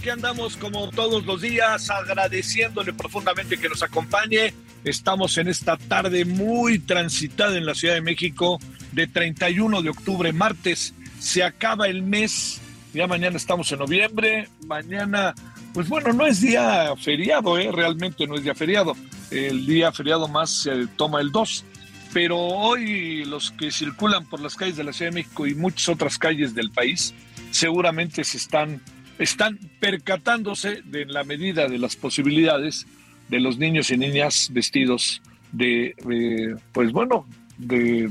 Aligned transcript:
Aquí 0.00 0.08
andamos 0.08 0.56
como 0.56 0.88
todos 0.88 1.26
los 1.26 1.42
días, 1.42 1.90
agradeciéndole 1.90 2.94
profundamente 2.94 3.58
que 3.58 3.68
nos 3.68 3.82
acompañe. 3.82 4.54
Estamos 4.82 5.36
en 5.36 5.48
esta 5.48 5.76
tarde 5.76 6.24
muy 6.24 6.78
transitada 6.78 7.58
en 7.58 7.66
la 7.66 7.74
Ciudad 7.74 7.94
de 7.94 8.00
México 8.00 8.58
de 8.92 9.06
31 9.06 9.82
de 9.82 9.90
octubre, 9.90 10.32
martes. 10.32 10.94
Se 11.18 11.44
acaba 11.44 11.86
el 11.86 12.02
mes, 12.02 12.62
ya 12.94 13.06
mañana 13.06 13.36
estamos 13.36 13.70
en 13.72 13.80
noviembre, 13.80 14.48
mañana, 14.66 15.34
pues 15.74 15.86
bueno, 15.90 16.14
no 16.14 16.26
es 16.26 16.40
día 16.40 16.96
feriado, 16.96 17.58
¿eh? 17.58 17.70
realmente 17.70 18.26
no 18.26 18.36
es 18.36 18.42
día 18.42 18.54
feriado. 18.54 18.96
El 19.30 19.66
día 19.66 19.92
feriado 19.92 20.28
más 20.28 20.62
se 20.62 20.86
toma 20.96 21.20
el 21.20 21.30
2 21.30 21.64
pero 22.12 22.38
hoy 22.38 23.24
los 23.24 23.52
que 23.52 23.70
circulan 23.70 24.26
por 24.26 24.40
las 24.40 24.56
calles 24.56 24.76
de 24.76 24.82
la 24.82 24.92
Ciudad 24.92 25.12
de 25.12 25.14
México 25.16 25.46
y 25.46 25.54
muchas 25.54 25.88
otras 25.90 26.18
calles 26.18 26.54
del 26.54 26.70
país 26.70 27.14
seguramente 27.52 28.24
se 28.24 28.36
están, 28.36 28.80
están 29.20 29.58
percatándose 29.78 30.82
de 30.82 31.04
la 31.04 31.24
medida 31.24 31.68
de 31.68 31.78
las 31.78 31.94
posibilidades 31.94 32.86
de 33.28 33.38
los 33.38 33.58
niños 33.58 33.90
y 33.90 33.96
niñas 33.96 34.48
vestidos 34.52 35.22
de, 35.52 35.94
pues 36.72 36.90
bueno, 36.90 37.26
de 37.58 38.10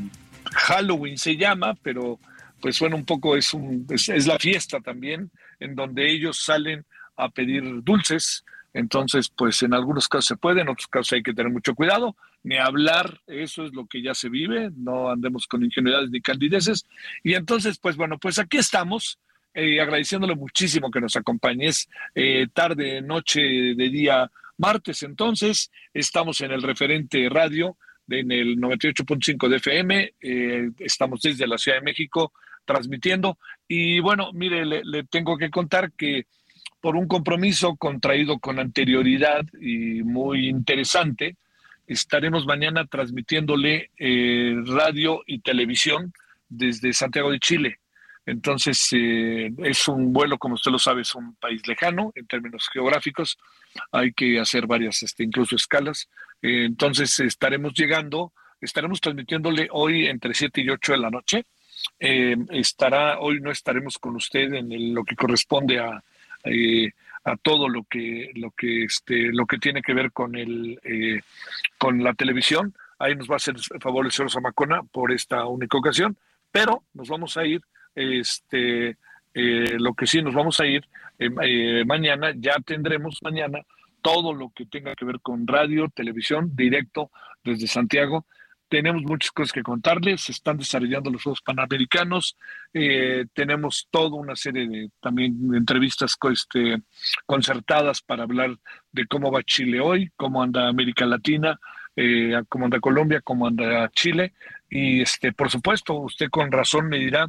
Halloween 0.54 1.18
se 1.18 1.36
llama, 1.36 1.76
pero 1.82 2.20
pues 2.62 2.80
bueno, 2.80 2.96
un 2.96 3.06
poco 3.06 3.36
es, 3.36 3.54
un, 3.54 3.86
es, 3.90 4.08
es 4.10 4.28
la 4.28 4.38
fiesta 4.38 4.80
también, 4.80 5.32
en 5.60 5.76
donde 5.76 6.10
ellos 6.10 6.44
salen 6.44 6.86
a 7.18 7.30
pedir 7.30 7.64
dulces, 7.84 8.46
entonces, 8.74 9.30
pues 9.30 9.64
en 9.64 9.74
algunos 9.74 10.08
casos 10.08 10.26
se 10.26 10.36
puede, 10.36 10.62
en 10.62 10.70
otros 10.70 10.88
casos 10.88 11.14
hay 11.14 11.24
que 11.24 11.34
tener 11.34 11.52
mucho 11.52 11.74
cuidado, 11.74 12.16
ni 12.44 12.58
hablar, 12.58 13.20
eso 13.28 13.66
es 13.66 13.74
lo 13.74 13.88
que 13.88 14.02
ya 14.02 14.14
se 14.14 14.30
vive, 14.30 14.72
no 14.76 15.10
andemos 15.10 15.48
con 15.48 15.64
ingenuidades 15.64 16.12
ni 16.12 16.22
candideces. 16.22 16.86
Y 17.24 17.34
entonces, 17.34 17.80
pues 17.80 17.98
bueno, 17.98 18.18
pues 18.20 18.38
aquí 18.38 18.58
estamos, 18.58 19.18
eh, 19.60 19.82
agradeciéndole 19.82 20.36
muchísimo 20.36 20.90
que 20.90 21.02
nos 21.02 21.16
acompañes 21.16 21.90
eh, 22.16 22.48
tarde, 22.54 23.02
noche, 23.02 23.42
de 23.42 23.90
día, 23.90 24.32
martes. 24.58 25.04
Entonces, 25.04 25.72
estamos 25.94 26.42
en 26.42 26.52
el 26.52 26.62
referente 26.62 27.28
radio, 27.30 27.78
en 28.10 28.32
el 28.32 28.58
98.5 28.58 29.48
de 29.48 29.58
FM, 29.58 30.14
eh, 30.22 30.70
estamos 30.80 31.22
desde 31.22 31.48
la 31.48 31.58
Ciudad 31.58 31.78
de 31.78 31.86
México 31.86 32.34
transmitiendo. 32.66 33.38
Y 33.68 34.00
bueno, 34.00 34.32
mire, 34.34 34.66
le, 34.66 34.84
le 34.84 35.04
tengo 35.04 35.38
que 35.38 35.50
contar 35.50 35.92
que 35.92 36.26
por 36.82 36.96
un 36.96 37.08
compromiso 37.08 37.76
contraído 37.76 38.40
con 38.40 38.60
anterioridad 38.60 39.46
y 39.60 40.02
muy 40.04 40.48
interesante, 40.48 41.36
estaremos 41.90 42.46
mañana 42.46 42.86
transmitiéndole 42.86 43.90
eh, 43.98 44.56
radio 44.66 45.24
y 45.26 45.40
televisión 45.40 46.14
desde 46.48 46.94
Santiago 46.94 47.32
de 47.32 47.40
Chile. 47.40 47.80
Entonces, 48.30 48.90
eh, 48.92 49.52
es 49.58 49.88
un 49.88 50.14
vuelo, 50.14 50.38
como 50.38 50.54
usted 50.54 50.72
lo 50.72 50.78
sabe, 50.78 51.02
es 51.02 51.16
un 51.16 51.34
país 51.36 51.68
lejano 51.68 52.12
en 52.14 52.28
términos 52.28 52.70
geográficos. 52.72 53.40
Hay 53.92 54.14
que 54.14 54.40
hacer 54.40 54.68
varias, 54.68 55.02
este, 55.02 55.24
incluso 55.24 55.56
escalas. 55.56 56.08
Eh, 56.42 56.66
entonces, 56.66 57.20
estaremos 57.22 57.74
llegando, 57.74 58.32
estaremos 58.62 59.02
transmitiéndole 59.02 59.68
hoy 59.72 60.06
entre 60.06 60.36
7 60.36 60.62
y 60.62 60.70
8 60.70 60.92
de 60.92 60.98
la 61.00 61.10
noche. 61.10 61.46
Eh, 62.00 62.36
estará, 62.52 63.20
hoy 63.20 63.42
no 63.42 63.50
estaremos 63.50 63.98
con 63.98 64.16
usted 64.16 64.54
en 64.54 64.94
lo 64.94 65.04
que 65.04 65.16
corresponde 65.16 65.80
a, 65.80 66.04
a 67.24 67.38
todo 67.38 67.68
lo 67.68 67.84
que 67.84 68.32
lo 68.36 68.52
que 68.52 68.84
este 68.84 69.32
lo 69.34 69.46
que 69.46 69.58
tiene 69.58 69.82
que 69.82 69.94
ver 69.94 70.12
con 70.12 70.36
el 70.36 70.80
con 71.78 72.02
la 72.02 72.14
televisión 72.14 72.74
ahí 72.98 73.14
nos 73.16 73.30
va 73.30 73.34
a 73.34 73.38
hacer 73.38 73.56
favor 73.82 74.06
el 74.06 74.12
señor 74.12 74.32
Zamacona 74.32 74.84
por 74.84 75.12
esta 75.12 75.46
única 75.46 75.78
ocasión 75.78 76.18
pero 76.52 76.84
nos 76.94 77.10
vamos 77.10 77.36
a 77.36 77.46
ir 77.46 77.62
este 78.00 78.98
eh, 79.34 79.78
lo 79.78 79.94
que 79.94 80.08
sí 80.08 80.22
nos 80.22 80.34
vamos 80.34 80.60
a 80.60 80.66
ir 80.66 80.88
eh, 81.20 81.84
mañana 81.86 82.34
ya 82.36 82.56
tendremos 82.66 83.20
mañana 83.22 83.60
todo 84.02 84.34
lo 84.34 84.52
que 84.56 84.66
tenga 84.66 84.96
que 84.96 85.04
ver 85.04 85.20
con 85.20 85.46
radio 85.46 85.90
televisión 85.90 86.56
directo 86.56 87.12
desde 87.44 87.68
Santiago. 87.68 88.26
Tenemos 88.70 89.02
muchas 89.02 89.32
cosas 89.32 89.52
que 89.52 89.64
contarles, 89.64 90.22
se 90.22 90.32
están 90.32 90.58
desarrollando 90.58 91.10
los 91.10 91.24
Juegos 91.24 91.42
Panamericanos, 91.42 92.38
eh, 92.72 93.26
tenemos 93.34 93.88
toda 93.90 94.16
una 94.16 94.36
serie 94.36 94.68
de 94.68 94.92
también 95.02 95.36
entrevistas 95.56 96.16
este, 96.32 96.78
concertadas 97.26 98.02
para 98.02 98.24
hablar 98.24 98.56
de 98.92 99.08
cómo 99.08 99.32
va 99.32 99.44
Chile 99.44 99.82
hoy, 99.82 100.12
cómo 100.16 100.44
anda 100.44 100.68
América 100.70 101.08
Latina, 101.08 101.60
eh, 101.96 102.40
cómo 102.48 102.66
anda 102.66 102.80
Colombia, 102.80 103.22
cómo 103.22 103.48
anda 103.48 103.90
Chile, 103.90 104.34
y 104.70 105.02
este, 105.02 105.34
por 105.34 105.50
supuesto, 105.50 105.96
usted 105.96 106.30
con 106.30 106.52
razón 106.52 106.88
me 106.88 107.00
dirá, 107.00 107.28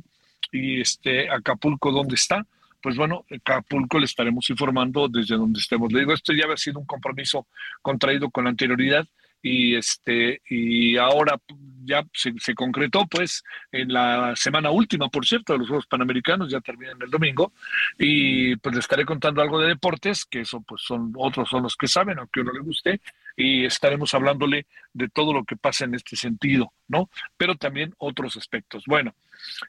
y 0.52 0.80
este 0.80 1.30
Acapulco, 1.30 1.92
¿dónde 1.92 2.14
está? 2.14 2.46
pues 2.82 2.96
bueno, 2.96 3.26
Acapulco 3.30 3.98
le 3.98 4.06
estaremos 4.06 4.48
informando 4.50 5.08
desde 5.08 5.36
donde 5.36 5.60
estemos. 5.60 5.92
Le 5.92 6.00
digo, 6.00 6.12
esto 6.12 6.32
ya 6.32 6.44
había 6.44 6.56
sido 6.56 6.78
un 6.78 6.86
compromiso 6.86 7.46
contraído 7.82 8.30
con 8.30 8.46
anterioridad 8.46 9.06
y 9.42 9.74
este 9.74 10.42
y 10.48 10.96
ahora 10.98 11.40
ya 11.84 12.04
se, 12.12 12.34
se, 12.38 12.54
concretó 12.54 13.06
pues 13.06 13.42
en 13.72 13.90
la 13.90 14.34
semana 14.36 14.70
última 14.70 15.08
por 15.08 15.24
cierto 15.26 15.54
de 15.54 15.60
los 15.60 15.68
Juegos 15.68 15.86
Panamericanos 15.86 16.50
ya 16.50 16.60
terminan 16.60 17.00
el 17.00 17.10
domingo 17.10 17.52
y 17.98 18.54
pues 18.56 18.74
le 18.74 18.80
estaré 18.80 19.06
contando 19.06 19.40
algo 19.40 19.58
de 19.58 19.68
deportes 19.68 20.26
que 20.26 20.40
eso 20.40 20.60
pues 20.60 20.82
son 20.82 21.14
otros 21.16 21.48
son 21.48 21.62
los 21.62 21.74
que 21.74 21.88
saben 21.88 22.18
aunque 22.18 22.40
uno 22.40 22.52
le 22.52 22.60
guste 22.60 23.00
y 23.40 23.64
estaremos 23.64 24.12
hablándole 24.14 24.66
de 24.92 25.08
todo 25.08 25.32
lo 25.32 25.44
que 25.44 25.56
pasa 25.56 25.84
en 25.84 25.94
este 25.94 26.16
sentido 26.16 26.72
no 26.88 27.08
pero 27.36 27.54
también 27.56 27.94
otros 27.98 28.36
aspectos. 28.36 28.84
Bueno 28.86 29.14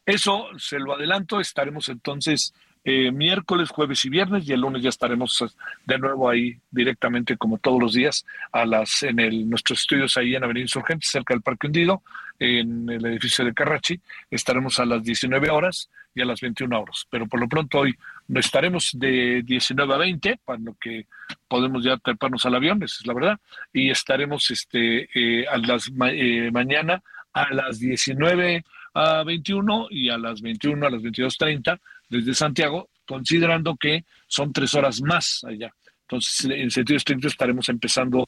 eso 0.06 0.48
se 0.58 0.80
lo 0.80 0.96
adelanto. 0.96 1.40
Estaremos 1.40 1.90
entonces 1.90 2.54
eh, 2.84 3.12
miércoles, 3.12 3.70
jueves 3.70 4.04
y 4.06 4.10
viernes 4.10 4.48
y 4.48 4.54
el 4.54 4.62
lunes 4.62 4.82
ya 4.82 4.90
estaremos 4.90 5.40
eh, 5.42 5.46
de 5.86 6.00
nuevo 6.00 6.30
ahí 6.30 6.60
directamente 6.72 7.38
como 7.38 7.60
todos 7.60 7.80
los 7.80 7.94
días 7.94 8.26
a 8.52 8.66
las 8.66 9.04
en 9.04 9.20
el, 9.20 9.48
nuestros 9.48 9.82
estudios 9.82 10.18
ahí 10.18 10.36
en 10.36 10.44
Avenida 10.44 10.64
Insurgente 10.64 11.06
cerca 11.08 11.34
del 11.34 11.44
Parque 11.44 11.68
Hundido 11.68 12.02
en 12.42 12.90
el 12.90 13.06
edificio 13.06 13.46
de 13.46 13.54
Carrachi 13.54 14.00
estaremos 14.30 14.80
a 14.80 14.86
las 14.86 15.04
19 15.04 15.50
horas 15.50 15.90
y 16.14 16.22
a 16.22 16.26
las 16.26 16.42
21 16.42 16.80
horas 16.80 17.08
pero 17.10 17.28
por 17.28 17.40
lo 17.40 17.48
pronto 17.48 17.80
hoy 17.80 17.96
no 18.28 18.40
estaremos 18.40 18.92
de 18.94 19.44
19 19.46 19.94
a 19.94 19.98
20 19.98 20.40
para 20.44 20.60
lo 20.60 20.76
que 20.80 21.06
podemos 21.48 21.84
ya 21.84 21.98
treparnos 21.98 22.46
al 22.46 22.56
avión 22.56 22.82
esa 22.84 22.98
es 23.00 23.08
la 23.08 23.14
verdad 23.14 23.40
y 23.72 23.92
estaremos 23.92 24.50
este 24.50 25.08
eh, 25.14 25.46
a 25.48 25.58
las 25.58 25.92
eh, 26.08 26.50
mañana 26.52 27.04
a 27.34 27.54
las 27.54 27.80
19 27.80 28.64
a 28.94 29.24
21 29.24 29.88
y 29.90 30.10
a 30.10 30.18
las 30.18 30.42
21 30.42 30.86
a 30.86 30.90
las 30.90 31.02
22.30 31.02 31.80
desde 32.10 32.34
Santiago, 32.34 32.90
considerando 33.08 33.76
que 33.76 34.04
son 34.28 34.52
tres 34.52 34.74
horas 34.74 35.02
más 35.02 35.44
allá. 35.46 35.74
Entonces, 36.02 36.46
en 36.52 36.70
sentido 36.70 36.98
estricto, 36.98 37.28
estaremos 37.28 37.70
empezando 37.70 38.28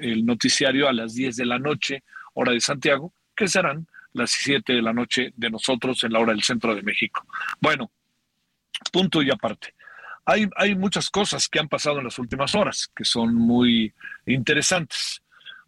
el 0.00 0.24
noticiario 0.24 0.88
a 0.88 0.92
las 0.92 1.14
10 1.14 1.36
de 1.36 1.46
la 1.46 1.58
noche, 1.58 2.04
hora 2.38 2.52
de 2.52 2.60
Santiago, 2.60 3.12
que 3.34 3.48
serán 3.48 3.86
las 4.12 4.30
7 4.30 4.72
de 4.72 4.82
la 4.82 4.92
noche 4.92 5.32
de 5.36 5.50
nosotros 5.50 6.02
en 6.04 6.12
la 6.12 6.20
hora 6.20 6.32
del 6.32 6.42
centro 6.42 6.74
de 6.74 6.82
México. 6.82 7.26
Bueno, 7.60 7.90
punto 8.92 9.22
y 9.22 9.30
aparte. 9.30 9.74
Hay, 10.24 10.48
hay 10.56 10.74
muchas 10.74 11.10
cosas 11.10 11.48
que 11.48 11.58
han 11.58 11.68
pasado 11.68 11.98
en 11.98 12.04
las 12.04 12.18
últimas 12.18 12.54
horas 12.54 12.90
que 12.94 13.04
son 13.04 13.34
muy 13.34 13.92
interesantes. 14.26 15.22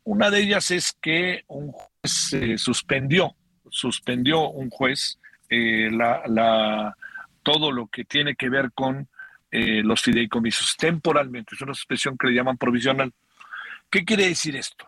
Una 0.05 0.31
de 0.31 0.41
ellas 0.41 0.71
es 0.71 0.97
que 1.01 1.45
un 1.49 1.73
juez 1.73 2.33
eh, 2.35 2.59
suspendió, 2.59 3.35
suspendió 3.71 4.49
un 4.49 4.71
juez 4.71 5.19
eh, 5.49 5.89
la, 5.91 6.95
todo 7.43 7.73
lo 7.73 7.87
que 7.89 8.05
tiene 8.05 8.37
que 8.37 8.49
ver 8.49 8.71
con 8.73 9.09
eh, 9.51 9.83
los 9.83 10.03
fideicomisos 10.03 10.77
temporalmente. 10.77 11.55
Es 11.55 11.61
una 11.63 11.73
expresión 11.73 12.17
que 12.17 12.29
le 12.29 12.35
llaman 12.35 12.57
provisional. 12.57 13.13
¿Qué 13.91 14.05
quiere 14.05 14.29
decir 14.29 14.55
esto? 14.57 14.87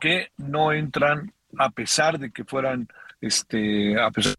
Que 0.00 0.30
no 0.36 0.72
entran 0.72 1.32
a 1.58 1.70
pesar 1.70 2.18
de 2.18 2.30
que 2.30 2.44
fueran, 2.44 2.88
este, 3.20 4.00
a 4.00 4.10
pesar 4.10 4.34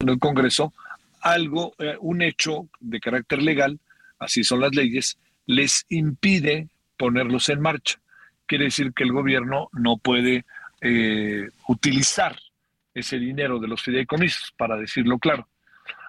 en 0.00 0.08
el 0.08 0.18
Congreso, 0.18 0.72
algo, 1.20 1.74
un 2.00 2.22
hecho 2.22 2.68
de 2.78 3.00
carácter 3.00 3.42
legal, 3.42 3.80
así 4.18 4.44
son 4.44 4.60
las 4.60 4.74
leyes, 4.74 5.18
les 5.46 5.86
impide 5.88 6.68
ponerlos 6.96 7.48
en 7.48 7.60
marcha 7.60 7.98
quiere 8.48 8.64
decir 8.64 8.92
que 8.92 9.04
el 9.04 9.12
gobierno 9.12 9.68
no 9.72 9.98
puede 9.98 10.44
eh, 10.80 11.48
utilizar 11.68 12.36
ese 12.94 13.18
dinero 13.18 13.60
de 13.60 13.68
los 13.68 13.82
fideicomisos, 13.82 14.52
para 14.56 14.76
decirlo 14.76 15.18
claro. 15.18 15.46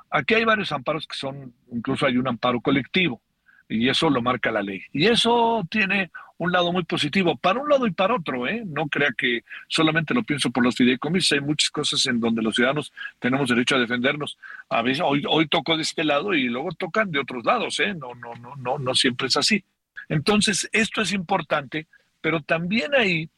Aquí 0.10 0.34
hay 0.34 0.46
varios 0.46 0.72
amparos 0.72 1.06
que 1.06 1.16
son, 1.16 1.54
incluso 1.72 2.08
hay 2.08 2.18
un 2.18 2.28
amparo 2.28 2.62
colectivo, 2.62 3.22
y 3.68 3.88
eso 3.90 4.10
lo 4.10 4.24
marca 4.24 4.50
la 4.50 4.64
ley. 4.64 4.82
Y 4.92 5.06
eso 5.06 5.64
tiene 5.70 6.10
un 6.40 6.52
lado 6.52 6.72
muy 6.72 6.84
positivo, 6.84 7.38
para 7.38 7.60
un 7.60 7.70
lado 7.70 7.86
y 7.86 7.92
para 7.92 8.16
otro, 8.16 8.48
¿eh? 8.48 8.64
No 8.66 8.88
crea 8.88 9.10
que 9.16 9.44
solamente 9.68 10.14
lo 10.14 10.24
pienso 10.24 10.50
por 10.50 10.64
los 10.64 10.76
fideicomisos, 10.76 11.34
hay 11.34 11.42
muchas 11.42 11.70
cosas 11.70 12.04
en 12.08 12.20
donde 12.20 12.42
los 12.42 12.56
ciudadanos 12.56 12.92
tenemos 13.20 13.48
derecho 13.48 13.76
a 13.76 13.80
defendernos. 13.80 14.38
A 14.70 14.82
veces 14.82 15.04
hoy, 15.06 15.24
hoy 15.30 15.48
tocó 15.48 15.76
de 15.78 15.84
este 15.84 16.04
lado 16.04 16.34
y 16.34 16.50
luego 16.50 16.72
tocan 16.72 17.12
de 17.12 17.20
otros 17.20 17.46
lados, 17.46 17.80
¿eh? 17.80 17.94
No, 17.94 18.16
no, 18.16 18.34
no, 18.36 18.56
no, 18.56 18.80
no 18.80 18.96
siempre 18.96 19.28
es 19.28 19.38
así. 19.38 19.64
Entonces, 20.08 20.68
esto 20.74 21.02
es 21.02 21.14
importante 21.14 21.88
pero 22.22 22.42
también 22.42 22.94
ahí 22.96 23.30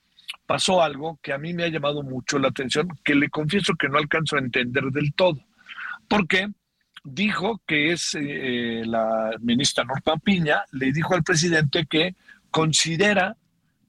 pasó 0.46 0.82
algo 0.82 1.20
que 1.22 1.34
a 1.34 1.38
mí 1.38 1.54
me 1.54 1.64
ha 1.64 1.70
llamado 1.70 2.04
mucho 2.04 2.40
la 2.40 2.50
atención, 2.50 2.90
que 3.04 3.16
le 3.16 3.30
confieso 3.30 3.74
que 3.76 3.90
no 3.90 3.98
alcanzo 3.98 4.36
a 4.36 4.40
entender 4.40 4.86
del 4.86 5.14
todo. 5.14 5.40
Porque 6.08 6.50
dijo 7.04 7.62
que 7.66 7.92
es 7.92 8.16
eh, 8.20 8.84
la 8.86 9.32
ministra 9.40 9.84
Norma 9.84 10.18
Piña, 10.18 10.64
le 10.72 10.92
dijo 10.92 11.14
al 11.14 11.24
presidente 11.24 11.86
que 11.86 12.16
considera 12.52 13.36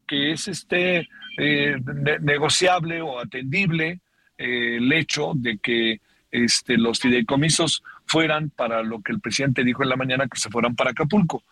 que 0.06 0.32
es 0.32 0.49
este 0.49 1.09
eh, 1.38 1.76
negociable 2.20 3.03
o 3.03 3.19
atendible 3.19 4.00
eh, 4.38 4.76
el 4.76 4.93
hecho 4.93 5.32
de 5.35 5.59
que 5.59 6.00
este, 6.31 6.79
los 6.79 7.00
fideicomisos 7.00 7.82
fueran 8.06 8.50
para 8.50 8.82
lo 8.82 9.03
que 9.03 9.12
el 9.12 9.20
presidente 9.20 9.64
dijo 9.64 9.82
en 9.82 9.91
la 9.91 9.97
mañana, 9.97 10.29
que 10.29 10.41
se 10.41 10.50
fueran 10.50 10.75
para 10.75 10.91
Acapulco 10.91 11.44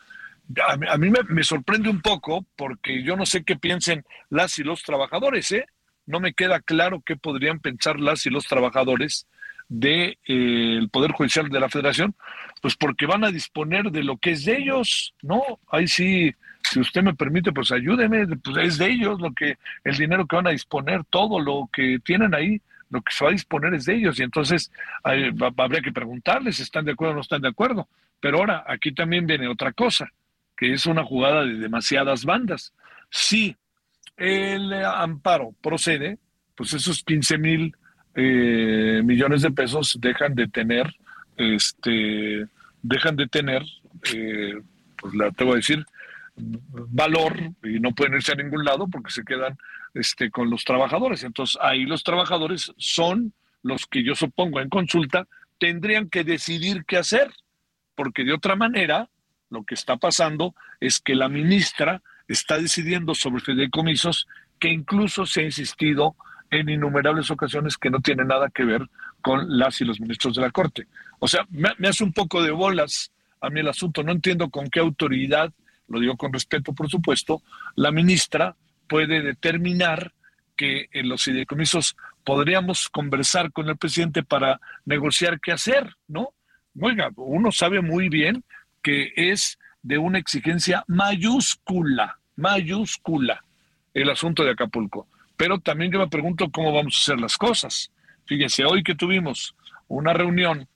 a, 0.67 0.97
mí 0.99 1.11
me, 1.29 1.45
sorprende 1.45 1.89
un 1.89 2.01
poco 2.01 2.45
porque 2.57 3.03
yo 3.03 3.17
no 3.17 3.27
sé 3.27 3.45
qué 3.45 3.56
piensen 3.56 4.05
las 4.29 4.59
y 4.59 4.65
los 4.65 4.83
trabajadores, 4.83 5.53
¿eh? 5.53 5.67
No 6.06 6.19
me 6.19 6.33
queda 6.33 6.61
claro 6.61 7.03
qué 7.05 7.17
podrían 7.17 7.61
pensar 7.61 8.01
las 8.01 8.27
y 8.27 8.31
los 8.31 8.47
trabajadores 8.47 9.29
del 9.69 10.17
de, 10.17 10.19
eh, 10.27 10.89
Poder 10.91 11.13
Judicial 11.13 11.49
de 11.49 11.61
la 11.61 11.69
Federación, 11.69 12.17
pues 12.61 12.75
porque 12.77 13.06
van 13.06 13.25
a 13.25 13.31
disponer 13.31 13.91
de 13.93 14.03
lo 14.03 14.17
que 14.17 14.33
es 14.33 14.45
de 14.45 14.59
ellos, 14.59 15.15
¿no? 15.23 15.43
Ahí 15.71 15.87
sí, 15.87 16.35
si 16.70 16.81
usted 16.81 17.02
me 17.02 17.14
permite, 17.14 17.52
pues 17.52 17.72
ayúdeme, 17.72 18.26
pues 18.37 18.56
es 18.58 18.78
de 18.78 18.90
ellos 18.90 19.20
lo 19.20 19.32
que, 19.32 19.58
el 19.82 19.96
dinero 19.96 20.26
que 20.26 20.37
van 20.37 20.46
a 20.46 20.50
disponer, 20.50 21.05
todo 21.11 21.40
lo 21.40 21.69
que 21.72 21.99
tienen 22.05 22.34
ahí, 22.34 22.61
lo 22.90 23.02
que 23.02 23.12
se 23.12 23.25
va 23.25 23.31
a 23.31 23.32
disponer 23.32 23.75
es 23.75 23.87
de 23.87 23.96
ellos, 23.96 24.19
y 24.20 24.22
entonces 24.22 24.70
habría 25.02 25.81
que 25.81 25.93
preguntarles 25.93 26.56
si 26.56 26.62
están 26.62 26.84
de 26.84 26.93
acuerdo 26.93 27.12
o 27.12 27.14
no 27.17 27.20
están 27.22 27.43
de 27.43 27.49
acuerdo. 27.49 27.88
Pero 28.20 28.38
ahora, 28.38 28.64
aquí 28.69 28.93
también 28.93 29.26
viene 29.26 29.49
otra 29.49 29.72
cosa 29.72 30.12
que 30.56 30.75
es 30.75 30.84
una 30.84 31.02
jugada 31.02 31.46
de 31.46 31.55
demasiadas 31.55 32.26
bandas. 32.26 32.75
Si 33.11 33.56
el 34.19 34.72
amparo 34.84 35.55
procede, 35.62 36.19
pues 36.55 36.75
esos 36.75 37.02
15 37.02 37.38
mil 37.38 37.75
eh, 38.14 39.00
millones 39.02 39.40
de 39.40 39.50
pesos 39.50 39.96
dejan 39.99 40.34
de 40.34 40.49
tener, 40.49 40.94
este, 41.38 42.46
dejan 42.82 43.17
de 43.17 43.26
tener, 43.26 43.62
eh, 44.14 44.61
pues 44.99 45.14
la 45.14 45.31
tengo 45.31 45.52
que 45.52 45.56
decir, 45.56 45.87
valor 46.37 47.37
y 47.62 47.81
no 47.81 47.93
pueden 47.93 48.15
irse 48.15 48.32
a 48.32 48.37
ningún 48.37 48.65
lado 48.65 48.88
porque 48.88 49.11
se 49.11 49.25
quedan 49.25 49.59
este, 49.94 50.31
con 50.31 50.50
los 50.50 50.65
trabajadores. 50.65 51.25
Entonces 51.25 51.59
ahí 51.61 51.85
los 51.85 52.03
trabajadores 52.05 52.73
son 52.77 53.32
los 53.62 53.87
que 53.87 54.03
yo 54.05 54.15
supongo 54.15 54.61
en 54.61 54.69
consulta 54.69 55.27
tendrían 55.59 56.09
que 56.09 56.25
decidir 56.25 56.85
qué 56.87 56.97
hacer, 56.97 57.31
porque 57.94 58.25
de 58.25 58.32
otra 58.32 58.56
manera 58.56 59.11
lo 59.50 59.65
que 59.65 59.75
está 59.75 59.97
pasando 59.99 60.55
es 60.81 61.00
que 61.00 61.15
la 61.15 61.29
ministra 61.29 62.03
está 62.27 62.59
decidiendo 62.59 63.15
sobre 63.15 63.43
fideicomisos 63.43 64.27
que 64.59 64.69
incluso 64.69 65.27
se 65.27 65.43
ha 65.43 65.44
insistido 65.44 66.17
en 66.50 66.69
innumerables 66.69 67.31
ocasiones 67.31 67.77
que 67.77 67.91
no 67.91 68.00
tiene 68.00 68.25
nada 68.25 68.49
que 68.50 68.65
ver 68.65 68.88
con 69.23 69.59
las 69.59 69.81
y 69.81 69.85
los 69.85 70.00
ministros 70.00 70.35
de 70.35 70.43
la 70.43 70.50
Corte. 70.50 70.87
O 71.19 71.29
sea, 71.29 71.47
me, 71.50 71.88
hace 71.88 72.05
un 72.05 72.12
poco 72.12 72.43
de 72.43 72.50
bolas 72.50 73.12
a 73.41 73.50
mí 73.50 73.61
el 73.61 73.69
asunto. 73.69 74.03
No 74.03 74.12
entiendo 74.12 74.50
con 74.50 74.69
qué 74.69 74.81
autoridad, 74.81 75.53
lo 75.91 76.01
digo 76.01 76.17
con 76.17 76.33
respeto, 76.33 76.73
por 76.73 76.89
supuesto, 76.89 77.43
la 77.77 77.91
ministra 77.91 78.57
puede 78.89 79.23
determinar 79.23 80.13
que 80.57 80.89
en 80.93 81.09
los 81.09 81.25
fideicomisos 81.25 81.97
podríamos 82.25 82.89
conversar 82.89 83.53
con 83.53 83.69
el 83.69 83.77
presidente 83.77 84.23
para 84.23 84.61
negociar 84.85 85.41
qué 85.41 85.53
hacer, 85.53 85.97
¿no? 86.07 86.33
Oiga, 86.81 87.11
uno 87.17 87.51
sabe 87.51 87.81
muy 87.83 88.09
bien 88.09 88.45
que 88.83 89.13
es 89.17 89.59
de 89.83 89.99
una 89.99 90.19
exigencia 90.19 90.85
mayúscula, 90.87 92.19
mayúscula, 92.37 93.45
el 93.93 94.11
asunto 94.11 94.45
de 94.45 94.53
Acapulco. 94.53 95.09
Pero 95.37 95.59
también 95.59 95.91
yo 95.91 95.99
me 95.99 96.09
pregunto 96.09 96.51
cómo 96.51 96.73
vamos 96.73 96.97
a 96.97 97.01
hacer 97.01 97.21
las 97.21 97.37
cosas. 97.37 97.91
Fíjense, 98.27 98.65
hoy 98.65 98.83
que 98.83 98.95
tuvimos 98.95 99.57
una 99.89 100.13
reunión 100.13 100.69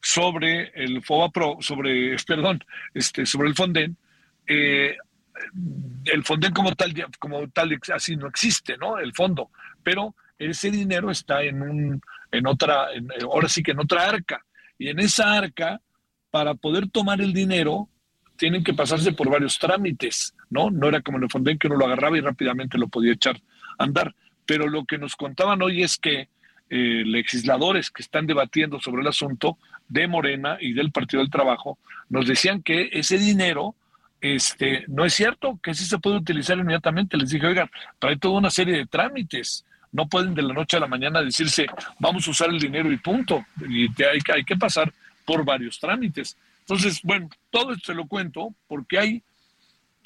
sobre 0.00 0.70
el 0.74 1.02
FOBAPRO, 1.02 1.58
sobre, 1.60 2.16
perdón, 2.26 2.62
este, 2.94 3.26
sobre 3.26 3.48
el 3.48 3.54
Fonden, 3.54 3.96
eh, 4.52 4.96
el 6.06 6.24
Fonden 6.24 6.52
como 6.52 6.74
tal, 6.74 6.92
como 7.20 7.48
tal, 7.50 7.78
así 7.94 8.16
no 8.16 8.26
existe, 8.26 8.76
¿no? 8.76 8.98
El 8.98 9.14
fondo, 9.14 9.50
pero 9.82 10.16
ese 10.38 10.72
dinero 10.72 11.10
está 11.10 11.42
en 11.44 11.62
un, 11.62 12.00
en 12.32 12.46
otra, 12.48 12.88
ahora 13.22 13.48
sí 13.48 13.62
que 13.62 13.70
en 13.70 13.78
otra 13.78 14.08
arca, 14.08 14.44
y 14.76 14.88
en 14.88 14.98
esa 14.98 15.34
arca 15.34 15.80
para 16.32 16.54
poder 16.54 16.88
tomar 16.88 17.20
el 17.20 17.32
dinero 17.32 17.88
tienen 18.36 18.64
que 18.64 18.74
pasarse 18.74 19.12
por 19.12 19.30
varios 19.30 19.56
trámites, 19.58 20.34
¿no? 20.48 20.70
No 20.70 20.88
era 20.88 21.00
como 21.00 21.18
en 21.18 21.24
el 21.24 21.30
Fonden 21.30 21.58
que 21.58 21.68
uno 21.68 21.76
lo 21.76 21.86
agarraba 21.86 22.18
y 22.18 22.22
rápidamente 22.22 22.76
lo 22.78 22.88
podía 22.88 23.12
echar 23.12 23.36
a 23.78 23.84
andar. 23.84 24.14
Pero 24.46 24.66
lo 24.66 24.84
que 24.84 24.98
nos 24.98 25.14
contaban 25.14 25.62
hoy 25.62 25.82
es 25.82 25.96
que 25.98 26.28
eh, 26.70 27.02
legisladores 27.04 27.90
que 27.90 28.02
están 28.02 28.26
debatiendo 28.26 28.80
sobre 28.80 29.02
el 29.02 29.08
asunto 29.08 29.58
de 29.88 30.08
Morena 30.08 30.56
y 30.60 30.72
del 30.72 30.90
Partido 30.90 31.22
del 31.22 31.30
Trabajo 31.30 31.78
nos 32.08 32.26
decían 32.26 32.62
que 32.62 32.88
ese 32.92 33.18
dinero 33.18 33.74
este, 34.20 34.84
no 34.88 35.04
es 35.04 35.14
cierto, 35.14 35.58
que 35.62 35.74
sí 35.74 35.84
se 35.84 35.98
puede 35.98 36.16
utilizar 36.16 36.58
inmediatamente. 36.58 37.16
Les 37.16 37.30
dije, 37.30 37.46
oigan, 37.46 37.70
trae 37.98 38.16
toda 38.16 38.38
una 38.38 38.50
serie 38.50 38.76
de 38.76 38.86
trámites. 38.86 39.64
No 39.92 40.08
pueden 40.08 40.34
de 40.34 40.42
la 40.42 40.54
noche 40.54 40.76
a 40.76 40.80
la 40.80 40.86
mañana 40.86 41.22
decirse, 41.22 41.66
vamos 41.98 42.26
a 42.26 42.30
usar 42.30 42.50
el 42.50 42.60
dinero 42.60 42.92
y 42.92 42.96
punto. 42.98 43.44
Y 43.68 43.86
hay, 44.02 44.20
hay 44.32 44.44
que 44.44 44.56
pasar 44.56 44.92
por 45.24 45.44
varios 45.44 45.78
trámites. 45.78 46.36
Entonces, 46.60 47.00
bueno, 47.02 47.28
todo 47.50 47.72
esto 47.72 47.86
se 47.86 47.94
lo 47.94 48.06
cuento 48.06 48.54
porque 48.68 48.98
hay, 48.98 49.22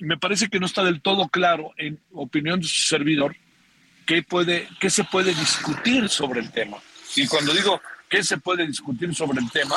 me 0.00 0.16
parece 0.16 0.49
que 0.49 0.59
no 0.59 0.66
está 0.66 0.83
del 0.85 1.02
todo 1.02 1.28
claro, 1.28 1.73
en 1.76 2.00
opinión 2.12 2.61
de 2.61 2.66
su 2.66 2.88
servidor, 2.88 3.37
qué, 4.06 4.23
puede, 4.23 4.68
qué 4.80 4.90
se 4.90 5.04
puede 5.04 5.35
discutir 5.35 6.09
sobre 6.09 6.40
el 6.40 6.50
tema. 6.50 6.78
Y 7.16 7.26
cuando 7.26 7.52
digo 7.52 7.80
qué 8.09 8.23
se 8.23 8.38
puede 8.38 8.66
discutir 8.66 9.14
sobre 9.14 9.40
el 9.40 9.50
tema, 9.50 9.76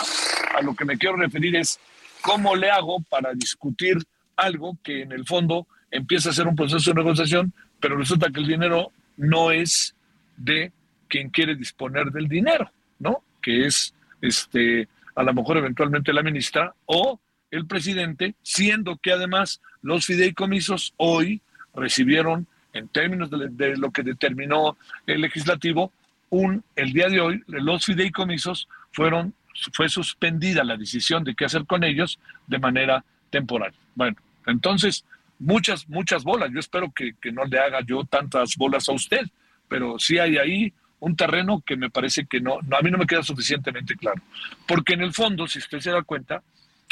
a 0.56 0.62
lo 0.62 0.75
que 0.75 0.86
me 0.86 0.98
quiero 0.98 1.17
referir 1.17 1.56
es 1.56 1.79
cómo 2.22 2.56
le 2.56 2.70
hago 2.70 3.00
para 3.10 3.34
discutir 3.34 3.98
algo 4.38 4.77
que 4.84 5.01
en 5.01 5.12
el 5.12 5.25
fondo 5.25 5.67
empieza 5.91 6.29
a 6.29 6.34
ser 6.34 6.48
un 6.48 6.56
proceso 6.56 6.91
de 6.91 6.96
negociación, 6.96 7.53
pero 7.79 7.98
resulta 7.98 8.29
que 8.29 8.39
el 8.39 8.48
dinero 8.48 8.91
no 9.17 9.51
es 9.51 9.96
de 10.38 10.72
quien 11.08 11.29
quiere 11.29 11.56
disponer 11.56 12.12
del 12.12 12.27
dinero, 12.27 12.72
¿no? 13.00 13.24
Que 13.41 13.65
es 13.65 13.94
este 14.22 14.88
a 15.17 15.24
lo 15.24 15.34
mejor 15.34 15.58
eventualmente 15.58 16.13
la 16.13 16.22
ministra 16.22 16.75
o 16.86 17.20
el 17.50 17.65
presidente, 17.65 18.36
siendo 18.44 18.98
que 18.98 19.12
además 19.12 19.62
los 19.82 20.06
fideicomisos 20.06 20.94
hoy 20.98 21.41
recibieron, 21.74 22.46
en 22.74 22.88
términos 22.88 23.32
de, 23.32 23.77
lo 23.77 23.89
que 23.91 24.03
determinó 24.03 24.77
el 25.08 25.22
legislativo, 25.22 25.91
un, 26.29 26.63
el 26.75 26.94
día 26.94 27.10
de 27.10 27.20
hoy, 27.20 27.44
los 27.48 27.86
fideicomisos 27.86 28.67
fueron, 28.91 29.34
fue 29.74 29.89
suspendida 29.89 30.63
la 30.63 30.77
decisión 30.77 31.24
de 31.24 31.34
qué 31.34 31.46
hacer 31.46 31.65
con 31.65 31.84
ellos 31.84 32.20
de 32.46 32.60
manera 32.60 33.03
temporal. 33.32 33.74
Bueno, 33.96 34.17
entonces, 34.48 35.06
muchas, 35.39 35.88
muchas 35.88 36.24
bolas. 36.24 36.50
Yo 36.51 36.60
espero 36.60 36.92
que, 36.92 37.13
que 37.22 37.32
no 37.32 37.46
le 37.46 37.60
haga 37.60 37.82
yo 37.86 38.04
tantas 38.04 38.56
bolas 38.58 38.89
a 38.89 38.94
usted, 38.94 39.27
pero 39.68 40.00
sí 40.00 40.18
hay 40.18 40.38
ahí 40.38 40.74
un 41.00 41.16
terreno 41.16 41.62
que 41.66 41.77
me 41.77 41.89
parece 41.89 42.25
que 42.25 42.42
no, 42.42 42.60
no, 42.63 42.77
a 42.77 42.82
mí 42.82 42.89
no 42.89 42.98
me 42.98 43.06
queda 43.06 43.24
suficientemente 43.24 43.96
claro. 43.96 44.22
Porque 44.68 44.94
en 44.94 45.01
el 45.01 45.13
fondo, 45.13 45.48
si 45.48 45.60
usted 45.60 45.80
se 45.80 45.92
da 45.92 46.01
cuenta, 46.01 46.42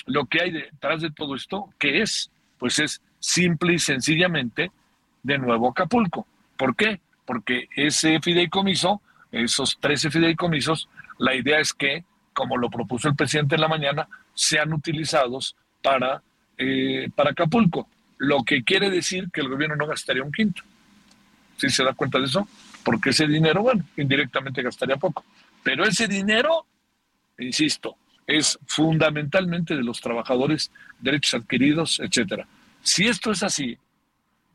lo 0.05 0.25
que 0.25 0.41
hay 0.41 0.51
detrás 0.51 1.01
de 1.01 1.11
todo 1.11 1.35
esto, 1.35 1.73
¿qué 1.79 2.01
es? 2.01 2.29
Pues 2.59 2.79
es 2.79 3.01
simple 3.19 3.73
y 3.73 3.79
sencillamente 3.79 4.71
de 5.23 5.37
nuevo 5.37 5.69
Acapulco. 5.69 6.27
¿Por 6.57 6.75
qué? 6.75 7.01
Porque 7.25 7.67
ese 7.75 8.19
fideicomiso, 8.21 9.01
esos 9.31 9.79
13 9.79 10.11
fideicomisos, 10.11 10.87
la 11.17 11.33
idea 11.33 11.59
es 11.59 11.73
que, 11.73 12.05
como 12.33 12.57
lo 12.57 12.69
propuso 12.69 13.07
el 13.07 13.15
presidente 13.15 13.55
en 13.55 13.61
la 13.61 13.67
mañana, 13.67 14.07
sean 14.35 14.71
utilizados 14.73 15.55
para, 15.81 16.21
eh, 16.57 17.09
para 17.15 17.31
Acapulco. 17.31 17.87
Lo 18.17 18.43
que 18.43 18.63
quiere 18.63 18.89
decir 18.89 19.29
que 19.31 19.41
el 19.41 19.49
gobierno 19.49 19.75
no 19.75 19.87
gastaría 19.87 20.23
un 20.23 20.31
quinto. 20.31 20.61
¿Sí 21.57 21.69
se 21.69 21.83
da 21.83 21.93
cuenta 21.93 22.19
de 22.19 22.25
eso? 22.25 22.47
Porque 22.83 23.09
ese 23.09 23.27
dinero, 23.27 23.61
bueno, 23.61 23.83
indirectamente 23.97 24.61
gastaría 24.61 24.97
poco. 24.97 25.25
Pero 25.63 25.83
ese 25.85 26.07
dinero, 26.07 26.65
insisto, 27.39 27.97
es 28.27 28.57
fundamentalmente 28.67 29.75
de 29.75 29.83
los 29.83 30.01
trabajadores, 30.01 30.71
derechos 30.99 31.41
adquiridos, 31.41 31.99
etcétera. 31.99 32.47
Si 32.81 33.07
esto 33.07 33.31
es 33.31 33.43
así, 33.43 33.77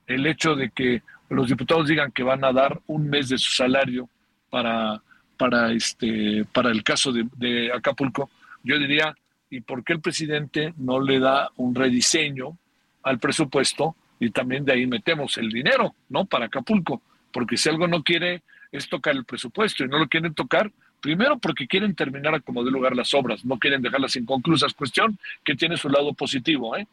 el 0.07 0.26
hecho 0.26 0.54
de 0.54 0.71
que 0.71 1.02
los 1.28 1.49
diputados 1.49 1.88
digan 1.88 2.12
que 2.12 2.23
van 2.23 2.45
a 2.45 2.52
dar 2.52 2.80
un 2.87 3.09
mes 3.09 3.28
de 3.28 3.38
su 3.38 3.52
salario 3.52 4.09
para, 4.50 5.00
para, 5.37 5.73
este, 5.73 6.45
para 6.52 6.71
el 6.71 6.83
caso 6.83 7.12
de, 7.12 7.26
de 7.37 7.73
Acapulco, 7.73 8.30
yo 8.62 8.78
diría, 8.78 9.14
¿y 9.50 9.61
por 9.61 9.85
qué 9.85 9.95
el 9.95 10.00
presidente 10.00 10.73
no 10.78 11.00
le 11.00 11.19
da 11.19 11.50
un 11.57 11.75
rediseño 11.75 12.57
al 13.02 13.19
presupuesto 13.19 13.97
y 14.19 14.30
también 14.30 14.64
de 14.64 14.73
ahí 14.73 14.87
metemos 14.87 15.37
el 15.38 15.50
dinero, 15.50 15.95
¿no? 16.09 16.25
Para 16.25 16.47
Acapulco, 16.47 17.02
porque 17.33 17.57
si 17.57 17.69
algo 17.69 17.88
no 17.88 18.02
quiere 18.02 18.42
es 18.71 18.88
tocar 18.88 19.16
el 19.16 19.25
presupuesto 19.25 19.85
y 19.85 19.88
no 19.88 19.99
lo 19.99 20.09
quieren 20.09 20.35
tocar, 20.35 20.71
primero 21.00 21.38
porque 21.38 21.66
quieren 21.66 21.95
terminar 21.95 22.35
a 22.35 22.40
como 22.40 22.62
de 22.62 22.71
lugar 22.71 22.95
las 22.95 23.12
obras, 23.14 23.45
no 23.45 23.59
quieren 23.59 23.83
dejarlas 23.83 24.14
inconclusas, 24.16 24.75
cuestión 24.75 25.19
que 25.42 25.57
tiene 25.57 25.76
su 25.76 25.88
lado 25.88 26.12
positivo, 26.12 26.76
¿eh? 26.76 26.87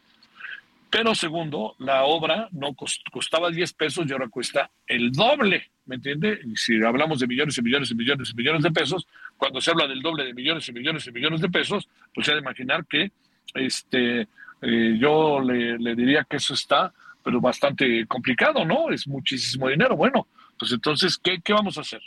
Pero 0.89 1.13
segundo, 1.15 1.75
la 1.79 2.03
obra 2.03 2.47
no 2.51 2.73
costaba 3.11 3.51
10 3.51 3.73
pesos 3.73 4.05
y 4.07 4.13
ahora 4.13 4.29
cuesta 4.29 4.71
el 4.85 5.11
doble, 5.11 5.69
¿me 5.85 5.95
entiende? 5.95 6.39
Y 6.45 6.55
si 6.55 6.81
hablamos 6.81 7.19
de 7.19 7.27
millones 7.27 7.57
y 7.57 7.61
millones 7.61 7.91
y 7.91 7.95
millones 7.95 8.29
y 8.31 8.35
millones 8.35 8.63
de 8.63 8.71
pesos, 8.71 9.07
cuando 9.35 9.59
se 9.59 9.71
habla 9.71 9.85
del 9.87 10.01
doble 10.01 10.23
de 10.23 10.33
millones 10.33 10.67
y 10.69 10.71
millones 10.71 11.05
y 11.07 11.11
millones 11.11 11.41
de 11.41 11.49
pesos, 11.49 11.89
pues 12.13 12.25
se 12.25 12.31
ha 12.31 12.35
de 12.35 12.41
imaginar 12.41 12.85
que 12.85 13.11
este, 13.53 14.27
eh, 14.61 14.97
yo 14.97 15.41
le, 15.41 15.95
diría 15.95 16.23
que 16.23 16.37
eso 16.37 16.53
está, 16.53 16.93
pero 17.21 17.41
bastante 17.41 18.05
complicado, 18.07 18.63
¿no? 18.63 18.89
Es 18.89 19.07
muchísimo 19.07 19.67
dinero. 19.67 19.97
Bueno, 19.97 20.27
pues 20.57 20.71
entonces, 20.71 21.17
¿qué, 21.17 21.41
qué 21.43 21.51
vamos 21.51 21.77
a 21.77 21.81
hacer? 21.81 22.01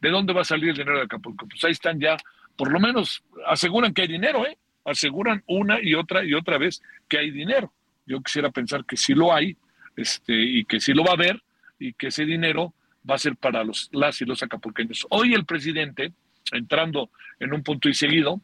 ¿De 0.00 0.10
dónde 0.10 0.34
va 0.34 0.42
a 0.42 0.44
salir 0.44 0.70
el 0.70 0.76
dinero 0.76 0.98
de 0.98 1.04
Acapulco? 1.04 1.46
Pues 1.48 1.64
ahí 1.64 1.72
están 1.72 1.98
ya, 1.98 2.18
por 2.56 2.70
lo 2.70 2.78
menos 2.78 3.24
aseguran 3.46 3.94
que 3.94 4.02
hay 4.02 4.08
dinero, 4.08 4.46
¿eh? 4.46 4.58
Aseguran 4.84 5.42
una 5.46 5.80
y 5.82 5.94
otra 5.94 6.24
y 6.24 6.34
otra 6.34 6.58
vez 6.58 6.82
que 7.08 7.18
hay 7.18 7.30
dinero. 7.30 7.72
Yo 8.06 8.20
quisiera 8.20 8.50
pensar 8.50 8.84
que 8.84 8.96
sí 8.96 9.14
lo 9.14 9.32
hay 9.32 9.56
este, 9.96 10.34
y 10.34 10.64
que 10.64 10.80
sí 10.80 10.92
lo 10.92 11.04
va 11.04 11.10
a 11.10 11.14
haber 11.14 11.42
y 11.78 11.92
que 11.92 12.08
ese 12.08 12.24
dinero 12.24 12.74
va 13.08 13.16
a 13.16 13.18
ser 13.18 13.36
para 13.36 13.64
los, 13.64 13.88
las 13.92 14.20
y 14.20 14.24
los 14.24 14.42
acapulqueños. 14.42 15.06
Hoy 15.10 15.34
el 15.34 15.44
presidente, 15.44 16.12
entrando 16.52 17.10
en 17.40 17.52
un 17.52 17.62
punto 17.62 17.88
y 17.88 17.94
seguido, 17.94 18.40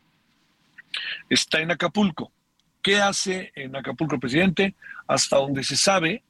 está 1.28 1.61
en 1.61 1.71
Acapulco. 1.71 2.33
¿Qué 2.83 2.97
hace 2.97 3.52
en 3.54 3.76
Acapulco 3.76 4.14
el 4.14 4.21
presidente? 4.21 4.75
Hasta 5.07 5.37
donde 5.37 5.62
se 5.62 5.76
sabe, 5.76 6.23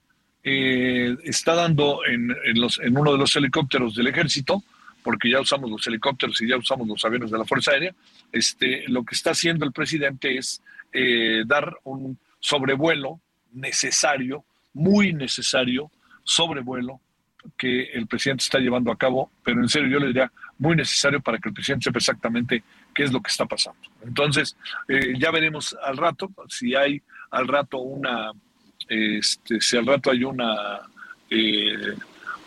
eh, 0.42 1.16
está 1.24 1.54
dando 1.54 2.04
en, 2.06 2.34
los, 2.54 2.78
en 2.80 2.96
uno 2.96 3.12
de 3.12 3.18
los 3.18 3.34
helicópteros 3.36 3.94
del 3.94 4.08
ejército 4.08 4.62
porque 5.02 5.30
ya 5.30 5.40
usamos 5.40 5.70
los 5.70 5.86
helicópteros 5.86 6.40
y 6.40 6.48
ya 6.48 6.56
usamos 6.56 6.86
los 6.86 7.04
aviones 7.04 7.30
de 7.30 7.38
la 7.38 7.44
Fuerza 7.44 7.72
Aérea, 7.72 7.94
este, 8.32 8.84
lo 8.88 9.04
que 9.04 9.14
está 9.14 9.30
haciendo 9.30 9.64
el 9.64 9.72
presidente 9.72 10.36
es 10.36 10.62
eh, 10.92 11.42
dar 11.46 11.76
un 11.84 12.18
sobrevuelo 12.40 13.20
necesario, 13.52 14.44
muy 14.74 15.12
necesario, 15.12 15.90
sobrevuelo 16.24 17.00
que 17.56 17.84
el 17.92 18.06
presidente 18.06 18.44
está 18.44 18.58
llevando 18.58 18.92
a 18.92 18.96
cabo, 18.96 19.30
pero 19.42 19.60
en 19.60 19.68
serio 19.68 19.88
yo 19.88 19.98
le 19.98 20.08
diría 20.08 20.30
muy 20.58 20.76
necesario 20.76 21.20
para 21.20 21.38
que 21.38 21.48
el 21.48 21.54
presidente 21.54 21.84
sepa 21.84 21.98
exactamente 21.98 22.62
qué 22.94 23.04
es 23.04 23.12
lo 23.12 23.20
que 23.22 23.30
está 23.30 23.46
pasando. 23.46 23.80
Entonces, 24.02 24.56
eh, 24.88 25.14
ya 25.18 25.30
veremos 25.30 25.76
al 25.82 25.96
rato 25.96 26.30
si 26.48 26.74
hay 26.74 27.00
al 27.30 27.46
rato 27.46 27.78
una, 27.78 28.32
este, 28.88 29.60
si 29.60 29.76
al 29.76 29.86
rato 29.86 30.10
hay 30.10 30.24
una, 30.24 30.80
eh, 31.30 31.94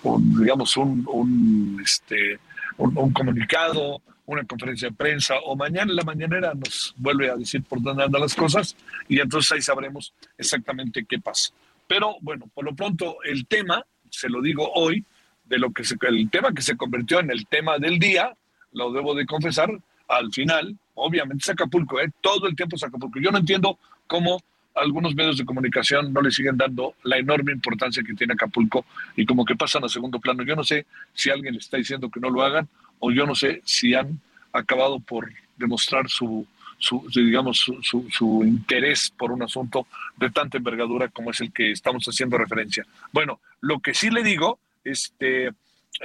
digamos, 0.03 0.75
un, 0.77 1.05
un, 1.07 1.81
este, 1.83 2.39
un, 2.77 3.11
comunicado, 3.11 4.01
una 4.25 4.43
conferencia 4.43 4.89
de 4.89 4.95
prensa 4.95 5.35
o 5.45 5.55
mañana 5.55 5.91
en 5.91 5.95
la 5.97 6.03
mañanera 6.03 6.53
nos 6.53 6.93
vuelve 6.97 7.29
a 7.29 7.35
decir 7.35 7.63
por 7.63 7.81
dónde 7.81 8.03
andan 8.03 8.21
las 8.21 8.35
cosas 8.35 8.75
y 9.07 9.19
entonces 9.19 9.51
ahí 9.51 9.61
sabremos 9.61 10.13
exactamente 10.37 11.05
qué 11.05 11.19
pasa. 11.19 11.51
Pero 11.87 12.15
bueno, 12.21 12.49
por 12.53 12.65
lo 12.65 12.73
pronto 12.75 13.17
el 13.23 13.45
tema, 13.45 13.85
se 14.09 14.29
lo 14.29 14.41
digo 14.41 14.71
hoy, 14.73 15.03
de 15.45 15.59
lo 15.59 15.71
que 15.71 15.83
se, 15.83 15.95
el 16.01 16.29
tema 16.29 16.53
que 16.53 16.61
se 16.61 16.77
convirtió 16.77 17.19
en 17.19 17.29
el 17.29 17.45
tema 17.45 17.77
del 17.77 17.99
día, 17.99 18.33
lo 18.71 18.91
debo 18.93 19.13
de 19.13 19.25
confesar, 19.25 19.69
al 20.07 20.31
final, 20.31 20.77
obviamente 20.93 21.43
es 21.43 21.49
Acapulco, 21.49 21.99
¿eh? 21.99 22.09
todo 22.21 22.47
el 22.47 22.55
tiempo 22.55 22.77
es 22.77 22.83
Acapulco. 22.83 23.19
Yo 23.19 23.31
no 23.31 23.37
entiendo 23.37 23.77
cómo 24.07 24.41
algunos 24.75 25.15
medios 25.15 25.37
de 25.37 25.45
comunicación 25.45 26.13
no 26.13 26.21
le 26.21 26.31
siguen 26.31 26.57
dando 26.57 26.95
la 27.03 27.17
enorme 27.17 27.51
importancia 27.51 28.03
que 28.03 28.13
tiene 28.13 28.33
Acapulco 28.33 28.85
y 29.15 29.25
como 29.25 29.45
que 29.45 29.55
pasan 29.55 29.83
a 29.83 29.89
segundo 29.89 30.19
plano. 30.19 30.43
Yo 30.43 30.55
no 30.55 30.63
sé 30.63 30.85
si 31.13 31.29
alguien 31.29 31.53
le 31.53 31.59
está 31.59 31.77
diciendo 31.77 32.09
que 32.09 32.19
no 32.19 32.29
lo 32.29 32.41
hagan 32.41 32.67
o 32.99 33.11
yo 33.11 33.25
no 33.25 33.35
sé 33.35 33.61
si 33.65 33.93
han 33.93 34.19
acabado 34.53 34.99
por 34.99 35.31
demostrar 35.57 36.09
su, 36.09 36.45
su 36.77 37.07
digamos, 37.13 37.59
su, 37.59 38.07
su, 38.09 38.43
interés 38.43 39.13
por 39.17 39.31
un 39.31 39.43
asunto 39.43 39.87
de 40.17 40.29
tanta 40.29 40.57
envergadura 40.57 41.09
como 41.09 41.31
es 41.31 41.41
el 41.41 41.51
que 41.51 41.71
estamos 41.71 42.05
haciendo 42.05 42.37
referencia. 42.37 42.85
Bueno, 43.11 43.39
lo 43.59 43.79
que 43.79 43.93
sí 43.93 44.09
le 44.09 44.23
digo, 44.23 44.59
este, 44.83 45.51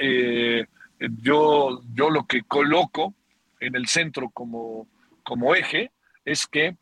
eh, 0.00 0.66
yo, 1.22 1.82
yo 1.94 2.10
lo 2.10 2.26
que 2.26 2.42
coloco 2.42 3.14
en 3.60 3.74
el 3.76 3.86
centro 3.86 4.30
como, 4.30 4.86
como 5.22 5.54
eje 5.54 5.90
es 6.24 6.46
que 6.46 6.76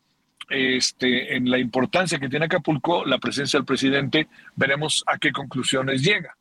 este, 0.49 1.37
en 1.37 1.51
la 1.51 1.59
importancia 1.59 2.19
que 2.19 2.29
tiene 2.29 2.47
Acapulco, 2.47 3.05
la 3.05 3.19
presencia 3.19 3.59
del 3.59 3.67
presidente, 3.67 4.29
veremos 4.57 5.05
a 5.07 5.19
qué 5.19 5.33
conclusiones 5.33 6.03
llega. 6.03 6.37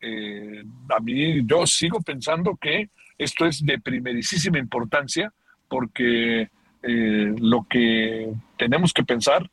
Eh, 0.00 0.64
a 0.88 1.00
mí 1.00 1.44
yo 1.44 1.66
sigo 1.66 2.00
pensando 2.00 2.56
que 2.56 2.88
esto 3.18 3.44
es 3.44 3.64
de 3.64 3.78
primerísima 3.78 4.58
importancia 4.58 5.32
porque 5.68 6.48
eh, 6.82 7.34
lo 7.38 7.66
que 7.68 8.32
tenemos 8.56 8.92
que 8.92 9.04
pensar 9.04 9.50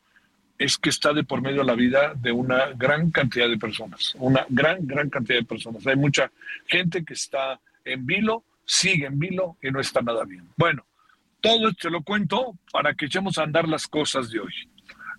es 0.57 0.77
que 0.77 0.89
está 0.89 1.13
de 1.13 1.23
por 1.23 1.41
medio 1.41 1.63
la 1.63 1.75
vida 1.75 2.13
de 2.15 2.31
una 2.31 2.67
gran 2.75 3.11
cantidad 3.11 3.47
de 3.47 3.57
personas, 3.57 4.15
una 4.17 4.45
gran, 4.49 4.87
gran 4.87 5.09
cantidad 5.09 5.39
de 5.39 5.45
personas. 5.45 5.85
Hay 5.85 5.95
mucha 5.95 6.31
gente 6.65 7.03
que 7.03 7.13
está 7.13 7.59
en 7.85 8.05
vilo, 8.05 8.43
sigue 8.65 9.05
en 9.05 9.19
vilo 9.19 9.57
y 9.61 9.69
no 9.69 9.79
está 9.79 10.01
nada 10.01 10.23
bien. 10.23 10.47
Bueno, 10.55 10.83
todo 11.41 11.69
esto 11.69 11.89
lo 11.89 12.01
cuento 12.03 12.57
para 12.71 12.93
que 12.93 13.05
echemos 13.05 13.37
a 13.37 13.43
andar 13.43 13.67
las 13.67 13.87
cosas 13.87 14.29
de 14.29 14.39
hoy. 14.39 14.53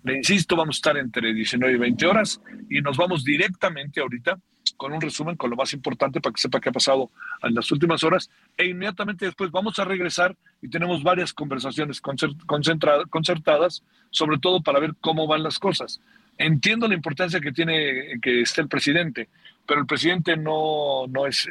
Le 0.03 0.17
insisto, 0.17 0.55
vamos 0.55 0.77
a 0.77 0.79
estar 0.79 0.97
entre 0.97 1.33
19 1.33 1.73
y 1.73 1.77
20 1.77 2.05
horas 2.07 2.41
y 2.69 2.81
nos 2.81 2.97
vamos 2.97 3.23
directamente 3.23 3.99
ahorita 3.99 4.39
con 4.77 4.93
un 4.93 5.01
resumen, 5.01 5.35
con 5.35 5.49
lo 5.49 5.57
más 5.57 5.73
importante 5.73 6.21
para 6.21 6.33
que 6.33 6.41
sepa 6.41 6.61
qué 6.61 6.69
ha 6.69 6.71
pasado 6.71 7.11
en 7.43 7.53
las 7.53 7.69
últimas 7.71 8.01
horas. 8.03 8.29
E 8.55 8.65
inmediatamente 8.65 9.25
después 9.25 9.51
vamos 9.51 9.77
a 9.77 9.83
regresar 9.83 10.37
y 10.61 10.69
tenemos 10.69 11.03
varias 11.03 11.33
conversaciones 11.33 12.01
concertadas, 12.01 13.83
sobre 14.09 14.37
todo 14.37 14.61
para 14.61 14.79
ver 14.79 14.95
cómo 15.01 15.27
van 15.27 15.43
las 15.43 15.59
cosas. 15.59 15.99
Entiendo 16.37 16.87
la 16.87 16.95
importancia 16.95 17.41
que 17.41 17.51
tiene 17.51 18.19
que 18.21 18.41
esté 18.41 18.61
el 18.61 18.69
presidente, 18.69 19.27
pero 19.67 19.81
el 19.81 19.85
presidente 19.85 20.37
no, 20.37 21.07
no 21.09 21.27
es 21.27 21.49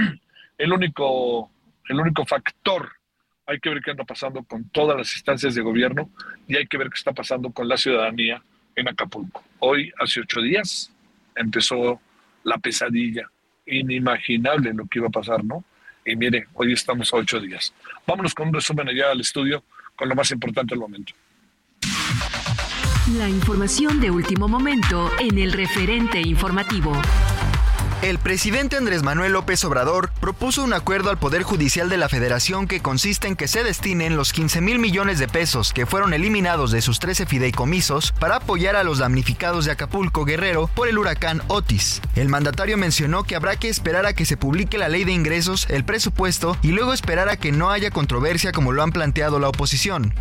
el 0.58 0.72
único, 0.72 1.50
el 1.86 2.00
único 2.00 2.24
factor 2.24 2.99
hay 3.50 3.58
que 3.58 3.68
ver 3.68 3.82
qué 3.82 3.90
anda 3.90 4.04
pasando 4.04 4.44
con 4.44 4.64
todas 4.68 4.96
las 4.96 5.12
instancias 5.12 5.56
de 5.56 5.60
gobierno 5.60 6.08
y 6.46 6.56
hay 6.56 6.66
que 6.68 6.78
ver 6.78 6.88
qué 6.88 6.94
está 6.94 7.12
pasando 7.12 7.50
con 7.50 7.68
la 7.68 7.76
ciudadanía 7.76 8.40
en 8.76 8.88
Acapulco. 8.88 9.42
Hoy, 9.58 9.92
hace 9.98 10.20
ocho 10.20 10.40
días, 10.40 10.92
empezó 11.34 12.00
la 12.44 12.58
pesadilla 12.58 13.28
inimaginable 13.66 14.72
lo 14.72 14.86
que 14.86 15.00
iba 15.00 15.08
a 15.08 15.10
pasar, 15.10 15.44
¿no? 15.44 15.64
Y 16.06 16.14
mire, 16.14 16.46
hoy 16.54 16.72
estamos 16.72 17.12
a 17.12 17.16
ocho 17.16 17.40
días. 17.40 17.74
Vámonos 18.06 18.34
con 18.34 18.48
un 18.48 18.54
resumen 18.54 18.88
allá 18.88 19.10
al 19.10 19.20
estudio 19.20 19.64
con 19.96 20.08
lo 20.08 20.14
más 20.14 20.30
importante 20.30 20.74
del 20.74 20.80
momento. 20.80 21.12
La 23.18 23.28
información 23.28 24.00
de 24.00 24.12
último 24.12 24.46
momento 24.46 25.10
en 25.18 25.38
el 25.38 25.52
referente 25.52 26.20
informativo. 26.20 26.92
El 28.02 28.18
presidente 28.18 28.78
Andrés 28.78 29.02
Manuel 29.02 29.32
López 29.32 29.62
Obrador 29.62 30.10
propuso 30.20 30.64
un 30.64 30.72
acuerdo 30.72 31.10
al 31.10 31.18
Poder 31.18 31.42
Judicial 31.42 31.90
de 31.90 31.98
la 31.98 32.08
Federación 32.08 32.66
que 32.66 32.80
consiste 32.80 33.28
en 33.28 33.36
que 33.36 33.46
se 33.46 33.62
destinen 33.62 34.16
los 34.16 34.32
15 34.32 34.62
mil 34.62 34.78
millones 34.78 35.18
de 35.18 35.28
pesos 35.28 35.74
que 35.74 35.84
fueron 35.84 36.14
eliminados 36.14 36.70
de 36.70 36.80
sus 36.80 36.98
13 36.98 37.26
fideicomisos 37.26 38.12
para 38.12 38.36
apoyar 38.36 38.74
a 38.74 38.84
los 38.84 39.00
damnificados 39.00 39.66
de 39.66 39.72
Acapulco 39.72 40.24
Guerrero 40.24 40.70
por 40.74 40.88
el 40.88 40.96
huracán 40.96 41.42
Otis. 41.48 42.00
El 42.16 42.30
mandatario 42.30 42.78
mencionó 42.78 43.24
que 43.24 43.36
habrá 43.36 43.56
que 43.56 43.68
esperar 43.68 44.06
a 44.06 44.14
que 44.14 44.24
se 44.24 44.38
publique 44.38 44.78
la 44.78 44.88
ley 44.88 45.04
de 45.04 45.12
ingresos, 45.12 45.66
el 45.68 45.84
presupuesto 45.84 46.56
y 46.62 46.68
luego 46.68 46.94
esperar 46.94 47.28
a 47.28 47.36
que 47.36 47.52
no 47.52 47.70
haya 47.70 47.90
controversia 47.90 48.50
como 48.50 48.72
lo 48.72 48.82
han 48.82 48.92
planteado 48.92 49.38
la 49.38 49.50
oposición. 49.50 50.14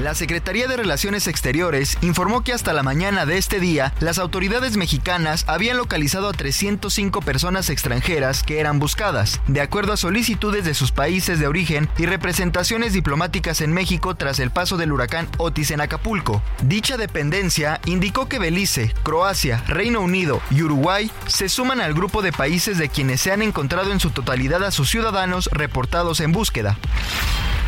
La 0.00 0.14
Secretaría 0.14 0.66
de 0.66 0.78
Relaciones 0.78 1.26
Exteriores 1.26 1.98
informó 2.00 2.42
que 2.42 2.54
hasta 2.54 2.72
la 2.72 2.82
mañana 2.82 3.26
de 3.26 3.36
este 3.36 3.60
día, 3.60 3.92
las 4.00 4.18
autoridades 4.18 4.78
mexicanas 4.78 5.44
habían 5.46 5.76
localizado 5.76 6.30
a 6.30 6.32
305 6.32 7.20
personas 7.20 7.68
extranjeras 7.68 8.42
que 8.42 8.60
eran 8.60 8.78
buscadas, 8.78 9.42
de 9.46 9.60
acuerdo 9.60 9.92
a 9.92 9.98
solicitudes 9.98 10.64
de 10.64 10.72
sus 10.72 10.90
países 10.90 11.38
de 11.38 11.46
origen 11.46 11.86
y 11.98 12.06
representaciones 12.06 12.94
diplomáticas 12.94 13.60
en 13.60 13.74
México 13.74 14.14
tras 14.14 14.38
el 14.38 14.50
paso 14.50 14.78
del 14.78 14.90
huracán 14.90 15.28
Otis 15.36 15.70
en 15.70 15.82
Acapulco. 15.82 16.42
Dicha 16.62 16.96
dependencia 16.96 17.78
indicó 17.84 18.26
que 18.26 18.38
Belice, 18.38 18.94
Croacia, 19.02 19.62
Reino 19.66 20.00
Unido 20.00 20.40
y 20.50 20.62
Uruguay 20.62 21.10
se 21.26 21.50
suman 21.50 21.82
al 21.82 21.92
grupo 21.92 22.22
de 22.22 22.32
países 22.32 22.78
de 22.78 22.88
quienes 22.88 23.20
se 23.20 23.32
han 23.32 23.42
encontrado 23.42 23.92
en 23.92 24.00
su 24.00 24.08
totalidad 24.08 24.64
a 24.64 24.70
sus 24.70 24.88
ciudadanos 24.88 25.50
reportados 25.52 26.20
en 26.20 26.32
búsqueda. 26.32 26.78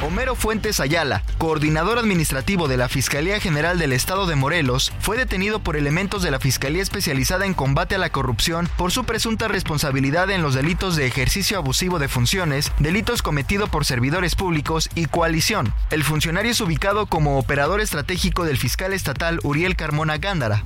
Homero 0.03 0.35
Fuentes 0.35 0.81
Ayala, 0.81 1.23
coordinador 1.39 1.97
administrativo 1.97 2.67
de 2.67 2.77
la 2.77 2.89
Fiscalía 2.89 3.39
General 3.39 3.79
del 3.79 3.93
Estado 3.93 4.27
de 4.27 4.35
Morelos, 4.35 4.93
fue 4.99 5.17
detenido 5.17 5.61
por 5.61 5.77
elementos 5.77 6.25
de 6.25 6.33
la 6.33 6.41
Fiscalía 6.41 6.83
Especializada 6.83 7.47
en 7.47 7.55
Combate 7.55 7.95
a 7.95 7.99
la 7.99 8.11
Corrupción 8.11 8.69
por 8.77 8.91
su 8.91 9.05
presunta 9.05 9.47
responsabilidad 9.47 10.29
en 10.31 10.43
los 10.43 10.55
delitos 10.55 10.97
de 10.97 11.07
ejercicio 11.07 11.57
abusivo 11.57 12.01
de 12.01 12.09
funciones, 12.09 12.73
delitos 12.81 13.23
cometidos 13.23 13.71
por 13.71 13.85
servidores 13.85 14.35
públicos 14.35 14.91
y 14.97 15.07
coalición. 15.07 15.73
El 15.93 16.03
funcionario 16.03 16.51
es 16.51 16.61
ubicado 16.61 17.07
como 17.07 17.39
operador 17.39 17.81
estratégico 17.81 18.45
del 18.45 18.59
fiscal 18.59 18.93
estatal 18.93 19.39
Uriel 19.45 19.77
Carmona 19.77 20.19
Gándara. 20.19 20.65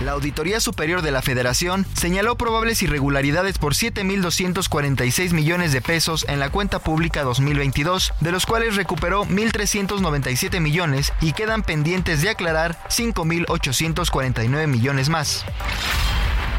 La 0.00 0.12
Auditoría 0.12 0.58
Superior 0.60 1.02
de 1.02 1.12
la 1.12 1.22
Federación 1.22 1.86
señaló 1.94 2.36
probables 2.36 2.82
irregularidades 2.82 3.58
por 3.58 3.74
7.246 3.74 5.32
millones 5.32 5.72
de 5.72 5.80
pesos 5.80 6.26
en 6.28 6.40
la 6.40 6.50
cuenta 6.50 6.80
pública 6.80 7.22
2022, 7.22 8.12
de 8.20 8.32
los 8.32 8.44
cuales 8.44 8.76
recuperó 8.76 9.24
1.397 9.24 10.60
millones 10.60 11.12
y 11.20 11.32
quedan 11.32 11.62
pendientes 11.62 12.22
de 12.22 12.30
aclarar 12.30 12.76
5.849 12.88 14.66
millones 14.66 15.08
más. 15.08 15.44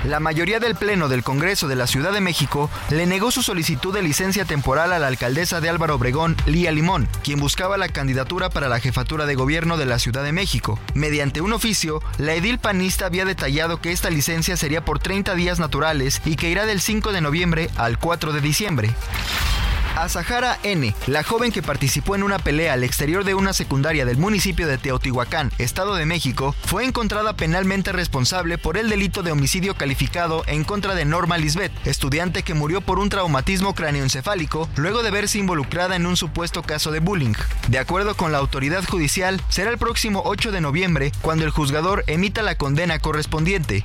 La 0.04 0.20
mayoría 0.20 0.60
del 0.60 0.76
Pleno 0.76 1.08
del 1.08 1.24
Congreso 1.24 1.68
de 1.68 1.76
la 1.76 1.88
Ciudad 1.88 2.12
de 2.12 2.22
México 2.22 2.70
le 2.90 3.06
negó 3.06 3.32
su 3.32 3.42
solicitud 3.42 3.94
de 3.94 4.04
licencia 4.04 4.46
temporal 4.46 4.94
a 4.94 5.00
la 5.00 5.08
alcaldesa 5.08 5.62
de 5.62 5.70
Álvaro 5.70 5.96
Obregón, 5.96 6.36
Lía 6.46 6.72
Limón, 6.72 7.08
quien 7.24 7.40
buscaba 7.40 7.78
la 7.78 7.90
candidatura 7.90 8.50
para 8.50 8.70
la 8.70 8.80
jefatura 8.80 9.26
de 9.26 9.36
gobierno 9.36 9.78
de 9.78 9.86
la 9.86 9.98
Ciudad 9.98 10.24
de 10.24 10.32
México. 10.32 10.80
Mediante 10.94 11.42
un 11.42 11.54
oficio, 11.54 12.02
la 12.18 12.36
edil 12.36 12.60
panista 12.60 13.08
había 13.08 13.26
detallado 13.26 13.82
que 13.82 13.92
esta 13.92 14.10
licencia 14.10 14.58
sería 14.58 14.86
por 14.86 15.00
30 15.00 15.34
días 15.36 15.60
naturales 15.60 16.22
y 16.26 16.36
que 16.36 16.50
irá 16.50 16.66
del 16.66 16.82
5 16.82 17.12
de 17.12 17.22
noviembre 17.22 17.70
al 17.76 17.98
4 17.98 18.34
de 18.34 18.42
diciembre. 18.42 18.96
Azahara 19.96 20.60
N., 20.64 20.94
la 21.08 21.24
joven 21.24 21.52
que 21.52 21.62
participó 21.62 22.16
en 22.16 22.24
una 22.24 22.40
pelea 22.40 22.74
al 22.74 22.84
exterior 22.84 23.24
de 23.24 23.34
una 23.34 23.54
secundaria 23.54 24.06
del 24.06 24.18
municipio 24.18 24.68
de 24.68 24.78
Teotihuacán, 24.78 25.52
Estado 25.58 25.96
de 25.96 26.06
México, 26.06 26.56
fue 26.66 26.86
encontrada 26.86 27.36
penalmente 27.36 27.92
responsable 27.92 28.58
por 28.58 28.78
el 28.78 28.90
delito 28.90 29.24
de 29.24 29.32
homicidio 29.32 29.76
calificado 29.76 30.44
en 30.48 30.64
contra 30.64 30.96
de 30.96 31.06
Norma 31.06 31.38
Lisbeth, 31.38 31.72
estudiante 31.86 32.44
que 32.44 32.54
murió 32.54 32.82
por 32.82 33.00
un 33.00 33.10
traumatismo 33.10 33.74
cráneoencefálico 33.74 34.70
luego 34.76 35.04
de 35.04 35.12
verse 35.12 35.40
involucrada 35.40 35.96
en 35.96 36.06
un 36.06 36.18
supuesto 36.18 36.62
caso 36.62 36.92
de 36.92 37.00
bullying. 37.00 37.34
De 37.70 37.80
acuerdo 37.80 38.16
con 38.16 38.32
la 38.32 38.38
autoridad 38.38 38.84
judicial, 38.86 39.42
será 39.50 39.72
el 39.72 39.78
próximo 39.78 40.24
8 40.26 40.52
de 40.52 40.62
noviembre 40.62 41.12
cuando 41.22 41.46
el 41.46 41.52
juzgador 41.52 42.04
emita 42.08 42.42
la 42.42 42.56
condena 42.56 43.00
correspondiente. 43.00 43.84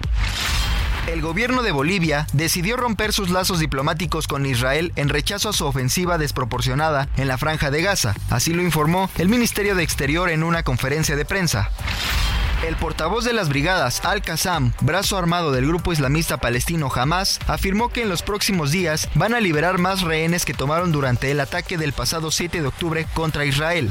El 1.07 1.23
gobierno 1.23 1.63
de 1.63 1.73
Bolivia 1.73 2.27
decidió 2.33 2.77
romper 2.77 3.13
sus 3.13 3.31
lazos 3.31 3.59
diplomáticos 3.59 4.29
con 4.29 4.47
Israel 4.47 4.93
en 4.97 5.09
rechazo 5.09 5.49
a 5.49 5.53
su 5.53 5.67
ofensiva 5.67 6.19
desproporcionada 6.19 7.09
en 7.17 7.29
la 7.29 7.39
franja 7.39 7.71
de 7.71 7.83
Gaza. 7.83 8.15
Así 8.29 8.53
lo 8.53 8.63
informó 8.63 9.11
el 9.19 9.29
Ministerio 9.29 9.75
de 9.75 9.83
Exterior 9.83 10.31
en 10.31 10.43
una 10.43 10.63
conferencia 10.63 11.17
de 11.17 11.25
prensa. 11.25 11.71
El 12.67 12.77
portavoz 12.77 13.25
de 13.25 13.33
las 13.33 13.49
brigadas 13.49 14.05
Al-Qassam, 14.05 14.73
brazo 14.83 15.17
armado 15.17 15.51
del 15.51 15.67
grupo 15.67 15.93
islamista 15.93 16.37
palestino 16.37 16.93
Hamas, 16.95 17.41
afirmó 17.47 17.89
que 17.89 18.03
en 18.03 18.11
los 18.11 18.23
próximos 18.23 18.71
días 18.71 19.09
van 19.15 19.33
a 19.33 19.41
liberar 19.41 19.79
más 19.79 20.03
rehenes 20.03 20.45
que 20.45 20.53
tomaron 20.53 20.93
durante 20.93 21.31
el 21.31 21.41
ataque 21.41 21.79
del 21.79 21.95
pasado 21.95 22.31
7 22.31 22.61
de 22.61 22.69
octubre 22.69 23.07
contra 23.15 23.47
Israel. 23.47 23.91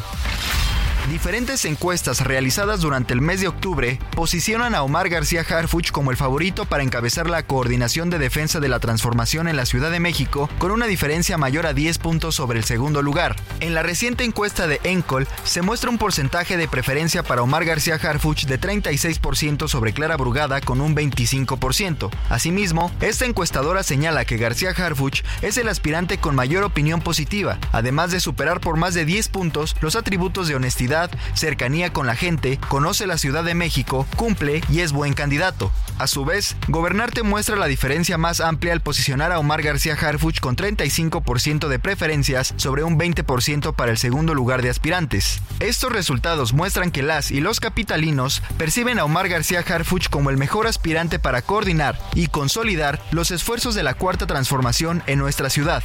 Diferentes 1.10 1.65
encuestas 1.65 2.22
realizadas 2.22 2.82
durante 2.82 3.15
el 3.15 3.22
mes 3.22 3.41
de 3.41 3.48
octubre 3.48 3.98
posicionan 4.15 4.76
a 4.76 4.84
Omar 4.84 5.10
García 5.10 5.41
Harfuch 5.41 5.89
como 5.89 6.12
el 6.12 6.17
favorito 6.17 6.65
para 6.65 6.84
encabezar 6.84 7.28
la 7.28 7.41
coordinación 7.41 8.12
de 8.12 8.19
defensa 8.19 8.60
de 8.60 8.67
la 8.67 8.80
transformación 8.80 9.48
en 9.48 9.56
la 9.56 9.65
Ciudad 9.65 9.89
de 9.89 10.00
México 10.00 10.52
con 10.60 10.69
una 10.69 10.86
diferencia 10.86 11.36
mayor 11.39 11.65
a 11.65 11.74
10 11.74 11.98
puntos 11.98 12.36
sobre 12.36 12.60
el 12.60 12.63
segundo 12.63 13.02
lugar. 13.02 13.36
En 13.60 13.74
la 13.74 13.82
reciente 13.82 14.24
encuesta 14.24 14.67
de 14.67 14.80
Encol 14.84 15.28
se 15.43 15.63
muestra 15.63 15.89
un 15.89 15.98
porcentaje 15.98 16.58
de 16.58 16.67
preferencia 16.67 17.24
para 17.24 17.41
Omar 17.41 17.65
García 17.65 17.95
Harfuch 17.95 18.45
de 18.45 18.62
36% 18.62 19.67
sobre 19.67 19.93
Clara 19.93 20.15
Brugada 20.15 20.62
con 20.62 20.80
un 20.80 20.95
25%. 20.95 22.12
Asimismo, 22.30 22.91
esta 23.02 23.26
encuestadora 23.26 23.82
señala 23.82 24.26
que 24.26 24.38
García 24.38 24.76
Harfuch 24.78 25.24
es 25.41 25.58
el 25.58 25.69
aspirante 25.69 26.19
con 26.19 26.36
mayor 26.36 26.63
opinión 26.63 27.02
positiva, 27.02 27.58
además 27.72 28.12
de 28.12 28.19
superar 28.19 28.60
por 28.60 28.78
más 28.78 28.93
de 28.93 29.06
10 29.06 29.30
puntos 29.30 29.76
los 29.82 29.95
atributos 29.95 30.48
de 30.48 30.54
honestidad 30.54 30.99
cercanía 31.34 31.94
con 31.94 32.08
la 32.08 32.16
gente, 32.16 32.60
conoce 32.68 33.08
la 33.08 33.18
Ciudad 33.18 33.44
de 33.44 33.56
México, 33.56 34.06
cumple 34.16 34.62
y 34.70 34.82
es 34.82 34.92
buen 34.92 35.14
candidato. 35.14 35.72
A 35.98 36.08
su 36.08 36.26
vez, 36.26 36.56
Gobernarte 36.68 37.24
muestra 37.24 37.56
la 37.56 37.68
diferencia 37.68 38.18
más 38.18 38.40
amplia 38.42 38.74
al 38.74 38.82
posicionar 38.82 39.32
a 39.32 39.40
Omar 39.40 39.62
García 39.62 39.94
Harfuch 39.94 40.40
con 40.40 40.56
35% 40.56 41.68
de 41.68 41.80
preferencias 41.80 42.54
sobre 42.58 42.84
un 42.84 42.98
20% 42.98 43.74
para 43.76 43.92
el 43.92 43.98
segundo 43.98 44.34
lugar 44.34 44.62
de 44.62 44.70
aspirantes. 44.70 45.42
Estos 45.60 45.92
resultados 45.92 46.54
muestran 46.54 46.92
que 46.92 47.04
las 47.04 47.32
y 47.32 47.42
los 47.42 47.60
capitalinos 47.60 48.42
perciben 48.58 49.00
a 49.00 49.06
Omar 49.06 49.30
García 49.30 49.60
Harfuch 49.60 50.10
como 50.10 50.30
el 50.30 50.38
mejor 50.38 50.68
aspirante 50.68 51.20
para 51.20 51.42
coordinar 51.42 52.00
y 52.16 52.28
consolidar 52.28 53.02
los 53.12 53.32
esfuerzos 53.32 53.76
de 53.76 53.84
la 53.84 53.94
cuarta 53.94 54.26
transformación 54.26 55.04
en 55.08 55.20
nuestra 55.20 55.50
ciudad. 55.50 55.84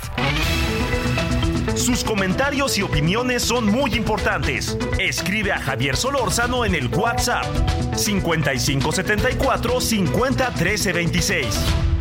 Sus 1.75 2.05
comentarios 2.05 2.79
y 2.79 2.83
opiniones 2.83 3.43
son 3.43 3.67
muy 3.67 3.95
importantes. 3.95 4.77
Escribe 4.99 5.53
a 5.53 5.59
Javier 5.59 5.97
Solórzano 5.97 6.65
en 6.65 6.75
el 6.75 6.89
WhatsApp 6.89 7.45
5574 7.97 9.81
50 9.81 10.51
26. 10.93 11.94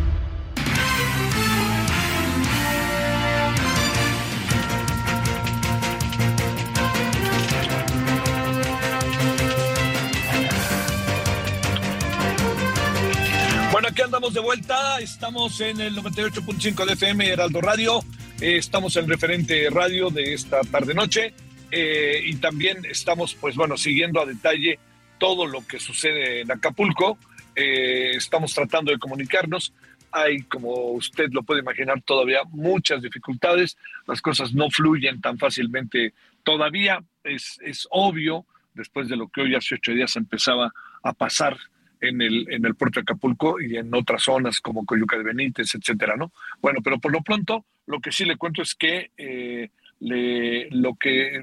Aquí 13.94 14.02
andamos 14.02 14.34
de 14.34 14.40
vuelta. 14.40 14.98
Estamos 14.98 15.60
en 15.60 15.80
el 15.80 15.94
98.5 15.94 16.84
de 16.84 16.94
FM 16.94 17.28
Heraldo 17.28 17.60
Radio. 17.60 18.00
Eh, 18.40 18.56
estamos 18.56 18.96
en 18.96 19.08
referente 19.08 19.70
radio 19.70 20.10
de 20.10 20.34
esta 20.34 20.62
tarde-noche 20.62 21.32
eh, 21.70 22.20
y 22.24 22.34
también 22.34 22.84
estamos, 22.86 23.36
pues 23.36 23.54
bueno, 23.54 23.76
siguiendo 23.76 24.20
a 24.20 24.26
detalle 24.26 24.80
todo 25.20 25.46
lo 25.46 25.64
que 25.64 25.78
sucede 25.78 26.40
en 26.40 26.50
Acapulco. 26.50 27.18
Eh, 27.54 28.16
estamos 28.16 28.52
tratando 28.52 28.90
de 28.90 28.98
comunicarnos. 28.98 29.72
Hay, 30.10 30.42
como 30.42 30.72
usted 30.94 31.28
lo 31.30 31.44
puede 31.44 31.60
imaginar, 31.60 32.02
todavía 32.02 32.40
muchas 32.50 33.00
dificultades. 33.00 33.76
Las 34.08 34.20
cosas 34.20 34.54
no 34.54 34.70
fluyen 34.70 35.20
tan 35.20 35.38
fácilmente 35.38 36.14
todavía. 36.42 37.00
Es, 37.22 37.60
es 37.62 37.86
obvio, 37.92 38.44
después 38.74 39.08
de 39.08 39.14
lo 39.14 39.28
que 39.28 39.42
hoy 39.42 39.54
hace 39.54 39.76
ocho 39.76 39.92
días 39.92 40.16
empezaba 40.16 40.72
a 41.00 41.12
pasar 41.12 41.56
en 42.00 42.20
el, 42.22 42.46
en 42.50 42.64
el 42.64 42.74
puerto 42.74 43.00
de 43.00 43.02
Acapulco 43.02 43.60
y 43.60 43.76
en 43.76 43.94
otras 43.94 44.22
zonas 44.22 44.60
como 44.60 44.84
Coyuca 44.84 45.16
de 45.16 45.24
Benítez, 45.24 45.74
etcétera, 45.74 46.16
¿no? 46.16 46.32
Bueno, 46.60 46.80
pero 46.82 46.98
por 46.98 47.12
lo 47.12 47.22
pronto, 47.22 47.64
lo 47.86 48.00
que 48.00 48.12
sí 48.12 48.24
le 48.24 48.36
cuento 48.36 48.62
es 48.62 48.74
que 48.74 49.10
eh, 49.16 49.70
le, 50.00 50.70
lo 50.70 50.94
que 50.94 51.42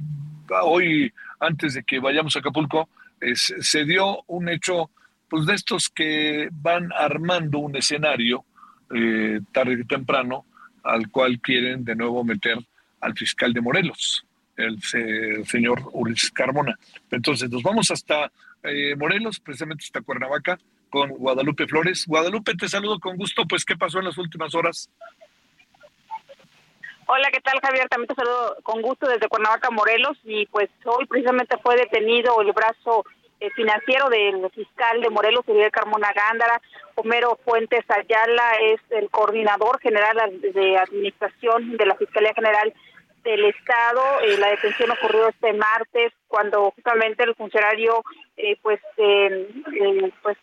hoy, 0.64 1.12
antes 1.40 1.74
de 1.76 1.84
que 1.84 2.00
vayamos 2.00 2.36
a 2.36 2.40
Acapulco, 2.40 2.90
es, 3.20 3.54
se 3.60 3.86
dio 3.86 4.24
un 4.28 4.50
hecho, 4.50 4.90
pues 5.30 5.46
de 5.46 5.54
estos 5.54 5.90
que 5.90 6.50
van 6.52 6.90
armando 6.98 7.60
un 7.60 7.76
escenario 7.76 8.46
eh, 8.94 9.40
tarde 9.52 9.80
y 9.80 9.86
temprano, 9.86 10.46
al 10.84 11.10
cual 11.10 11.40
quieren 11.40 11.86
de 11.86 11.96
nuevo 11.96 12.24
meter 12.24 12.58
al 13.00 13.14
fiscal 13.16 13.54
de 13.54 13.62
Morelos, 13.62 14.26
el, 14.58 14.78
el 14.94 15.46
señor 15.46 15.82
Ulises 15.94 16.32
Carmona. 16.32 16.78
Entonces, 17.10 17.50
nos 17.50 17.64
vamos 17.64 17.92
hasta 17.92 18.32
eh, 18.64 18.96
Morelos, 18.96 19.40
precisamente 19.40 19.84
hasta 19.84 20.02
Cuernavaca, 20.02 20.58
con 20.90 21.10
Guadalupe 21.10 21.68
Flores. 21.68 22.06
Guadalupe, 22.08 22.56
te 22.56 22.68
saludo 22.68 23.00
con 23.00 23.18
gusto. 23.18 23.46
Pues, 23.48 23.66
¿qué 23.66 23.76
pasó 23.76 24.00
en 24.00 24.06
las 24.06 24.18
últimas 24.18 24.54
horas? 24.56 24.90
Hola, 27.08 27.30
¿qué 27.32 27.42
tal 27.42 27.60
Javier? 27.60 27.90
También 27.90 28.08
te 28.08 28.16
saludo 28.16 28.58
con 28.64 28.82
gusto 28.82 29.08
desde 29.08 29.28
Cuernavaca, 29.28 29.70
Morelos. 29.70 30.18
Y 30.24 30.46
pues 30.46 30.70
hoy 30.86 31.06
precisamente 31.08 31.58
fue 31.58 31.76
detenido 31.76 32.40
el 32.42 32.54
brazo 32.54 33.04
eh, 33.42 33.50
financiero 33.52 34.08
del 34.10 34.50
fiscal 34.52 35.02
de 35.02 35.10
Morelos, 35.10 35.44
Uriel 35.48 35.72
Carmona 35.72 36.14
Gándara. 36.14 36.62
Homero 36.96 37.38
Fuentes 37.44 37.84
Ayala 37.90 38.52
es 38.62 38.80
el 38.92 39.10
coordinador 39.10 39.80
general 39.82 40.40
de 40.42 40.78
administración 40.78 41.76
de 41.76 41.86
la 41.86 41.96
Fiscalía 41.96 42.34
General 42.34 42.74
del 43.24 43.46
Estado. 43.46 44.02
Eh, 44.22 44.38
la 44.38 44.50
detención 44.50 44.92
ocurrió 44.92 45.30
este 45.30 45.54
martes 45.54 46.14
cuando 46.28 46.72
justamente 46.72 47.24
el 47.24 47.36
funcionario 47.36 48.04
eh, 48.38 48.58
pues 48.62 48.80
pues 50.22 50.38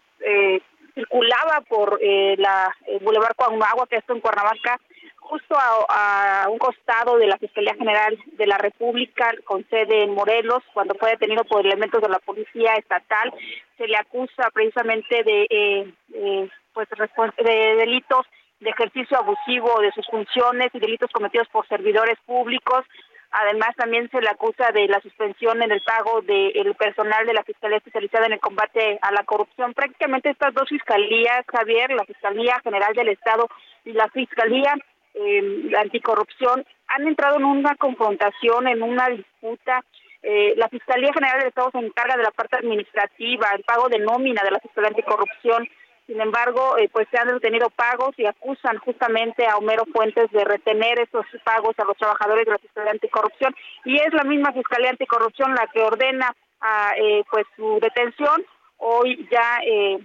circulaba 0.95 1.61
por 1.69 2.01
la 2.03 2.75
el 2.87 2.99
Boulevard 3.01 3.37
Coahuila, 3.37 3.87
que 3.89 3.97
está 3.97 4.13
en 4.13 4.21
Cuernavaca, 4.21 4.81
justo 5.29 5.55
a, 5.59 6.47
un 6.51 6.59
costado 6.59 7.19
de 7.19 7.27
la 7.27 7.37
Fiscalía 7.37 7.75
General 7.75 8.19
de 8.33 8.47
la 8.47 8.57
República, 8.57 9.31
con 9.45 9.69
sede 9.69 10.05
en 10.05 10.15
Morelos, 10.15 10.63
cuando 10.73 10.95
fue 10.95 11.11
detenido 11.11 11.45
por 11.45 11.65
elementos 11.65 12.01
de 12.01 12.09
la 12.09 12.19
Policía 12.19 12.75
Estatal, 12.75 13.33
se 13.77 13.87
le 13.87 13.97
acusa 13.97 14.51
precisamente 14.53 15.23
de, 15.23 15.47
eh, 15.51 15.93
eh, 16.15 16.49
pues, 16.73 16.89
de 17.37 17.75
delitos 17.77 18.27
de 18.61 18.71
ejercicio 18.71 19.19
abusivo 19.19 19.81
de 19.81 19.93
sus 19.93 20.07
funciones 20.07 20.69
y 20.73 20.81
delitos 20.81 21.11
cometidos 21.13 21.49
por 21.49 21.67
servidores 21.69 22.19
públicos. 22.27 22.85
Además, 23.31 23.77
también 23.77 24.09
se 24.11 24.21
le 24.21 24.29
acusa 24.29 24.71
de 24.73 24.89
la 24.89 25.01
suspensión 25.01 25.63
en 25.63 25.71
el 25.71 25.83
pago 25.83 26.23
del 26.23 26.75
personal 26.75 27.27
de 27.27 27.35
la 27.35 27.43
Fiscalía 27.43 27.77
Especializada 27.77 28.27
en 28.27 28.33
el 28.33 28.41
Combate 28.41 28.99
a 29.03 29.13
la 29.13 29.23
Corrupción. 29.25 29.75
Prácticamente 29.75 30.31
estas 30.31 30.55
dos 30.55 30.69
fiscalías, 30.69 31.45
Javier, 31.47 31.91
la 31.91 32.05
Fiscalía 32.05 32.59
General 32.65 32.95
del 32.95 33.09
Estado 33.09 33.49
y 33.85 33.93
la 33.93 34.09
Fiscalía 34.09 34.75
eh, 35.15 35.71
anticorrupción 35.79 36.65
han 36.89 37.07
entrado 37.07 37.37
en 37.37 37.45
una 37.45 37.75
confrontación, 37.77 38.67
en 38.67 38.83
una 38.83 39.09
disputa. 39.09 39.85
Eh, 40.23 40.55
la 40.57 40.69
Fiscalía 40.69 41.13
General 41.13 41.39
del 41.39 41.49
Estado 41.49 41.71
se 41.73 41.79
encarga 41.79 42.17
de 42.17 42.23
la 42.23 42.31
parte 42.31 42.57
administrativa, 42.57 43.51
el 43.55 43.63
pago 43.65 43.89
de 43.89 43.99
nómina 43.99 44.43
de 44.43 44.53
la 44.53 44.61
Fiscalía 44.61 44.89
Anticorrupción. 44.89 45.69
Sin 46.09 46.23
embargo, 46.23 46.79
eh, 46.79 46.89
pues 46.91 47.07
se 47.11 47.19
han 47.19 47.29
detenido 47.29 47.69
pagos 47.69 48.15
y 48.17 48.25
acusan 48.25 48.79
justamente 48.79 49.47
a 49.47 49.59
Homero 49.59 49.85
Fuentes 49.93 50.31
de 50.31 50.43
retener 50.43 50.99
esos 51.01 51.27
pagos 51.45 51.79
a 51.79 51.85
los 51.85 51.99
trabajadores 51.99 52.47
de 52.47 52.53
la 52.53 52.59
Fiscalía 52.59 52.93
Anticorrupción. 52.93 53.55
Y 53.85 53.97
es 53.97 54.15
la 54.15 54.25
misma 54.25 54.55
Fiscalía 54.55 54.89
Anticorrupción 54.89 55.55
la 55.55 55.67
que 55.67 55.83
ordena 55.83 56.35
a, 56.63 56.93
eh, 56.97 57.23
pues 57.31 57.45
su 57.55 57.79
detención. 57.83 58.43
Hoy 58.79 59.29
ya 59.31 59.61
eh, 59.67 59.99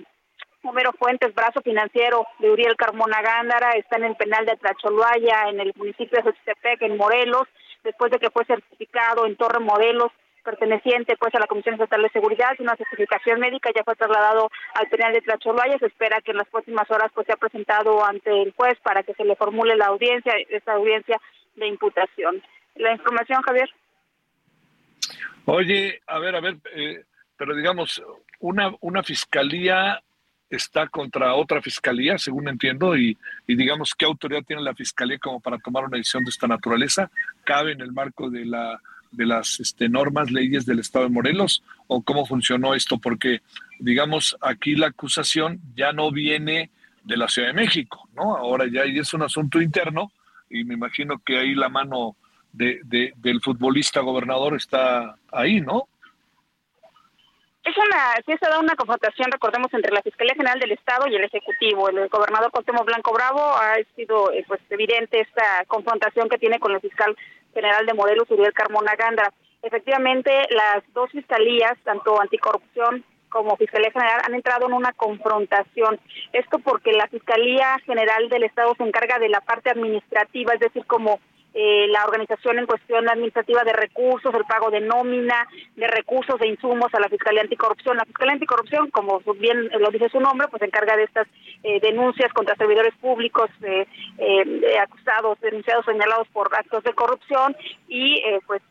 Homero 0.64 0.92
Fuentes, 0.92 1.34
brazo 1.34 1.62
financiero 1.62 2.28
de 2.40 2.52
Uriel 2.52 2.76
Carmona 2.76 3.22
Gándara, 3.22 3.72
está 3.72 3.96
en 3.96 4.04
el 4.04 4.18
penal 4.18 4.46
de 4.46 4.58
Tracholoaya, 4.58 5.48
en 5.48 5.62
el 5.62 5.72
municipio 5.78 6.18
de 6.18 6.24
Xochitepec, 6.24 6.82
en 6.82 6.98
Morelos, 6.98 7.48
después 7.82 8.12
de 8.12 8.20
que 8.20 8.30
fue 8.30 8.44
certificado 8.44 9.26
en 9.26 9.38
Torre 9.38 9.62
Morelos, 9.62 10.12
perteneciente 10.44 11.16
pues 11.18 11.34
a 11.36 11.40
la 11.40 11.48
Comisión 11.48 11.76
Estatal 11.76 12.02
de 12.02 12.10
Seguridad, 12.10 12.52
una 12.60 12.76
certificación 12.76 13.40
médica 13.40 13.72
ya 13.76 13.84
fue 13.84 13.96
trasladado 13.96 14.50
al 14.76 14.88
penal 14.90 15.14
de 15.14 15.22
Tracholoaya, 15.22 15.80
se 15.80 15.88
espera 15.88 16.22
que 16.22 16.32
en 16.32 16.38
las 16.38 16.48
próximas 16.50 16.90
horas 16.92 17.12
pues 17.14 17.26
sea 17.26 17.38
presentado 17.38 18.06
ante 18.06 18.42
el 18.42 18.54
juez 18.54 18.78
para 18.84 19.04
que 19.04 19.14
se 19.14 19.26
le 19.26 19.36
formule 19.36 19.76
la 19.76 19.88
audiencia, 19.88 20.34
esta 20.50 20.74
audiencia 20.74 21.20
de 21.56 21.68
imputación. 21.68 22.42
La 22.76 22.92
información, 22.92 23.42
Javier. 23.42 23.70
Oye, 25.46 26.02
a 26.08 26.20
ver, 26.20 26.36
a 26.36 26.42
ver, 26.42 26.58
eh, 26.76 27.04
pero 27.38 27.56
digamos, 27.56 28.02
una, 28.40 28.72
una 28.82 29.04
fiscalía 29.04 30.02
está 30.56 30.88
contra 30.88 31.34
otra 31.34 31.62
fiscalía, 31.62 32.18
según 32.18 32.48
entiendo, 32.48 32.96
y, 32.96 33.18
digamos 33.48 33.94
qué 33.96 34.06
autoridad 34.06 34.44
tiene 34.44 34.62
la 34.62 34.76
fiscalía 34.76 35.18
como 35.18 35.40
para 35.40 35.58
tomar 35.58 35.86
una 35.86 35.98
decisión 35.98 36.24
de 36.24 36.30
esta 36.30 36.48
naturaleza, 36.48 37.10
cabe 37.44 37.72
en 37.72 37.82
el 37.82 37.92
marco 37.92 38.30
de 38.30 38.46
la 38.46 38.80
de 39.14 39.26
las 39.26 39.60
este, 39.60 39.90
normas, 39.90 40.32
leyes 40.32 40.66
del 40.66 40.80
Estado 40.80 41.06
de 41.06 41.12
Morelos, 41.12 41.64
o 41.88 42.02
cómo 42.02 42.26
funcionó 42.26 42.74
esto, 42.74 42.98
porque 42.98 43.42
digamos 43.80 44.38
aquí 44.42 44.76
la 44.76 44.88
acusación 44.88 45.62
ya 45.76 45.94
no 45.94 46.12
viene 46.12 46.72
de 47.04 47.18
la 47.18 47.28
Ciudad 47.28 47.50
de 47.50 47.54
México, 47.54 48.10
¿no? 48.16 48.36
Ahora 48.36 48.66
ya 48.72 48.84
es 48.84 49.14
un 49.14 49.24
asunto 49.24 49.62
interno 49.62 50.12
y 50.50 50.64
me 50.64 50.76
imagino 50.76 51.20
que 51.20 51.38
ahí 51.38 51.56
la 51.56 51.70
mano 51.70 52.16
de, 52.54 53.14
del 53.18 53.42
futbolista 53.42 54.02
gobernador 54.02 54.56
está 54.56 55.16
ahí, 55.32 55.60
¿no? 55.60 55.88
Es 57.64 57.78
una, 57.78 58.16
sí 58.26 58.34
se 58.38 58.50
da 58.50 58.60
una 58.60 58.76
confrontación, 58.76 59.32
recordemos, 59.32 59.74
entre 59.74 59.94
la 59.94 60.02
Fiscalía 60.02 60.36
General 60.36 60.60
del 60.60 60.74
Estado 60.74 61.08
y 61.08 61.16
el 61.16 61.24
Ejecutivo. 61.24 61.88
El 61.88 62.10
gobernador 62.10 62.52
Cuauhtémoc 62.52 62.86
Blanco 62.86 63.14
Bravo 63.14 63.40
ha 63.40 63.76
sido 63.96 64.34
eh, 64.34 64.44
pues 64.46 64.60
evidente 64.70 65.22
esta 65.22 65.64
confrontación 65.68 66.28
que 66.28 66.38
tiene 66.38 66.60
con 66.60 66.74
el 66.74 66.82
fiscal 66.82 67.16
general 67.54 67.86
de 67.86 67.94
Morelos, 67.94 68.30
Uriel 68.30 68.52
Carmona 68.52 68.96
Gandra. 68.96 69.32
Efectivamente, 69.62 70.30
las 70.50 70.84
dos 70.94 71.10
fiscalías, 71.12 71.78
tanto 71.86 72.20
anticorrupción 72.20 73.06
como 73.30 73.56
Fiscalía 73.56 73.92
General, 73.92 74.22
han 74.26 74.36
entrado 74.36 74.68
en 74.68 74.74
una 74.74 74.92
confrontación. 74.92 76.02
Esto 76.34 76.60
porque 76.60 76.92
la 76.92 77.08
Fiscalía 77.08 77.78
General 77.86 78.28
del 78.28 78.44
Estado 78.44 78.76
se 78.78 78.84
encarga 78.84 79.20
de 79.20 79.30
la 79.30 79.40
parte 79.40 79.70
administrativa, 79.70 80.54
es 80.54 80.60
decir, 80.60 80.86
como 80.86 81.22
eh, 81.56 81.88
la 81.90 82.04
organización 82.06 82.58
en 82.58 82.66
cuestión 82.66 83.08
administrativa 83.08 83.64
de 83.64 83.74
recursos, 83.74 84.34
el 84.34 84.44
pago 84.46 84.72
de 84.72 84.82
nómina, 84.82 85.48
de 85.76 85.88
recursos 85.88 86.40
de 86.40 86.48
insumos 86.48 86.92
a 86.94 87.00
la 87.00 87.10
Fiscalía 87.10 87.42
Anticorrupción. 87.42 87.98
La 87.98 88.06
Fiscalía 88.06 88.34
Anticorrupción, 88.34 88.90
como 88.90 89.20
bien 89.38 89.70
lo 89.80 89.92
dice 89.92 90.10
su 90.10 90.20
nombre, 90.20 90.48
pues 90.48 90.62
se 90.62 90.66
encarga 90.66 90.98
de 90.98 91.04
estas 91.04 91.28
eh, 91.62 91.80
denuncias 91.80 92.34
contra 92.34 92.56
servidores 92.56 92.96
públicos 92.96 93.52
eh, 93.62 93.86
acusados, 94.82 95.40
denunciados, 95.42 95.86
señalados 95.86 96.28
por 96.30 96.50
actos 96.56 96.84
de 96.84 96.94
corrupción 96.94 97.56
y 97.88 98.22
pues 98.48 98.62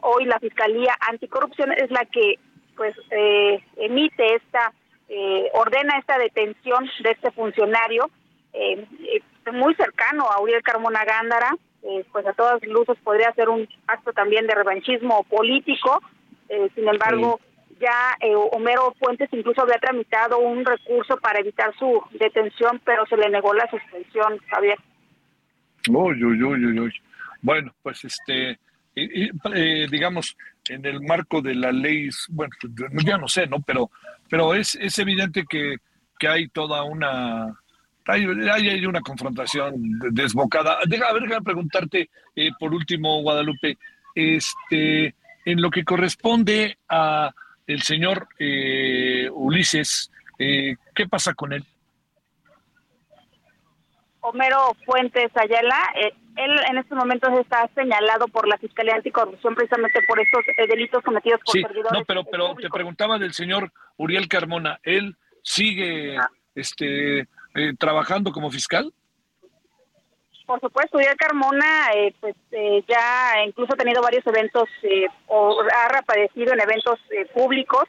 hoy 0.00 0.24
la 0.26 0.38
Fiscalía 0.38 0.96
Anticorrupción 1.08 1.72
es 1.72 1.90
la 1.90 2.04
que 2.04 2.38
pues 2.76 2.94
emite 3.76 4.36
esta, 4.36 4.72
ordena 5.54 5.98
esta 5.98 6.18
detención 6.18 6.88
de 7.02 7.10
este 7.10 7.30
funcionario 7.32 8.10
muy 9.52 9.74
cercano 9.74 10.30
a 10.30 10.40
Uriel 10.40 10.62
Carmona 10.62 11.04
Gándara, 11.04 11.56
eh, 11.88 12.04
pues 12.10 12.26
a 12.26 12.32
todas 12.32 12.60
luces 12.66 12.96
podría 13.04 13.32
ser 13.34 13.48
un 13.48 13.68
acto 13.86 14.12
también 14.12 14.46
de 14.46 14.54
revanchismo 14.54 15.22
político. 15.24 16.02
Eh, 16.48 16.68
sin 16.74 16.88
embargo, 16.88 17.38
ya 17.80 18.16
eh, 18.20 18.34
Homero 18.34 18.92
Fuentes 18.98 19.28
incluso 19.32 19.62
había 19.62 19.78
tramitado 19.78 20.38
un 20.38 20.64
recurso 20.64 21.16
para 21.18 21.38
evitar 21.38 21.72
su 21.78 22.02
detención, 22.18 22.80
pero 22.84 23.06
se 23.06 23.16
le 23.16 23.28
negó 23.28 23.54
la 23.54 23.70
suspensión, 23.70 24.38
Javier. 24.50 24.78
Uy, 25.88 26.24
uy, 26.24 26.42
uy, 26.42 26.78
uy. 26.80 26.92
Bueno, 27.40 27.72
pues 27.82 28.04
este, 28.04 28.58
digamos, 28.94 30.36
en 30.68 30.84
el 30.84 31.00
marco 31.02 31.40
de 31.40 31.54
la 31.54 31.70
ley, 31.70 32.08
bueno, 32.30 32.52
ya 33.04 33.18
no 33.18 33.28
sé, 33.28 33.46
¿no? 33.46 33.60
Pero, 33.60 33.90
pero 34.28 34.54
es, 34.54 34.74
es 34.74 34.98
evidente 34.98 35.44
que, 35.48 35.76
que 36.18 36.26
hay 36.26 36.48
toda 36.48 36.82
una 36.82 37.56
hay, 38.06 38.68
hay, 38.68 38.86
una 38.86 39.00
confrontación 39.00 39.74
desbocada. 40.10 40.78
Deja, 40.86 41.08
a 41.08 41.12
ver, 41.12 41.22
déjame 41.22 41.44
preguntarte 41.44 42.10
eh, 42.34 42.50
por 42.58 42.72
último, 42.72 43.20
Guadalupe, 43.22 43.78
este, 44.14 45.14
en 45.44 45.60
lo 45.60 45.70
que 45.70 45.84
corresponde 45.84 46.78
a 46.88 47.32
el 47.66 47.82
señor 47.82 48.28
eh, 48.38 49.28
Ulises, 49.32 50.10
eh, 50.38 50.76
¿qué 50.94 51.08
pasa 51.08 51.34
con 51.34 51.52
él? 51.52 51.64
Homero 54.20 54.76
Fuentes 54.84 55.30
Ayala, 55.36 55.78
él 56.36 56.60
en 56.68 56.78
estos 56.78 56.98
momentos 56.98 57.30
está 57.38 57.68
señalado 57.74 58.26
por 58.28 58.48
la 58.48 58.58
Fiscalía 58.58 58.96
Anticorrupción 58.96 59.54
precisamente 59.54 60.00
por 60.06 60.18
estos 60.20 60.42
delitos 60.68 61.02
cometidos 61.02 61.40
por 61.44 61.52
sí, 61.52 61.62
No, 61.92 62.04
pero, 62.04 62.24
pero 62.24 62.54
te 62.56 62.68
preguntaba 62.68 63.18
del 63.18 63.32
señor 63.32 63.72
Uriel 63.96 64.26
Carmona, 64.28 64.80
¿él 64.82 65.16
sigue 65.42 66.18
ah. 66.18 66.28
este 66.56 67.28
eh, 67.56 67.72
trabajando 67.78 68.32
como 68.32 68.50
fiscal? 68.50 68.92
Por 70.46 70.60
supuesto, 70.60 71.00
ya 71.00 71.16
Carmona, 71.16 71.88
eh, 71.94 72.14
pues 72.20 72.36
eh, 72.52 72.84
ya 72.86 73.42
incluso 73.44 73.72
ha 73.72 73.76
tenido 73.76 74.00
varios 74.00 74.24
eventos 74.26 74.68
o 75.26 75.60
ha 75.60 75.88
reaparecido 75.88 76.52
en 76.52 76.60
eventos 76.60 77.00
públicos. 77.34 77.88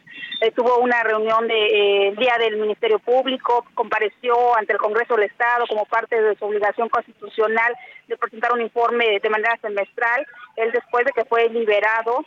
tuvo 0.56 0.80
una 0.80 1.04
reunión 1.04 1.48
de 1.48 2.16
día 2.18 2.36
del 2.40 2.58
Ministerio 2.58 2.98
Público, 2.98 3.64
compareció 3.76 4.58
ante 4.58 4.74
el 4.74 4.80
Congreso 4.80 5.16
del 5.16 5.26
Estado 5.26 5.68
como 5.68 5.86
parte 5.86 6.20
de 6.20 6.36
su 6.36 6.46
obligación 6.46 6.90
constitucional 6.90 7.76
de 8.08 8.18
presentar 8.18 8.54
un 8.54 8.62
informe 8.62 9.20
de 9.22 9.30
manera 9.30 9.56
semestral. 9.62 10.26
Él 10.56 10.72
después 10.72 11.06
de 11.06 11.12
que 11.12 11.26
fue 11.26 11.50
liberado, 11.50 12.26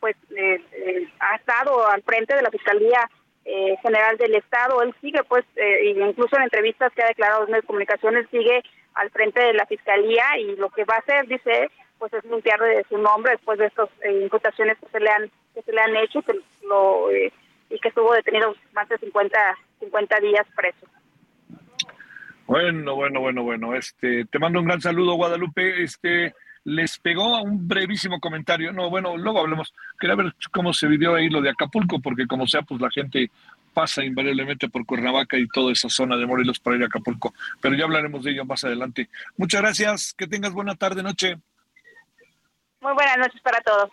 pues 0.00 0.16
ha 1.18 1.34
estado 1.36 1.86
al 1.86 2.02
frente 2.02 2.34
de 2.34 2.42
la 2.42 2.50
Fiscalía 2.50 3.10
eh, 3.44 3.76
general 3.82 4.16
del 4.16 4.34
Estado. 4.34 4.82
Él 4.82 4.94
sigue, 5.00 5.22
pues, 5.24 5.44
eh, 5.56 5.94
incluso 5.96 6.36
en 6.36 6.44
entrevistas 6.44 6.92
que 6.94 7.02
ha 7.02 7.08
declarado 7.08 7.46
en 7.46 7.52
las 7.52 7.64
comunicaciones, 7.64 8.28
sigue 8.30 8.62
al 8.94 9.10
frente 9.10 9.40
de 9.40 9.54
la 9.54 9.66
Fiscalía 9.66 10.24
y 10.38 10.56
lo 10.56 10.70
que 10.70 10.84
va 10.84 10.96
a 10.96 10.98
hacer, 10.98 11.26
dice, 11.26 11.70
pues 11.98 12.12
es 12.12 12.24
limpiar 12.24 12.60
de 12.60 12.84
su 12.88 12.98
nombre 12.98 13.32
después 13.32 13.58
de 13.58 13.66
estas 13.66 13.88
eh, 14.02 14.20
imputaciones 14.22 14.78
que 14.78 14.88
se 14.88 15.00
le 15.00 15.10
han 15.10 15.30
que 15.54 15.62
se 15.62 15.72
le 15.72 15.80
han 15.80 15.96
hecho, 15.96 16.22
que 16.22 16.34
lo 16.62 17.10
y 17.70 17.78
que 17.78 17.88
estuvo 17.88 18.12
detenido 18.12 18.54
más 18.72 18.88
de 18.88 18.98
50, 18.98 19.38
50 19.80 20.20
días 20.20 20.46
preso. 20.56 20.86
Bueno, 22.46 22.96
bueno, 22.96 23.20
bueno, 23.20 23.44
bueno. 23.44 23.74
Este, 23.76 24.24
te 24.24 24.38
mando 24.40 24.58
un 24.58 24.66
gran 24.66 24.80
saludo, 24.80 25.14
Guadalupe. 25.14 25.84
Este, 25.84 26.34
les 26.64 26.98
pegó 26.98 27.42
un 27.42 27.66
brevísimo 27.66 28.20
comentario. 28.20 28.72
No, 28.72 28.90
bueno, 28.90 29.16
luego 29.16 29.40
hablemos. 29.40 29.72
Quería 29.98 30.16
ver 30.16 30.34
cómo 30.52 30.72
se 30.72 30.86
vivió 30.86 31.14
ahí 31.14 31.28
lo 31.28 31.40
de 31.40 31.50
Acapulco, 31.50 32.00
porque 32.00 32.26
como 32.26 32.46
sea, 32.46 32.62
pues 32.62 32.80
la 32.80 32.90
gente 32.90 33.30
pasa 33.72 34.04
invariablemente 34.04 34.68
por 34.68 34.84
Cuernavaca 34.84 35.38
y 35.38 35.46
toda 35.48 35.72
esa 35.72 35.88
zona 35.88 36.16
de 36.16 36.26
Morelos 36.26 36.58
para 36.58 36.76
ir 36.76 36.82
a 36.82 36.86
Acapulco. 36.86 37.32
Pero 37.60 37.74
ya 37.74 37.84
hablaremos 37.84 38.24
de 38.24 38.32
ello 38.32 38.44
más 38.44 38.64
adelante. 38.64 39.08
Muchas 39.36 39.60
gracias. 39.62 40.14
Que 40.14 40.26
tengas 40.26 40.52
buena 40.52 40.74
tarde, 40.74 41.02
noche. 41.02 41.36
Muy 42.80 42.94
buenas 42.94 43.18
noches 43.18 43.40
para 43.42 43.60
todos. 43.60 43.90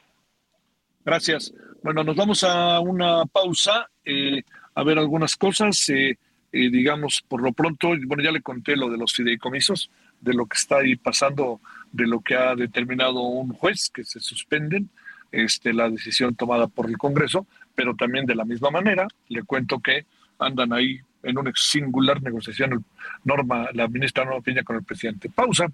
Gracias. 1.06 1.53
Bueno, 1.84 2.03
nos 2.03 2.15
vamos 2.15 2.43
a 2.43 2.80
una 2.80 3.25
pausa 3.25 3.89
eh, 4.03 4.43
a 4.75 4.84
ver 4.84 4.97
algunas 4.97 5.36
cosas. 5.36 5.88
Eh, 5.89 6.17
eh, 6.51 6.69
digamos, 6.69 7.23
por 7.27 7.41
lo 7.41 7.51
pronto, 7.51 7.89
bueno, 8.06 8.23
ya 8.23 8.32
le 8.32 8.41
conté 8.41 8.75
lo 8.75 8.89
de 8.89 8.97
los 8.97 9.13
fideicomisos, 9.13 9.91
de 10.21 10.34
lo 10.34 10.45
que 10.45 10.58
está 10.58 10.77
ahí 10.77 10.95
pasando, 10.95 11.60
de 11.91 12.08
lo 12.08 12.21
que 12.21 12.36
ha 12.36 12.56
determinado 12.56 13.21
un 13.21 13.54
juez, 13.54 13.89
que 13.93 14.04
se 14.04 14.19
suspenden 14.19 14.89
este, 15.32 15.73
la 15.73 15.89
decisión 15.89 16.36
tomada 16.36 16.67
por 16.67 16.89
el 16.89 16.97
Congreso, 16.97 17.47
pero 17.76 17.95
también 17.95 18.26
de 18.26 18.36
la 18.36 18.45
misma 18.45 18.71
manera, 18.71 19.08
le 19.30 19.43
cuento 19.43 19.80
que 19.80 20.06
andan 20.39 20.73
ahí 20.73 21.00
en 21.23 21.38
una 21.38 21.52
singular 21.56 22.21
negociación 22.21 22.86
Norma, 23.23 23.67
la 23.73 23.88
ministra 23.88 24.23
Norma 24.23 24.41
Piña 24.41 24.63
con 24.63 24.78
el 24.78 24.84
presidente. 24.84 25.30
Pausa. 25.30 25.67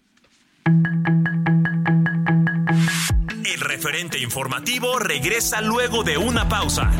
El 3.45 3.60
referente 3.60 4.19
informativo 4.19 4.99
regresa 4.99 5.62
luego 5.62 6.04
de 6.04 6.17
una 6.17 6.47
pausa. 6.47 6.91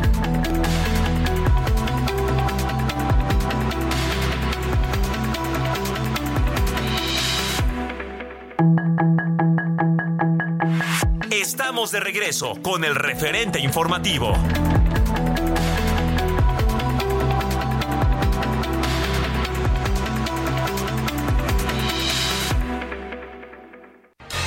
De 11.94 12.00
regreso 12.00 12.54
con 12.60 12.82
el 12.84 12.96
referente 12.96 13.60
informativo. 13.60 14.32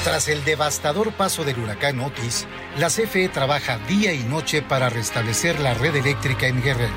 Tras 0.03 0.27
el 0.27 0.43
devastador 0.43 1.13
paso 1.13 1.45
del 1.45 1.57
huracán 1.59 2.01
Otis, 2.01 2.45
la 2.77 2.89
CFE 2.89 3.29
trabaja 3.29 3.77
día 3.87 4.11
y 4.11 4.23
noche 4.23 4.61
para 4.61 4.89
restablecer 4.89 5.61
la 5.61 5.73
red 5.73 5.95
eléctrica 5.95 6.47
en 6.47 6.61
Guerrero. 6.61 6.95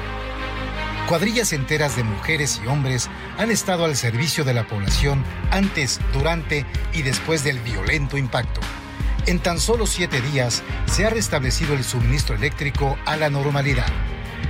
Cuadrillas 1.09 1.53
enteras 1.53 1.95
de 1.95 2.03
mujeres 2.03 2.61
y 2.65 2.67
hombres 2.67 3.09
han 3.39 3.53
estado 3.53 3.85
al 3.85 3.95
servicio 3.95 4.43
de 4.43 4.55
la 4.55 4.67
población 4.67 5.25
antes, 5.53 6.01
durante 6.13 6.67
y 6.93 7.03
después 7.03 7.45
del 7.45 7.61
violento 7.61 8.19
impacto. 8.19 8.61
En 9.27 9.39
tan 9.39 9.61
solo 9.61 9.87
siete 9.87 10.21
días 10.21 10.63
se 10.87 11.07
ha 11.07 11.11
restablecido 11.11 11.75
el 11.75 11.85
suministro 11.85 12.35
eléctrico 12.35 12.99
a 13.05 13.17
la 13.17 13.31
normalidad. 13.31 13.87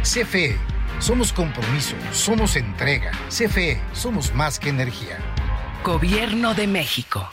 CFE, 0.02 0.56
somos 0.98 1.32
compromiso, 1.32 1.96
somos 2.12 2.56
entrega. 2.56 3.10
CFE, 3.28 3.80
somos 3.92 4.34
más 4.34 4.58
que 4.58 4.68
energía. 4.68 5.18
Gobierno 5.84 6.54
de 6.54 6.66
México. 6.66 7.28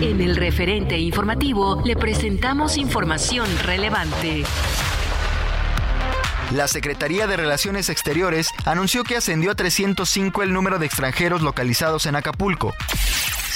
En 0.00 0.20
el 0.20 0.36
referente 0.36 0.96
informativo 0.98 1.82
le 1.84 1.96
presentamos 1.96 2.78
información 2.78 3.46
relevante. 3.64 4.44
La 6.52 6.66
Secretaría 6.68 7.26
de 7.26 7.36
Relaciones 7.36 7.88
Exteriores 7.90 8.48
anunció 8.64 9.04
que 9.04 9.16
ascendió 9.16 9.50
a 9.50 9.54
305 9.54 10.42
el 10.42 10.52
número 10.52 10.78
de 10.78 10.86
extranjeros 10.86 11.42
localizados 11.42 12.06
en 12.06 12.16
Acapulco. 12.16 12.74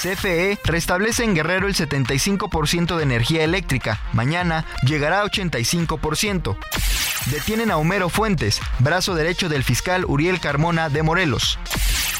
CFE 0.04 0.58
restablece 0.64 1.24
en 1.24 1.34
Guerrero 1.34 1.66
el 1.66 1.74
75% 1.74 2.96
de 2.96 3.02
energía 3.02 3.42
eléctrica. 3.42 4.02
Mañana 4.12 4.66
llegará 4.86 5.22
a 5.22 5.24
85%. 5.24 6.58
Detienen 7.30 7.70
a 7.70 7.78
Homero 7.78 8.10
Fuentes, 8.10 8.60
brazo 8.80 9.14
derecho 9.14 9.48
del 9.48 9.64
fiscal 9.64 10.04
Uriel 10.06 10.40
Carmona 10.40 10.90
de 10.90 11.02
Morelos. 11.02 11.58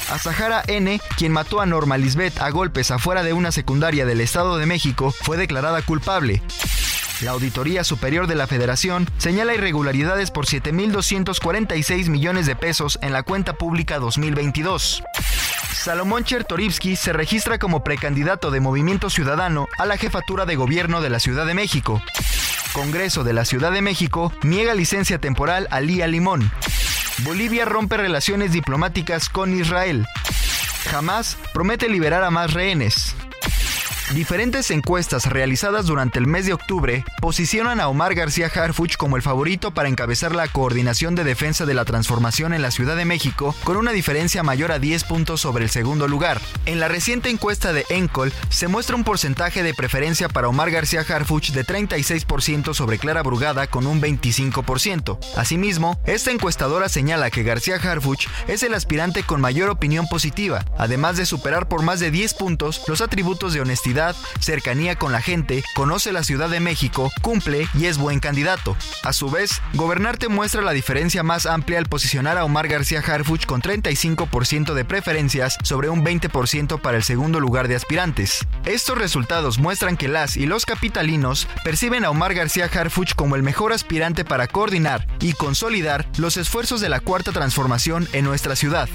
A 0.09 0.17
Sahara 0.17 0.63
N, 0.65 0.99
quien 1.15 1.31
mató 1.31 1.61
a 1.61 1.67
Norma 1.67 1.99
Lisbeth 1.99 2.39
a 2.39 2.49
golpes 2.49 2.89
afuera 2.89 3.21
de 3.21 3.33
una 3.33 3.51
secundaria 3.51 4.07
del 4.07 4.19
Estado 4.19 4.57
de 4.57 4.65
México, 4.65 5.13
fue 5.21 5.37
declarada 5.37 5.83
culpable. 5.83 6.41
La 7.21 7.31
Auditoría 7.31 7.83
Superior 7.83 8.25
de 8.25 8.35
la 8.35 8.47
Federación 8.47 9.07
señala 9.19 9.53
irregularidades 9.53 10.31
por 10.31 10.47
7.246 10.47 12.09
millones 12.09 12.47
de 12.47 12.55
pesos 12.55 12.97
en 13.03 13.13
la 13.13 13.21
cuenta 13.21 13.53
pública 13.53 13.99
2022. 13.99 15.03
Salomón 15.75 16.23
Chertorivsky 16.23 16.95
se 16.95 17.13
registra 17.13 17.59
como 17.59 17.83
precandidato 17.83 18.49
de 18.49 18.59
Movimiento 18.59 19.09
Ciudadano 19.09 19.67
a 19.77 19.85
la 19.85 19.97
jefatura 19.97 20.45
de 20.45 20.55
gobierno 20.55 21.01
de 21.01 21.09
la 21.09 21.19
Ciudad 21.19 21.45
de 21.45 21.53
México. 21.53 22.01
Congreso 22.73 23.23
de 23.23 23.33
la 23.33 23.45
Ciudad 23.45 23.71
de 23.71 23.81
México 23.81 24.33
niega 24.41 24.73
licencia 24.73 25.19
temporal 25.19 25.67
a 25.69 25.81
Lía 25.81 26.07
Limón. 26.07 26.51
Bolivia 27.19 27.65
rompe 27.65 27.97
relaciones 27.97 28.51
diplomáticas 28.51 29.29
con 29.29 29.53
Israel. 29.53 30.07
Jamás 30.89 31.37
promete 31.53 31.87
liberar 31.87 32.23
a 32.23 32.31
más 32.31 32.53
rehenes. 32.53 33.15
Diferentes 34.13 34.69
encuestas 34.69 35.25
realizadas 35.25 35.87
durante 35.87 36.19
el 36.19 36.27
mes 36.27 36.45
de 36.45 36.53
octubre 36.53 37.03
posicionan 37.21 37.79
a 37.79 37.87
Omar 37.87 38.13
García 38.13 38.51
Harfuch 38.53 38.97
como 38.97 39.15
el 39.15 39.23
favorito 39.23 39.71
para 39.71 39.89
encabezar 39.89 40.35
la 40.35 40.47
coordinación 40.47 41.15
de 41.15 41.23
defensa 41.23 41.65
de 41.65 41.73
la 41.73 41.85
transformación 41.85 42.53
en 42.53 42.61
la 42.61 42.69
Ciudad 42.69 42.95
de 42.95 43.03
México 43.03 43.55
con 43.63 43.77
una 43.77 43.91
diferencia 43.91 44.43
mayor 44.43 44.71
a 44.71 44.77
10 44.77 45.05
puntos 45.05 45.41
sobre 45.41 45.63
el 45.63 45.71
segundo 45.71 46.07
lugar. 46.07 46.39
En 46.67 46.79
la 46.79 46.87
reciente 46.87 47.29
encuesta 47.29 47.73
de 47.73 47.83
Encol 47.89 48.31
se 48.49 48.67
muestra 48.67 48.95
un 48.95 49.03
porcentaje 49.03 49.63
de 49.63 49.73
preferencia 49.73 50.29
para 50.29 50.49
Omar 50.49 50.69
García 50.69 51.01
Harfuch 51.01 51.49
de 51.49 51.65
36% 51.65 52.75
sobre 52.75 52.99
Clara 52.99 53.23
Brugada 53.23 53.65
con 53.65 53.87
un 53.87 54.01
25%. 54.01 55.17
Asimismo, 55.35 55.99
esta 56.05 56.29
encuestadora 56.29 56.89
señala 56.89 57.31
que 57.31 57.43
García 57.43 57.77
Harfuch 57.77 58.27
es 58.47 58.61
el 58.61 58.75
aspirante 58.75 59.23
con 59.23 59.41
mayor 59.41 59.69
opinión 59.69 60.07
positiva, 60.07 60.63
además 60.77 61.17
de 61.17 61.25
superar 61.25 61.67
por 61.67 61.81
más 61.81 61.99
de 61.99 62.11
10 62.11 62.35
puntos 62.35 62.83
los 62.87 63.01
atributos 63.01 63.53
de 63.53 63.61
honestidad 63.61 63.94
cercanía 64.39 64.95
con 64.95 65.11
la 65.11 65.21
gente, 65.21 65.63
conoce 65.75 66.11
la 66.11 66.23
Ciudad 66.23 66.49
de 66.49 66.59
México, 66.59 67.11
cumple 67.21 67.67
y 67.73 67.85
es 67.85 67.97
buen 67.97 68.19
candidato. 68.19 68.75
A 69.03 69.13
su 69.13 69.29
vez, 69.29 69.61
Gobernarte 69.73 70.27
muestra 70.27 70.61
la 70.61 70.71
diferencia 70.71 71.23
más 71.23 71.45
amplia 71.45 71.79
al 71.79 71.85
posicionar 71.85 72.37
a 72.37 72.43
Omar 72.43 72.67
García 72.67 72.99
Harfuch 72.99 73.45
con 73.45 73.61
35% 73.61 74.73
de 74.73 74.85
preferencias 74.85 75.57
sobre 75.63 75.89
un 75.89 76.03
20% 76.03 76.79
para 76.81 76.97
el 76.97 77.03
segundo 77.03 77.39
lugar 77.39 77.67
de 77.67 77.75
aspirantes. 77.75 78.45
Estos 78.65 78.97
resultados 78.97 79.59
muestran 79.59 79.97
que 79.97 80.07
las 80.07 80.37
y 80.37 80.45
los 80.45 80.65
capitalinos 80.65 81.47
perciben 81.63 82.05
a 82.05 82.09
Omar 82.09 82.33
García 82.33 82.69
Harfuch 82.71 83.15
como 83.15 83.35
el 83.35 83.43
mejor 83.43 83.73
aspirante 83.73 84.25
para 84.25 84.47
coordinar 84.47 85.07
y 85.19 85.33
consolidar 85.33 86.05
los 86.17 86.37
esfuerzos 86.37 86.81
de 86.81 86.89
la 86.89 86.99
cuarta 86.99 87.31
transformación 87.31 88.07
en 88.13 88.25
nuestra 88.25 88.55
ciudad. 88.55 88.89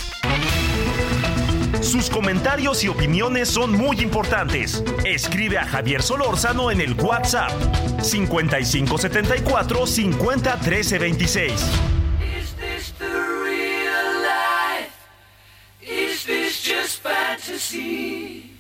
Sus 1.81 2.11
comentarios 2.11 2.85
y 2.85 2.89
opiniones 2.89 3.49
son 3.49 3.73
muy 3.73 4.01
importantes. 4.01 4.83
Escribe 5.05 5.59
a 5.59 5.65
Javier 5.65 6.03
Solórzano 6.03 6.71
en 6.71 6.81
el 6.81 6.95
WhatsApp 6.95 7.51
5574 8.03 9.87
50 9.87 10.61
13 10.61 10.99
26. 10.99 11.53
Is 11.53 12.55
this 12.57 12.93
the 12.99 13.07
real 13.07 14.23
life? 14.23 14.93
Is 15.81 16.25
this 16.27 16.63
just 16.63 17.03
fantasy? 17.03 18.57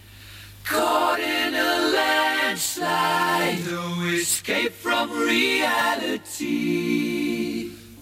Caught 0.64 1.20
in 1.20 1.55
a 1.55 1.90
landslide, 1.92 3.59
no 3.70 4.05
escape 4.14 4.73
from 4.73 5.11
reality. 5.11 6.40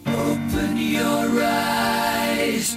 Open 0.06 0.76
your 0.76 1.42
eyes. 1.42 2.76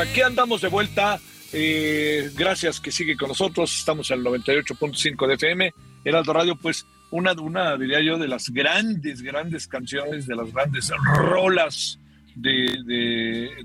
Aquí 0.00 0.20
andamos 0.20 0.60
de 0.60 0.68
vuelta. 0.68 1.20
Eh, 1.52 2.30
gracias 2.36 2.80
que 2.80 2.90
sigue 2.90 3.16
con 3.16 3.28
nosotros. 3.28 3.76
Estamos 3.76 4.10
en 4.10 4.20
el 4.20 4.24
98.5 4.24 5.26
de 5.26 5.34
FM. 5.34 5.74
Heraldo 6.04 6.32
Radio, 6.32 6.56
pues 6.56 6.86
una, 7.10 7.32
una, 7.32 7.76
diría 7.76 8.00
yo, 8.00 8.18
de 8.18 8.28
las 8.28 8.50
grandes, 8.50 9.22
grandes 9.22 9.66
canciones, 9.66 10.26
de 10.26 10.34
las 10.34 10.52
grandes 10.52 10.90
rolas 11.14 11.98
de, 12.34 12.78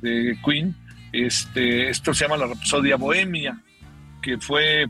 de, 0.02 0.38
Queen. 0.44 0.76
Este, 1.14 1.90
esto 1.90 2.14
se 2.14 2.26
llama 2.26 2.38
la 2.38 2.48
Rapsodia 2.48 2.98
Bohemia, 2.98 3.62
que 4.22 4.38
fue 4.38 4.88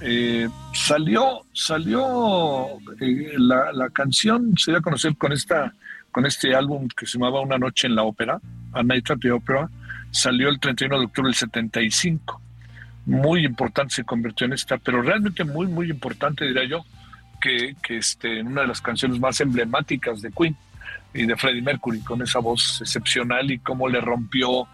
eh, 0.00 0.48
salió 0.72 1.40
salió 1.52 2.66
eh, 3.00 3.32
la, 3.36 3.72
la, 3.72 3.90
canción 3.90 4.56
se 4.56 4.70
dio 4.70 4.78
a 4.78 4.82
conocer 4.82 5.16
con 5.16 5.32
esta 5.32 5.74
con 6.10 6.26
este 6.26 6.54
álbum 6.54 6.88
que 6.88 7.06
se 7.06 7.18
llamaba 7.18 7.40
Una 7.40 7.58
noche 7.58 7.86
en 7.86 7.94
la 7.94 8.02
ópera, 8.02 8.40
A 8.72 8.82
Night 8.82 9.10
at 9.10 9.18
the 9.20 9.30
Opera, 9.30 9.68
salió 10.10 10.48
el 10.48 10.58
31 10.58 10.98
de 10.98 11.04
octubre 11.06 11.28
del 11.28 11.34
75. 11.34 12.40
Muy 13.06 13.44
importante 13.44 13.94
se 13.94 14.04
convirtió 14.04 14.46
en 14.46 14.52
esta, 14.52 14.78
pero 14.78 15.02
realmente 15.02 15.44
muy, 15.44 15.66
muy 15.66 15.90
importante, 15.90 16.46
diría 16.46 16.64
yo, 16.64 16.84
que, 17.40 17.74
que 17.82 17.98
este, 17.98 18.42
una 18.42 18.62
de 18.62 18.66
las 18.66 18.80
canciones 18.80 19.18
más 19.18 19.40
emblemáticas 19.40 20.20
de 20.20 20.30
Queen 20.32 20.56
y 21.14 21.26
de 21.26 21.36
Freddie 21.36 21.62
Mercury, 21.62 22.00
con 22.00 22.22
esa 22.22 22.40
voz 22.40 22.80
excepcional 22.80 23.50
y 23.50 23.58
cómo 23.58 23.88
le 23.88 24.00
rompió 24.00 24.66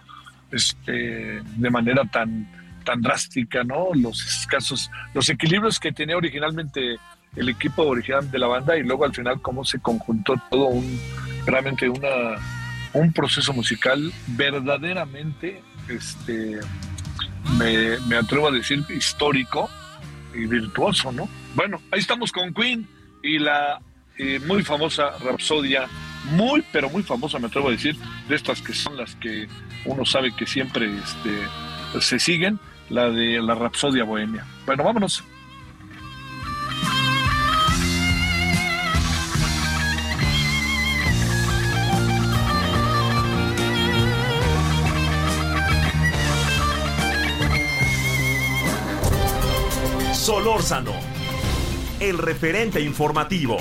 este, 0.50 1.42
de 1.42 1.70
manera 1.70 2.04
tan, 2.04 2.46
tan 2.86 3.02
drástica, 3.02 3.64
¿no? 3.64 3.88
Los 3.92 4.24
escasos, 4.24 4.90
los 5.12 5.28
equilibrios 5.28 5.78
que 5.78 5.92
tenía 5.92 6.16
originalmente 6.16 6.96
el 7.34 7.48
equipo 7.50 7.82
original 7.82 8.30
de 8.30 8.38
la 8.38 8.46
banda 8.46 8.78
y 8.78 8.82
luego 8.82 9.04
al 9.04 9.14
final 9.14 9.42
cómo 9.42 9.64
se 9.64 9.80
conjuntó 9.80 10.36
todo 10.48 10.68
un, 10.68 10.98
realmente 11.44 11.88
una, 11.88 12.36
un 12.94 13.12
proceso 13.12 13.52
musical 13.52 14.10
verdaderamente, 14.28 15.60
este, 15.88 16.60
me, 17.58 17.98
me 18.08 18.16
atrevo 18.16 18.48
a 18.48 18.52
decir, 18.52 18.84
histórico 18.88 19.68
y 20.32 20.46
virtuoso, 20.46 21.12
¿no? 21.12 21.28
Bueno, 21.54 21.82
ahí 21.90 21.98
estamos 21.98 22.30
con 22.30 22.54
Queen 22.54 22.88
y 23.22 23.38
la 23.38 23.80
eh, 24.16 24.40
muy 24.46 24.62
famosa 24.62 25.10
Rapsodia, 25.18 25.88
muy, 26.30 26.64
pero 26.72 26.88
muy 26.88 27.02
famosa, 27.02 27.38
me 27.38 27.48
atrevo 27.48 27.68
a 27.68 27.72
decir, 27.72 27.96
de 28.28 28.36
estas 28.36 28.62
que 28.62 28.72
son 28.72 28.96
las 28.96 29.14
que 29.16 29.48
uno 29.84 30.06
sabe 30.06 30.34
que 30.34 30.46
siempre 30.46 30.86
este, 30.86 32.00
se 32.00 32.18
siguen, 32.18 32.58
la 32.90 33.10
de 33.10 33.40
la 33.42 33.54
Rapsodia 33.54 34.04
Bohemia. 34.04 34.44
Bueno, 34.64 34.84
vámonos. 34.84 35.24
Solórzano, 50.12 50.92
el 52.00 52.18
referente 52.18 52.80
informativo. 52.80 53.58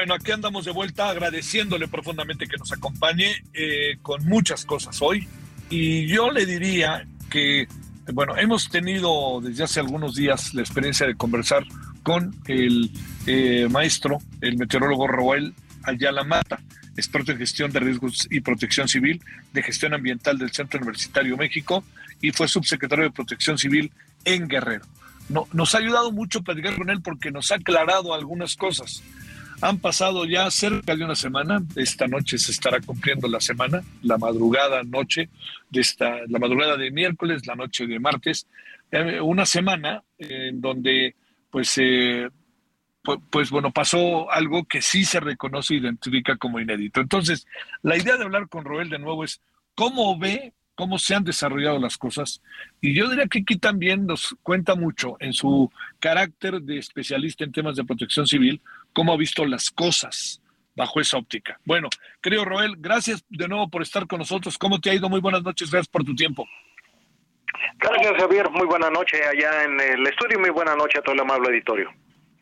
Bueno, 0.00 0.14
aquí 0.14 0.32
andamos 0.32 0.64
de 0.64 0.70
vuelta 0.70 1.10
agradeciéndole 1.10 1.86
profundamente 1.86 2.46
que 2.46 2.56
nos 2.56 2.72
acompañe 2.72 3.44
eh, 3.52 3.98
con 4.00 4.24
muchas 4.24 4.64
cosas 4.64 5.02
hoy. 5.02 5.28
Y 5.68 6.06
yo 6.06 6.30
le 6.30 6.46
diría 6.46 7.06
que, 7.28 7.68
bueno, 8.10 8.34
hemos 8.38 8.70
tenido 8.70 9.42
desde 9.42 9.64
hace 9.64 9.78
algunos 9.78 10.14
días 10.14 10.54
la 10.54 10.62
experiencia 10.62 11.06
de 11.06 11.16
conversar 11.16 11.64
con 12.02 12.34
el 12.46 12.90
eh, 13.26 13.68
maestro, 13.70 14.16
el 14.40 14.56
meteorólogo 14.56 15.06
Roel 15.06 15.52
Ayala 15.82 16.24
Mata, 16.24 16.62
experto 16.96 17.32
en 17.32 17.36
gestión 17.36 17.70
de 17.70 17.80
riesgos 17.80 18.26
y 18.30 18.40
protección 18.40 18.88
civil, 18.88 19.20
de 19.52 19.62
gestión 19.62 19.92
ambiental 19.92 20.38
del 20.38 20.50
Centro 20.50 20.78
Universitario 20.78 21.36
México 21.36 21.84
y 22.22 22.30
fue 22.30 22.48
subsecretario 22.48 23.04
de 23.04 23.10
Protección 23.10 23.58
Civil 23.58 23.92
en 24.24 24.48
Guerrero. 24.48 24.86
No, 25.28 25.46
nos 25.52 25.74
ha 25.74 25.78
ayudado 25.78 26.10
mucho 26.10 26.42
platicar 26.42 26.74
con 26.76 26.88
él 26.88 27.02
porque 27.02 27.30
nos 27.30 27.52
ha 27.52 27.56
aclarado 27.56 28.14
algunas 28.14 28.56
cosas. 28.56 29.02
Han 29.62 29.78
pasado 29.78 30.24
ya 30.24 30.50
cerca 30.50 30.96
de 30.96 31.04
una 31.04 31.14
semana, 31.14 31.62
esta 31.76 32.06
noche 32.06 32.38
se 32.38 32.52
estará 32.52 32.80
cumpliendo 32.80 33.28
la 33.28 33.40
semana, 33.40 33.82
la 34.02 34.16
madrugada 34.16 34.82
noche 34.82 35.28
de 35.68 35.80
esta, 35.80 36.20
la 36.28 36.38
madrugada 36.38 36.76
de 36.76 36.90
miércoles, 36.90 37.46
la 37.46 37.54
noche 37.54 37.86
de 37.86 38.00
martes, 38.00 38.46
eh, 38.90 39.20
una 39.20 39.44
semana 39.44 40.02
en 40.18 40.60
donde 40.60 41.14
pues, 41.50 41.76
eh, 41.78 42.28
pues, 43.30 43.50
bueno, 43.50 43.70
pasó 43.70 44.30
algo 44.30 44.64
que 44.64 44.80
sí 44.80 45.04
se 45.04 45.20
reconoce 45.20 45.74
e 45.74 45.78
identifica 45.78 46.36
como 46.36 46.60
inédito. 46.60 47.00
Entonces, 47.00 47.46
la 47.82 47.96
idea 47.96 48.16
de 48.16 48.24
hablar 48.24 48.48
con 48.48 48.64
Roel 48.64 48.88
de 48.88 48.98
nuevo 48.98 49.24
es 49.24 49.40
cómo 49.74 50.18
ve 50.18 50.52
cómo 50.80 50.98
se 50.98 51.14
han 51.14 51.24
desarrollado 51.24 51.78
las 51.78 51.98
cosas. 51.98 52.40
Y 52.80 52.94
yo 52.94 53.06
diría 53.10 53.26
que 53.26 53.40
aquí 53.40 53.58
también 53.58 54.06
nos 54.06 54.34
cuenta 54.42 54.74
mucho 54.74 55.18
en 55.20 55.34
su 55.34 55.70
carácter 55.98 56.62
de 56.62 56.78
especialista 56.78 57.44
en 57.44 57.52
temas 57.52 57.76
de 57.76 57.84
protección 57.84 58.26
civil, 58.26 58.62
cómo 58.92 59.12
ha 59.12 59.16
visto 59.16 59.44
las 59.44 59.70
cosas 59.70 60.42
bajo 60.74 61.00
esa 61.00 61.18
óptica. 61.18 61.60
Bueno, 61.64 61.88
creo, 62.20 62.44
Roel, 62.44 62.76
gracias 62.78 63.24
de 63.28 63.48
nuevo 63.48 63.68
por 63.68 63.82
estar 63.82 64.06
con 64.06 64.18
nosotros. 64.18 64.56
¿Cómo 64.56 64.80
te 64.80 64.90
ha 64.90 64.94
ido? 64.94 65.08
Muy 65.08 65.20
buenas 65.20 65.42
noches, 65.42 65.70
gracias 65.70 65.88
por 65.88 66.04
tu 66.04 66.14
tiempo. 66.14 66.46
Gracias, 67.78 68.14
Javier. 68.18 68.50
Muy 68.50 68.66
buena 68.66 68.90
noche 68.90 69.22
allá 69.24 69.64
en 69.64 69.80
el 69.80 70.06
estudio 70.06 70.38
y 70.38 70.40
muy 70.40 70.50
buena 70.50 70.76
noche 70.76 70.98
a 70.98 71.02
todo 71.02 71.14
el 71.14 71.20
amable 71.20 71.48
auditorio. 71.48 71.90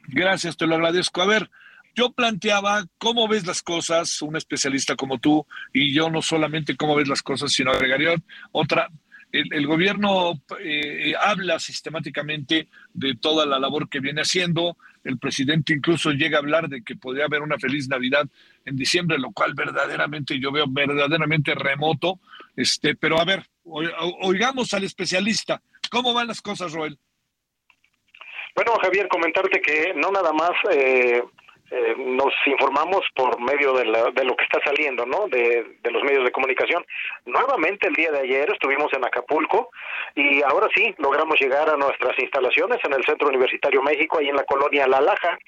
Gracias, 0.08 0.56
te 0.56 0.66
lo 0.66 0.76
agradezco. 0.76 1.22
A 1.22 1.26
ver, 1.26 1.50
yo 1.94 2.12
planteaba 2.12 2.84
cómo 2.98 3.28
ves 3.28 3.46
las 3.46 3.62
cosas, 3.62 4.22
un 4.22 4.36
especialista 4.36 4.96
como 4.96 5.18
tú, 5.18 5.46
y 5.72 5.92
yo 5.92 6.10
no 6.10 6.22
solamente 6.22 6.76
cómo 6.76 6.94
ves 6.94 7.08
las 7.08 7.22
cosas, 7.22 7.52
sino 7.52 7.72
agregaría 7.72 8.14
otra. 8.52 8.88
El, 9.30 9.66
gobierno 9.66 10.40
eh, 10.60 11.12
habla 11.20 11.58
sistemáticamente 11.58 12.68
de 12.94 13.14
toda 13.16 13.44
la 13.44 13.58
labor 13.58 13.88
que 13.88 14.00
viene 14.00 14.22
haciendo. 14.22 14.78
El 15.04 15.18
presidente 15.18 15.72
incluso 15.72 16.10
llega 16.10 16.38
a 16.38 16.40
hablar 16.40 16.68
de 16.68 16.82
que 16.82 16.96
podría 16.96 17.26
haber 17.26 17.42
una 17.42 17.58
feliz 17.58 17.88
Navidad 17.88 18.28
en 18.64 18.76
diciembre, 18.76 19.18
lo 19.18 19.32
cual 19.32 19.54
verdaderamente 19.54 20.38
yo 20.38 20.52
veo 20.52 20.66
verdaderamente 20.68 21.54
remoto. 21.54 22.20
Este, 22.56 22.94
pero 22.94 23.20
a 23.20 23.24
ver, 23.24 23.44
oigamos 23.64 24.74
al 24.74 24.84
especialista. 24.84 25.62
¿Cómo 25.90 26.12
van 26.12 26.28
las 26.28 26.42
cosas, 26.42 26.72
Roel? 26.72 26.98
Bueno, 28.54 28.72
Javier, 28.82 29.08
comentarte 29.08 29.60
que 29.60 29.92
no 29.94 30.10
nada 30.10 30.32
más 30.32 30.50
eh, 30.70 31.22
eh, 31.70 31.94
nos 31.98 32.32
informamos 32.46 33.02
por 33.14 33.38
medio 33.40 33.74
de, 33.74 33.84
lo 33.84 34.36
que 34.36 34.44
está 34.44 34.58
saliendo, 34.64 35.04
¿no? 35.04 35.28
De, 35.28 35.76
los 35.90 36.02
medios 36.02 36.24
de 36.24 36.32
comunicación. 36.32 36.84
Nuevamente 37.26 37.88
el 37.88 37.94
día 37.94 38.10
de 38.10 38.20
ayer 38.20 38.50
estuvimos 38.50 38.92
en 38.94 39.04
Acapulco 39.04 39.70
y 40.14 40.42
ahora 40.42 40.68
sí 40.74 40.94
logramos 40.98 41.38
llegar 41.40 41.68
a 41.68 41.76
nuestras 41.76 42.18
instalaciones 42.18 42.78
en 42.84 42.94
el 42.94 43.04
Centro 43.04 43.28
Universitario 43.28 43.82
México, 43.82 44.18
ahí 44.18 44.28
en 44.28 44.36
la 44.36 44.44
colonia 44.44 44.86
La 44.86 45.00
Laja. 45.00 45.38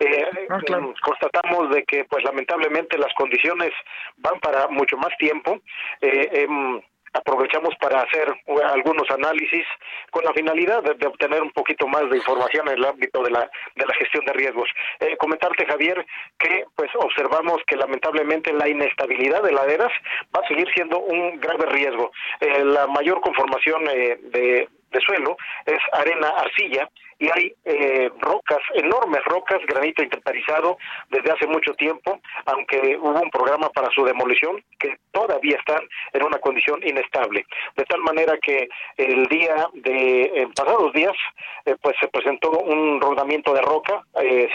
Eh, 0.00 0.24
ah, 0.50 0.60
constatamos 1.02 1.70
de 1.70 1.84
que, 1.84 2.04
pues 2.04 2.24
lamentablemente 2.24 2.98
las 2.98 3.12
condiciones 3.14 3.70
van 4.16 4.40
para 4.40 4.68
mucho 4.68 4.96
más 4.96 5.16
tiempo. 5.18 5.60
Eh, 6.00 6.44
em, 6.44 6.80
aprovechamos 7.18 7.74
para 7.80 8.02
hacer 8.02 8.32
algunos 8.72 9.10
análisis 9.10 9.66
con 10.10 10.24
la 10.24 10.32
finalidad 10.32 10.82
de, 10.82 11.06
obtener 11.06 11.42
un 11.42 11.50
poquito 11.50 11.86
más 11.86 12.08
de 12.10 12.16
información 12.16 12.68
en 12.68 12.74
el 12.74 12.84
ámbito 12.84 13.22
de 13.22 13.30
la, 13.30 13.50
de 13.76 13.86
la 13.86 13.94
gestión 13.94 14.24
de 14.24 14.32
riesgos. 14.32 14.68
Eh, 15.00 15.16
comentarte, 15.16 15.66
Javier, 15.66 16.04
que 16.38 16.64
pues 16.76 16.90
observamos 16.96 17.58
que 17.66 17.76
lamentablemente 17.76 18.52
la 18.52 18.68
inestabilidad 18.68 19.42
de 19.42 19.52
laderas 19.52 19.92
va 20.34 20.40
a 20.44 20.48
seguir 20.48 20.68
siendo 20.74 20.98
un 20.98 21.40
grave 21.40 21.66
riesgo. 21.66 22.10
Eh, 22.40 22.64
la 22.64 22.86
mayor 22.86 23.20
conformación 23.20 23.88
eh, 23.88 24.18
de, 24.22 24.68
de 24.90 25.00
suelo 25.00 25.36
es 25.66 25.78
arena 25.92 26.28
arcilla 26.28 26.88
y 27.18 27.28
hay 27.34 27.52
eh, 27.64 28.10
rocas, 28.20 28.58
enormes 28.74 29.24
rocas, 29.24 29.58
granito 29.66 30.02
intertarizado 30.02 30.78
desde 31.10 31.32
hace 31.32 31.46
mucho 31.46 31.74
tiempo, 31.74 32.20
aunque 32.46 32.96
hubo 32.96 33.20
un 33.20 33.30
programa 33.30 33.70
para 33.70 33.90
su 33.90 34.04
demolición 34.04 34.62
que 34.78 34.96
todavía 35.10 35.56
están 35.56 35.80
en 36.12 36.22
una 36.22 36.38
condición 36.38 36.80
inestable. 36.86 37.44
De 37.76 37.84
tal 37.84 38.00
manera 38.00 38.38
que 38.40 38.68
el 38.96 39.26
día 39.26 39.68
de, 39.74 40.30
en 40.34 40.52
pasados 40.52 40.92
días, 40.92 41.16
eh, 41.64 41.74
pues 41.82 41.96
se 42.00 42.08
presentó 42.08 42.50
un 42.50 43.00
rodamiento 43.00 43.52
de 43.52 43.62
roca, 43.62 44.02
eh, 44.22 44.48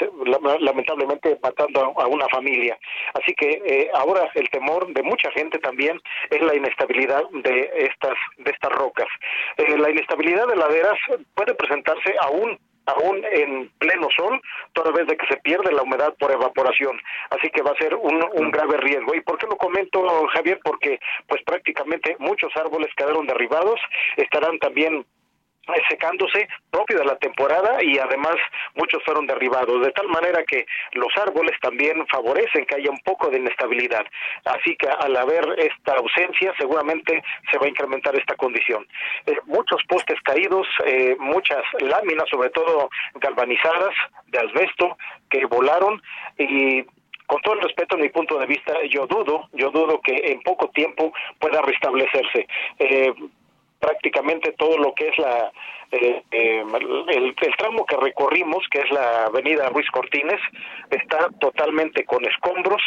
lamentablemente 0.59 1.37
matando 1.43 1.93
a, 1.99 2.07
una 2.07 2.27
familia. 2.29 2.77
Así 3.13 3.33
que 3.33 3.89
ahora 3.93 4.29
el 4.35 4.49
temor 4.49 4.87
de 4.93 5.03
mucha 5.03 5.31
gente 5.31 5.57
también 5.59 5.99
es 6.29 6.41
la 6.41 6.55
inestabilidad 6.55 7.23
de 7.31 7.71
estas, 7.75 8.15
de 8.37 8.51
estas 8.51 8.71
rocas. 8.71 9.07
la 9.57 9.89
inestabilidad 9.89 10.47
de 10.47 10.55
laderas 10.55 10.97
puede 11.33 11.55
presentarse 11.55 12.13
aún 12.21 12.52
aún 12.85 13.23
en 13.31 13.69
pleno 13.79 14.07
sol, 14.15 14.41
toda 14.73 14.91
vez 14.91 15.07
de 15.07 15.17
que 15.17 15.27
se 15.27 15.37
pierde 15.37 15.71
la 15.71 15.83
humedad 15.83 16.13
por 16.19 16.31
evaporación. 16.31 16.99
Así 17.29 17.49
que 17.49 17.61
va 17.61 17.71
a 17.71 17.77
ser 17.77 17.95
un, 17.95 18.23
un 18.33 18.51
grave 18.51 18.77
riesgo. 18.77 19.15
¿Y 19.15 19.21
por 19.21 19.37
qué 19.37 19.47
lo 19.47 19.57
comento, 19.57 20.05
Javier? 20.33 20.59
Porque 20.63 20.99
pues 21.27 21.41
prácticamente 21.43 22.15
muchos 22.19 22.51
árboles 22.55 22.89
quedaron 22.95 23.27
derribados, 23.27 23.79
estarán 24.17 24.59
también 24.59 25.05
secándose 25.89 26.47
propio 26.69 26.99
de 26.99 27.05
la 27.05 27.15
temporada 27.17 27.81
y 27.81 27.97
además 27.97 28.35
muchos 28.75 29.01
fueron 29.03 29.25
derribados 29.25 29.81
de 29.81 29.91
tal 29.91 30.07
manera 30.07 30.43
que 30.43 30.65
los 30.93 31.09
árboles 31.17 31.57
también 31.61 32.05
favorecen 32.07 32.65
que 32.65 32.75
haya 32.75 32.89
un 32.89 32.99
poco 32.99 33.29
de 33.29 33.39
inestabilidad. 33.39 34.05
Así 34.45 34.75
que 34.75 34.87
al 34.87 35.15
haber 35.15 35.43
esta 35.57 35.93
ausencia 35.93 36.53
seguramente 36.57 37.23
se 37.51 37.57
va 37.57 37.65
a 37.65 37.69
incrementar 37.69 38.15
esta 38.15 38.35
condición. 38.35 38.85
Eh, 39.25 39.37
muchos 39.45 39.81
postes 39.87 40.19
caídos 40.21 40.67
eh, 40.85 41.15
muchas 41.19 41.63
láminas 41.79 42.29
sobre 42.29 42.49
todo 42.49 42.89
galvanizadas 43.15 43.93
de 44.27 44.39
asbesto 44.39 44.97
que 45.29 45.45
volaron. 45.45 46.01
Y 46.37 46.83
con 47.27 47.41
todo 47.41 47.55
el 47.55 47.61
respeto 47.61 47.95
a 47.95 47.99
mi 47.99 48.09
punto 48.09 48.37
de 48.37 48.45
vista, 48.45 48.73
yo 48.89 49.07
dudo, 49.07 49.49
yo 49.53 49.71
dudo 49.71 50.01
que 50.01 50.13
en 50.31 50.41
poco 50.41 50.69
tiempo 50.69 51.13
pueda 51.39 51.61
restablecerse. 51.61 52.47
Eh, 52.79 53.13
prácticamente 53.83 54.53
todo 54.53 54.77
lo 54.77 54.93
que 54.93 55.09
es 55.09 55.17
la 55.17 55.51
eh, 55.91 56.23
eh, 56.31 56.63
el, 57.09 57.35
tramo 57.55 57.85
que 57.85 57.95
recorrimos, 57.97 58.65
que 58.71 58.79
es 58.79 58.89
la 58.89 59.25
avenida 59.25 59.69
Ruiz 59.69 59.87
Cortines, 59.91 60.39
está 60.89 61.29
totalmente 61.39 62.03
con 62.03 62.25
escombros, 62.25 62.81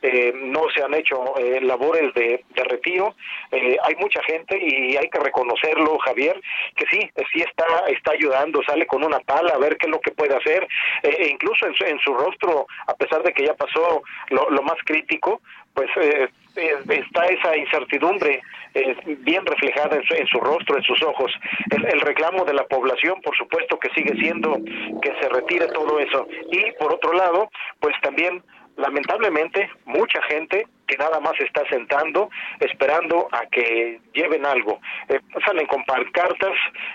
eh, 0.00 0.32
no 0.36 0.70
se 0.72 0.84
han 0.84 0.94
hecho 0.94 1.34
labores 1.62 2.14
de, 2.14 2.44
de 2.54 2.64
retiro, 2.64 3.16
hay 3.50 3.96
mucha 3.96 4.22
gente 4.24 4.56
y 4.60 4.96
hay 4.96 5.08
que 5.10 5.18
reconocerlo, 5.18 5.98
Javier, 5.98 6.40
que 6.76 6.86
sí, 6.86 7.00
sí 7.32 7.40
está, 7.40 7.66
está 7.88 8.12
ayudando, 8.12 8.62
sale 8.62 8.86
con 8.86 9.02
una 9.02 9.18
pala 9.20 9.54
a 9.54 9.58
ver 9.58 9.76
qué 9.76 9.86
es 9.86 9.92
lo 9.92 10.00
que 10.00 10.12
puede 10.12 10.36
hacer, 10.36 10.68
e 11.02 11.28
incluso 11.30 11.66
en 11.66 11.74
su, 11.74 11.84
en 11.84 11.98
su 11.98 12.14
rostro, 12.14 12.66
a 12.86 12.94
pesar 12.94 13.24
de 13.24 13.32
que 13.32 13.44
ya 13.46 13.54
pasó 13.54 14.02
lo, 14.28 14.50
lo 14.50 14.62
más 14.62 14.76
crítico, 14.84 15.40
pues 15.74 15.90
eh, 15.96 16.28
está 16.56 17.26
esa 17.26 17.56
incertidumbre 17.56 18.42
eh, 18.74 18.96
bien 19.20 19.44
reflejada 19.44 19.96
en 19.96 20.04
su, 20.04 20.14
en 20.14 20.26
su, 20.26 20.38
rostro, 20.40 20.76
en 20.76 20.82
sus 20.82 21.02
ojos. 21.02 21.32
El, 21.70 21.84
el, 21.86 22.00
reclamo 22.00 22.44
de 22.44 22.54
la 22.54 22.64
población, 22.64 23.20
por 23.22 23.36
supuesto, 23.36 23.78
que 23.78 23.90
sigue 23.90 24.14
siendo 24.20 24.58
que 25.02 25.12
se 25.20 25.28
retire 25.28 25.66
todo 25.68 25.98
eso. 25.98 26.26
Y 26.50 26.72
por 26.72 26.94
otro 26.94 27.12
lado, 27.12 27.50
pues 27.80 27.94
también 28.02 28.42
lamentablemente 28.76 29.70
mucha 29.84 30.22
gente 30.22 30.66
que 30.86 30.96
nada 30.96 31.20
más 31.20 31.32
está 31.40 31.62
sentando 31.68 32.28
esperando 32.60 33.28
a 33.32 33.46
que 33.46 34.00
lleven 34.12 34.44
algo. 34.44 34.80
Eh, 35.08 35.20
salen 35.46 35.66
con 35.66 35.84
pancartas 35.84 36.52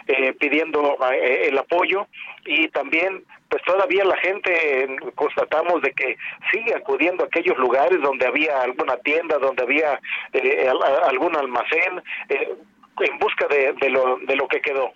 eh, 0.08 0.34
pidiendo 0.34 0.98
eh, 1.12 1.48
el 1.48 1.58
apoyo 1.58 2.08
y 2.46 2.68
también 2.70 3.24
pues 3.50 3.64
todavía 3.64 4.04
la 4.04 4.18
gente 4.18 4.98
constatamos 5.16 5.82
de 5.82 5.94
que 5.94 6.18
sigue 6.52 6.76
acudiendo 6.76 7.24
a 7.24 7.28
aquellos 7.28 7.58
lugares 7.58 8.02
donde 8.02 8.28
había 8.28 8.62
alguna 8.62 8.98
tienda 8.98 9.38
donde 9.38 9.64
había 9.64 10.00
eh, 10.34 10.70
algún 11.08 11.36
almacén 11.36 12.04
en 12.30 13.20
busca 13.20 13.48
de, 13.48 13.74
de, 13.74 13.90
lo 13.90 14.18
de 14.18 14.36
lo 14.36 14.48
que 14.48 14.60
quedó. 14.60 14.92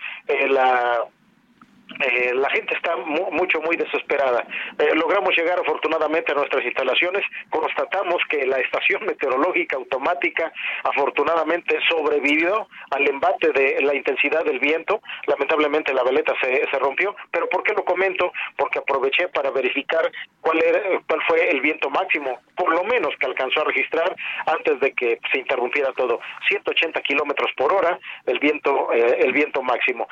La 0.50 1.06
eh, 2.00 2.34
la 2.34 2.50
gente 2.50 2.74
está 2.76 2.96
mucho, 2.96 3.62
muy 3.62 3.76
desesperada. 3.76 4.46
Eh, 4.80 4.96
logramos 4.96 5.36
llegar 5.36 5.60
afortunadamente 5.60 6.32
a 6.32 6.36
nuestras 6.36 6.64
instalaciones, 6.64 7.24
constatamos 7.50 8.22
que 8.30 8.46
la 8.46 8.58
estación 8.58 9.06
meteorológica 9.06 9.78
automática 9.78 10.52
afortunadamente 10.84 11.78
sobrevivió 11.90 12.68
al 12.92 13.08
embate 13.08 13.52
de 13.52 13.82
la 13.82 13.96
intensidad 13.96 14.44
del 14.46 14.60
viento, 14.60 15.02
lamentablemente 15.28 15.94
la 15.94 16.04
veleta 16.04 16.34
se, 16.42 16.66
se 16.70 16.80
rompió, 16.80 17.16
pero 17.32 17.48
¿por 17.50 17.64
qué 17.64 17.74
lo 17.74 17.84
comento? 17.84 18.32
Porque 18.58 18.80
aproveché 18.80 19.28
para 19.30 19.52
verificar 19.52 20.12
cuál, 20.40 20.64
era, 20.64 20.82
cuál 21.08 21.22
fue 21.28 21.50
el 21.50 21.62
viento 21.62 21.90
máximo, 21.90 22.40
por 22.56 22.74
lo 22.74 22.84
menos 22.84 23.14
que 23.20 23.28
alcanzó 23.28 23.62
a 23.62 23.66
registrar 23.66 24.16
antes 24.46 24.80
de 24.80 24.94
que 24.94 25.20
se 25.32 25.40
interrumpiera 25.40 25.92
todo, 25.94 26.20
180 26.48 27.02
kilómetros 27.02 27.52
por 27.58 27.74
hora 27.74 28.00
el 28.26 28.40
viento, 28.40 28.92
eh, 28.94 29.18
el 29.20 29.34
viento 29.34 29.62
máximo. 29.62 30.08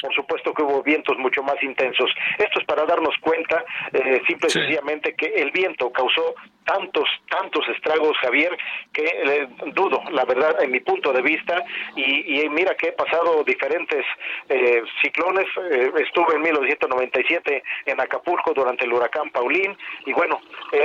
por 0.00 0.14
supuesto 0.14 0.52
que 0.52 0.62
hubo 0.62 0.82
viento 0.82 0.93
vientos 0.94 1.18
mucho 1.18 1.42
más 1.42 1.60
intensos. 1.62 2.10
Esto 2.38 2.60
es 2.60 2.66
para 2.66 2.84
darnos 2.84 3.14
cuenta, 3.20 3.64
eh, 3.92 4.22
simple 4.28 4.48
y 4.48 4.50
sencillamente, 4.50 5.14
que 5.14 5.26
el 5.26 5.50
viento 5.50 5.90
causó 5.90 6.34
tantos, 6.64 7.08
tantos 7.28 7.66
estragos, 7.68 8.16
Javier, 8.18 8.56
que 8.92 9.04
eh, 9.04 9.48
dudo, 9.74 10.02
la 10.10 10.24
verdad, 10.24 10.62
en 10.62 10.70
mi 10.70 10.80
punto 10.80 11.12
de 11.12 11.22
vista, 11.22 11.62
y, 11.94 12.40
y 12.40 12.48
mira 12.48 12.74
que 12.74 12.88
he 12.88 12.92
pasado 12.92 13.44
diferentes 13.44 14.04
eh, 14.48 14.82
ciclones, 15.02 15.46
eh, 15.70 15.90
estuve 16.00 16.34
en 16.34 16.42
1997 16.42 17.62
en 17.86 18.00
Acapulco 18.00 18.52
durante 18.54 18.84
el 18.84 18.92
huracán 18.92 19.30
Paulín, 19.30 19.76
y 20.06 20.12
bueno, 20.12 20.40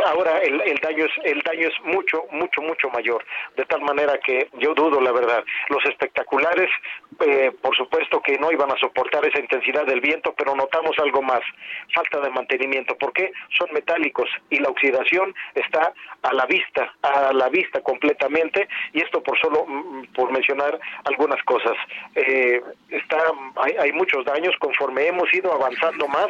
ahora 0.06 0.40
el, 0.40 0.62
el, 0.62 0.78
daño 0.78 1.06
es, 1.06 1.12
el 1.24 1.40
daño 1.42 1.68
es 1.68 1.74
mucho, 1.84 2.26
mucho, 2.32 2.62
mucho 2.62 2.90
mayor, 2.90 3.24
de 3.56 3.66
tal 3.66 3.82
manera 3.82 4.20
que 4.20 4.50
yo 4.60 4.74
dudo, 4.74 5.02
la 5.02 5.12
verdad, 5.12 5.44
los 5.70 5.84
espectaculares, 5.86 6.70
por 7.62 7.76
supuesto 7.76 8.22
que 8.22 8.38
no 8.38 8.52
iban 8.52 8.72
a 8.72 8.78
soportar 8.78 9.26
esa 9.26 9.40
intensidad 9.40 9.86
del 9.86 9.99
viento, 10.00 10.34
pero 10.38 10.56
notamos 10.56 10.98
algo 11.00 11.22
más, 11.22 11.42
falta 11.94 12.20
de 12.20 12.30
mantenimiento, 12.30 12.96
porque 12.98 13.32
son 13.58 13.68
metálicos 13.74 14.30
y 14.50 14.60
la 14.60 14.70
oxidación 14.70 15.34
está 15.56 15.94
a 16.24 16.34
la 16.34 16.46
vista, 16.46 16.94
a 17.02 17.34
la 17.34 17.50
vista 17.50 17.82
completamente, 17.82 18.68
y 18.94 19.02
esto 19.02 19.22
por 19.24 19.40
solo 19.40 19.66
mm, 19.68 20.14
por 20.14 20.32
mencionar 20.32 20.80
algunas 21.06 21.42
cosas. 21.44 21.74
Eh, 22.16 22.62
está, 22.90 23.18
hay, 23.58 23.74
hay, 23.80 23.92
muchos 23.94 24.26
daños, 24.26 24.56
conforme 24.60 25.08
hemos 25.08 25.34
ido 25.34 25.54
avanzando 25.54 26.08
más, 26.08 26.28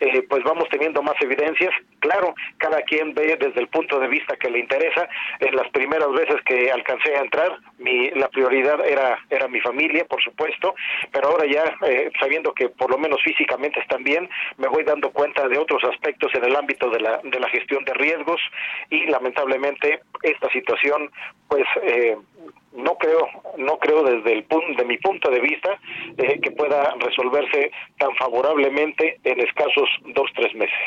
eh, 0.00 0.22
pues 0.28 0.42
vamos 0.44 0.68
teniendo 0.70 1.02
más 1.02 1.14
evidencias. 1.20 1.72
Claro, 2.00 2.34
cada 2.58 2.82
quien 2.82 3.14
ve 3.14 3.36
desde 3.38 3.60
el 3.60 3.68
punto 3.68 3.98
de 3.98 4.08
vista 4.08 4.36
que 4.36 4.50
le 4.50 4.60
interesa. 4.60 5.08
En 5.40 5.54
las 5.56 5.68
primeras 5.70 6.10
veces 6.12 6.36
que 6.44 6.70
alcancé 6.70 7.16
a 7.16 7.20
entrar, 7.20 7.58
mi, 7.78 8.10
la 8.10 8.28
prioridad 8.28 8.86
era, 8.86 9.18
era 9.30 9.48
mi 9.48 9.60
familia, 9.60 10.04
por 10.04 10.22
supuesto, 10.22 10.74
pero 11.12 11.28
ahora 11.28 11.46
ya 11.46 11.64
eh, 11.86 12.10
sabiendo 12.18 12.52
que 12.52 12.68
por 12.68 12.90
lo 12.90 12.98
menos 12.98 13.09
físicamente 13.18 13.80
están 13.80 14.04
bien, 14.04 14.28
me 14.58 14.68
voy 14.68 14.84
dando 14.84 15.10
cuenta 15.10 15.48
de 15.48 15.58
otros 15.58 15.82
aspectos 15.84 16.30
en 16.34 16.44
el 16.44 16.56
ámbito 16.56 16.90
de 16.90 17.00
la, 17.00 17.20
de 17.22 17.40
la 17.40 17.48
gestión 17.48 17.84
de 17.84 17.94
riesgos 17.94 18.40
y 18.90 19.06
lamentablemente 19.06 20.00
esta 20.22 20.50
situación 20.50 21.10
pues 21.48 21.64
eh, 21.82 22.16
no 22.72 22.94
creo 22.96 23.26
no 23.58 23.78
creo 23.78 24.02
desde 24.04 24.32
el 24.32 24.44
punto 24.44 24.80
de 24.80 24.84
mi 24.84 24.98
punto 24.98 25.30
de 25.30 25.40
vista 25.40 25.78
eh, 26.16 26.40
que 26.40 26.50
pueda 26.52 26.94
resolverse 26.98 27.70
tan 27.98 28.14
favorablemente 28.16 29.18
en 29.24 29.40
escasos 29.40 29.88
dos 30.14 30.30
tres 30.34 30.54
meses. 30.54 30.78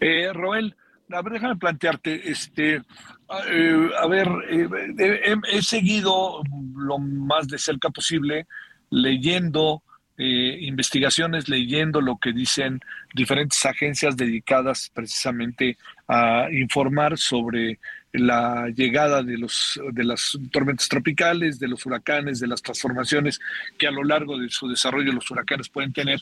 Eh, 0.00 0.30
Roel 0.32 0.74
a 1.10 1.22
ver, 1.22 1.32
déjame 1.32 1.56
plantearte, 1.56 2.30
este, 2.30 2.74
eh, 2.76 3.90
a 3.98 4.06
ver, 4.08 4.28
eh, 4.50 4.68
he, 4.98 5.56
he, 5.56 5.62
seguido 5.62 6.42
lo 6.76 6.98
más 6.98 7.48
de 7.48 7.58
cerca 7.58 7.88
posible 7.88 8.46
leyendo 8.90 9.82
eh, 10.20 10.58
investigaciones, 10.62 11.48
leyendo 11.48 12.00
lo 12.00 12.16
que 12.16 12.32
dicen 12.32 12.80
diferentes 13.14 13.64
agencias 13.64 14.16
dedicadas 14.16 14.90
precisamente 14.92 15.78
a 16.08 16.48
informar 16.50 17.16
sobre 17.16 17.78
la 18.12 18.68
llegada 18.74 19.22
de 19.22 19.38
los 19.38 19.80
de 19.92 20.02
las 20.02 20.36
tormentas 20.50 20.88
tropicales, 20.88 21.60
de 21.60 21.68
los 21.68 21.86
huracanes, 21.86 22.40
de 22.40 22.48
las 22.48 22.62
transformaciones 22.62 23.38
que 23.78 23.86
a 23.86 23.92
lo 23.92 24.02
largo 24.02 24.38
de 24.38 24.48
su 24.48 24.68
desarrollo 24.68 25.12
los 25.12 25.30
huracanes 25.30 25.68
pueden 25.68 25.92
tener. 25.92 26.20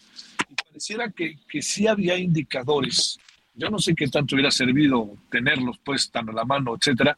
Y 0.50 0.54
pareciera 0.54 1.10
que, 1.10 1.38
que 1.48 1.62
sí 1.62 1.86
había 1.86 2.18
indicadores, 2.18 3.18
yo 3.54 3.70
no 3.70 3.78
sé 3.78 3.94
qué 3.94 4.08
tanto 4.08 4.34
hubiera 4.34 4.50
servido 4.50 5.16
tenerlos 5.30 5.78
pues 5.82 6.10
tan 6.10 6.28
a 6.28 6.32
la 6.32 6.44
mano, 6.44 6.76
etcétera, 6.76 7.16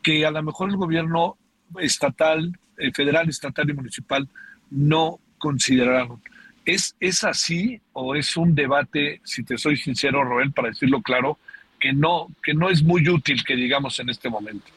que 0.00 0.24
a 0.24 0.30
lo 0.30 0.42
mejor 0.42 0.70
el 0.70 0.76
gobierno 0.76 1.36
estatal, 1.80 2.56
eh, 2.78 2.92
federal, 2.92 3.28
estatal 3.28 3.68
y 3.68 3.74
municipal 3.74 4.28
no 4.70 5.18
consideraron. 5.40 6.22
¿Es, 6.64 6.94
¿Es 7.00 7.24
así 7.24 7.80
o 7.92 8.14
es 8.14 8.36
un 8.36 8.54
debate, 8.54 9.20
si 9.24 9.42
te 9.42 9.58
soy 9.58 9.76
sincero, 9.76 10.22
Roel, 10.22 10.52
para 10.52 10.68
decirlo 10.68 11.02
claro, 11.02 11.38
que 11.80 11.92
no, 11.92 12.28
que 12.44 12.54
no 12.54 12.70
es 12.70 12.84
muy 12.84 13.08
útil 13.08 13.42
que 13.42 13.56
digamos 13.56 13.98
en 13.98 14.10
este 14.10 14.30
momento? 14.30 14.70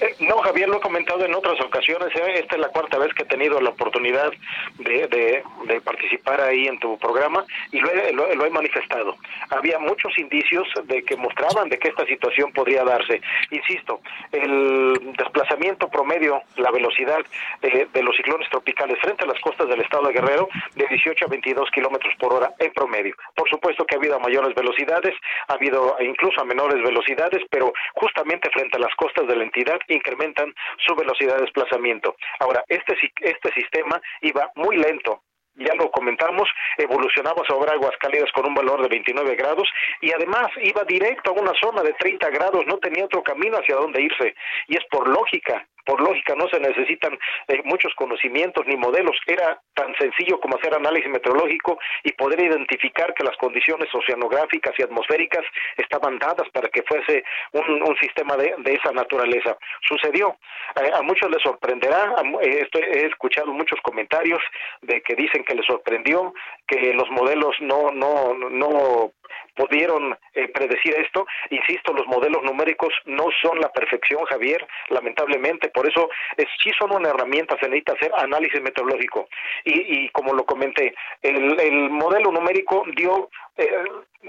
Eh, 0.00 0.14
no, 0.20 0.38
Javier, 0.38 0.68
lo 0.68 0.78
he 0.78 0.80
comentado 0.80 1.24
en 1.24 1.34
otras 1.34 1.60
ocasiones. 1.60 2.08
¿eh? 2.16 2.40
Esta 2.40 2.56
es 2.56 2.60
la 2.60 2.68
cuarta 2.68 2.98
vez 2.98 3.12
que 3.14 3.22
he 3.22 3.26
tenido 3.26 3.60
la 3.60 3.70
oportunidad 3.70 4.32
de, 4.78 5.06
de, 5.08 5.42
de 5.66 5.80
participar 5.82 6.40
ahí 6.40 6.66
en 6.66 6.78
tu 6.78 6.98
programa 6.98 7.44
y 7.70 7.80
lo 7.80 7.90
he, 7.92 8.12
lo, 8.12 8.34
lo 8.34 8.46
he, 8.46 8.50
manifestado. 8.50 9.16
Había 9.50 9.78
muchos 9.78 10.16
indicios 10.18 10.66
de 10.84 11.02
que 11.02 11.16
mostraban 11.16 11.68
de 11.68 11.78
que 11.78 11.88
esta 11.88 12.06
situación 12.06 12.50
podría 12.52 12.82
darse. 12.82 13.20
Insisto, 13.50 14.00
el 14.32 15.12
desplazamiento 15.18 15.88
promedio, 15.88 16.42
la 16.56 16.70
velocidad 16.70 17.20
eh, 17.62 17.86
de 17.92 18.02
los 18.02 18.16
ciclones 18.16 18.48
tropicales 18.48 18.98
frente 19.00 19.24
a 19.24 19.28
las 19.28 19.40
costas 19.40 19.68
del 19.68 19.82
estado 19.82 20.08
de 20.08 20.14
Guerrero, 20.14 20.48
de 20.76 20.86
18 20.86 21.26
a 21.26 21.28
22 21.28 21.70
kilómetros 21.70 22.14
por 22.18 22.32
hora 22.32 22.52
en 22.58 22.72
promedio. 22.72 23.14
Por 23.34 23.48
supuesto 23.50 23.84
que 23.84 23.96
ha 23.96 23.98
habido 23.98 24.16
a 24.16 24.18
mayores 24.18 24.54
velocidades, 24.54 25.14
ha 25.48 25.54
habido 25.54 25.96
incluso 26.00 26.40
a 26.40 26.44
menores 26.44 26.82
velocidades, 26.82 27.42
pero 27.50 27.72
justamente 27.94 28.48
frente 28.50 28.78
a 28.78 28.80
las 28.80 28.94
costas 28.94 29.26
de 29.26 29.36
la 29.36 29.44
entidad 29.44 29.78
incrementan 29.94 30.54
su 30.86 30.94
velocidad 30.94 31.36
de 31.36 31.42
desplazamiento. 31.42 32.16
Ahora, 32.40 32.64
este, 32.68 32.96
este 33.20 33.52
sistema 33.52 34.00
iba 34.20 34.50
muy 34.54 34.76
lento, 34.76 35.22
ya 35.56 35.74
lo 35.74 35.90
comentamos, 35.90 36.48
evolucionaba 36.78 37.42
sobre 37.46 37.72
aguas 37.72 37.96
cálidas 37.98 38.30
con 38.32 38.46
un 38.46 38.54
valor 38.54 38.82
de 38.82 38.88
29 38.88 39.34
grados 39.34 39.68
y 40.00 40.12
además 40.12 40.48
iba 40.62 40.84
directo 40.84 41.30
a 41.30 41.40
una 41.40 41.52
zona 41.60 41.82
de 41.82 41.92
30 41.94 42.30
grados, 42.30 42.64
no 42.66 42.78
tenía 42.78 43.04
otro 43.04 43.22
camino 43.22 43.58
hacia 43.58 43.76
dónde 43.76 44.02
irse. 44.02 44.34
Y 44.68 44.76
es 44.76 44.84
por 44.90 45.08
lógica, 45.08 45.66
por 45.90 46.00
lógica 46.00 46.36
no 46.36 46.48
se 46.48 46.60
necesitan 46.60 47.18
eh, 47.48 47.62
muchos 47.64 47.92
conocimientos 47.96 48.64
ni 48.68 48.76
modelos, 48.76 49.16
era 49.26 49.60
tan 49.74 49.92
sencillo 49.96 50.38
como 50.38 50.56
hacer 50.56 50.72
análisis 50.72 51.10
meteorológico 51.10 51.80
y 52.04 52.12
poder 52.12 52.40
identificar 52.40 53.12
que 53.12 53.24
las 53.24 53.36
condiciones 53.38 53.92
oceanográficas 53.92 54.72
y 54.78 54.82
atmosféricas 54.84 55.44
estaban 55.76 56.20
dadas 56.20 56.48
para 56.50 56.68
que 56.68 56.84
fuese 56.84 57.24
un, 57.54 57.96
sistema 58.00 58.36
de, 58.36 58.54
esa 58.66 58.92
naturaleza. 58.92 59.58
Sucedió, 59.82 60.36
eh, 60.80 60.90
a 60.94 61.02
muchos 61.02 61.28
les 61.28 61.42
sorprenderá, 61.42 62.14
eh, 62.40 62.68
he 62.72 63.06
escuchado 63.06 63.52
muchos 63.52 63.80
comentarios 63.82 64.40
de 64.82 65.02
que 65.02 65.16
dicen 65.16 65.42
que 65.42 65.56
les 65.56 65.66
sorprendió, 65.66 66.32
que 66.68 66.94
los 66.94 67.10
modelos 67.10 67.56
no, 67.60 67.90
no, 67.90 68.32
no 68.34 69.12
pudieron 69.54 70.16
eh, 70.34 70.48
predecir 70.48 70.94
esto. 70.94 71.26
Insisto, 71.50 71.92
los 71.92 72.06
modelos 72.06 72.42
numéricos 72.42 72.92
no 73.04 73.26
son 73.42 73.60
la 73.60 73.70
perfección, 73.72 74.24
Javier, 74.24 74.66
lamentablemente. 74.88 75.70
Por 75.80 75.88
eso 75.88 76.10
es, 76.36 76.44
sí 76.62 76.70
son 76.78 76.94
una 76.94 77.08
herramienta, 77.08 77.56
se 77.58 77.66
necesita 77.66 77.94
hacer 77.94 78.12
análisis 78.18 78.60
meteorológico. 78.60 79.30
Y, 79.64 80.04
y 80.04 80.08
como 80.10 80.34
lo 80.34 80.44
comenté, 80.44 80.94
el, 81.22 81.58
el 81.58 81.88
modelo 81.88 82.30
numérico 82.30 82.84
dio 82.94 83.30
eh, 83.56 83.84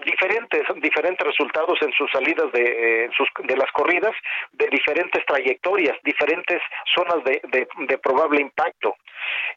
diferentes 0.06 0.62
diferentes 0.82 1.28
resultados 1.28 1.78
en 1.82 1.92
sus 1.92 2.10
salidas 2.12 2.50
de, 2.54 2.64
eh, 3.06 3.10
sus, 3.18 3.28
de 3.44 3.58
las 3.58 3.70
corridas 3.74 4.14
de 4.54 4.68
diferentes 4.68 5.26
trayectorias 5.26 5.98
diferentes 6.04 6.62
zonas 6.96 7.22
de, 7.26 7.42
de, 7.88 7.98
probable 7.98 8.42
impacto 8.42 8.96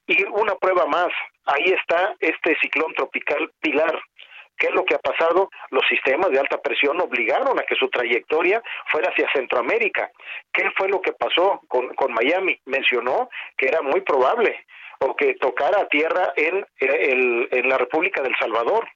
y 0.09 0.25
una 0.25 0.57
prueba 0.57 0.87
más 0.87 1.09
ahí 1.47 1.73
está 1.73 2.17
este 2.19 2.57
ciclón 2.61 2.93
tropical 2.95 3.51
Pilar 3.61 3.97
¿Qué 4.57 4.69
es 4.69 4.75
lo 4.75 4.85
que 4.85 4.95
ha 4.95 4.99
pasado? 4.99 5.51
Los 5.71 5.83
sistemas 5.89 6.31
de 6.31 6.39
alta 6.39 6.59
presión 6.59 7.01
obligaron 7.01 7.59
a 7.59 7.65
que 7.65 7.75
su 7.75 7.89
trayectoria 7.89 8.63
fuera 8.91 9.11
hacia 9.11 9.31
Centroamérica. 9.33 10.11
¿Qué 10.53 10.71
fue 10.77 10.89
lo 10.89 11.01
que 11.01 11.13
pasó 11.13 11.61
con, 11.69 12.13
Miami? 12.13 12.59
Mencionó 12.67 13.29
que 13.57 13.67
era 13.67 13.83
muy 13.83 14.01
probable 14.03 14.65
o 15.01 15.17
que 15.17 15.35
tocara 15.35 15.89
tierra 15.89 16.33
en, 16.37 16.65
el, 16.79 17.49
en 17.51 17.69
la 17.69 17.79
República 17.79 18.23
del 18.23 18.37
Salvador. 18.39 18.89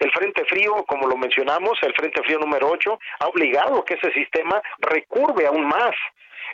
El 0.00 0.10
Frente 0.12 0.44
Frío, 0.44 0.84
como 0.86 1.06
lo 1.06 1.16
mencionamos, 1.16 1.78
el 1.82 1.94
Frente 1.94 2.22
Frío 2.22 2.38
número 2.38 2.68
8, 2.68 2.98
ha 3.20 3.26
obligado 3.26 3.84
que 3.84 3.94
ese 3.94 4.12
sistema 4.12 4.60
recurve 4.78 5.46
aún 5.46 5.66
más 5.66 5.94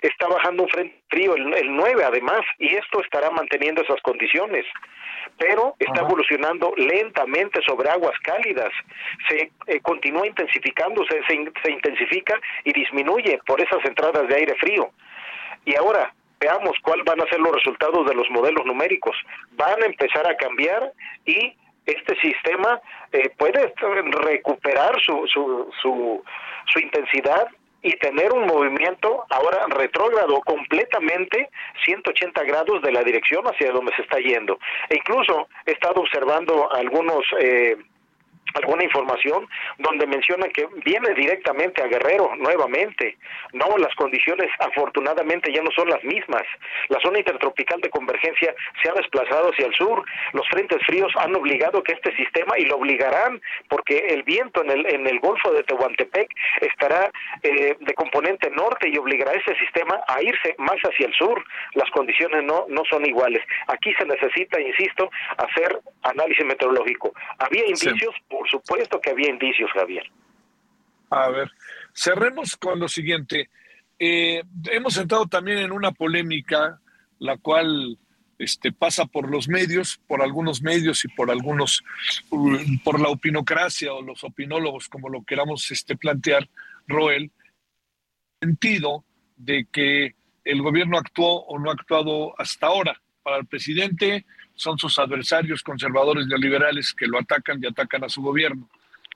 está 0.03 0.26
bajando 0.28 0.64
un 0.64 0.68
frente 0.68 1.00
frío, 1.09 1.34
el, 1.34 1.55
el 1.55 1.74
9 1.74 2.05
además, 2.05 2.40
y 2.59 2.74
esto 2.74 3.00
estará 3.00 3.30
manteniendo 3.30 3.82
esas 3.82 4.00
condiciones 4.03 4.66
pero 5.38 5.74
está 5.78 6.00
evolucionando 6.00 6.74
lentamente 6.76 7.61
sobre 7.66 7.90
aguas 7.90 8.18
cálidas. 8.22 8.70
Se 9.28 9.50
eh, 9.66 9.80
continúa 9.80 10.26
intensificándose, 10.26 11.20
se, 11.26 11.53
se 11.64 11.72
intensifica 11.72 12.38
y 12.64 12.72
disminuye 12.72 13.40
por 13.46 13.61
esas 13.61 13.84
entradas 13.84 14.28
de 14.28 14.36
aire 14.36 14.55
frío. 14.57 14.90
Y 15.64 15.74
ahora, 15.76 16.12
veamos 16.40 16.76
cuáles 16.82 17.05
van 17.05 17.20
a 17.20 17.26
ser 17.26 17.40
los 17.40 17.55
resultados 17.55 18.07
de 18.07 18.14
los 18.14 18.28
modelos 18.30 18.64
numéricos. 18.66 19.16
Van 19.53 19.82
a 19.82 19.86
empezar 19.86 20.28
a 20.28 20.36
cambiar 20.36 20.92
y 21.24 21.57
este 21.86 22.16
sistema 22.20 22.80
eh, 23.12 23.30
puede 23.36 23.72
recuperar 24.24 25.00
su, 25.00 25.26
su, 25.28 25.70
su, 25.80 26.24
su 26.66 26.78
intensidad 26.78 27.48
y 27.83 27.93
tener 27.97 28.33
un 28.33 28.47
movimiento 28.47 29.24
ahora 29.30 29.66
retrógrado 29.68 30.41
completamente 30.43 31.51
180 31.85 32.43
grados 32.45 32.80
de 32.83 32.93
la 32.93 33.03
dirección 33.03 33.45
hacia 33.45 33.72
donde 33.72 33.95
se 33.97 34.03
está 34.03 34.18
yendo. 34.18 34.59
E 34.89 34.97
incluso 34.97 35.49
he 35.66 35.72
estado 35.72 36.01
observando 36.01 36.72
algunos 36.72 37.24
eh, 37.41 37.76
alguna 38.55 38.84
información 38.84 39.48
donde 39.78 40.07
menciona 40.07 40.48
que 40.48 40.66
viene 40.84 41.14
directamente 41.14 41.82
a 41.82 41.86
Guerrero 41.86 42.34
nuevamente. 42.36 43.16
No, 43.53 43.76
las 43.78 43.94
condiciones 43.94 44.48
afortunadamente 44.59 45.53
ya 45.53 45.62
no 45.62 45.70
son 45.70 45.88
las 45.88 46.03
mismas. 46.05 46.42
La 46.88 47.00
zona 47.00 47.18
intertropical 47.18 47.80
de 47.80 47.90
convergencia 47.90 48.55
se 48.82 48.90
ha 48.90 48.94
desplazado 48.94 49.50
hacia 49.50 49.66
el 49.66 49.74
sur. 49.74 50.05
Los 50.32 50.46
frentes 50.48 50.78
fríos 50.86 51.12
han 51.16 51.34
obligado 51.34 51.82
que 51.82 51.92
este 51.92 52.14
sistema, 52.16 52.59
y 52.59 52.64
lo 52.64 52.76
obligarán, 52.76 53.40
porque 53.68 53.98
el 54.09 54.22
viento 54.22 54.62
en 54.62 54.70
el, 54.70 54.86
en 54.86 55.07
el 55.07 55.18
Golfo 55.20 55.53
de 55.53 55.62
Tehuantepec 55.64 56.28
estará 56.61 57.11
eh, 57.42 57.76
de 57.78 57.94
componente 57.94 58.50
norte 58.50 58.88
y 58.88 58.98
obligará 58.98 59.32
a 59.32 59.34
ese 59.34 59.55
sistema 59.57 60.00
a 60.07 60.22
irse 60.22 60.55
más 60.59 60.76
hacia 60.82 61.07
el 61.07 61.14
sur. 61.14 61.44
Las 61.74 61.90
condiciones 61.90 62.44
no, 62.44 62.66
no 62.68 62.82
son 62.88 63.05
iguales. 63.07 63.42
Aquí 63.68 63.92
se 63.94 64.05
necesita, 64.05 64.61
insisto, 64.61 65.11
hacer 65.36 65.80
análisis 66.03 66.44
meteorológico. 66.44 67.12
Había 67.38 67.66
indicios 67.66 68.14
por 68.43 68.51
supuesto 68.51 69.01
que 69.01 69.11
había 69.11 69.30
indicios, 69.30 69.70
Javier. 69.72 70.03
A 71.11 71.28
ver, 71.28 71.49
cerremos 71.95 72.57
con 72.57 72.80
lo 72.80 72.88
siguiente. 72.88 73.49
Eh, 74.01 74.43
hemos 74.72 74.97
entrado 74.97 75.26
también 75.26 75.59
en 75.59 75.70
una 75.70 75.93
polémica, 75.93 76.80
la 77.20 77.36
cual 77.36 77.99
este, 78.40 78.72
pasa 78.72 79.07
por 79.07 79.30
los 79.30 79.49
medios, 79.49 80.01
por 80.09 80.22
algunos 80.22 80.61
medios 80.61 81.05
y 81.05 81.09
por 81.09 81.30
algunos, 81.30 81.84
por 82.82 82.99
la 82.99 83.11
opinocracia 83.11 83.93
o 83.93 84.03
los 84.03 84.24
opinólogos, 84.24 84.88
como 84.88 85.09
lo 85.09 85.22
queramos 85.22 85.70
este, 85.70 85.97
plantear, 85.97 86.49
Roel, 86.88 87.30
sentido 88.40 89.05
de 89.36 89.68
que 89.70 90.16
el 90.45 90.62
gobierno 90.62 90.99
actuó 90.99 91.45
o 91.45 91.61
no 91.61 91.70
ha 91.70 91.74
actuado 91.74 92.34
hasta 92.40 92.66
ahora. 92.66 93.01
Para 93.22 93.36
el 93.36 93.47
presidente, 93.47 94.26
son 94.63 94.79
sus 94.79 94.99
adversarios 94.99 95.63
conservadores 95.63 96.27
neoliberales 96.27 96.93
que 96.93 97.07
lo 97.07 97.19
atacan 97.19 97.61
y 97.63 97.67
atacan 97.67 98.05
a 98.05 98.09
su 98.09 98.23
gobierno. 98.23 98.69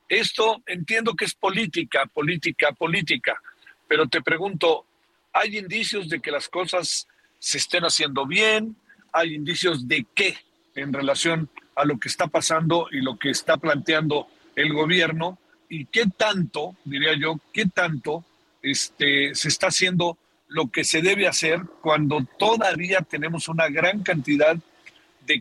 Esto 0.08 0.62
entiendo 0.66 1.14
que 1.14 1.24
es 1.24 1.34
política, 1.34 2.06
política, 2.06 2.72
política, 2.72 3.40
pero 3.88 4.08
te 4.08 4.22
pregunto, 4.22 4.84
¿hay 5.32 5.56
indicios 5.56 6.08
de 6.08 6.20
que 6.20 6.32
las 6.32 6.48
cosas 6.48 7.06
se 7.38 7.58
estén 7.58 7.84
haciendo 7.84 8.26
bien? 8.26 8.76
¿Hay 9.12 9.34
indicios 9.34 9.86
de 9.86 10.04
qué 10.14 10.36
en 10.74 10.92
relación 10.92 11.48
a 11.76 11.84
lo 11.84 11.98
que 11.98 12.08
está 12.08 12.26
pasando 12.26 12.88
y 12.90 13.00
lo 13.00 13.16
que 13.16 13.30
está 13.30 13.56
planteando 13.56 14.26
el 14.56 14.72
gobierno? 14.72 15.38
¿Y 15.68 15.86
qué 15.86 16.04
tanto, 16.16 16.76
diría 16.84 17.14
yo, 17.14 17.40
qué 17.52 17.66
tanto 17.66 18.24
este, 18.62 19.34
se 19.34 19.48
está 19.48 19.68
haciendo 19.68 20.18
lo 20.48 20.70
que 20.70 20.84
se 20.84 21.02
debe 21.02 21.26
hacer 21.26 21.60
cuando 21.80 22.24
todavía 22.38 23.00
tenemos 23.02 23.48
una 23.48 23.68
gran 23.68 24.02
cantidad 24.02 24.56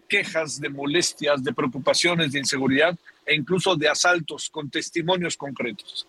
quejas, 0.07 0.59
de 0.59 0.69
molestias, 0.69 1.43
de 1.43 1.53
preocupaciones, 1.53 2.31
de 2.31 2.39
inseguridad 2.39 2.97
e 3.25 3.35
incluso 3.35 3.75
de 3.75 3.87
asaltos 3.87 4.49
con 4.49 4.69
testimonios 4.69 5.37
concretos. 5.37 6.07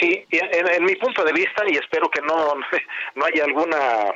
Sí, 0.00 0.24
en 0.30 0.84
mi 0.84 0.96
punto 0.96 1.24
de 1.24 1.32
vista, 1.32 1.64
y 1.68 1.76
espero 1.76 2.10
que 2.10 2.20
no, 2.20 2.54
no 3.14 3.24
haya 3.24 3.44
alguna 3.44 4.12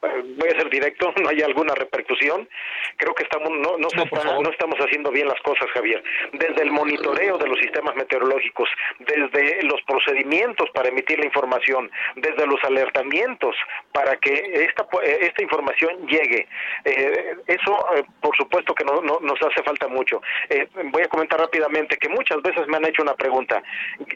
voy 0.00 0.48
a 0.48 0.58
ser 0.58 0.70
directo, 0.70 1.12
no 1.22 1.28
hay 1.28 1.42
alguna 1.42 1.74
repercusión. 1.74 2.48
Creo 2.96 3.14
que 3.14 3.24
estamos 3.24 3.50
no, 3.50 3.78
no, 3.78 3.88
no, 3.88 4.50
estamos 4.50 4.78
haciendo 4.78 5.10
bien 5.10 5.28
las 5.28 5.40
cosas, 5.42 5.68
Javier. 5.72 6.02
Desde 6.32 6.62
el 6.62 6.70
monitoreo 6.70 7.38
de 7.38 7.48
los 7.48 7.58
sistemas 7.58 7.94
meteorológicos, 7.96 8.68
desde 8.98 9.62
los 9.62 9.80
procedimientos 9.82 10.68
para 10.70 10.88
emitir 10.88 11.18
la 11.18 11.26
información, 11.26 11.90
desde 12.16 12.46
los 12.46 12.62
alertamientos 12.64 13.54
para 13.92 14.16
que 14.16 14.32
esta, 14.66 14.86
esta 15.02 15.42
información 15.42 16.06
llegue. 16.06 16.46
Eh, 16.84 17.36
eso, 17.46 17.76
eh, 17.96 18.02
por 18.20 18.36
supuesto 18.36 18.74
que 18.74 18.84
no, 18.84 19.00
nos 19.00 19.42
hace 19.42 19.62
falta 19.62 19.88
mucho. 19.88 20.22
Eh, 20.48 20.66
voy 20.84 21.02
a 21.02 21.08
comentar 21.08 21.40
rápidamente 21.40 21.96
que 21.96 22.08
muchas 22.08 22.40
veces 22.42 22.66
me 22.68 22.76
han 22.76 22.86
hecho 22.86 23.02
una 23.02 23.14
pregunta, 23.14 23.62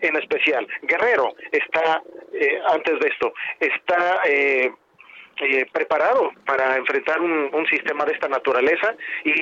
en 0.01 0.17
especial, 0.17 0.67
Guerrero 0.83 1.35
está, 1.51 2.03
antes 2.67 2.99
de 3.01 3.09
esto, 3.09 3.33
está 3.61 4.21
eh, 5.41 5.67
preparado 5.73 6.31
para 6.47 6.77
enfrentar 6.77 7.21
un, 7.21 7.65
sistema 7.71 8.05
de 8.05 8.13
esta 8.13 8.29
naturaleza 8.29 8.95
y 9.25 9.33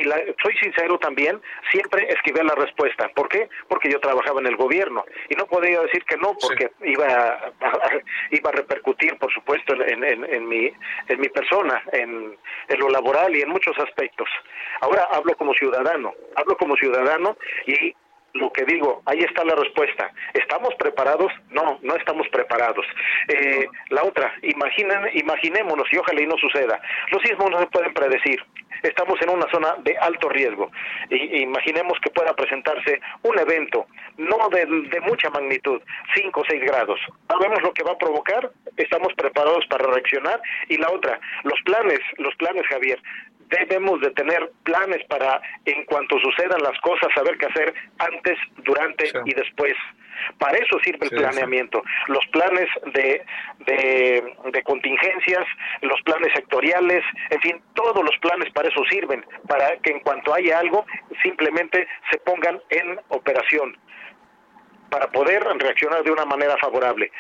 soy 0.43 0.57
sincero 0.63 0.97
también, 0.99 1.41
siempre 1.71 2.07
esquivé 2.09 2.45
la 2.45 2.55
respuesta. 2.55 3.09
¿Por 3.09 3.29
qué? 3.29 3.49
Porque 3.69 3.91
yo 3.91 3.99
trabajaba 3.99 4.41
en 4.41 4.47
el 4.47 4.57
gobierno 4.57 5.05
y 5.29 5.35
no 5.35 5.47
podía 5.47 5.81
decir 5.81 6.05
que 6.05 6.17
no 6.17 6.35
porque 6.41 6.71
iba, 6.85 7.07
a, 7.07 7.53
iba 8.31 8.51
a 8.51 8.53
repercutir, 8.53 9.17
por 9.19 9.33
supuesto, 9.33 9.75
en, 9.75 10.05
en, 10.05 10.49
mi, 10.49 10.73
en 11.09 11.21
mi 11.21 11.29
persona, 11.29 11.83
en, 11.93 12.39
en 12.69 12.79
lo 12.79 12.89
laboral 12.89 13.35
y 13.35 13.43
en 13.43 13.49
muchos 13.49 13.77
aspectos. 13.79 14.29
Ahora 14.81 15.09
hablo 15.11 15.35
como 15.37 15.53
ciudadano, 15.55 16.15
hablo 16.37 16.57
como 16.57 16.77
ciudadano 16.77 17.37
y 17.67 17.95
lo 18.35 18.53
que 18.53 18.65
digo, 18.65 19.03
ahí 19.07 19.21
está 19.21 19.45
la 19.45 19.55
respuesta. 19.55 20.11
¿Estamos 20.33 20.75
preparados? 20.77 21.33
No, 21.51 21.79
no 21.83 21.97
estamos 21.97 22.27
preparados. 22.29 22.87
Eh, 23.29 23.67
la 23.91 24.03
otra, 24.05 24.33
imaginen, 24.43 25.11
imaginémonos, 25.15 25.87
y 25.93 25.99
ojalá 25.99 26.23
y 26.23 26.27
no 26.27 26.37
suceda, 26.39 26.81
los 27.11 27.23
sismos 27.23 27.51
no 27.51 27.61
se 27.61 27.67
pueden 27.67 27.93
predecir. 27.93 28.43
Estamos 28.83 29.21
en 29.23 29.31
una 29.31 29.49
zona 29.51 29.77
de 29.85 29.97
alto 29.99 30.29
riesgo. 30.29 30.71
Y, 31.11 31.43
imaginemos 31.43 31.99
que 32.01 32.11
pueda 32.11 32.35
presentarse 32.35 33.01
un 33.23 33.39
evento, 33.39 33.87
no 34.17 34.49
de, 34.51 34.67
de 34.67 35.01
mucha 35.03 35.31
magnitud, 35.31 35.81
5 36.17 36.41
o 36.41 36.45
6 36.49 36.63
grados. 36.63 36.99
Sabemos 37.29 37.63
lo 37.63 37.73
que 37.73 37.85
va 37.85 37.93
a 37.93 37.99
provocar, 37.99 38.51
estamos 38.77 39.13
preparados 39.15 39.65
para 39.67 39.87
reaccionar. 39.87 40.41
Y 40.69 40.79
la 40.79 40.91
otra, 40.91 41.21
los 41.45 41.61
planes, 41.65 42.01
los 42.17 42.35
planes, 42.37 42.67
Javier, 42.67 43.01
debemos 43.59 44.01
de 44.01 44.11
tener 44.11 44.51
planes 44.63 45.05
para, 45.09 45.41
en 45.65 45.85
cuanto 45.85 46.19
sucedan 46.21 46.63
las 46.63 46.79
cosas, 46.81 47.09
saber 47.15 47.37
qué 47.39 47.47
hacer 47.47 47.75
antes, 47.99 48.39
durante 48.65 49.11
y 49.25 49.35
después. 49.35 49.75
Para 50.39 50.59
eso 50.59 50.79
sirve 50.85 51.07
el 51.07 51.11
planeamiento. 51.11 51.83
Los 52.07 52.25
planes 52.29 52.69
de, 52.95 53.25
de, 53.67 54.63
contingencias, 54.63 55.45
los 55.81 56.01
planes 56.03 56.33
sectoriales, 56.35 57.03
en 57.31 57.41
fin, 57.41 57.63
todos 57.75 58.05
los 58.05 58.17
planes 58.19 58.53
para 58.53 58.69
eso 58.69 58.85
sirven, 58.89 59.25
para 59.49 59.77
que 59.79 59.93
en 59.93 60.01
cuanto 60.01 60.35
haya 60.35 60.59
algo, 60.59 60.87
simplemente 61.23 61.87
se 62.11 62.19
pongan 62.19 62.61
en 62.71 63.01
operación, 63.09 63.77
para 64.91 65.09
poder 65.09 65.43
reaccionar 65.43 66.05
de 66.05 66.13
una 66.13 66.25
manera 66.25 66.57
favorable. 66.59 67.11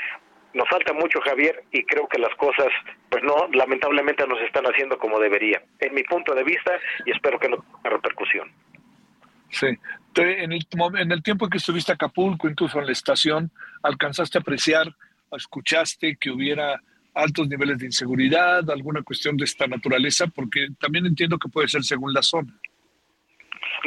Nos 0.54 0.68
falta 0.68 0.92
mucho, 0.92 1.20
Javier, 1.20 1.64
y 1.72 1.82
creo 1.84 2.06
que 2.08 2.18
las 2.18 2.34
cosas, 2.36 2.68
pues 3.10 3.22
no, 3.24 3.48
lamentablemente 3.52 4.26
no 4.26 4.36
se 4.36 4.44
están 4.44 4.64
haciendo 4.66 4.98
como 4.98 5.18
debería, 5.18 5.62
en 5.80 5.94
mi 5.94 6.02
punto 6.02 6.34
de 6.34 6.44
vista, 6.44 6.72
y 7.06 7.10
espero 7.10 7.38
que 7.38 7.48
no 7.48 7.56
tenga 7.56 7.96
repercusión. 7.96 8.50
Sí. 9.50 9.78
En 10.16 10.52
el, 10.52 10.66
en 10.98 11.12
el 11.12 11.22
tiempo 11.22 11.48
que 11.48 11.58
estuviste 11.58 11.92
en 11.92 11.94
Acapulco, 11.94 12.48
incluso 12.48 12.78
en 12.78 12.86
la 12.86 12.92
estación, 12.92 13.50
¿alcanzaste 13.82 14.38
a 14.38 14.40
apreciar, 14.40 14.94
escuchaste 15.30 16.16
que 16.16 16.30
hubiera 16.30 16.82
altos 17.14 17.48
niveles 17.48 17.78
de 17.78 17.86
inseguridad, 17.86 18.68
alguna 18.70 19.02
cuestión 19.02 19.36
de 19.36 19.44
esta 19.44 19.66
naturaleza? 19.66 20.26
Porque 20.26 20.68
también 20.78 21.06
entiendo 21.06 21.38
que 21.38 21.48
puede 21.48 21.68
ser 21.68 21.82
según 21.82 22.12
la 22.12 22.22
zona. 22.22 22.52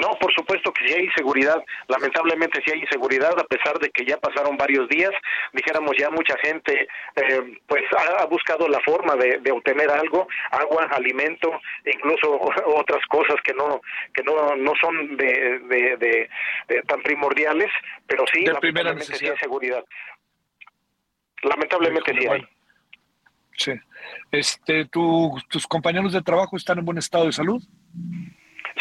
No, 0.02 0.12
por 0.20 0.34
supuesto 0.34 0.72
que 0.74 0.88
sí 0.88 0.94
hay 0.94 1.06
inseguridad. 1.06 1.64
Lamentablemente 1.88 2.62
sí 2.66 2.72
hay 2.72 2.82
inseguridad, 2.82 3.38
a 3.38 3.44
pesar 3.44 3.78
de 3.80 3.90
que 3.90 4.06
ya 4.06 4.18
pasaron 4.18 4.58
varios 4.58 4.88
días. 4.90 5.12
Dijéramos 5.54 5.94
ya 5.98 6.10
mucha 6.10 6.36
gente, 6.40 6.88
eh, 7.16 7.60
pues 7.68 7.84
ha, 7.98 8.26
buscado 8.26 8.68
la 8.68 8.80
forma 8.82 9.16
de, 9.16 9.52
obtener 9.52 9.90
algo, 9.90 10.28
agua, 10.52 10.84
alimento, 10.92 11.52
incluso 11.86 12.40
otras 12.66 13.06
cosas 13.08 13.38
que 13.44 13.54
no 13.54 13.82
que 14.14 14.24
no 14.24 14.56
no 14.56 14.74
son 14.82 15.18
de, 15.18 15.60
de, 15.98 16.30
tan 16.88 17.02
primordiales, 17.02 17.72
pero 18.08 18.26
sí, 18.34 18.46
lamentablemente 18.46 19.16
sí 19.16 19.28
hay 19.28 19.38
seguridad. 19.38 19.84
Lamentablemente 21.44 22.14
sí 22.20 22.28
hay. 22.28 22.48
Sí. 23.58 23.74
Este, 24.32 24.86
¿Tus 24.86 25.68
compañeros 25.68 26.14
de 26.14 26.22
trabajo 26.22 26.58
están 26.58 26.80
en 26.80 26.86
buen 26.86 26.98
estado 26.98 27.26
de 27.26 27.32
salud? 27.32 27.64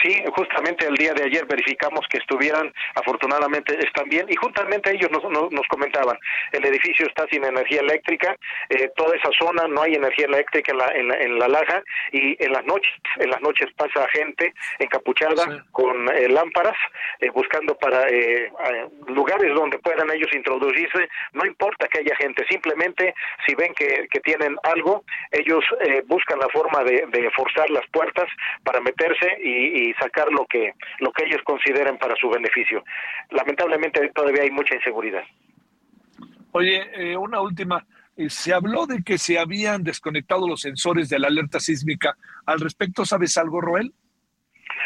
Sí, 0.02 0.22
justamente 0.34 0.86
el 0.86 0.94
día 0.94 1.14
de 1.14 1.24
ayer 1.24 1.46
verificamos 1.46 2.06
que 2.10 2.18
estuvieran, 2.18 2.72
afortunadamente 2.94 3.78
están 3.84 4.08
bien, 4.08 4.26
y 4.28 4.34
juntamente 4.34 4.90
ellos 4.92 5.10
nos, 5.10 5.22
nos, 5.30 5.66
comentaban, 5.68 6.18
el 6.52 6.64
edificio 6.66 7.06
está 7.06 7.26
sin 7.28 7.44
energía 7.44 7.80
eléctrica, 7.80 8.36
eh, 8.70 8.90
toda 8.96 9.16
esa 9.16 9.30
zona 9.38 9.68
no 9.68 9.82
hay 9.82 9.94
energía 9.94 10.26
eléctrica 10.26 10.72
en 10.72 10.78
la, 10.78 11.16
en 11.20 11.38
la, 11.38 11.48
laja, 11.48 11.82
y 12.12 12.42
en 12.42 12.52
las 12.52 12.64
noches, 12.64 12.92
en 13.18 13.30
las 13.30 13.40
noches 13.40 13.70
pasa 13.76 14.06
gente 14.08 14.52
encapuchada 14.78 15.64
con 15.70 16.08
eh, 16.10 16.28
lámparas, 16.28 16.76
eh, 17.20 17.30
buscando 17.30 17.76
para 17.76 18.04
lugares 19.06 19.54
donde 19.54 19.78
puedan 19.78 20.10
ellos 20.10 20.28
introducirse, 20.32 21.08
no 21.32 21.46
importa 21.46 21.86
que 21.88 22.00
haya 22.00 22.16
gente, 22.16 22.44
simplemente 22.48 23.14
si 23.46 23.54
ven 23.54 23.72
que, 23.74 24.08
que 24.10 24.20
tienen 24.20 24.56
algo, 24.64 25.04
ellos 25.30 25.64
buscan 26.06 26.38
la 26.38 26.48
forma 26.48 26.82
de, 26.84 27.06
de 27.08 27.30
forzar 27.30 27.70
las 27.70 27.86
puertas 27.90 28.26
para 28.64 28.80
meterse 28.80 29.38
y 29.42 29.83
y 29.83 29.83
sacar 29.94 30.30
lo 30.32 30.46
que 30.46 30.72
lo 31.00 31.12
que 31.12 31.24
ellos 31.24 31.42
consideren 31.44 31.98
para 31.98 32.14
su 32.16 32.28
beneficio. 32.28 32.84
Lamentablemente 33.30 34.10
todavía 34.14 34.42
hay 34.42 34.50
mucha 34.50 34.74
inseguridad. 34.74 35.22
Oye, 36.52 36.82
eh, 36.94 37.16
una 37.16 37.40
última. 37.40 37.84
Eh, 38.16 38.30
se 38.30 38.54
habló 38.54 38.86
de 38.86 39.02
que 39.02 39.18
se 39.18 39.38
habían 39.38 39.82
desconectado 39.82 40.46
los 40.48 40.60
sensores 40.60 41.08
de 41.08 41.18
la 41.18 41.26
alerta 41.26 41.58
sísmica. 41.58 42.16
¿Al 42.46 42.60
respecto 42.60 43.04
sabes 43.04 43.36
algo, 43.36 43.60
Roel? 43.60 43.92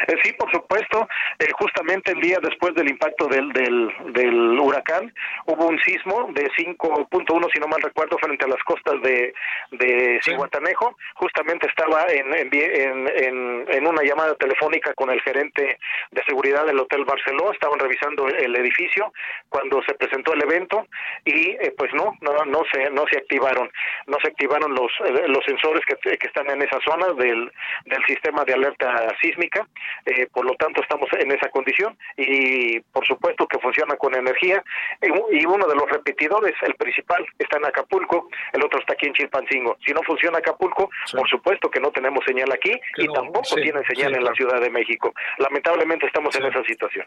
Eh, 0.07 0.17
sí, 0.23 0.33
por 0.33 0.51
supuesto. 0.51 1.09
Eh, 1.39 1.49
justamente 1.53 2.13
el 2.13 2.21
día 2.21 2.39
después 2.43 2.75
del 2.75 2.91
impacto 2.91 3.27
del, 3.27 3.53
del, 3.53 4.59
huracán 4.61 5.13
hubo 5.47 5.67
un 5.67 5.79
sismo 5.81 6.29
de 6.33 6.49
5.1, 6.51 7.53
si 7.53 7.61
no 7.61 7.69
mal 7.69 7.83
recuerdo, 7.83 8.19
frente 8.19 8.45
a 8.45 8.49
las 8.49 8.63
costas 8.65 9.01
de, 9.03 9.35
de 9.73 10.21
Cihuatanejo. 10.25 10.97
Justamente 11.15 11.67
estaba 11.69 12.07
en, 12.09 12.35
en, 12.35 13.67
en, 13.69 13.87
una 13.87 14.03
llamada 14.03 14.35
telefónica 14.35 14.93
con 14.95 15.11
el 15.11 15.21
gerente 15.23 15.79
de 16.11 16.25
seguridad 16.25 16.67
del 16.67 16.81
Hotel 16.81 17.05
Barceló. 17.05 17.53
Estaban 17.53 17.79
revisando 17.79 18.29
el 18.29 18.57
edificio 18.57 19.13
cuando 19.49 19.83
se 19.83 19.95
presentó 19.95 20.33
el 20.35 20.43
evento 20.43 20.87
y 21.25 21.51
eh, 21.51 21.75
pues 21.77 21.93
no, 21.95 22.17
no, 22.21 22.45
no 22.45 22.63
se, 22.73 22.91
no 22.91 23.05
se 23.11 23.19
activaron, 23.19 23.71
no 24.07 24.17
se 24.23 24.29
activaron 24.29 24.75
los, 24.75 24.93
los 25.29 25.45
sensores 25.45 25.83
que, 25.87 26.17
que 26.17 26.27
están 26.27 26.51
en 26.51 26.63
esa 26.63 26.79
zona 26.81 27.13
del, 27.15 27.51
del 27.87 28.05
sistema 28.07 28.45
de 28.45 28.55
alerta 28.55 29.09
sísmica 29.21 29.68
eh, 30.07 30.27
por 30.33 30.45
lo 30.45 30.55
tanto 30.55 30.83
estamos 30.83 31.09
en 31.19 31.33
esa 31.33 31.49
condición 31.51 31.97
y 32.17 32.81
por 32.81 33.07
supuesto 33.07 33.47
que 33.47 33.59
funciona 33.59 33.97
con 33.97 34.15
energía 34.15 34.63
y 35.03 35.47
uno 35.47 35.67
de 35.67 35.75
los 35.75 35.91
repetidores, 35.91 36.55
el 36.63 36.75
principal, 36.75 37.27
está 37.39 37.59
en 37.59 37.67
Acapulco, 37.67 38.29
el 38.53 38.65
otro 38.65 38.81
está 38.81 38.95
aquí 38.95 39.07
en 39.07 39.15
Chilpancingo. 39.15 39.77
Si 39.85 39.93
no 39.93 40.03
funciona 40.03 40.39
Acapulco, 40.39 40.91
por 41.13 41.29
supuesto 41.29 41.71
que 41.71 41.81
no 41.81 41.91
tenemos 41.91 42.25
señal 42.25 42.51
aquí 42.53 42.73
y 42.97 43.07
tampoco 43.09 43.55
tiene 43.57 43.85
señal 43.85 44.15
en 44.15 44.25
la 44.25 44.33
Ciudad 44.35 44.61
de 44.61 44.71
México. 44.71 45.13
Lamentablemente 45.39 46.07
estamos 46.07 46.35
en 46.37 46.47
esa 46.47 46.63
situación. 46.65 47.07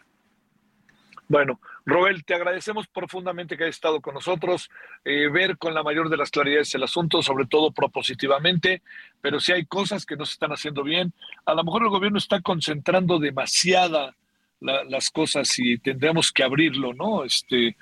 Bueno, 1.32 1.60
Roel, 1.86 2.26
te 2.26 2.34
agradecemos 2.34 2.88
profundamente 2.88 3.56
que 3.56 3.64
hayas 3.64 3.76
estado 3.76 4.02
con 4.02 4.12
nosotros, 4.12 4.68
eh, 5.02 5.30
ver 5.30 5.56
con 5.56 5.72
la 5.72 5.82
mayor 5.82 6.10
de 6.10 6.18
las 6.18 6.30
claridades 6.30 6.74
el 6.74 6.82
asunto, 6.82 7.22
sobre 7.22 7.46
todo 7.46 7.70
propositivamente, 7.70 8.82
pero 9.22 9.40
si 9.40 9.52
hay 9.52 9.64
cosas 9.64 10.04
que 10.04 10.14
no 10.14 10.26
se 10.26 10.34
están 10.34 10.52
haciendo 10.52 10.82
bien, 10.82 11.14
a 11.46 11.54
lo 11.54 11.64
mejor 11.64 11.84
el 11.84 11.88
gobierno 11.88 12.18
está 12.18 12.42
concentrando 12.42 13.18
demasiada 13.18 14.14
las 14.60 15.08
cosas 15.08 15.58
y 15.58 15.78
tendremos 15.78 16.30
que 16.32 16.44
abrirlo, 16.44 16.92
¿no? 16.92 17.24
Este, 17.24 17.68
eh, 17.68 17.76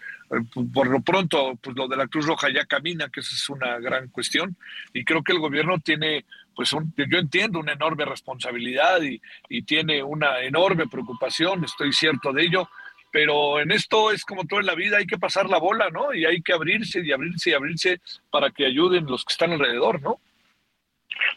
por 0.73 0.87
lo 0.87 1.01
pronto, 1.01 1.59
pues 1.61 1.77
lo 1.77 1.89
de 1.89 1.97
la 1.97 2.07
Cruz 2.07 2.27
Roja 2.27 2.51
ya 2.55 2.67
camina, 2.67 3.09
que 3.09 3.19
esa 3.19 3.35
es 3.35 3.51
una 3.51 3.81
gran 3.81 4.11
cuestión, 4.11 4.57
y 4.95 5.05
creo 5.05 5.25
que 5.25 5.33
el 5.33 5.41
gobierno 5.41 5.81
tiene, 5.81 6.25
pues 6.55 6.71
yo 6.71 7.19
entiendo, 7.19 7.59
una 7.59 7.73
enorme 7.73 8.05
responsabilidad 8.05 9.01
y 9.49 9.63
tiene 9.63 10.05
una 10.05 10.41
enorme 10.41 10.87
preocupación, 10.87 11.65
estoy 11.65 11.93
cierto 11.93 12.33
de 12.33 12.45
ello, 12.45 12.69
pero 13.11 13.61
en 13.61 13.73
esto 13.73 14.11
es 14.13 14.25
como 14.25 14.45
todo 14.45 14.61
en 14.61 14.67
la 14.67 14.75
vida, 14.75 14.99
hay 14.99 15.07
que 15.07 15.19
pasar 15.19 15.49
la 15.49 15.59
bola, 15.59 15.91
¿no? 15.91 16.15
Y 16.15 16.25
hay 16.25 16.43
que 16.43 16.53
abrirse 16.53 17.01
y 17.05 17.13
abrirse 17.13 17.51
y 17.51 17.53
abrirse 17.55 18.01
para 18.31 18.51
que 18.51 18.67
ayuden 18.67 19.07
los 19.07 19.25
que 19.25 19.33
están 19.33 19.53
alrededor, 19.53 20.01
¿no? 20.03 20.21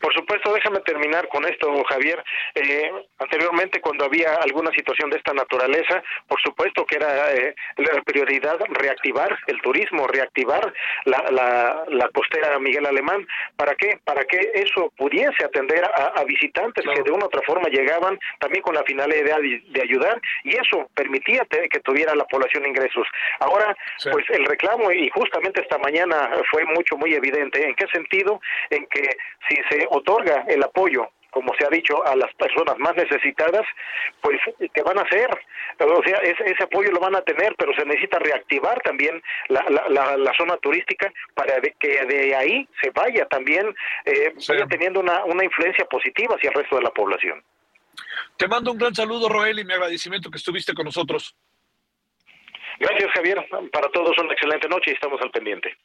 Por 0.01 0.13
supuesto, 0.13 0.53
déjame 0.53 0.79
terminar 0.81 1.27
con 1.27 1.45
esto, 1.45 1.83
Javier. 1.85 2.23
Eh, 2.55 2.91
anteriormente, 3.19 3.81
cuando 3.81 4.05
había 4.05 4.35
alguna 4.35 4.71
situación 4.71 5.09
de 5.09 5.17
esta 5.17 5.33
naturaleza, 5.33 6.03
por 6.27 6.41
supuesto 6.41 6.85
que 6.85 6.95
era 6.95 7.33
eh, 7.33 7.55
la 7.77 8.01
prioridad 8.01 8.59
reactivar 8.69 9.37
el 9.47 9.61
turismo, 9.61 10.07
reactivar 10.07 10.73
la, 11.05 11.23
la, 11.31 11.83
la, 11.87 12.09
costera 12.09 12.59
Miguel 12.59 12.85
Alemán. 12.85 13.25
¿Para 13.55 13.75
qué? 13.75 13.99
Para 14.03 14.23
que 14.25 14.39
eso 14.53 14.91
pudiese 14.97 15.43
atender 15.43 15.83
a, 15.83 16.23
visitantes 16.23 16.85
que 16.85 17.03
de 17.03 17.11
una 17.11 17.25
u 17.25 17.27
otra 17.27 17.41
forma 17.45 17.67
llegaban 17.69 18.17
también 18.39 18.63
con 18.63 18.75
la 18.75 18.83
finalidad 18.83 19.37
de, 19.39 19.81
ayudar 19.81 20.19
y 20.43 20.55
eso 20.55 20.89
permitía 20.95 21.45
que 21.45 21.79
tuviera 21.81 22.15
la 22.15 22.25
población 22.25 22.65
ingresos. 22.65 23.07
Ahora, 23.39 23.75
pues 24.11 24.25
el 24.29 24.45
reclamo, 24.45 24.91
y 24.91 25.09
justamente 25.09 25.61
esta 25.61 25.77
mañana 25.77 26.31
fue 26.51 26.65
mucho, 26.65 26.97
muy 26.97 27.13
evidente. 27.13 27.65
¿En 27.65 27.75
qué 27.75 27.87
sentido? 27.87 28.41
En 28.69 28.85
que 28.87 29.17
si 29.49 29.55
se 29.69 29.72
otorga 29.89 30.45
el 30.47 30.63
apoyo 30.63 31.09
como 31.33 31.51
se 31.57 31.65
ha 31.65 31.69
dicho, 31.69 32.05
a 32.05 32.15
las 32.15 32.31
personas 32.35 32.77
más 32.77 32.95
necesitadas, 32.95 33.65
pues, 34.21 34.39
¿qué 34.71 34.81
van 34.83 34.99
a 34.99 35.01
hacer? 35.01 35.27
O 35.79 36.03
sea, 36.03 36.19
ese, 36.19 36.63
apoyo 36.63 36.91
lo 36.91 36.99
van 36.99 37.15
a 37.15 37.21
tener, 37.23 37.55
pero 37.57 37.73
se 37.73 37.83
necesita 37.85 38.19
reactivar 38.19 38.79
también 38.81 39.21
la, 39.49 39.63
la, 39.89 40.33
zona 40.37 40.57
turística 40.57 41.11
para 41.33 41.59
que 41.59 42.05
de 42.05 42.35
ahí 42.35 42.67
se 42.79 42.91
vaya 42.91 43.25
también, 43.25 43.73
eh, 44.05 44.33
vaya 44.47 44.67
teniendo 44.67 44.99
una, 44.99 45.25
una 45.25 45.43
influencia 45.43 45.85
positiva 45.85 46.35
hacia 46.35 46.49
el 46.51 46.55
resto 46.55 46.75
de 46.75 46.83
la 46.83 46.91
población. 46.91 47.43
Te 48.37 48.47
mando 48.47 48.71
un 48.71 48.77
gran 48.77 48.93
saludo, 48.93 49.27
Roel, 49.27 49.59
y 49.59 49.65
mi 49.65 49.73
agradecimiento 49.73 50.29
que 50.29 50.37
estuviste 50.37 50.73
con 50.73 50.85
nosotros. 50.85 51.35
Gracias, 52.79 53.11
Javier. 53.11 53.45
Para 53.71 53.89
todos 53.89 54.17
una 54.19 54.33
excelente 54.33 54.67
noche 54.67 54.91
y 54.91 54.93
estamos 54.93 55.19
al 55.21 55.31
pendiente. 55.31 55.75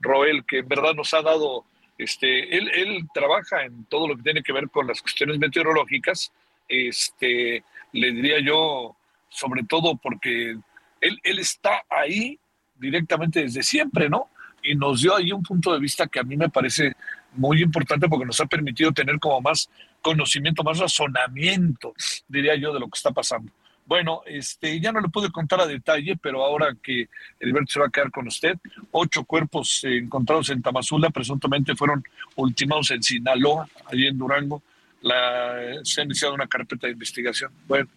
Roel, 0.00 0.44
que 0.44 0.58
en 0.58 0.68
verdad 0.68 0.94
nos 0.94 1.12
ha 1.14 1.22
dado, 1.22 1.64
este, 1.98 2.56
él, 2.56 2.70
él 2.74 3.08
trabaja 3.12 3.64
en 3.64 3.84
todo 3.86 4.08
lo 4.08 4.16
que 4.16 4.22
tiene 4.22 4.42
que 4.42 4.52
ver 4.52 4.68
con 4.70 4.86
las 4.86 5.00
cuestiones 5.00 5.38
meteorológicas, 5.38 6.32
este, 6.68 7.64
le 7.92 8.12
diría 8.12 8.40
yo, 8.40 8.96
sobre 9.28 9.62
todo 9.64 9.96
porque 9.96 10.56
él, 11.00 11.20
él 11.22 11.38
está 11.38 11.82
ahí 11.88 12.38
directamente 12.74 13.40
desde 13.42 13.62
siempre, 13.62 14.08
¿no? 14.08 14.28
Y 14.62 14.74
nos 14.74 15.02
dio 15.02 15.14
ahí 15.14 15.32
un 15.32 15.42
punto 15.42 15.72
de 15.72 15.78
vista 15.78 16.06
que 16.06 16.18
a 16.18 16.24
mí 16.24 16.36
me 16.36 16.48
parece 16.48 16.94
muy 17.32 17.62
importante 17.62 18.08
porque 18.08 18.26
nos 18.26 18.40
ha 18.40 18.46
permitido 18.46 18.92
tener 18.92 19.18
como 19.18 19.40
más 19.40 19.70
conocimiento, 20.02 20.64
más 20.64 20.78
razonamiento, 20.78 21.94
diría 22.28 22.56
yo, 22.56 22.72
de 22.72 22.80
lo 22.80 22.86
que 22.86 22.96
está 22.96 23.10
pasando. 23.10 23.52
Bueno, 23.86 24.22
este, 24.26 24.80
ya 24.80 24.92
no 24.92 25.00
le 25.00 25.08
pude 25.08 25.30
contar 25.30 25.60
a 25.60 25.66
detalle, 25.66 26.16
pero 26.20 26.44
ahora 26.44 26.76
que 26.82 27.08
Heriberto 27.38 27.72
se 27.72 27.80
va 27.80 27.86
a 27.86 27.90
quedar 27.90 28.10
con 28.10 28.26
usted, 28.26 28.58
ocho 28.90 29.24
cuerpos 29.24 29.82
encontrados 29.84 30.50
en 30.50 30.60
Tamazula 30.60 31.10
presuntamente 31.10 31.76
fueron 31.76 32.04
ultimados 32.34 32.90
en 32.90 33.02
Sinaloa, 33.02 33.68
allí 33.86 34.06
en 34.06 34.18
Durango. 34.18 34.62
La, 35.02 35.78
se 35.84 36.00
ha 36.00 36.04
iniciado 36.04 36.34
una 36.34 36.48
carpeta 36.48 36.88
de 36.88 36.94
investigación. 36.94 37.52
Bueno, 37.68 37.88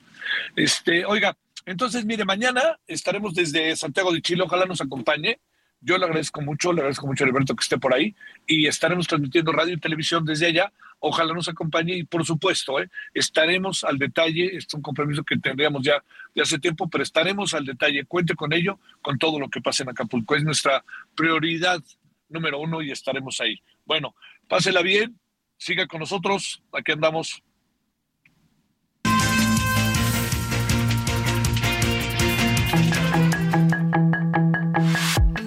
este, 0.55 1.05
oiga, 1.05 1.35
entonces 1.65 2.05
mire, 2.05 2.23
mañana 2.23 2.77
estaremos 2.87 3.33
desde 3.33 3.75
Santiago 3.75 4.13
de 4.13 4.21
Chile, 4.21 4.43
ojalá 4.43 4.65
nos 4.65 4.81
acompañe 4.81 5.39
yo 5.81 5.97
le 5.97 6.05
agradezco 6.05 6.41
mucho, 6.41 6.73
le 6.73 6.81
agradezco 6.81 7.07
mucho 7.07 7.23
a 7.23 7.27
Alberto 7.27 7.55
que 7.55 7.63
esté 7.63 7.77
por 7.77 7.93
ahí 7.93 8.15
y 8.45 8.67
estaremos 8.67 9.07
transmitiendo 9.07 9.51
radio 9.51 9.73
y 9.73 9.79
televisión 9.79 10.25
desde 10.25 10.47
allá. 10.47 10.71
Ojalá 10.99 11.33
nos 11.33 11.47
acompañe 11.47 11.95
y 11.95 12.03
por 12.03 12.25
supuesto, 12.25 12.79
¿eh? 12.79 12.89
estaremos 13.13 13.83
al 13.83 13.97
detalle. 13.97 14.55
Es 14.55 14.73
un 14.73 14.81
compromiso 14.81 15.23
que 15.23 15.37
tendríamos 15.37 15.83
ya 15.83 16.03
de 16.35 16.41
hace 16.41 16.59
tiempo, 16.59 16.89
pero 16.89 17.03
estaremos 17.03 17.53
al 17.53 17.65
detalle. 17.65 18.05
Cuente 18.05 18.35
con 18.35 18.51
ello, 18.53 18.79
con 19.01 19.17
todo 19.17 19.39
lo 19.39 19.49
que 19.49 19.61
pase 19.61 19.83
en 19.83 19.89
Acapulco. 19.89 20.35
Es 20.35 20.43
nuestra 20.43 20.83
prioridad 21.15 21.81
número 22.27 22.59
uno 22.59 22.81
y 22.81 22.91
estaremos 22.91 23.39
ahí. 23.41 23.61
Bueno, 23.85 24.15
pásela 24.47 24.81
bien, 24.81 25.19
siga 25.57 25.87
con 25.87 25.99
nosotros. 25.99 26.61
Aquí 26.73 26.91
andamos. 26.91 27.43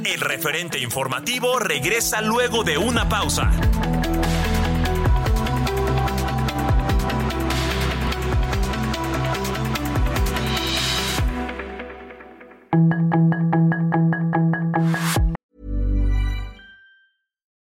El 0.05 0.20
referente 0.20 0.78
informativo 0.78 1.59
regresa 1.59 2.20
luego 2.22 2.64
de 2.64 2.78
una 2.78 3.09
pausa. 3.09 3.50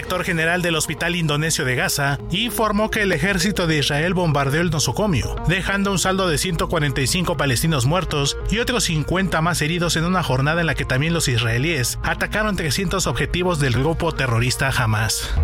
Director 0.00 0.24
general 0.24 0.62
del 0.62 0.76
Hospital 0.76 1.14
Indonesio 1.14 1.66
de 1.66 1.74
Gaza 1.74 2.18
informó 2.30 2.90
que 2.90 3.02
el 3.02 3.12
ejército 3.12 3.66
de 3.66 3.76
Israel 3.76 4.14
bombardeó 4.14 4.62
el 4.62 4.70
nosocomio, 4.70 5.36
dejando 5.46 5.92
un 5.92 5.98
saldo 5.98 6.26
de 6.26 6.38
145 6.38 7.36
palestinos 7.36 7.84
muertos 7.84 8.38
y 8.50 8.60
otros 8.60 8.84
50 8.84 9.42
más 9.42 9.60
heridos 9.60 9.96
en 9.96 10.04
una 10.04 10.22
jornada 10.22 10.62
en 10.62 10.68
la 10.68 10.74
que 10.74 10.86
también 10.86 11.12
los 11.12 11.28
israelíes 11.28 11.98
atacaron 12.02 12.56
300 12.56 13.06
objetivos 13.06 13.60
del 13.60 13.74
grupo 13.74 14.12
terrorista 14.12 14.70
Hamas. 14.70 15.34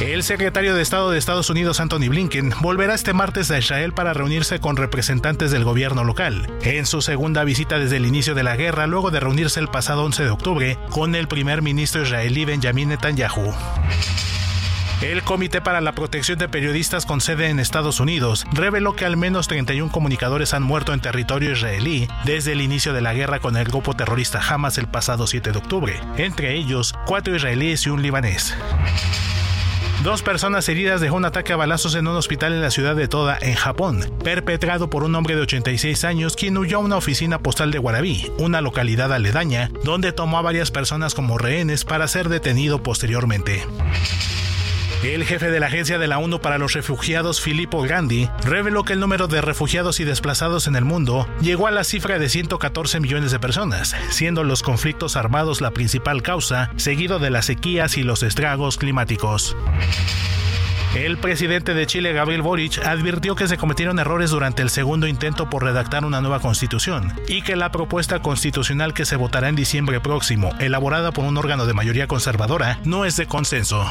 El 0.00 0.22
secretario 0.22 0.76
de 0.76 0.82
Estado 0.82 1.10
de 1.10 1.18
Estados 1.18 1.50
Unidos, 1.50 1.80
Anthony 1.80 2.08
Blinken, 2.08 2.52
volverá 2.60 2.94
este 2.94 3.12
martes 3.12 3.50
a 3.50 3.58
Israel 3.58 3.92
para 3.92 4.14
reunirse 4.14 4.60
con 4.60 4.76
representantes 4.76 5.50
del 5.50 5.64
gobierno 5.64 6.04
local, 6.04 6.46
en 6.62 6.86
su 6.86 7.02
segunda 7.02 7.42
visita 7.42 7.80
desde 7.80 7.96
el 7.96 8.06
inicio 8.06 8.36
de 8.36 8.44
la 8.44 8.54
guerra, 8.54 8.86
luego 8.86 9.10
de 9.10 9.18
reunirse 9.18 9.58
el 9.58 9.66
pasado 9.66 10.04
11 10.04 10.22
de 10.22 10.30
octubre 10.30 10.78
con 10.90 11.16
el 11.16 11.26
primer 11.26 11.62
ministro 11.62 12.02
israelí 12.02 12.44
Benjamin 12.44 12.90
Netanyahu. 12.90 13.52
El 15.02 15.24
Comité 15.24 15.60
para 15.60 15.80
la 15.80 15.92
Protección 15.92 16.38
de 16.38 16.48
Periodistas 16.48 17.04
con 17.04 17.20
sede 17.20 17.48
en 17.48 17.58
Estados 17.58 17.98
Unidos 17.98 18.46
reveló 18.52 18.94
que 18.94 19.04
al 19.04 19.16
menos 19.16 19.48
31 19.48 19.90
comunicadores 19.90 20.54
han 20.54 20.62
muerto 20.62 20.92
en 20.92 21.00
territorio 21.00 21.52
israelí 21.52 22.08
desde 22.24 22.52
el 22.52 22.60
inicio 22.60 22.92
de 22.92 23.00
la 23.00 23.14
guerra 23.14 23.40
con 23.40 23.56
el 23.56 23.64
grupo 23.64 23.94
terrorista 23.94 24.40
Hamas 24.48 24.78
el 24.78 24.86
pasado 24.86 25.26
7 25.26 25.50
de 25.50 25.58
octubre, 25.58 26.00
entre 26.18 26.54
ellos 26.54 26.94
cuatro 27.04 27.34
israelíes 27.34 27.84
y 27.86 27.90
un 27.90 28.02
libanés. 28.02 28.56
Dos 30.02 30.22
personas 30.22 30.68
heridas 30.68 31.00
dejó 31.00 31.16
un 31.16 31.24
ataque 31.24 31.52
a 31.52 31.56
balazos 31.56 31.96
en 31.96 32.06
un 32.06 32.14
hospital 32.14 32.52
en 32.52 32.62
la 32.62 32.70
ciudad 32.70 32.94
de 32.94 33.08
Toda, 33.08 33.36
en 33.40 33.54
Japón, 33.54 34.00
perpetrado 34.22 34.88
por 34.88 35.02
un 35.02 35.12
hombre 35.16 35.34
de 35.34 35.42
86 35.42 36.04
años 36.04 36.36
quien 36.36 36.56
huyó 36.56 36.76
a 36.76 36.80
una 36.80 36.96
oficina 36.96 37.40
postal 37.40 37.72
de 37.72 37.78
Guarabí, 37.78 38.30
una 38.38 38.60
localidad 38.60 39.12
aledaña, 39.12 39.72
donde 39.82 40.12
tomó 40.12 40.38
a 40.38 40.42
varias 40.42 40.70
personas 40.70 41.16
como 41.16 41.36
rehenes 41.36 41.84
para 41.84 42.06
ser 42.06 42.28
detenido 42.28 42.80
posteriormente. 42.80 43.64
El 45.02 45.24
jefe 45.24 45.48
de 45.48 45.60
la 45.60 45.66
Agencia 45.66 45.96
de 45.96 46.08
la 46.08 46.18
ONU 46.18 46.40
para 46.40 46.58
los 46.58 46.72
Refugiados, 46.72 47.40
Filippo 47.40 47.82
Grandi, 47.82 48.28
reveló 48.44 48.82
que 48.82 48.94
el 48.94 49.00
número 49.00 49.28
de 49.28 49.40
refugiados 49.40 50.00
y 50.00 50.04
desplazados 50.04 50.66
en 50.66 50.74
el 50.74 50.84
mundo 50.84 51.28
llegó 51.40 51.68
a 51.68 51.70
la 51.70 51.84
cifra 51.84 52.18
de 52.18 52.28
114 52.28 52.98
millones 52.98 53.30
de 53.30 53.38
personas, 53.38 53.94
siendo 54.10 54.42
los 54.42 54.64
conflictos 54.64 55.14
armados 55.14 55.60
la 55.60 55.70
principal 55.70 56.22
causa, 56.22 56.70
seguido 56.74 57.20
de 57.20 57.30
las 57.30 57.46
sequías 57.46 57.96
y 57.96 58.02
los 58.02 58.24
estragos 58.24 58.76
climáticos. 58.76 59.56
El 60.96 61.18
presidente 61.18 61.74
de 61.74 61.86
Chile, 61.86 62.12
Gabriel 62.12 62.42
Boric, 62.42 62.84
advirtió 62.84 63.36
que 63.36 63.46
se 63.46 63.56
cometieron 63.56 64.00
errores 64.00 64.30
durante 64.30 64.62
el 64.62 64.70
segundo 64.70 65.06
intento 65.06 65.48
por 65.48 65.62
redactar 65.62 66.04
una 66.04 66.20
nueva 66.20 66.40
constitución 66.40 67.12
y 67.28 67.42
que 67.42 67.54
la 67.54 67.70
propuesta 67.70 68.20
constitucional 68.20 68.94
que 68.94 69.04
se 69.04 69.14
votará 69.14 69.48
en 69.48 69.54
diciembre 69.54 70.00
próximo, 70.00 70.50
elaborada 70.58 71.12
por 71.12 71.24
un 71.24 71.36
órgano 71.36 71.66
de 71.66 71.74
mayoría 71.74 72.08
conservadora, 72.08 72.80
no 72.84 73.04
es 73.04 73.16
de 73.16 73.26
consenso. 73.26 73.86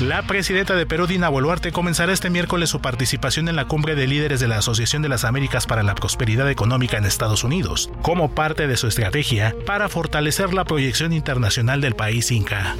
La 0.00 0.22
presidenta 0.22 0.76
de 0.76 0.86
Perú, 0.86 1.08
Dina 1.08 1.28
Boluarte, 1.28 1.72
comenzará 1.72 2.12
este 2.12 2.30
miércoles 2.30 2.70
su 2.70 2.80
participación 2.80 3.48
en 3.48 3.56
la 3.56 3.64
cumbre 3.64 3.96
de 3.96 4.06
líderes 4.06 4.38
de 4.38 4.46
la 4.46 4.58
Asociación 4.58 5.02
de 5.02 5.08
las 5.08 5.24
Américas 5.24 5.66
para 5.66 5.82
la 5.82 5.96
Prosperidad 5.96 6.48
Económica 6.48 6.98
en 6.98 7.04
Estados 7.04 7.42
Unidos, 7.42 7.90
como 8.00 8.30
parte 8.30 8.68
de 8.68 8.76
su 8.76 8.86
estrategia 8.86 9.56
para 9.66 9.88
fortalecer 9.88 10.54
la 10.54 10.64
proyección 10.64 11.12
internacional 11.12 11.80
del 11.80 11.96
país 11.96 12.30
inca. 12.30 12.76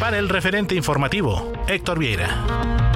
Para 0.00 0.18
el 0.18 0.28
referente 0.28 0.74
informativo, 0.74 1.52
Héctor 1.68 2.00
Vieira. 2.00 2.95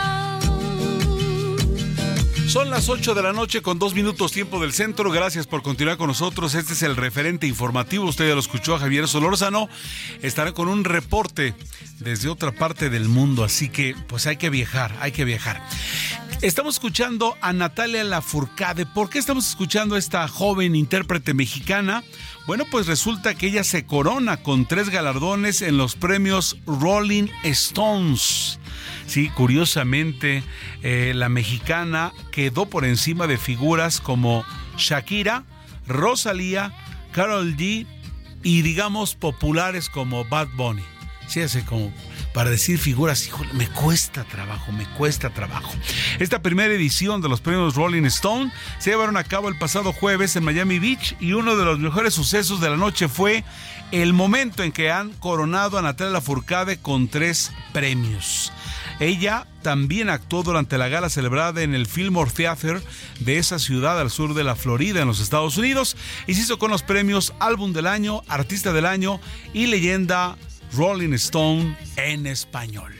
Son 2.51 2.69
las 2.69 2.89
8 2.89 3.15
de 3.15 3.23
la 3.23 3.31
noche 3.31 3.61
con 3.61 3.79
dos 3.79 3.93
minutos 3.93 4.33
tiempo 4.33 4.59
del 4.59 4.73
centro. 4.73 5.09
Gracias 5.09 5.47
por 5.47 5.63
continuar 5.63 5.95
con 5.95 6.07
nosotros. 6.07 6.53
Este 6.53 6.73
es 6.73 6.83
el 6.83 6.97
referente 6.97 7.47
informativo. 7.47 8.03
Usted 8.03 8.27
ya 8.27 8.33
lo 8.33 8.41
escuchó 8.41 8.75
a 8.75 8.79
Javier 8.79 9.07
Solórzano. 9.07 9.69
Estará 10.21 10.51
con 10.51 10.67
un 10.67 10.83
reporte 10.83 11.55
desde 11.99 12.27
otra 12.27 12.51
parte 12.51 12.89
del 12.89 13.07
mundo. 13.07 13.45
Así 13.45 13.69
que 13.69 13.95
pues 14.09 14.27
hay 14.27 14.35
que 14.35 14.49
viajar, 14.49 14.93
hay 14.99 15.13
que 15.13 15.23
viajar. 15.23 15.65
Estamos 16.41 16.75
escuchando 16.75 17.37
a 17.39 17.53
Natalia 17.53 18.03
Lafourcade. 18.03 18.85
¿Por 18.85 19.09
qué 19.09 19.19
estamos 19.19 19.47
escuchando 19.47 19.95
a 19.95 19.99
esta 19.99 20.27
joven 20.27 20.75
intérprete 20.75 21.33
mexicana? 21.33 22.03
Bueno, 22.47 22.65
pues 22.69 22.85
resulta 22.85 23.33
que 23.33 23.47
ella 23.47 23.63
se 23.63 23.85
corona 23.85 24.43
con 24.43 24.65
tres 24.65 24.89
galardones 24.89 25.61
en 25.61 25.77
los 25.77 25.95
premios 25.95 26.57
Rolling 26.65 27.29
Stones. 27.43 28.59
Sí, 29.11 29.27
curiosamente, 29.27 30.41
eh, 30.83 31.11
la 31.13 31.27
mexicana 31.27 32.13
quedó 32.31 32.67
por 32.67 32.85
encima 32.85 33.27
de 33.27 33.37
figuras 33.37 33.99
como 33.99 34.45
Shakira, 34.77 35.43
Rosalía, 35.85 36.71
Carol 37.11 37.57
G 37.57 37.85
y 38.41 38.61
digamos 38.61 39.15
populares 39.15 39.89
como 39.89 40.23
Bad 40.23 40.47
Bunny. 40.55 40.85
Sí, 41.27 41.41
así 41.41 41.61
como 41.63 41.91
para 42.33 42.51
decir 42.51 42.79
figuras, 42.79 43.27
híjole, 43.27 43.51
me 43.51 43.67
cuesta 43.67 44.23
trabajo, 44.23 44.71
me 44.71 44.85
cuesta 44.85 45.29
trabajo. 45.29 45.73
Esta 46.19 46.41
primera 46.41 46.73
edición 46.73 47.19
de 47.19 47.27
los 47.27 47.41
premios 47.41 47.75
Rolling 47.75 48.05
Stone 48.05 48.49
se 48.79 48.91
llevaron 48.91 49.17
a 49.17 49.25
cabo 49.25 49.49
el 49.49 49.57
pasado 49.57 49.91
jueves 49.91 50.37
en 50.37 50.45
Miami 50.45 50.79
Beach 50.79 51.17
y 51.19 51.33
uno 51.33 51.57
de 51.57 51.65
los 51.65 51.79
mejores 51.79 52.13
sucesos 52.13 52.61
de 52.61 52.69
la 52.69 52.77
noche 52.77 53.09
fue 53.09 53.43
el 53.91 54.13
momento 54.13 54.63
en 54.63 54.71
que 54.71 54.89
han 54.89 55.09
coronado 55.11 55.77
a 55.77 55.81
Natalia 55.81 56.13
Lafourcade 56.13 56.77
con 56.77 57.09
tres 57.09 57.51
premios. 57.73 58.53
Ella 59.01 59.47
también 59.63 60.11
actuó 60.11 60.43
durante 60.43 60.77
la 60.77 60.87
gala 60.87 61.09
celebrada 61.09 61.63
en 61.63 61.73
el 61.73 61.87
Fillmore 61.87 62.29
Theater 62.29 62.83
de 63.19 63.39
esa 63.39 63.57
ciudad 63.57 63.99
al 63.99 64.11
sur 64.11 64.35
de 64.35 64.43
la 64.43 64.55
Florida, 64.55 65.01
en 65.01 65.07
los 65.07 65.19
Estados 65.19 65.57
Unidos, 65.57 65.97
y 66.27 66.35
se 66.35 66.41
hizo 66.41 66.59
con 66.59 66.69
los 66.69 66.83
premios 66.83 67.33
Álbum 67.39 67.73
del 67.73 67.87
Año, 67.87 68.21
Artista 68.27 68.73
del 68.73 68.85
Año 68.85 69.19
y 69.53 69.65
Leyenda 69.65 70.37
Rolling 70.73 71.13
Stone 71.13 71.75
en 71.95 72.27
español. 72.27 72.93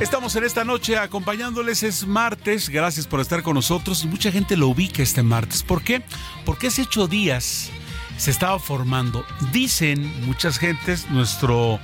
Estamos 0.00 0.36
en 0.36 0.44
esta 0.44 0.62
noche 0.62 0.96
acompañándoles, 0.96 1.82
es 1.82 2.06
martes, 2.06 2.68
gracias 2.68 3.08
por 3.08 3.18
estar 3.18 3.42
con 3.42 3.54
nosotros. 3.54 4.04
Mucha 4.04 4.30
gente 4.30 4.56
lo 4.56 4.68
ubica 4.68 5.02
este 5.02 5.24
martes. 5.24 5.64
¿Por 5.64 5.82
qué? 5.82 6.02
Porque 6.44 6.68
hace 6.68 6.82
ocho 6.82 7.08
días 7.08 7.70
se 8.16 8.30
estaba 8.30 8.60
formando. 8.60 9.26
Dicen 9.50 10.24
muchas 10.24 10.58
gentes, 10.58 11.10
nuestro 11.10 11.80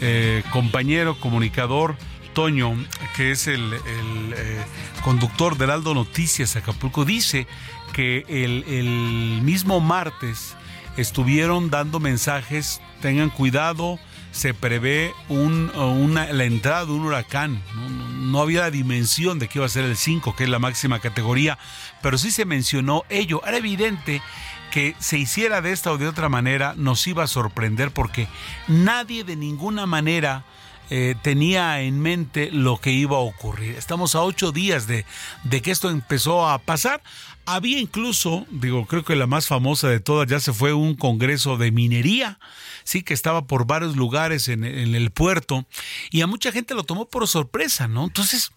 eh, 0.00 0.42
compañero 0.50 1.20
comunicador 1.20 1.96
Toño, 2.34 2.74
que 3.14 3.30
es 3.30 3.46
el, 3.46 3.72
eh, 3.74 4.64
conductor 5.04 5.56
de 5.56 5.64
Heraldo 5.64 5.94
Noticias 5.94 6.56
Acapulco, 6.56 7.04
dice 7.04 7.46
que 7.92 8.24
el 8.28 9.40
mismo 9.42 9.78
martes 9.78 10.56
estuvieron 10.96 11.70
dando 11.70 12.00
mensajes, 12.00 12.80
tengan 13.00 13.30
cuidado, 13.30 14.00
se 14.32 14.54
prevé 14.54 15.14
un, 15.28 15.70
una, 15.76 16.32
la 16.32 16.44
entrada 16.44 16.84
de 16.86 16.92
un 16.92 17.04
huracán. 17.04 17.62
¿no? 17.74 18.12
no 18.32 18.40
había 18.40 18.62
la 18.62 18.70
dimensión 18.70 19.38
de 19.38 19.46
que 19.46 19.58
iba 19.58 19.66
a 19.66 19.68
ser 19.68 19.84
el 19.84 19.96
5, 19.96 20.34
que 20.34 20.44
es 20.44 20.50
la 20.50 20.58
máxima 20.58 21.00
categoría, 21.00 21.58
pero 22.00 22.16
sí 22.16 22.30
se 22.30 22.46
mencionó 22.46 23.04
ello. 23.10 23.42
Era 23.46 23.58
evidente 23.58 24.22
que 24.70 24.96
se 24.98 25.18
hiciera 25.18 25.60
de 25.60 25.72
esta 25.72 25.92
o 25.92 25.98
de 25.98 26.08
otra 26.08 26.30
manera 26.30 26.74
nos 26.76 27.06
iba 27.06 27.24
a 27.24 27.26
sorprender 27.26 27.90
porque 27.90 28.26
nadie 28.68 29.22
de 29.22 29.36
ninguna 29.36 29.84
manera 29.84 30.44
eh, 30.88 31.14
tenía 31.20 31.80
en 31.82 32.00
mente 32.00 32.50
lo 32.50 32.78
que 32.78 32.90
iba 32.90 33.18
a 33.18 33.20
ocurrir. 33.20 33.76
Estamos 33.76 34.14
a 34.14 34.22
ocho 34.22 34.50
días 34.50 34.86
de, 34.86 35.04
de 35.44 35.60
que 35.60 35.70
esto 35.70 35.90
empezó 35.90 36.48
a 36.48 36.58
pasar. 36.58 37.02
Había 37.44 37.80
incluso, 37.80 38.46
digo, 38.50 38.86
creo 38.86 39.04
que 39.04 39.16
la 39.16 39.26
más 39.26 39.48
famosa 39.48 39.88
de 39.88 39.98
todas 39.98 40.28
ya 40.28 40.38
se 40.38 40.52
fue 40.52 40.72
un 40.72 40.94
congreso 40.94 41.56
de 41.56 41.72
minería, 41.72 42.38
sí, 42.84 43.02
que 43.02 43.14
estaba 43.14 43.46
por 43.46 43.66
varios 43.66 43.96
lugares 43.96 44.48
en, 44.48 44.64
el 44.64 45.10
puerto 45.10 45.66
y 46.10 46.20
a 46.20 46.28
mucha 46.28 46.52
gente 46.52 46.74
lo 46.74 46.84
tomó 46.84 47.08
por 47.08 47.26
sorpresa, 47.26 47.88
¿no? 47.88 48.04
Entonces, 48.04 48.52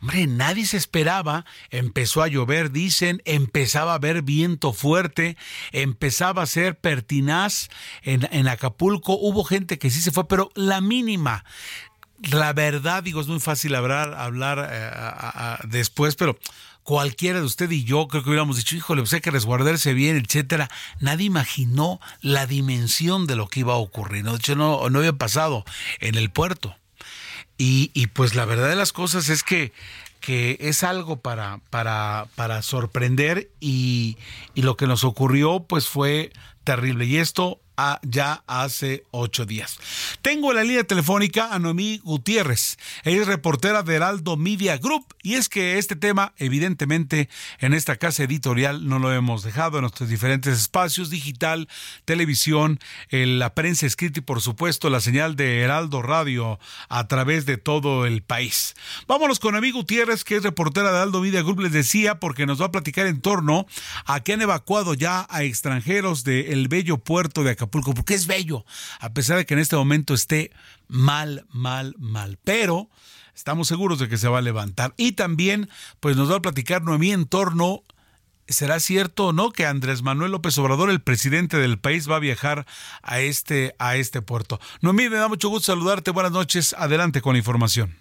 Hombre, 0.00 0.28
nadie 0.28 0.64
se 0.64 0.76
esperaba, 0.76 1.44
empezó 1.70 2.22
a 2.22 2.28
llover, 2.28 2.70
dicen, 2.70 3.20
empezaba 3.24 3.90
a 3.90 3.96
haber 3.96 4.22
viento 4.22 4.72
fuerte, 4.72 5.36
empezaba 5.72 6.42
a 6.42 6.46
ser 6.46 6.78
pertinaz 6.78 7.68
en, 8.02 8.28
en, 8.30 8.46
Acapulco, 8.46 9.14
hubo 9.14 9.42
gente 9.42 9.76
que 9.80 9.90
sí 9.90 10.00
se 10.00 10.12
fue, 10.12 10.28
pero 10.28 10.50
la 10.54 10.80
mínima. 10.80 11.44
La 12.30 12.52
verdad, 12.52 13.02
digo, 13.02 13.20
es 13.20 13.26
muy 13.26 13.40
fácil 13.40 13.74
hablar, 13.74 14.14
hablar 14.14 14.68
eh, 14.70 15.66
después, 15.68 16.14
pero 16.14 16.38
cualquiera 16.88 17.38
de 17.38 17.44
usted 17.44 17.70
y 17.70 17.84
yo 17.84 18.08
creo 18.08 18.22
que 18.22 18.30
hubiéramos 18.30 18.56
dicho, 18.56 18.74
híjole, 18.74 19.02
pues 19.02 19.12
hay 19.12 19.20
que 19.20 19.30
resguardarse 19.30 19.92
bien, 19.92 20.16
etcétera. 20.16 20.70
Nadie 21.00 21.26
imaginó 21.26 22.00
la 22.22 22.46
dimensión 22.46 23.26
de 23.26 23.36
lo 23.36 23.46
que 23.46 23.60
iba 23.60 23.74
a 23.74 23.76
ocurrir. 23.76 24.24
¿no? 24.24 24.30
De 24.30 24.38
hecho, 24.38 24.56
no, 24.56 24.88
no 24.88 25.00
había 25.00 25.12
pasado 25.12 25.66
en 26.00 26.14
el 26.14 26.30
puerto. 26.30 26.74
Y, 27.58 27.90
y, 27.92 28.06
pues 28.06 28.34
la 28.34 28.46
verdad 28.46 28.70
de 28.70 28.74
las 28.74 28.94
cosas 28.94 29.28
es 29.28 29.42
que, 29.42 29.74
que 30.20 30.56
es 30.60 30.82
algo 30.82 31.20
para, 31.20 31.60
para, 31.68 32.26
para 32.36 32.62
sorprender 32.62 33.50
y, 33.60 34.16
y, 34.54 34.62
lo 34.62 34.78
que 34.78 34.86
nos 34.86 35.04
ocurrió 35.04 35.60
pues 35.68 35.88
fue 35.88 36.32
terrible. 36.68 37.06
Y 37.06 37.16
esto 37.16 37.62
a, 37.78 38.00
ya 38.02 38.42
hace 38.48 39.04
ocho 39.12 39.46
días. 39.46 39.78
Tengo 40.20 40.50
en 40.50 40.56
la 40.56 40.64
línea 40.64 40.84
telefónica 40.84 41.54
a 41.54 41.60
Noemí 41.60 42.00
Gutiérrez. 42.02 42.76
Ella 43.04 43.22
es 43.22 43.28
reportera 43.28 43.84
de 43.84 43.94
Heraldo 43.94 44.36
Media 44.36 44.76
Group 44.78 45.06
y 45.22 45.34
es 45.34 45.48
que 45.48 45.78
este 45.78 45.94
tema, 45.94 46.34
evidentemente, 46.38 47.28
en 47.60 47.72
esta 47.74 47.94
casa 47.94 48.24
editorial 48.24 48.88
no 48.88 48.98
lo 48.98 49.12
hemos 49.12 49.44
dejado 49.44 49.78
en 49.78 49.82
nuestros 49.82 50.08
diferentes 50.08 50.58
espacios, 50.58 51.08
digital, 51.08 51.68
televisión, 52.04 52.80
en 53.10 53.38
la 53.38 53.54
prensa 53.54 53.86
escrita 53.86 54.18
y, 54.18 54.22
por 54.22 54.40
supuesto, 54.40 54.90
la 54.90 55.00
señal 55.00 55.36
de 55.36 55.60
Heraldo 55.60 56.02
Radio 56.02 56.58
a 56.88 57.06
través 57.06 57.46
de 57.46 57.58
todo 57.58 58.06
el 58.06 58.22
país. 58.22 58.74
Vámonos 59.06 59.38
con 59.38 59.52
Noemí 59.52 59.70
Gutiérrez, 59.70 60.24
que 60.24 60.36
es 60.36 60.42
reportera 60.42 60.90
de 60.90 60.96
Heraldo 60.96 61.20
Media 61.20 61.42
Group, 61.42 61.60
les 61.60 61.72
decía, 61.72 62.18
porque 62.18 62.44
nos 62.44 62.60
va 62.60 62.66
a 62.66 62.72
platicar 62.72 63.06
en 63.06 63.20
torno 63.20 63.66
a 64.04 64.20
que 64.20 64.32
han 64.32 64.42
evacuado 64.42 64.94
ya 64.94 65.28
a 65.30 65.44
extranjeros 65.44 66.24
del 66.24 66.57
bello 66.66 66.98
puerto 66.98 67.44
de 67.44 67.52
Acapulco, 67.52 67.94
porque 67.94 68.14
es 68.14 68.26
bello, 68.26 68.64
a 68.98 69.10
pesar 69.10 69.36
de 69.36 69.46
que 69.46 69.54
en 69.54 69.60
este 69.60 69.76
momento 69.76 70.14
esté 70.14 70.50
mal, 70.88 71.46
mal, 71.50 71.94
mal. 71.98 72.38
Pero 72.42 72.88
estamos 73.34 73.68
seguros 73.68 74.00
de 74.00 74.08
que 74.08 74.16
se 74.16 74.28
va 74.28 74.38
a 74.38 74.42
levantar. 74.42 74.94
Y 74.96 75.12
también, 75.12 75.68
pues 76.00 76.16
nos 76.16 76.32
va 76.32 76.36
a 76.36 76.42
platicar 76.42 76.82
Noemí 76.82 77.12
en 77.12 77.26
torno. 77.26 77.82
¿Será 78.48 78.80
cierto 78.80 79.26
o 79.26 79.32
no 79.32 79.50
que 79.50 79.66
Andrés 79.66 80.02
Manuel 80.02 80.32
López 80.32 80.56
Obrador, 80.56 80.88
el 80.88 81.02
presidente 81.02 81.58
del 81.58 81.78
país, 81.78 82.10
va 82.10 82.16
a 82.16 82.20
viajar 82.20 82.64
a 83.02 83.20
este, 83.20 83.74
a 83.78 83.96
este 83.96 84.22
puerto? 84.22 84.58
Noemí, 84.80 85.08
me 85.10 85.16
da 85.16 85.28
mucho 85.28 85.50
gusto 85.50 85.70
saludarte. 85.72 86.10
Buenas 86.10 86.32
noches. 86.32 86.74
Adelante 86.78 87.20
con 87.20 87.34
la 87.34 87.38
información. 87.38 87.94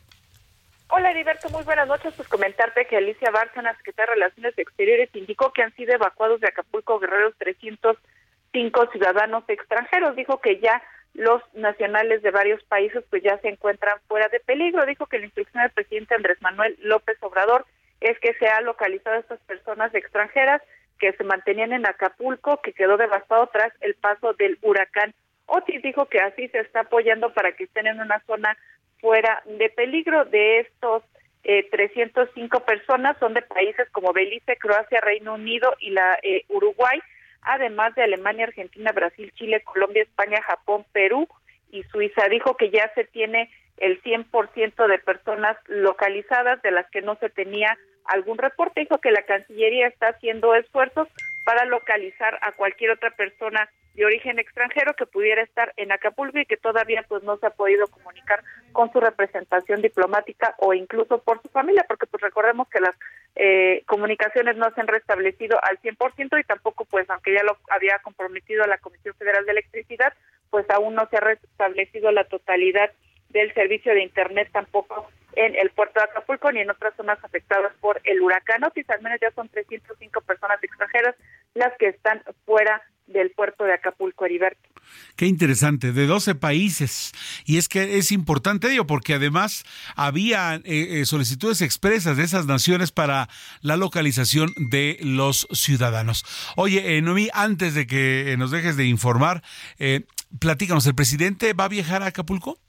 Hola 0.89 1.11
Heriberto, 1.11 1.49
muy 1.49 1.63
buenas 1.63 1.87
noches. 1.87 2.13
Pues 2.15 2.29
comentarte 2.29 2.87
que 2.87 2.95
Alicia 2.95 3.29
Bárcena, 3.29 3.75
secretaria 3.75 4.11
de 4.11 4.15
Relaciones 4.15 4.57
Exteriores, 4.57 5.09
indicó 5.13 5.51
que 5.51 5.61
han 5.61 5.75
sido 5.75 5.93
evacuados 5.93 6.39
de 6.39 6.47
Acapulco 6.47 6.97
Guerreros 6.99 7.33
300 7.37 7.97
cinco 8.57 8.87
ciudadanos 8.91 9.43
extranjeros. 9.47 10.15
Dijo 10.15 10.41
que 10.41 10.59
ya 10.59 10.81
los 11.13 11.41
nacionales 11.53 12.23
de 12.23 12.31
varios 12.31 12.63
países 12.63 13.03
pues 13.11 13.21
ya 13.21 13.37
se 13.39 13.49
encuentran 13.49 13.99
fuera 14.07 14.29
de 14.29 14.39
peligro. 14.39 14.83
Dijo 14.87 15.05
que 15.05 15.19
la 15.19 15.25
instrucción 15.25 15.61
del 15.61 15.71
presidente 15.71 16.15
Andrés 16.15 16.41
Manuel 16.41 16.75
López 16.81 17.17
Obrador 17.21 17.65
es 18.01 18.17
que 18.19 18.33
se 18.33 18.47
ha 18.47 18.61
localizado 18.61 19.15
a 19.15 19.19
estas 19.19 19.39
personas 19.41 19.93
extranjeras 19.93 20.61
que 20.99 21.13
se 21.13 21.23
mantenían 21.23 21.71
en 21.71 21.85
Acapulco, 21.85 22.59
que 22.61 22.73
quedó 22.73 22.97
devastado 22.97 23.45
tras 23.47 23.71
el 23.81 23.93
paso 23.93 24.33
del 24.33 24.57
huracán 24.63 25.13
Otis. 25.45 25.83
Dijo 25.83 26.07
que 26.07 26.19
así 26.19 26.47
se 26.47 26.59
está 26.59 26.81
apoyando 26.81 27.31
para 27.33 27.51
que 27.51 27.65
estén 27.65 27.85
en 27.85 27.99
una 27.99 28.23
zona 28.25 28.57
fuera 28.99 29.43
de 29.45 29.69
peligro. 29.69 30.25
De 30.25 30.61
estos 30.61 31.03
eh, 31.43 31.67
305 31.69 32.59
personas 32.61 33.17
son 33.19 33.35
de 33.35 33.43
países 33.43 33.87
como 33.91 34.13
Belice, 34.13 34.57
Croacia, 34.57 34.99
Reino 35.01 35.35
Unido 35.35 35.75
y 35.79 35.91
la 35.91 36.17
eh, 36.23 36.43
Uruguay 36.49 36.99
además 37.47 37.95
de 37.95 38.03
Alemania, 38.03 38.45
Argentina, 38.45 38.91
Brasil, 38.91 39.31
Chile, 39.35 39.63
Colombia, 39.63 40.03
España, 40.03 40.41
Japón, 40.41 40.85
Perú 40.91 41.27
y 41.71 41.83
Suiza. 41.83 42.27
Dijo 42.29 42.57
que 42.57 42.69
ya 42.69 42.91
se 42.93 43.05
tiene 43.05 43.49
el 43.77 44.01
100% 44.03 44.87
de 44.87 44.99
personas 44.99 45.57
localizadas 45.67 46.61
de 46.61 46.71
las 46.71 46.89
que 46.89 47.01
no 47.01 47.15
se 47.15 47.29
tenía 47.29 47.77
algún 48.05 48.37
reporte. 48.37 48.81
Dijo 48.81 48.99
que 48.99 49.11
la 49.11 49.23
Cancillería 49.23 49.87
está 49.87 50.09
haciendo 50.09 50.55
esfuerzos 50.55 51.07
para 51.45 51.65
localizar 51.65 52.37
a 52.41 52.51
cualquier 52.51 52.91
otra 52.91 53.11
persona 53.11 53.69
de 53.97 54.05
origen 54.05 54.37
extranjero 54.37 54.93
que 54.93 55.07
pudiera 55.07 55.41
estar 55.41 55.73
en 55.75 55.91
Acapulco 55.91 56.37
y 56.37 56.45
que 56.45 56.55
todavía 56.55 57.03
pues 57.09 57.23
no 57.23 57.37
se 57.37 57.47
ha 57.47 57.49
podido 57.49 57.87
comunicar 57.87 58.43
con 58.71 58.93
su 58.93 58.99
representación 58.99 59.81
diplomática 59.81 60.53
o 60.59 60.75
incluso 60.75 61.17
por 61.23 61.41
su 61.41 61.49
familia, 61.49 61.83
porque 61.87 62.05
pues 62.05 62.21
recordemos 62.21 62.69
que 62.69 62.79
las 62.79 62.95
eh, 63.35 63.81
comunicaciones 63.87 64.55
no 64.55 64.69
se 64.69 64.81
han 64.81 64.87
restablecido 64.87 65.57
al 65.63 65.79
100% 65.81 66.39
y 66.39 66.43
tampoco 66.43 66.85
pues 66.85 67.09
aunque 67.09 67.33
ya 67.33 67.41
lo 67.43 67.57
había 67.71 67.97
comprometido 68.03 68.67
la 68.67 68.77
Comisión 68.77 69.15
Federal 69.15 69.45
de 69.45 69.53
Electricidad, 69.53 70.13
pues 70.51 70.69
aún 70.69 70.93
no 70.93 71.09
se 71.09 71.17
ha 71.17 71.21
restablecido 71.21 72.11
la 72.11 72.25
totalidad 72.25 72.91
del 73.29 73.51
servicio 73.55 73.93
de 73.93 74.03
internet 74.03 74.49
tampoco 74.53 75.07
en 75.33 75.55
el 75.55 75.71
puerto 75.71 75.99
de 75.99 76.05
Acapulco 76.05 76.51
ni 76.51 76.59
en 76.59 76.69
otras 76.69 76.95
zonas 76.95 77.17
afectadas 77.23 77.73
por 77.81 77.99
el 78.03 78.21
huracán 78.21 78.63
Otis. 78.63 78.87
Al 78.91 79.01
menos 79.01 79.19
ya 79.19 79.31
son 79.31 79.49
305 79.49 80.21
personas 80.21 80.63
extranjeras 80.63 81.15
las 81.55 81.75
que 81.79 81.87
están 81.87 82.21
fuera 82.45 82.83
del 83.07 83.31
puerto 83.31 83.63
de 83.63 83.73
Acapulco, 83.73 84.25
Heriberto. 84.25 84.69
Qué 85.15 85.25
interesante, 85.25 85.91
de 85.91 86.05
12 86.05 86.35
países. 86.35 87.11
Y 87.45 87.57
es 87.57 87.67
que 87.67 87.97
es 87.97 88.11
importante 88.11 88.71
ello 88.71 88.85
porque 88.85 89.15
además 89.15 89.65
había 89.95 90.55
eh, 90.55 90.61
eh, 90.65 91.05
solicitudes 91.05 91.61
expresas 91.61 92.17
de 92.17 92.23
esas 92.23 92.45
naciones 92.45 92.91
para 92.91 93.27
la 93.61 93.77
localización 93.77 94.53
de 94.57 94.97
los 95.01 95.47
ciudadanos. 95.51 96.25
Oye, 96.55 96.97
eh, 96.97 97.01
Noemí, 97.01 97.29
antes 97.33 97.73
de 97.73 97.87
que 97.87 98.35
nos 98.37 98.51
dejes 98.51 98.77
de 98.77 98.85
informar, 98.85 99.43
eh, 99.79 100.05
platícanos, 100.39 100.85
¿el 100.85 100.95
presidente 100.95 101.53
va 101.53 101.65
a 101.65 101.69
viajar 101.69 102.03
a 102.03 102.07
Acapulco? 102.07 102.59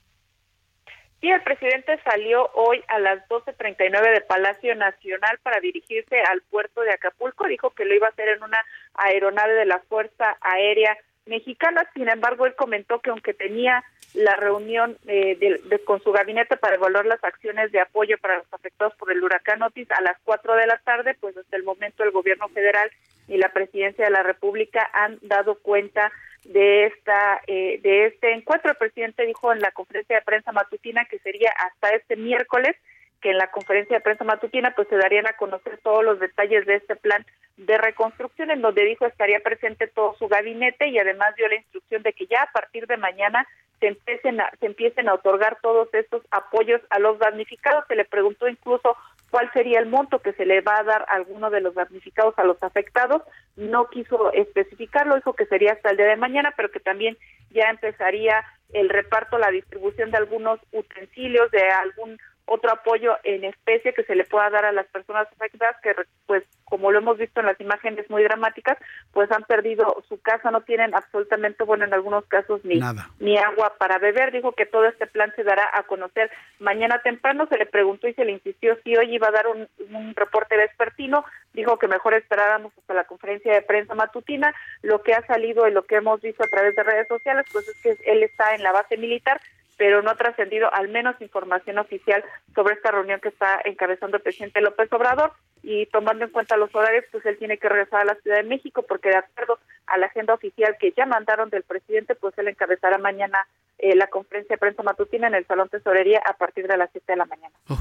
Sí, 1.21 1.29
el 1.29 1.41
presidente 1.41 1.99
salió 2.03 2.49
hoy 2.53 2.81
a 2.87 2.97
las 2.97 3.27
12.39 3.27 4.13
de 4.13 4.21
Palacio 4.21 4.73
Nacional 4.75 5.37
para 5.43 5.59
dirigirse 5.59 6.21
al 6.21 6.41
puerto 6.43 6.81
de 6.81 6.91
Acapulco. 6.91 7.45
Dijo 7.45 7.71
que 7.71 7.83
lo 7.83 7.93
iba 7.93 8.07
a 8.07 8.11
hacer 8.11 8.29
en 8.29 8.43
una 8.43 8.63
aeronave 8.93 9.53
de 9.53 9.65
la 9.65 9.79
Fuerza 9.79 10.37
Aérea 10.39 10.97
Mexicana. 11.25 11.85
Sin 11.93 12.07
embargo, 12.07 12.45
él 12.45 12.55
comentó 12.55 12.99
que 12.99 13.09
aunque 13.09 13.33
tenía 13.33 13.83
la 14.13 14.35
reunión 14.37 14.97
eh, 15.07 15.35
de, 15.35 15.79
con 15.79 16.01
su 16.01 16.11
gabinete 16.13 16.55
para 16.55 16.75
evaluar 16.75 17.05
las 17.05 17.23
acciones 17.23 17.71
de 17.73 17.81
apoyo 17.81 18.17
para 18.17 18.37
los 18.37 18.53
afectados 18.53 18.95
por 18.95 19.11
el 19.11 19.21
huracán 19.21 19.61
Otis 19.61 19.91
a 19.91 20.01
las 20.01 20.17
4 20.23 20.55
de 20.55 20.67
la 20.67 20.77
tarde, 20.77 21.15
pues 21.19 21.35
hasta 21.35 21.57
el 21.57 21.63
momento 21.63 22.03
el 22.03 22.11
gobierno 22.11 22.47
federal 22.47 22.89
y 23.27 23.37
la 23.37 23.49
presidencia 23.49 24.05
de 24.05 24.11
la 24.11 24.23
República 24.23 24.89
han 24.93 25.19
dado 25.21 25.55
cuenta 25.59 26.11
de 26.45 26.85
esta 26.85 27.41
eh, 27.47 27.79
de 27.81 28.07
este 28.07 28.33
encuentro. 28.33 28.71
El 28.71 28.77
presidente 28.77 29.25
dijo 29.25 29.51
en 29.51 29.59
la 29.59 29.71
conferencia 29.71 30.17
de 30.17 30.21
prensa 30.21 30.51
matutina 30.51 31.05
que 31.05 31.19
sería 31.19 31.51
hasta 31.51 31.89
este 31.89 32.15
miércoles 32.15 32.75
que 33.21 33.31
en 33.31 33.37
la 33.37 33.51
conferencia 33.51 33.97
de 33.97 34.01
prensa 34.01 34.23
matutina 34.23 34.73
pues 34.75 34.87
se 34.87 34.95
darían 34.95 35.27
a 35.27 35.33
conocer 35.33 35.77
todos 35.83 36.03
los 36.03 36.19
detalles 36.19 36.65
de 36.65 36.75
este 36.75 36.95
plan 36.95 37.25
de 37.57 37.77
reconstrucción 37.77 38.51
en 38.51 38.61
donde 38.61 38.85
dijo 38.85 39.05
estaría 39.05 39.41
presente 39.41 39.87
todo 39.87 40.15
su 40.17 40.27
gabinete 40.27 40.87
y 40.87 40.97
además 40.97 41.35
dio 41.35 41.47
la 41.49 41.55
instrucción 41.55 42.01
de 42.03 42.13
que 42.13 42.25
ya 42.27 42.43
a 42.43 42.51
partir 42.51 42.87
de 42.87 42.95
mañana 42.95 43.45
se 43.79 43.87
empiecen 43.87 44.41
a, 44.41 44.51
se 44.59 44.65
empiecen 44.65 45.09
a 45.09 45.13
otorgar 45.13 45.57
todos 45.61 45.93
estos 45.93 46.23
apoyos 46.31 46.81
a 46.89 46.99
los 46.99 47.17
damnificados. 47.19 47.85
Se 47.87 47.95
le 47.95 48.05
preguntó 48.05 48.47
incluso 48.47 48.95
cuál 49.29 49.51
sería 49.53 49.79
el 49.79 49.85
monto 49.85 50.19
que 50.19 50.33
se 50.33 50.45
le 50.45 50.61
va 50.61 50.79
a 50.79 50.83
dar 50.83 51.05
a 51.07 51.15
alguno 51.15 51.49
de 51.49 51.61
los 51.61 51.75
damnificados 51.75 52.37
a 52.37 52.43
los 52.43 52.61
afectados. 52.61 53.21
No 53.59 53.89
quiso 53.89 54.31
especificarlo, 54.33 55.15
dijo 55.15 55.33
que 55.33 55.45
sería 55.45 55.73
hasta 55.73 55.91
el 55.91 55.97
día 55.97 56.07
de 56.07 56.15
mañana, 56.15 56.53
pero 56.55 56.71
que 56.71 56.79
también 56.79 57.17
ya 57.51 57.69
empezaría 57.69 58.43
el 58.73 58.89
reparto, 58.89 59.37
la 59.37 59.51
distribución 59.51 60.11
de 60.11 60.17
algunos 60.17 60.59
utensilios, 60.71 61.51
de 61.51 61.69
algún 61.69 62.17
otro 62.49 62.71
apoyo 62.71 63.15
en 63.23 63.43
especie 63.43 63.93
que 63.93 64.03
se 64.03 64.15
le 64.15 64.25
pueda 64.25 64.49
dar 64.49 64.65
a 64.65 64.71
las 64.71 64.87
personas 64.87 65.27
afectadas 65.31 65.75
que 65.83 65.93
pues 66.25 66.43
como 66.63 66.91
lo 66.91 66.97
hemos 66.97 67.17
visto 67.17 67.39
en 67.39 67.45
las 67.45 67.59
imágenes 67.61 68.09
muy 68.09 68.23
dramáticas 68.23 68.77
pues 69.11 69.31
han 69.31 69.43
perdido 69.43 70.03
su 70.07 70.19
casa 70.19 70.49
no 70.49 70.61
tienen 70.61 70.95
absolutamente 70.95 71.63
bueno 71.63 71.85
en 71.85 71.93
algunos 71.93 72.25
casos 72.25 72.61
ni 72.63 72.79
ni 73.19 73.37
agua 73.37 73.73
para 73.77 73.99
beber. 73.99 74.31
Dijo 74.31 74.53
que 74.53 74.65
todo 74.65 74.85
este 74.85 75.05
plan 75.07 75.31
se 75.35 75.43
dará 75.43 75.69
a 75.73 75.83
conocer 75.83 76.31
mañana 76.59 77.01
temprano. 77.01 77.47
Se 77.47 77.57
le 77.57 77.65
preguntó 77.65 78.07
y 78.07 78.13
se 78.13 78.25
le 78.25 78.31
insistió 78.31 78.77
si 78.83 78.95
hoy 78.95 79.13
iba 79.13 79.27
a 79.27 79.31
dar 79.31 79.47
un, 79.47 79.67
un 79.93 80.15
reporte 80.15 80.57
vespertino 80.57 81.23
dijo 81.59 81.77
que 81.77 81.87
mejor 81.87 82.13
esperáramos 82.13 82.73
hasta 82.77 82.93
la 82.93 83.03
conferencia 83.03 83.53
de 83.53 83.61
prensa 83.61 83.95
matutina 83.95 84.53
lo 84.81 85.01
que 85.01 85.13
ha 85.13 85.25
salido 85.25 85.67
y 85.67 85.71
lo 85.71 85.83
que 85.83 85.95
hemos 85.95 86.21
visto 86.21 86.43
a 86.43 86.47
través 86.47 86.75
de 86.75 86.83
redes 86.83 87.07
sociales 87.07 87.45
pues 87.51 87.67
es 87.67 87.81
que 87.81 87.97
él 88.11 88.23
está 88.23 88.55
en 88.55 88.63
la 88.63 88.71
base 88.71 88.97
militar 88.97 89.39
pero 89.79 90.01
no 90.01 90.11
ha 90.11 90.15
trascendido 90.15 90.71
al 90.73 90.89
menos 90.89 91.15
información 91.21 91.77
oficial 91.77 92.21
sobre 92.53 92.73
esta 92.73 92.91
reunión 92.91 93.21
que 93.21 93.29
está 93.29 93.61
encabezando 93.63 94.17
el 94.17 94.23
presidente 94.23 94.59
López 94.59 94.91
Obrador. 94.91 95.31
Y 95.63 95.85
tomando 95.85 96.25
en 96.25 96.31
cuenta 96.31 96.57
los 96.57 96.75
horarios, 96.75 97.05
pues 97.13 97.25
él 97.25 97.37
tiene 97.37 97.57
que 97.57 97.69
regresar 97.69 98.01
a 98.01 98.05
la 98.05 98.15
Ciudad 98.15 98.37
de 98.37 98.43
México 98.43 98.83
porque 98.83 99.07
de 99.07 99.15
acuerdo 99.15 99.57
a 99.87 99.97
la 99.97 100.07
agenda 100.07 100.33
oficial 100.33 100.75
que 100.77 100.91
ya 100.91 101.05
mandaron 101.05 101.49
del 101.49 101.63
presidente, 101.63 102.15
pues 102.15 102.37
él 102.37 102.49
encabezará 102.49 102.97
mañana 102.97 103.37
eh, 103.81 103.95
la 103.95 104.07
conferencia 104.07 104.55
de 104.55 104.57
prensa 104.57 104.83
matutina 104.83 105.27
en 105.27 105.35
el 105.35 105.47
Salón 105.47 105.69
Tesorería 105.69 106.21
a 106.29 106.33
partir 106.33 106.67
de 106.67 106.77
las 106.77 106.89
7 106.91 107.13
de 107.13 107.17
la 107.17 107.25
mañana. 107.25 107.55
Oh, 107.67 107.79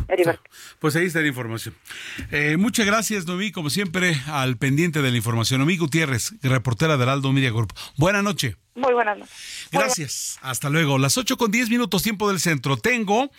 pues 0.79 0.95
ahí 0.95 1.07
está 1.07 1.21
la 1.21 1.27
información. 1.27 1.75
Eh, 2.31 2.57
muchas 2.57 2.87
gracias, 2.87 3.27
Noemí, 3.27 3.51
como 3.51 3.69
siempre, 3.69 4.15
al 4.29 4.57
pendiente 4.59 5.03
de 5.03 5.11
la 5.11 5.17
información. 5.17 5.59
Noemí 5.59 5.77
Gutiérrez, 5.77 6.35
reportera 6.43 6.97
del 6.97 7.09
Aldo 7.09 7.33
Media 7.33 7.51
Group. 7.51 7.73
Buenas 7.97 8.23
noches. 8.23 8.57
Muy 8.77 8.95
buenas 8.95 9.19
noches. 9.19 9.69
Gracias. 9.73 10.39
Hasta 10.41 10.71
luego. 10.71 10.99
Las 10.99 11.19
8 11.19 11.37
con 11.37 11.51
10 11.51 11.69
minutos 11.69 12.05
tiempo 12.05 12.29
del 12.29 12.39
centro. 12.39 12.77
Tengo, 12.77 13.31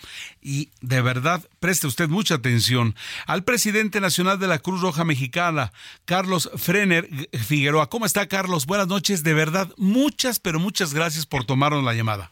y 0.42 0.68
de 0.82 1.00
verdad, 1.00 1.42
preste 1.60 1.86
usted 1.86 2.10
mucha 2.10 2.34
atención, 2.34 2.94
al 3.26 3.42
presidente 3.42 4.02
nacional 4.02 4.38
de 4.38 4.48
la 4.48 4.58
Cruz 4.58 4.82
Roja 4.82 5.04
Mexicana, 5.04 5.72
Carlos 6.04 6.50
Frener 6.56 7.08
Figueroa. 7.32 7.88
¿Cómo 7.88 8.04
está, 8.04 8.28
Carlos? 8.28 8.66
Buenas 8.66 8.88
noches. 8.88 9.22
De 9.22 9.32
verdad, 9.32 9.72
muchas, 9.78 10.40
pero 10.40 10.60
muchas 10.60 10.92
gracias 10.92 11.24
por 11.24 11.46
tomarnos 11.46 11.84
la 11.84 11.94
llamada. 11.94 12.30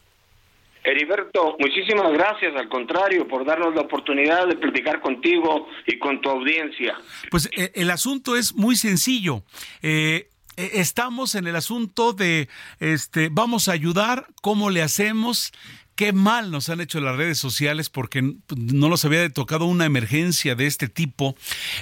Heriberto, 0.83 1.57
muchísimas 1.59 2.11
gracias, 2.13 2.55
al 2.55 2.69
contrario, 2.69 3.27
por 3.27 3.45
darnos 3.45 3.75
la 3.75 3.81
oportunidad 3.81 4.47
de 4.47 4.55
platicar 4.55 5.01
contigo 5.01 5.67
y 5.85 5.99
con 5.99 6.21
tu 6.21 6.29
audiencia. 6.29 6.95
Pues 7.29 7.49
eh, 7.57 7.71
el 7.75 7.91
asunto 7.91 8.35
es 8.35 8.55
muy 8.55 8.75
sencillo. 8.75 9.43
Eh, 9.81 10.29
eh, 10.59 10.71
estamos 10.73 11.35
en 11.35 11.47
el 11.47 11.55
asunto 11.55 12.11
de, 12.11 12.49
este, 12.79 13.29
vamos 13.31 13.69
a 13.69 13.71
ayudar, 13.71 14.27
¿cómo 14.41 14.69
le 14.69 14.81
hacemos? 14.81 15.53
Qué 15.99 16.13
mal 16.13 16.49
nos 16.49 16.69
han 16.69 16.79
hecho 16.79 17.01
las 17.01 17.17
redes 17.17 17.39
sociales 17.39 17.89
porque 17.89 18.21
no 18.21 18.87
nos 18.87 19.03
había 19.03 19.29
tocado 19.29 19.65
una 19.65 19.83
emergencia 19.83 20.55
de 20.55 20.65
este 20.65 20.87
tipo 20.87 21.35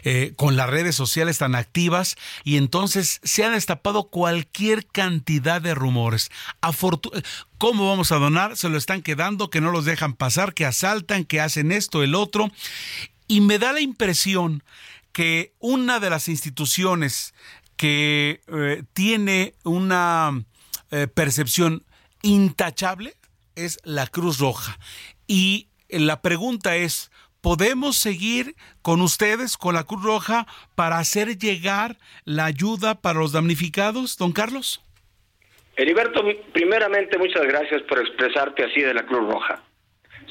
eh, 0.04 0.34
con 0.36 0.56
las 0.56 0.68
redes 0.68 0.96
sociales 0.96 1.38
tan 1.38 1.54
activas 1.54 2.16
y 2.44 2.58
entonces 2.58 3.20
se 3.22 3.44
ha 3.44 3.52
destapado 3.52 4.06
cualquier 4.10 4.88
cantidad 4.88 5.62
de 5.62 5.76
rumores. 5.76 6.32
¿Cómo 7.60 7.90
vamos 7.90 8.12
a 8.12 8.16
donar? 8.16 8.58
Se 8.58 8.70
lo 8.70 8.80
están 8.80 9.04
quedando, 9.04 9.52
que 9.52 9.62
no 9.62 9.70
los 9.70 9.86
dejan 9.86 10.16
pasar, 10.16 10.56
que 10.56 10.66
asaltan, 10.66 11.24
que 11.24 11.40
hacen 11.40 11.72
esto, 11.72 12.02
el 12.02 12.16
otro. 12.16 12.50
Y 13.28 13.42
me 13.42 13.60
da 13.60 13.72
la 13.72 13.82
impresión 13.82 14.64
que 15.12 15.54
una 15.60 16.00
de 16.00 16.10
las 16.10 16.28
instituciones 16.28 17.36
que 17.76 18.42
eh, 18.48 18.82
tiene 18.94 19.54
una 19.64 20.44
eh, 20.90 21.06
percepción 21.06 21.84
intachable 22.24 23.14
es 23.58 23.80
la 23.84 24.08
Cruz 24.08 24.40
Roja. 24.40 24.78
Y 25.28 25.68
la 25.90 26.22
pregunta 26.22 26.78
es, 26.78 27.12
¿podemos 27.42 27.98
seguir 27.98 28.56
con 28.82 29.02
ustedes, 29.02 29.58
con 29.58 29.76
la 29.76 29.84
Cruz 29.84 30.04
Roja, 30.04 30.48
para 30.76 31.00
hacer 31.00 31.38
llegar 31.38 31.98
la 32.24 32.46
ayuda 32.46 32.96
para 32.96 33.20
los 33.20 33.34
damnificados, 33.34 34.18
don 34.18 34.32
Carlos? 34.32 34.82
Heriberto, 35.76 36.24
primeramente 36.54 37.18
muchas 37.18 37.44
gracias 37.44 37.82
por 37.84 38.00
expresarte 38.00 38.64
así 38.64 38.82
de 38.82 38.94
la 38.94 39.06
Cruz 39.06 39.32
Roja. 39.32 39.62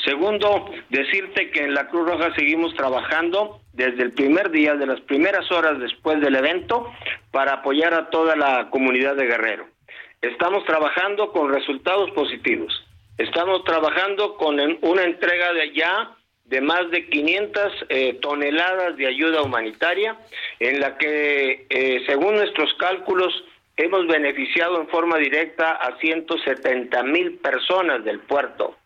Segundo, 0.04 0.70
decirte 0.88 1.50
que 1.50 1.64
en 1.64 1.74
la 1.74 1.88
Cruz 1.88 2.08
Roja 2.08 2.34
seguimos 2.34 2.74
trabajando 2.74 3.60
desde 3.72 4.02
el 4.02 4.12
primer 4.12 4.50
día, 4.50 4.74
de 4.74 4.86
las 4.86 5.00
primeras 5.00 5.50
horas 5.50 5.80
después 5.80 6.20
del 6.20 6.36
evento, 6.36 6.92
para 7.30 7.54
apoyar 7.54 7.94
a 7.94 8.10
toda 8.10 8.36
la 8.36 8.70
comunidad 8.70 9.16
de 9.16 9.26
Guerrero. 9.26 9.66
Estamos 10.20 10.64
trabajando 10.64 11.32
con 11.32 11.52
resultados 11.52 12.10
positivos. 12.12 12.85
Estamos 13.18 13.64
trabajando 13.64 14.36
con 14.36 14.60
una 14.82 15.04
entrega 15.04 15.52
de 15.54 15.72
ya 15.72 16.16
de 16.44 16.60
más 16.60 16.90
de 16.90 17.08
500 17.08 17.72
eh, 17.88 18.18
toneladas 18.20 18.96
de 18.96 19.06
ayuda 19.06 19.42
humanitaria, 19.42 20.16
en 20.60 20.80
la 20.80 20.96
que, 20.96 21.66
eh, 21.68 22.04
según 22.06 22.36
nuestros 22.36 22.72
cálculos, 22.74 23.32
hemos 23.76 24.06
beneficiado 24.06 24.80
en 24.80 24.88
forma 24.88 25.18
directa 25.18 25.72
a 25.72 25.98
170 25.98 27.02
mil 27.02 27.38
personas 27.38 28.04
del 28.04 28.20
puerto. 28.20 28.76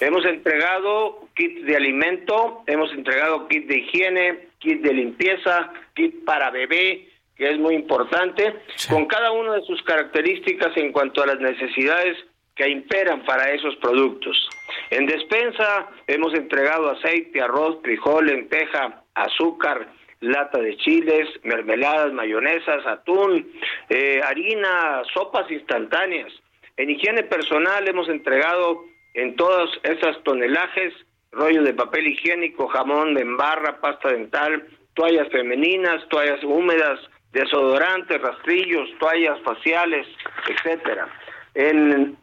Hemos 0.00 0.24
entregado 0.24 1.28
kits 1.34 1.64
de 1.64 1.76
alimento, 1.76 2.62
hemos 2.66 2.92
entregado 2.92 3.48
kits 3.48 3.66
de 3.66 3.78
higiene, 3.78 4.48
kits 4.58 4.82
de 4.82 4.92
limpieza, 4.92 5.72
kit 5.94 6.24
para 6.24 6.50
bebé, 6.50 7.08
que 7.36 7.50
es 7.50 7.58
muy 7.58 7.74
importante, 7.74 8.54
con 8.88 9.06
cada 9.06 9.32
una 9.32 9.54
de 9.54 9.62
sus 9.62 9.82
características 9.82 10.76
en 10.76 10.92
cuanto 10.92 11.22
a 11.22 11.26
las 11.26 11.40
necesidades 11.40 12.16
que 12.56 12.68
imperan 12.68 13.24
para 13.24 13.52
esos 13.52 13.76
productos. 13.76 14.48
En 14.90 15.06
despensa 15.06 15.88
hemos 16.06 16.34
entregado 16.34 16.90
aceite, 16.90 17.40
arroz, 17.40 17.78
frijol, 17.82 18.26
lenteja, 18.26 19.02
azúcar, 19.14 19.86
lata 20.20 20.58
de 20.58 20.76
chiles, 20.78 21.28
mermeladas, 21.44 22.12
mayonesas, 22.12 22.84
atún, 22.86 23.46
eh, 23.90 24.20
harina, 24.24 25.02
sopas 25.12 25.50
instantáneas. 25.50 26.32
En 26.78 26.90
higiene 26.90 27.22
personal 27.24 27.86
hemos 27.86 28.08
entregado 28.08 28.84
en 29.14 29.36
todos 29.36 29.70
esos 29.82 30.22
tonelajes 30.24 30.92
rollo 31.32 31.62
de 31.62 31.74
papel 31.74 32.06
higiénico, 32.06 32.66
jamón 32.68 33.14
de 33.14 33.22
embarra, 33.22 33.78
pasta 33.80 34.08
dental, 34.10 34.66
toallas 34.94 35.28
femeninas, 35.28 36.08
toallas 36.08 36.42
húmedas, 36.42 36.98
desodorantes, 37.32 38.20
rastrillos, 38.22 38.88
toallas 38.98 39.38
faciales, 39.42 40.06
etcétera. 40.48 41.08
En 41.54 42.16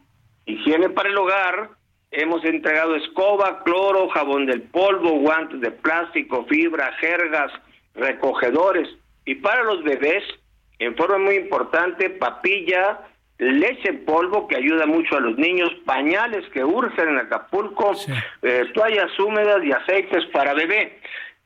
higiene 0.46 0.90
para 0.90 1.08
el 1.08 1.18
hogar 1.18 1.70
hemos 2.10 2.44
entregado 2.44 2.94
escoba, 2.96 3.62
cloro, 3.64 4.08
jabón 4.08 4.46
del 4.46 4.62
polvo, 4.62 5.18
guantes 5.18 5.60
de 5.60 5.70
plástico, 5.70 6.44
fibra, 6.46 6.92
jergas, 7.00 7.52
recogedores. 7.94 8.88
Y 9.24 9.36
para 9.36 9.64
los 9.64 9.82
bebés, 9.82 10.22
en 10.78 10.96
forma 10.96 11.18
muy 11.18 11.36
importante, 11.36 12.10
papilla, 12.10 13.00
leche 13.38 13.88
en 13.88 14.04
polvo 14.04 14.46
que 14.46 14.56
ayuda 14.56 14.86
mucho 14.86 15.16
a 15.16 15.20
los 15.20 15.36
niños, 15.36 15.70
pañales 15.84 16.46
que 16.50 16.64
urgen 16.64 17.08
en 17.08 17.18
Acapulco, 17.18 17.92
eh, 18.42 18.64
toallas 18.74 19.18
húmedas 19.18 19.64
y 19.64 19.72
aceites 19.72 20.24
para 20.26 20.54
bebé. 20.54 21.00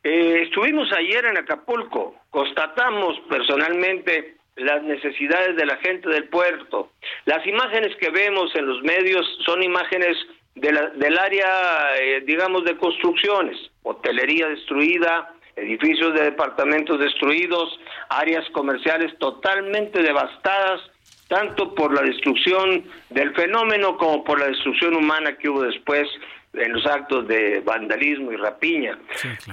Eh, 0.04 0.42
estuvimos 0.44 0.92
ayer 0.92 1.24
en 1.24 1.38
Acapulco, 1.38 2.14
constatamos 2.30 3.18
personalmente 3.28 4.37
las 4.58 4.82
necesidades 4.82 5.56
de 5.56 5.66
la 5.66 5.76
gente 5.76 6.08
del 6.08 6.28
puerto. 6.28 6.90
Las 7.24 7.46
imágenes 7.46 7.96
que 7.96 8.10
vemos 8.10 8.54
en 8.54 8.66
los 8.66 8.82
medios 8.82 9.26
son 9.44 9.62
imágenes 9.62 10.16
del 10.54 11.18
área, 11.18 11.96
eh, 12.00 12.22
digamos, 12.26 12.64
de 12.64 12.76
construcciones, 12.76 13.56
hotelería 13.82 14.48
destruida, 14.48 15.32
edificios 15.56 16.14
de 16.14 16.24
departamentos 16.24 16.98
destruidos, 16.98 17.78
áreas 18.08 18.44
comerciales 18.50 19.16
totalmente 19.18 20.02
devastadas, 20.02 20.80
tanto 21.28 21.74
por 21.74 21.92
la 21.94 22.02
destrucción 22.02 22.84
del 23.10 23.34
fenómeno 23.34 23.96
como 23.98 24.24
por 24.24 24.40
la 24.40 24.46
destrucción 24.46 24.94
humana 24.94 25.36
que 25.36 25.48
hubo 25.48 25.62
después 25.62 26.08
en 26.54 26.72
los 26.72 26.86
actos 26.86 27.28
de 27.28 27.60
vandalismo 27.60 28.32
y 28.32 28.36
rapiña. 28.36 28.98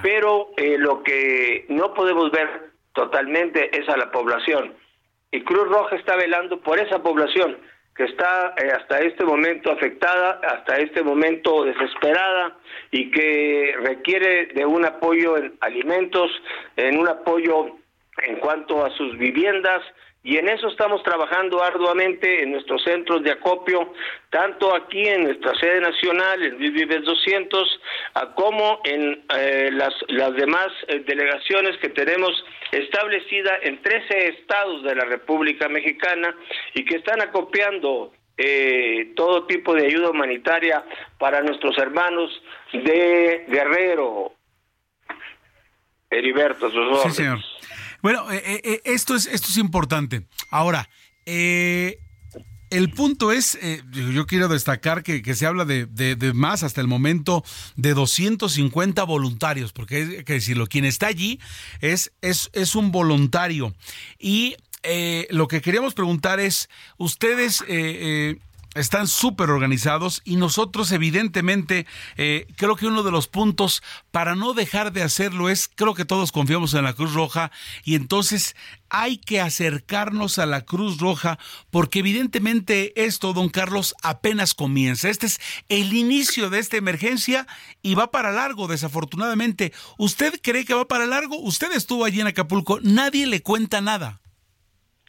Pero 0.02 0.52
eh, 0.58 0.78
lo 0.78 1.04
que 1.04 1.66
no 1.70 1.94
podemos 1.94 2.32
ver 2.32 2.72
totalmente 2.94 3.78
es 3.78 3.88
a 3.90 3.98
la 3.98 4.12
población. 4.12 4.74
Y 5.36 5.42
Cruz 5.42 5.68
Roja 5.68 5.98
está 5.98 6.16
velando 6.16 6.62
por 6.62 6.80
esa 6.80 7.04
población 7.04 7.58
que 7.94 8.06
está 8.06 8.54
eh, 8.56 8.72
hasta 8.72 9.00
este 9.00 9.26
momento 9.26 9.70
afectada, 9.70 10.40
hasta 10.48 10.78
este 10.78 11.04
momento 11.04 11.66
desesperada 11.66 12.56
y 12.92 13.12
que 13.12 13.76
requiere 13.82 14.46
de 14.46 14.66
un 14.66 14.86
apoyo 14.86 15.36
en 15.36 15.54
alimentos, 15.60 16.32
en 16.78 16.98
un 16.98 17.10
apoyo 17.10 17.76
en 18.24 18.38
cuanto 18.38 18.86
a 18.86 18.92
sus 18.92 19.18
viviendas 19.18 19.82
y 20.26 20.38
en 20.38 20.50
eso 20.50 20.70
estamos 20.70 21.04
trabajando 21.04 21.64
arduamente 21.64 22.42
en 22.42 22.54
nuestros 22.54 22.84
centros 22.84 23.22
de 23.24 23.32
acopio, 23.32 23.94
tanto 24.32 24.76
aquí 24.76 25.08
en 25.08 25.26
nuestra 25.26 25.54
sede 25.60 25.80
nacional, 25.80 26.42
en 26.42 26.58
Vives 26.58 27.04
200, 27.04 27.80
como 28.34 28.82
en 28.86 29.24
eh, 29.38 29.70
las, 29.72 29.94
las 30.08 30.36
demás 30.36 30.70
eh, 30.88 31.04
delegaciones 31.06 31.78
que 31.78 31.90
tenemos 31.90 32.32
establecida 32.72 33.52
en 33.62 33.80
13 33.84 34.30
estados 34.30 34.82
de 34.82 34.96
la 34.96 35.06
República 35.06 35.70
Mexicana 35.70 36.36
y 36.74 36.84
que 36.86 36.96
están 36.96 37.22
acopiando 37.22 38.12
eh, 38.36 39.14
todo 39.16 39.46
tipo 39.46 39.76
de 39.76 39.86
ayuda 39.86 40.10
humanitaria 40.10 40.84
para 41.20 41.44
nuestros 41.44 41.78
hermanos 41.78 42.32
de 42.74 43.46
Guerrero. 43.48 44.32
Heriberto, 46.10 46.72
sus 46.72 47.04
Sí, 47.04 47.10
señor. 47.12 47.40
Bueno, 48.02 48.32
eh, 48.32 48.42
eh, 48.46 48.62
eh, 48.64 48.82
esto, 48.86 49.16
es, 49.16 49.26
esto 49.28 49.48
es 49.50 49.58
importante. 49.58 50.26
Ahora, 50.50 50.90
el 51.26 52.90
punto 52.96 53.32
es, 53.32 53.58
yo 53.92 54.28
quiero 54.28 54.48
destacar 54.48 55.04
que, 55.04 55.36
se 55.36 55.46
habla 55.46 55.66
de, 55.66 56.32
más 56.34 56.64
hasta 56.64 56.82
el 56.82 56.88
momento 56.88 57.44
de 57.76 57.94
250 57.94 59.04
voluntarios, 59.04 59.74
porque 59.74 59.96
hay 59.96 60.24
que 60.24 60.34
decirlo, 60.34 60.68
quien 60.68 60.86
está 60.86 61.08
allí 61.08 61.40
es, 61.82 62.12
es, 62.22 62.50
es 62.54 62.76
un 62.76 62.92
voluntario. 62.92 63.74
Y 64.20 64.56
lo 65.32 65.48
que 65.48 65.62
queríamos 65.62 65.96
preguntar 65.96 66.40
es, 66.40 66.70
ustedes 66.98 67.64
están 68.76 69.08
súper 69.08 69.50
organizados 69.50 70.22
y 70.26 70.36
nosotros 70.36 70.92
evidentemente 70.92 71.88
eh, 72.18 72.46
creo 72.58 72.76
que 72.76 72.88
uno 72.88 73.04
de 73.04 73.12
los 73.12 73.28
puntos 73.28 73.82
para 74.12 74.36
no 74.36 74.54
dejar 74.54 74.92
de 74.92 75.02
hacerlo 75.02 75.50
es, 75.50 75.70
creo 75.74 75.94
que 75.94 76.06
todos 76.06 76.32
confiamos 76.32 76.74
en 76.74 76.84
la 76.84 76.94
Cruz 76.94 77.14
Roja 77.14 77.52
y 77.84 77.96
entonces 77.96 78.56
hay 78.90 79.18
que 79.18 79.42
acercarnos 79.42 80.38
a 80.38 80.46
la 80.46 80.62
Cruz 80.62 81.00
Roja 81.00 81.40
porque 81.72 82.00
evidentemente 82.00 82.94
esto, 83.04 83.34
don 83.34 83.50
Carlos, 83.50 83.96
apenas 84.04 84.54
comienza. 84.54 85.10
Este 85.10 85.26
es 85.26 85.40
el 85.70 85.94
inicio 85.94 86.50
de 86.50 86.60
esta 86.60 86.78
emergencia 86.78 87.48
y 87.82 87.96
va 87.96 88.12
para 88.12 88.32
largo, 88.32 88.68
desafortunadamente. 88.68 89.74
¿Usted 89.98 90.40
cree 90.42 90.66
que 90.66 90.74
va 90.74 90.88
para 90.88 91.06
largo? 91.06 91.38
Usted 91.40 91.72
estuvo 91.74 92.06
allí 92.06 92.22
en 92.22 92.28
Acapulco, 92.28 92.80
nadie 92.82 93.26
le 93.26 93.42
cuenta 93.42 93.82
nada. 93.82 94.22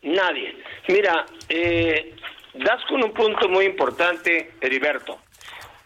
Nadie. 0.02 0.54
Mira, 0.88 1.26
eh, 1.48 2.15
das 2.58 2.84
con 2.86 3.02
un 3.02 3.12
punto 3.12 3.48
muy 3.48 3.64
importante, 3.64 4.52
Heriberto. 4.60 5.18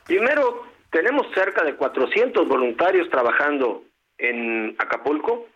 Primero, 0.07 0.66
tenemos 0.91 1.27
cerca 1.35 1.64
de 1.64 1.75
400 1.75 2.49
voluntarios 2.49 3.09
trabajando 3.11 3.85
en 4.18 4.75
Acapulco. 4.79 5.49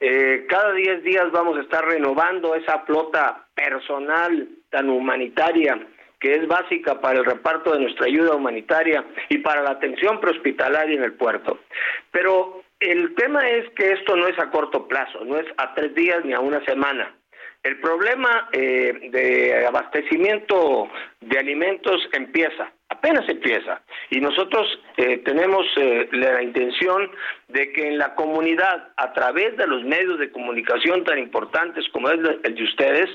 Eh, 0.00 0.46
cada 0.48 0.72
10 0.72 1.02
días 1.02 1.30
vamos 1.32 1.56
a 1.56 1.62
estar 1.62 1.84
renovando 1.84 2.54
esa 2.54 2.80
flota 2.80 3.46
personal 3.54 4.48
tan 4.70 4.90
humanitaria 4.90 5.86
que 6.20 6.36
es 6.36 6.48
básica 6.48 7.00
para 7.00 7.18
el 7.18 7.24
reparto 7.24 7.72
de 7.72 7.80
nuestra 7.80 8.06
ayuda 8.06 8.34
humanitaria 8.34 9.04
y 9.28 9.38
para 9.38 9.62
la 9.62 9.72
atención 9.72 10.20
prehospitalaria 10.20 10.96
en 10.96 11.04
el 11.04 11.12
puerto. 11.12 11.58
Pero 12.10 12.62
el 12.80 13.14
tema 13.14 13.46
es 13.48 13.68
que 13.70 13.92
esto 13.92 14.16
no 14.16 14.26
es 14.26 14.38
a 14.38 14.50
corto 14.50 14.88
plazo, 14.88 15.24
no 15.24 15.38
es 15.38 15.46
a 15.58 15.74
tres 15.74 15.94
días 15.94 16.24
ni 16.24 16.32
a 16.32 16.40
una 16.40 16.64
semana. 16.64 17.14
El 17.64 17.80
problema 17.80 18.50
eh, 18.52 19.08
de 19.10 19.66
abastecimiento 19.66 20.86
de 21.22 21.38
alimentos 21.38 21.98
empieza, 22.12 22.70
apenas 22.90 23.26
empieza. 23.26 23.80
Y 24.10 24.20
nosotros 24.20 24.66
eh, 24.98 25.22
tenemos 25.24 25.64
eh, 25.78 26.06
la 26.12 26.42
intención 26.42 27.10
de 27.48 27.72
que 27.72 27.88
en 27.88 27.96
la 27.96 28.14
comunidad, 28.16 28.92
a 28.98 29.14
través 29.14 29.56
de 29.56 29.66
los 29.66 29.82
medios 29.82 30.18
de 30.18 30.30
comunicación 30.30 31.04
tan 31.04 31.18
importantes 31.18 31.88
como 31.88 32.10
es 32.10 32.20
el 32.42 32.54
de 32.54 32.64
ustedes, 32.64 33.08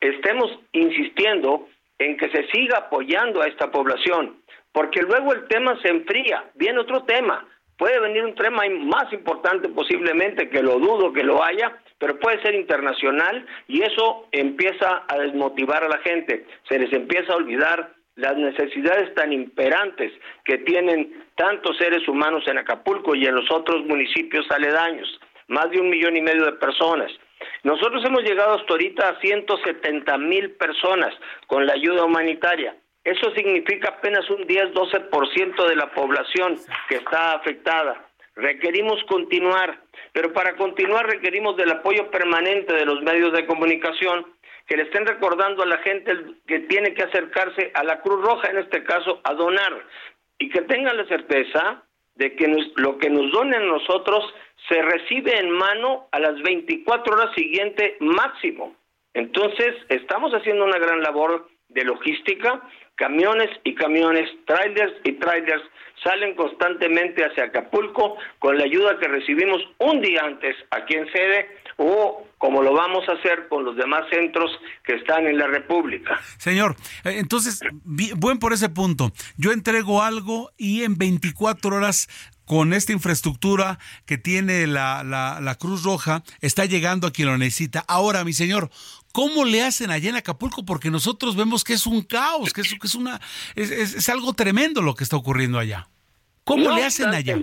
estemos 0.00 0.50
insistiendo 0.72 1.68
en 2.00 2.16
que 2.16 2.30
se 2.30 2.48
siga 2.48 2.78
apoyando 2.78 3.42
a 3.42 3.46
esta 3.46 3.70
población, 3.70 4.40
porque 4.72 5.02
luego 5.02 5.32
el 5.34 5.46
tema 5.46 5.80
se 5.82 5.88
enfría, 5.88 6.46
viene 6.54 6.80
otro 6.80 7.04
tema, 7.04 7.46
puede 7.78 8.00
venir 8.00 8.24
un 8.24 8.34
tema 8.34 8.64
más 8.80 9.12
importante 9.12 9.68
posiblemente, 9.68 10.48
que 10.48 10.64
lo 10.64 10.80
dudo 10.80 11.12
que 11.12 11.22
lo 11.22 11.44
haya, 11.44 11.78
pero 12.04 12.20
puede 12.20 12.42
ser 12.42 12.54
internacional 12.54 13.46
y 13.66 13.80
eso 13.80 14.28
empieza 14.30 15.04
a 15.08 15.16
desmotivar 15.20 15.84
a 15.84 15.88
la 15.88 15.96
gente, 16.00 16.44
se 16.68 16.78
les 16.78 16.92
empieza 16.92 17.32
a 17.32 17.36
olvidar 17.36 17.94
las 18.16 18.36
necesidades 18.36 19.14
tan 19.14 19.32
imperantes 19.32 20.12
que 20.44 20.58
tienen 20.58 21.24
tantos 21.34 21.78
seres 21.78 22.06
humanos 22.06 22.46
en 22.46 22.58
Acapulco 22.58 23.14
y 23.14 23.24
en 23.24 23.34
los 23.34 23.50
otros 23.50 23.86
municipios 23.86 24.44
aledaños, 24.50 25.18
más 25.48 25.70
de 25.70 25.80
un 25.80 25.88
millón 25.88 26.14
y 26.18 26.20
medio 26.20 26.44
de 26.44 26.52
personas. 26.52 27.10
Nosotros 27.62 28.04
hemos 28.04 28.22
llegado 28.22 28.56
hasta 28.56 28.74
ahorita 28.74 29.08
a 29.08 29.20
170 29.20 30.18
mil 30.18 30.50
personas 30.50 31.14
con 31.46 31.64
la 31.64 31.72
ayuda 31.72 32.04
humanitaria. 32.04 32.76
Eso 33.02 33.34
significa 33.34 33.94
apenas 33.96 34.28
un 34.28 34.46
10-12% 34.46 35.68
de 35.68 35.76
la 35.76 35.90
población 35.92 36.58
que 36.86 36.96
está 36.96 37.32
afectada. 37.32 38.10
Requerimos 38.36 39.02
continuar, 39.04 39.83
pero 40.14 40.32
para 40.32 40.54
continuar 40.54 41.08
requerimos 41.08 41.56
del 41.56 41.72
apoyo 41.72 42.08
permanente 42.08 42.72
de 42.72 42.86
los 42.86 43.02
medios 43.02 43.32
de 43.32 43.46
comunicación 43.46 44.24
que 44.64 44.76
le 44.76 44.84
estén 44.84 45.04
recordando 45.04 45.64
a 45.64 45.66
la 45.66 45.78
gente 45.78 46.12
que 46.46 46.60
tiene 46.60 46.94
que 46.94 47.02
acercarse 47.02 47.72
a 47.74 47.82
la 47.82 48.00
Cruz 48.00 48.24
Roja, 48.24 48.48
en 48.48 48.58
este 48.58 48.84
caso, 48.84 49.20
a 49.24 49.34
donar, 49.34 49.72
y 50.38 50.50
que 50.50 50.62
tengan 50.62 50.96
la 50.96 51.04
certeza 51.06 51.82
de 52.14 52.36
que 52.36 52.46
lo 52.76 52.96
que 52.98 53.10
nos 53.10 53.32
donen 53.32 53.66
nosotros 53.66 54.32
se 54.68 54.80
recibe 54.82 55.36
en 55.36 55.50
mano 55.50 56.06
a 56.12 56.20
las 56.20 56.40
24 56.42 57.12
horas 57.12 57.34
siguiente 57.34 57.96
máximo. 57.98 58.76
Entonces, 59.14 59.74
estamos 59.88 60.32
haciendo 60.32 60.64
una 60.64 60.78
gran 60.78 61.02
labor 61.02 61.48
de 61.68 61.84
logística, 61.84 62.62
camiones 62.96 63.50
y 63.64 63.74
camiones, 63.74 64.28
trailers 64.46 64.94
y 65.04 65.12
trailers 65.12 65.62
salen 66.02 66.34
constantemente 66.34 67.24
hacia 67.24 67.44
Acapulco 67.44 68.16
con 68.38 68.58
la 68.58 68.64
ayuda 68.64 68.98
que 68.98 69.08
recibimos 69.08 69.62
un 69.78 70.00
día 70.00 70.22
antes 70.24 70.54
aquí 70.70 70.94
en 70.94 71.10
sede 71.10 71.48
o 71.76 72.26
como 72.38 72.62
lo 72.62 72.74
vamos 72.74 73.08
a 73.08 73.12
hacer 73.12 73.48
con 73.48 73.64
los 73.64 73.76
demás 73.76 74.02
centros 74.10 74.50
que 74.84 74.94
están 74.96 75.26
en 75.26 75.38
la 75.38 75.46
República. 75.46 76.20
Señor, 76.38 76.76
eh, 77.04 77.16
entonces, 77.18 77.60
buen 78.16 78.38
por 78.38 78.52
ese 78.52 78.68
punto. 78.68 79.12
Yo 79.36 79.50
entrego 79.50 80.02
algo 80.02 80.50
y 80.58 80.84
en 80.84 80.96
24 80.96 81.76
horas 81.76 82.08
con 82.44 82.74
esta 82.74 82.92
infraestructura 82.92 83.78
que 84.04 84.18
tiene 84.18 84.66
la, 84.66 85.02
la, 85.02 85.54
Cruz 85.54 85.82
Roja, 85.82 86.22
está 86.40 86.66
llegando 86.66 87.06
a 87.06 87.10
quien 87.10 87.28
lo 87.28 87.38
necesita. 87.38 87.84
Ahora, 87.88 88.24
mi 88.24 88.34
señor, 88.34 88.70
¿Cómo 89.14 89.44
le 89.44 89.62
hacen 89.62 89.92
allá 89.92 90.10
en 90.10 90.16
Acapulco? 90.16 90.64
Porque 90.64 90.90
nosotros 90.90 91.36
vemos 91.36 91.62
que 91.62 91.74
es 91.74 91.86
un 91.86 92.02
caos, 92.02 92.52
que 92.52 92.62
es, 92.62 92.70
que 92.70 92.88
es 92.88 92.96
una 92.96 93.20
es, 93.54 93.70
es, 93.70 94.08
algo 94.08 94.32
tremendo 94.32 94.82
lo 94.82 94.96
que 94.96 95.04
está 95.04 95.16
ocurriendo 95.16 95.60
allá. 95.60 95.86
¿Cómo 96.42 96.74
le 96.74 96.82
hacen 96.82 97.14
allá? 97.14 97.38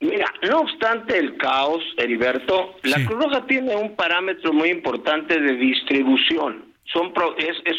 Mira, 0.00 0.32
no 0.48 0.60
obstante 0.60 1.18
el 1.18 1.36
caos, 1.36 1.84
Heriberto, 1.98 2.76
la 2.84 2.96
Cruz 3.04 3.24
Roja 3.24 3.46
tiene 3.46 3.76
un 3.76 3.94
parámetro 3.94 4.54
muy 4.54 4.70
importante 4.70 5.38
de 5.38 5.52
distribución. 5.56 6.72
Son, 6.86 7.12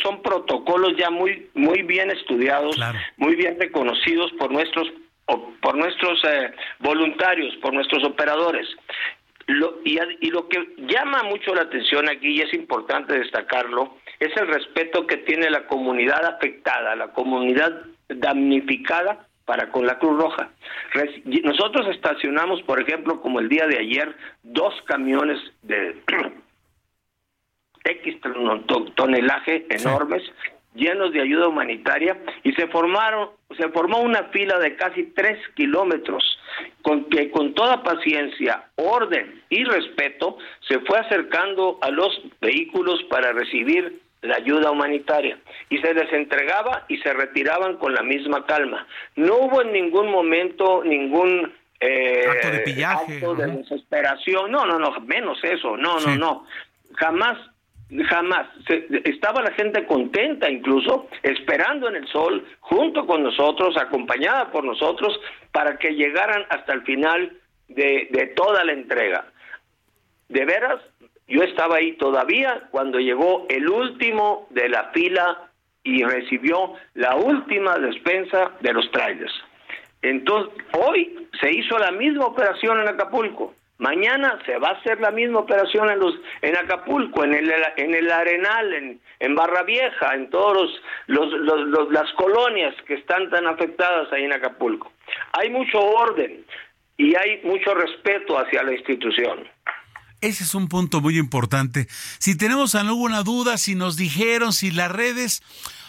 son 0.03 0.21
protocolos 0.21 0.93
ya 0.95 1.09
muy, 1.09 1.49
muy 1.55 1.81
bien 1.81 2.11
estudiados, 2.11 2.77
muy 3.17 3.35
bien 3.35 3.57
reconocidos 3.59 4.31
por 4.37 4.51
nuestros, 4.51 4.89
por 5.25 5.75
nuestros 5.75 6.23
eh, 6.23 6.51
voluntarios, 6.81 7.55
por 7.63 7.73
nuestros 7.73 8.03
operadores. 8.03 8.67
Lo, 9.47 9.79
y, 9.83 9.97
y, 10.19 10.29
lo 10.29 10.49
que 10.49 10.75
llama 10.77 11.23
mucho 11.23 11.55
la 11.55 11.63
atención 11.63 12.09
aquí, 12.09 12.31
y 12.31 12.41
es 12.41 12.53
importante 12.53 13.17
destacarlo, 13.17 13.97
es 14.19 14.35
el 14.35 14.47
respeto 14.47 15.07
que 15.07 15.17
tiene 15.17 15.49
la 15.49 15.67
comunidad 15.67 16.25
afectada, 16.25 16.95
la 16.95 17.13
comunidad 17.13 17.85
damnificada 18.09 19.27
para 19.47 19.71
con 19.71 19.87
la 19.87 19.97
Cruz 19.97 20.21
Roja. 20.21 20.49
Nosotros 21.43 21.87
estacionamos, 21.95 22.61
por 22.63 22.81
ejemplo, 22.81 23.21
como 23.21 23.39
el 23.39 23.47
día 23.47 23.65
de 23.65 23.79
ayer, 23.79 24.13
dos 24.43 24.73
camiones 24.85 25.39
de 25.61 26.01
X 27.85 28.17
tonelaje 28.95 29.65
enormes, 29.69 30.21
llenos 30.77 31.11
de 31.11 31.21
ayuda 31.21 31.47
humanitaria, 31.47 32.17
y 32.43 32.53
se 32.53 32.67
formaron, 32.67 33.29
se 33.57 33.69
formó 33.69 33.99
una 33.99 34.23
fila 34.25 34.59
de 34.59 34.75
casi 34.75 35.03
tres 35.15 35.39
kilómetros, 35.55 36.23
con 36.81 37.05
que 37.09 37.29
con 37.31 37.53
toda 37.53 37.83
paciencia, 37.83 38.65
orden 38.75 39.41
y 39.49 39.63
respeto 39.63 40.37
se 40.67 40.79
fue 40.79 40.99
acercando 40.99 41.79
a 41.81 41.89
los 41.89 42.21
vehículos 42.39 43.03
para 43.09 43.33
recibir 43.33 44.01
la 44.21 44.35
ayuda 44.35 44.71
humanitaria. 44.71 45.37
Y 45.69 45.77
se 45.79 45.93
les 45.93 46.11
entregaba 46.13 46.85
y 46.87 46.97
se 46.97 47.13
retiraban 47.13 47.77
con 47.77 47.93
la 47.93 48.03
misma 48.03 48.45
calma. 48.45 48.87
No 49.15 49.35
hubo 49.35 49.61
en 49.61 49.73
ningún 49.73 50.09
momento 50.09 50.83
ningún 50.83 51.53
eh, 51.79 52.25
acto 52.27 52.51
de 52.51 52.59
pillaje, 52.59 53.15
acto 53.15 53.35
de 53.35 53.47
desesperación, 53.47 54.51
no, 54.51 54.65
no, 54.65 54.79
no, 54.79 54.99
menos 55.01 55.37
eso, 55.43 55.77
no, 55.77 55.99
no, 55.99 56.15
no, 56.15 56.45
jamás, 56.95 57.37
jamás. 58.09 58.47
estaba 59.05 59.41
la 59.41 59.51
gente 59.51 59.85
contenta 59.85 60.49
incluso, 60.49 61.07
esperando 61.23 61.89
en 61.89 61.95
el 61.95 62.07
sol, 62.07 62.45
junto 62.59 63.05
con 63.05 63.23
nosotros, 63.23 63.77
acompañada 63.77 64.51
por 64.51 64.63
nosotros, 64.63 65.19
para 65.51 65.77
que 65.77 65.95
llegaran 65.95 66.45
hasta 66.49 66.73
el 66.73 66.83
final 66.83 67.37
de, 67.67 68.07
de 68.11 68.27
toda 68.27 68.63
la 68.63 68.73
entrega. 68.73 69.25
De 70.29 70.45
veras, 70.45 70.81
yo 71.27 71.43
estaba 71.43 71.77
ahí 71.77 71.93
todavía 71.93 72.67
cuando 72.71 72.99
llegó 72.99 73.45
el 73.49 73.69
último 73.69 74.47
de 74.49 74.69
la 74.69 74.91
fila 74.91 75.49
y 75.83 76.03
recibió 76.03 76.73
la 76.95 77.15
última 77.15 77.77
despensa 77.77 78.51
de 78.59 78.73
los 78.73 78.89
trailers. 78.91 79.33
Entonces, 80.01 80.53
hoy 80.73 81.27
se 81.39 81.51
hizo 81.51 81.77
la 81.77 81.91
misma 81.91 82.25
operación 82.25 82.79
en 82.81 82.89
Acapulco. 82.89 83.53
Mañana 83.79 84.39
se 84.45 84.57
va 84.57 84.69
a 84.69 84.73
hacer 84.73 84.99
la 84.99 85.11
misma 85.11 85.39
operación 85.39 85.89
en 85.89 85.99
los 85.99 86.15
en 86.41 86.57
Acapulco, 86.57 87.23
en 87.23 87.35
el 87.35 87.51
en 87.77 87.93
el 87.93 88.11
Arenal, 88.11 88.73
en, 88.73 89.01
en 89.19 89.35
Barra 89.35 89.63
Vieja, 89.63 90.15
en 90.15 90.29
todos 90.31 90.81
los, 91.05 91.31
los, 91.31 91.91
las 91.91 92.11
colonias 92.13 92.73
que 92.87 92.95
están 92.95 93.29
tan 93.29 93.45
afectadas 93.45 94.11
ahí 94.11 94.23
en 94.23 94.33
Acapulco. 94.33 94.91
Hay 95.33 95.51
mucho 95.51 95.79
orden 95.79 96.43
y 96.97 97.15
hay 97.15 97.41
mucho 97.43 97.75
respeto 97.75 98.39
hacia 98.39 98.63
la 98.63 98.73
institución. 98.73 99.47
Ese 100.21 100.43
es 100.43 100.55
un 100.55 100.67
punto 100.67 100.99
muy 100.99 101.19
importante. 101.19 101.85
Si 102.17 102.35
tenemos 102.35 102.73
alguna 102.73 103.21
duda, 103.21 103.57
si 103.57 103.75
nos 103.75 103.97
dijeron, 103.97 104.51
si 104.51 104.71
las 104.71 104.91
redes, 104.91 105.43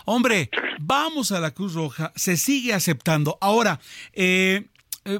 hombre, 0.04 0.50
vamos 0.78 1.32
a 1.32 1.40
la 1.40 1.52
Cruz 1.52 1.74
Roja, 1.74 2.12
se 2.14 2.36
sigue 2.36 2.74
aceptando. 2.74 3.38
Ahora, 3.40 3.80
eh, 4.12 4.66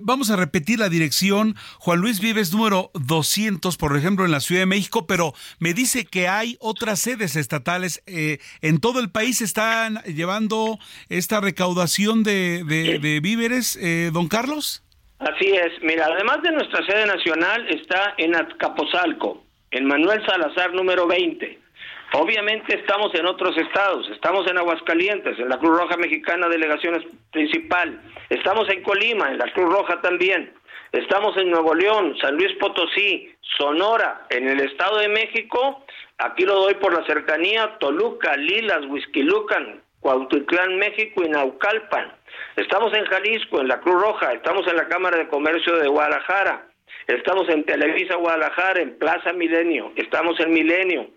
vamos 0.02 0.30
a 0.30 0.36
repetir 0.36 0.78
la 0.78 0.88
dirección, 0.88 1.54
Juan 1.78 2.00
Luis 2.00 2.20
Vives 2.20 2.52
número 2.52 2.90
200, 2.94 3.76
por 3.76 3.96
ejemplo, 3.96 4.24
en 4.24 4.30
la 4.30 4.40
Ciudad 4.40 4.62
de 4.62 4.66
México, 4.66 5.06
pero 5.06 5.32
me 5.58 5.74
dice 5.74 6.04
que 6.04 6.28
hay 6.28 6.56
otras 6.60 7.00
sedes 7.00 7.36
estatales 7.36 8.02
eh, 8.06 8.38
en 8.60 8.80
todo 8.80 9.00
el 9.00 9.10
país 9.10 9.40
están 9.40 10.02
llevando 10.04 10.78
esta 11.08 11.40
recaudación 11.40 12.22
de, 12.22 12.64
de 12.64 13.20
víveres, 13.20 13.78
don 14.12 14.28
Carlos. 14.28 14.82
Así 15.18 15.46
es. 15.46 15.82
Mira, 15.82 16.06
además 16.06 16.42
de 16.42 16.52
nuestra 16.52 16.84
sede 16.86 17.06
nacional, 17.06 17.66
está 17.68 18.14
en 18.18 18.36
Azcapotzalco, 18.36 19.42
en 19.70 19.86
Manuel 19.86 20.24
Salazar 20.24 20.72
número 20.74 21.06
20. 21.06 21.58
Obviamente 22.12 22.74
estamos 22.74 23.14
en 23.14 23.26
otros 23.26 23.54
estados, 23.58 24.08
estamos 24.08 24.50
en 24.50 24.56
Aguascalientes, 24.56 25.38
en 25.38 25.50
la 25.50 25.58
Cruz 25.58 25.78
Roja 25.78 25.98
Mexicana 25.98 26.48
Delegación 26.48 27.04
Principal, 27.30 28.00
estamos 28.30 28.66
en 28.70 28.82
Colima, 28.82 29.28
en 29.28 29.36
la 29.36 29.52
Cruz 29.52 29.70
Roja 29.70 30.00
también, 30.00 30.54
estamos 30.92 31.36
en 31.36 31.50
Nuevo 31.50 31.74
León, 31.74 32.16
San 32.18 32.34
Luis 32.36 32.56
Potosí, 32.58 33.30
Sonora, 33.58 34.26
en 34.30 34.48
el 34.48 34.58
Estado 34.60 34.98
de 35.00 35.08
México, 35.08 35.84
aquí 36.16 36.44
lo 36.44 36.54
doy 36.62 36.74
por 36.74 36.98
la 36.98 37.04
cercanía, 37.04 37.76
Toluca, 37.78 38.36
Lilas, 38.38 38.86
Huizquilucan, 38.86 39.82
Cuautitlán, 40.00 40.78
México 40.78 41.22
y 41.24 41.28
Naucalpan. 41.28 42.10
Estamos 42.56 42.94
en 42.96 43.04
Jalisco, 43.04 43.60
en 43.60 43.68
la 43.68 43.80
Cruz 43.80 44.00
Roja, 44.00 44.32
estamos 44.32 44.66
en 44.66 44.76
la 44.76 44.88
Cámara 44.88 45.18
de 45.18 45.28
Comercio 45.28 45.76
de 45.76 45.88
Guadalajara, 45.88 46.68
estamos 47.06 47.50
en 47.50 47.64
Televisa 47.64 48.16
Guadalajara, 48.16 48.80
en 48.80 48.96
Plaza 48.98 49.34
Milenio, 49.34 49.92
estamos 49.96 50.40
en 50.40 50.54
Milenio, 50.54 51.10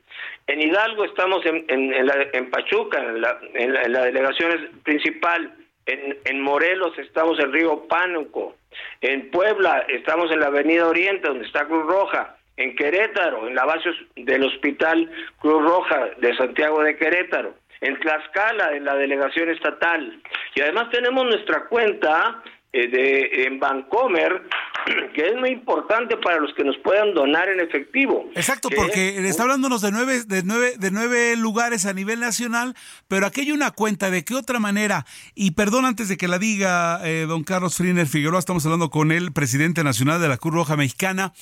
en 0.52 0.61
Hidalgo 0.61 1.06
estamos 1.06 1.45
en, 1.45 1.65
en, 1.69 2.49
Pachuca, 2.52 2.99
en 2.99 3.22
la, 3.22 3.40
en 3.53 3.94
la, 3.94 4.03
delegación 4.03 4.69
principal, 4.84 5.53
en, 5.86 6.41
Morelos 6.41 6.98
estamos 6.99 7.40
en 7.40 7.53
Río 7.53 7.88
Pánuco, 7.88 8.56
en 8.99 9.32
Puebla 9.32 9.86
estamos 9.88 10.32
en 10.32 10.41
la 10.41 10.48
Avenida 10.48 10.88
Oriente, 10.88 11.28
donde 11.28 11.45
está 11.45 11.65
Cruz 11.65 11.86
Roja, 11.86 12.36
en 12.57 12.76
Querétaro, 12.76 13.48
en 13.48 13.56
la 13.56 13.65
base 13.65 13.91
del 14.15 14.44
Hospital 14.44 15.10
Cruz 15.40 15.64
Roja 15.64 16.10
de 16.18 16.36
Santiago 16.36 16.84
de 16.84 16.98
Querétaro, 16.98 17.53
en 17.80 17.98
Tlaxcala, 17.99 18.76
en 18.76 18.84
la 18.86 18.95
delegación 18.95 19.49
estatal. 19.49 20.22
Y 20.56 20.61
además 20.61 20.90
tenemos 20.91 21.23
nuestra 21.26 21.65
cuenta 21.68 22.44
de, 22.73 23.45
en 23.45 23.60
Bancomer, 23.60 24.43
que 25.14 25.27
es 25.27 25.35
muy 25.35 25.49
importante 25.49 26.18
para 26.18 26.39
los 26.39 26.53
que 26.53 26.64
nos 26.64 26.77
puedan 26.77 27.14
donar 27.14 27.49
en 27.49 27.60
efectivo. 27.60 28.30
Exacto, 28.35 28.69
porque 28.76 29.27
está 29.27 29.43
hablándonos 29.43 29.81
de 29.81 29.91
nueve, 29.91 30.23
de 30.26 30.43
nueve, 30.43 30.73
de 30.77 30.91
nueve 30.91 31.35
lugares 31.35 31.85
a 31.85 31.93
nivel 31.93 32.19
nacional, 32.19 32.76
pero 33.07 33.26
aquí 33.26 33.41
hay 33.41 33.52
una 33.52 33.72
cuenta 33.72 34.10
de 34.10 34.23
qué 34.23 34.35
otra 34.35 34.60
manera, 34.60 35.06
y 35.35 35.52
perdón 35.52 35.85
antes 35.85 36.07
de 36.07 36.18
que 36.18 36.27
la 36.27 36.39
diga 36.39 37.02
eh, 37.03 37.26
don 37.27 37.43
Carlos 37.43 37.76
Friner 37.76 38.07
Figueroa, 38.07 38.39
estamos 38.39 38.65
hablando 38.65 38.89
con 38.89 39.11
el 39.11 39.34
presidente 39.34 39.84
nacional 39.84 40.22
de 40.22 40.30
la 40.30 40.38
Cruz 40.38 40.53
Roja 40.53 40.77
Mexicana. 40.77 41.34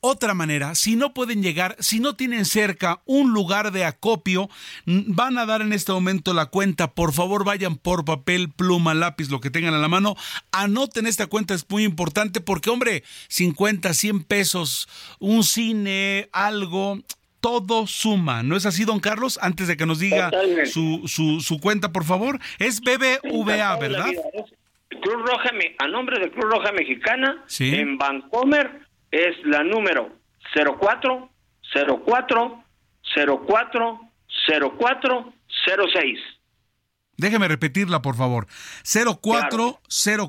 Otra 0.00 0.32
manera, 0.32 0.76
si 0.76 0.94
no 0.94 1.12
pueden 1.12 1.42
llegar, 1.42 1.74
si 1.80 1.98
no 1.98 2.14
tienen 2.14 2.44
cerca 2.44 3.02
un 3.04 3.32
lugar 3.32 3.72
de 3.72 3.84
acopio, 3.84 4.48
van 4.86 5.38
a 5.38 5.46
dar 5.46 5.60
en 5.60 5.72
este 5.72 5.90
momento 5.90 6.34
la 6.34 6.46
cuenta. 6.46 6.92
Por 6.92 7.12
favor, 7.12 7.44
vayan 7.44 7.76
por 7.76 8.04
papel, 8.04 8.48
pluma, 8.48 8.94
lápiz, 8.94 9.28
lo 9.28 9.40
que 9.40 9.50
tengan 9.50 9.74
a 9.74 9.78
la 9.78 9.88
mano. 9.88 10.14
Anoten 10.52 11.08
esta 11.08 11.26
cuenta, 11.26 11.52
es 11.54 11.68
muy 11.68 11.82
importante 11.82 12.40
porque, 12.40 12.70
hombre, 12.70 13.02
50, 13.26 13.92
100 13.92 14.22
pesos, 14.22 14.88
un 15.18 15.42
cine, 15.42 16.28
algo, 16.30 17.00
todo 17.40 17.88
suma. 17.88 18.44
¿No 18.44 18.56
es 18.56 18.66
así, 18.66 18.84
don 18.84 19.00
Carlos? 19.00 19.36
Antes 19.42 19.66
de 19.66 19.76
que 19.76 19.84
nos 19.84 19.98
diga 19.98 20.30
su, 20.66 21.08
su, 21.08 21.40
su, 21.40 21.58
cuenta, 21.58 21.90
por 21.90 22.04
favor. 22.04 22.38
Es 22.60 22.80
BBVA, 22.82 23.76
¿verdad? 23.78 24.12
Cruz 25.02 25.26
Roja, 25.26 25.50
a 25.80 25.88
nombre 25.88 26.20
de 26.20 26.30
Cruz 26.30 26.44
Roja 26.44 26.70
Mexicana, 26.70 27.44
en 27.58 27.98
Bancomer 27.98 28.87
es 29.10 29.36
la 29.44 29.62
número 29.64 30.10
04 30.54 31.30
04 31.72 32.64
04 33.14 34.00
04 34.46 35.32
06. 35.92 36.18
Déjeme 37.16 37.48
repetirla, 37.48 38.00
por 38.00 38.16
favor. 38.16 38.46
04 38.84 39.80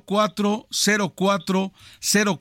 04 0.05 0.67
04 1.15 1.71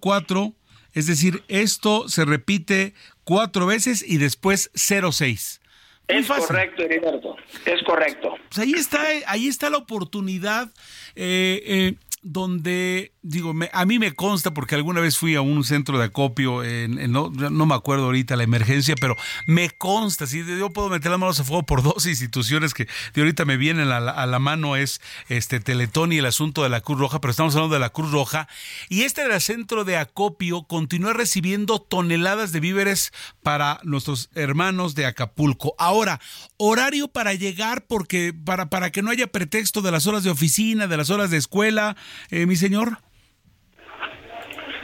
04. 0.01 0.55
Es 0.95 1.07
decir, 1.07 1.45
esto 1.49 2.09
se 2.09 2.25
repite 2.25 2.95
cuatro 3.25 3.67
veces 3.67 4.03
y 4.07 4.17
después 4.17 4.71
06. 4.75 5.61
Es 6.09 6.27
correcto, 6.27 6.83
Heriberto. 6.83 7.37
Es 7.67 7.83
correcto. 7.83 8.35
Pues 8.49 8.59
ahí 8.59 8.73
está, 8.73 9.03
ahí 9.27 9.47
está 9.47 9.69
la 9.69 9.77
oportunidad. 9.77 10.69
Eh, 11.15 11.63
eh, 11.67 11.95
donde, 12.23 13.13
digo, 13.23 13.55
a 13.73 13.85
mí 13.85 13.99
me 13.99 14.13
consta 14.13 14.53
porque 14.53 14.75
alguna 14.75 15.01
vez 15.01 15.17
fui 15.17 15.35
a 15.37 15.41
un 15.41 15.65
centro 15.65 15.99
de 15.99 16.05
acopio, 16.05 16.65
en, 16.65 17.13
no, 17.13 17.31
me 17.31 17.75
acuerdo 17.75 18.07
ahorita 18.07 18.37
la 18.37 18.43
emergencia, 18.43 18.95
pero 19.01 19.17
me 19.47 19.71
consta, 19.71 20.27
si 20.27 20.45
yo 20.45 20.71
puedo 20.71 20.89
meter 20.89 21.11
las 21.11 21.21
manos 21.21 21.41
a 21.41 21.45
fuego 21.45 21.65
por 21.65 21.83
dos 21.85 22.07
instituciones 22.07 22.75
que 22.75 22.89
de 23.15 23.21
ahorita 23.21 23.45
me 23.45 23.57
vienen 23.57 23.91
a 23.91 24.01
la, 24.01 24.39
mano, 24.39 24.77
es 24.77 25.01
este 25.29 25.61
Teletón 25.61 26.13
y 26.13 26.19
el 26.19 26.27
asunto 26.27 26.63
de 26.63 26.69
la 26.69 26.81
Cruz 26.81 26.99
Roja, 26.99 27.21
pero 27.21 27.31
estamos 27.31 27.55
hablando 27.55 27.75
de 27.75 27.81
la 27.81 27.91
Cruz 27.91 28.11
Roja, 28.11 28.49
y 28.89 29.03
este 29.03 29.23
era 29.23 29.41
centro 29.41 29.85
de 29.85 29.97
acopio 29.97 30.63
continúa 30.63 31.13
recibiendo 31.13 31.81
toneladas 31.81 32.53
de 32.53 32.61
víveres 32.61 33.13
para 33.43 33.81
nuestros 33.85 34.31
hermanos 34.35 34.95
de 34.95 35.07
Acapulco. 35.07 35.75
Ahora, 35.79 36.21
horario 36.57 37.09
para 37.09 37.35
llegar, 37.35 37.87
porque 37.87 38.33
para, 38.33 38.71
para 38.71 38.91
que 38.91 39.03
no 39.03 39.11
haya 39.11 39.27
pretexto 39.27 39.83
de 39.83 39.91
las 39.91 40.07
horas 40.07 40.25
de 40.25 40.31
oficina, 40.31 40.87
de 40.87 40.97
las 40.97 41.11
horas 41.11 41.31
de 41.31 41.37
escuela, 41.37 41.97
eh, 42.31 42.47
mi 42.47 42.57
señor? 42.57 42.99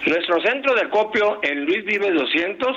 Nuestro 0.07 0.41
centro 0.43 0.75
de 0.75 0.83
acopio 0.83 1.41
en 1.43 1.65
Luis 1.65 1.85
Vive 1.85 2.13
200 2.13 2.77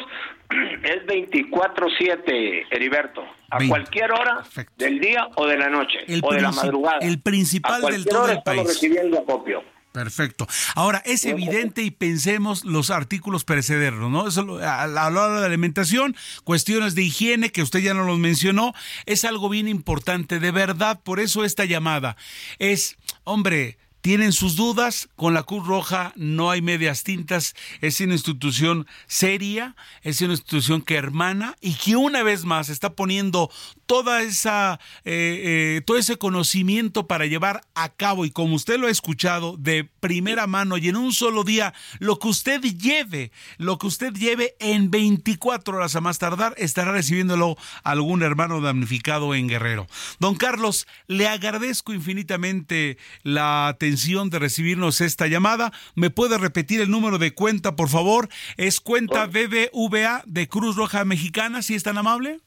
es 0.84 1.06
24-7, 1.06 2.68
Heriberto. 2.72 3.24
A 3.49 3.60
cualquier 3.68 4.11
hora 4.11 4.44
del 4.78 4.99
día 4.99 5.28
o 5.36 5.48
de 5.48 5.57
la 5.57 5.69
noche 5.69 5.99
o 6.22 6.34
de 6.34 6.41
la 6.41 6.52
madrugada. 6.52 6.99
El 7.02 7.22
principal 7.22 7.82
del 7.82 8.06
todo 8.06 8.30
el 8.30 8.41
país. 8.44 8.64
recibiendo 8.65 9.19
acopio. 9.19 9.64
Perfecto. 9.94 10.45
Ahora, 10.76 11.02
es 11.06 11.26
evidente 11.26 11.82
y 11.82 11.90
pensemos 11.90 12.65
los 12.65 12.91
artículos 12.91 13.45
perecederos, 13.45 14.11
¿no? 14.11 14.28
Eso, 14.28 14.60
a 14.61 14.86
la 14.86 15.07
hora 15.07 15.40
de 15.40 15.45
alimentación, 15.48 16.15
cuestiones 16.44 16.94
de 16.94 17.02
higiene, 17.02 17.52
que 17.52 17.64
usted 17.64 17.80
ya 17.80 17.95
no 17.95 18.03
los 18.03 18.19
mencionó, 18.19 18.74
es 19.07 19.26
algo 19.26 19.49
bien 19.49 19.68
importante, 19.68 20.40
de 20.40 20.52
verdad, 20.52 20.99
por 21.03 21.19
eso 21.19 21.44
esta 21.44 21.65
llamada 21.65 22.15
es, 22.60 22.98
hombre, 23.24 23.80
tienen 24.08 24.32
sus 24.32 24.56
dudas, 24.56 25.10
con 25.18 25.34
la 25.34 25.44
Cruz 25.44 25.68
Roja 25.68 26.14
no 26.16 26.50
hay 26.50 26.62
medias 26.62 27.04
tintas, 27.04 27.56
es 27.82 28.00
una 28.00 28.14
institución 28.14 28.88
seria, 29.06 29.76
es 30.02 30.22
una 30.22 30.32
institución 30.32 30.82
que 30.82 30.96
hermana 30.96 31.58
y 31.60 31.74
que 31.74 31.98
una 31.98 32.24
vez 32.24 32.46
más 32.46 32.70
está 32.70 32.94
poniendo 32.94 33.52
toda 33.86 34.22
esa, 34.22 34.80
eh, 35.04 35.76
eh, 35.78 35.82
todo 35.86 35.98
ese 35.98 36.16
conocimiento 36.16 37.06
para 37.06 37.26
llevar 37.26 37.64
a 37.76 37.90
cabo 37.90 38.24
y 38.24 38.32
como 38.32 38.56
usted 38.56 38.80
lo 38.80 38.88
ha 38.88 38.92
escuchado 38.92 39.58
de 39.58 39.84
primera 40.00 40.48
mano 40.48 40.78
y 40.78 40.88
en 40.88 40.96
un 40.96 41.12
solo 41.12 41.44
día, 41.44 41.74
lo 42.00 42.18
que 42.18 42.30
usted 42.30 42.62
lleve, 42.62 43.34
lo 43.58 43.78
que 43.78 43.88
usted 43.88 44.14
lleve 44.14 44.56
en 44.62 44.90
24 44.90 45.76
horas 45.76 45.98
a 45.98 46.02
más 46.02 46.18
tardar, 46.18 46.54
estará 46.58 46.94
recibiéndolo 46.94 47.58
algún 47.84 48.24
hermano 48.24 48.62
damnificado 48.62 49.36
en 49.36 49.50
Guerrero. 49.50 49.86
Don 50.20 50.36
Carlos, 50.36 50.88
le 51.08 51.28
agradezco 51.28 51.92
infinitamente 51.92 52.98
la 53.24 53.68
atención 53.68 53.97
de 54.30 54.40
recibirnos 54.40 55.02
esta 55.02 55.28
llamada. 55.28 55.72
¿Me 55.95 56.10
puede 56.10 56.38
repetir 56.38 56.82
el 56.82 56.91
número 56.91 57.18
de 57.18 57.34
cuenta, 57.34 57.76
por 57.76 57.90
favor? 57.90 58.30
Es 58.56 58.80
cuenta 58.80 59.26
BBVA 59.26 60.24
de 60.26 60.48
Cruz 60.48 60.76
Roja 60.76 61.03
Mexicana, 61.03 61.61
si 61.61 61.76
es 61.76 61.84
tan 61.84 61.98
amable. 61.98 62.40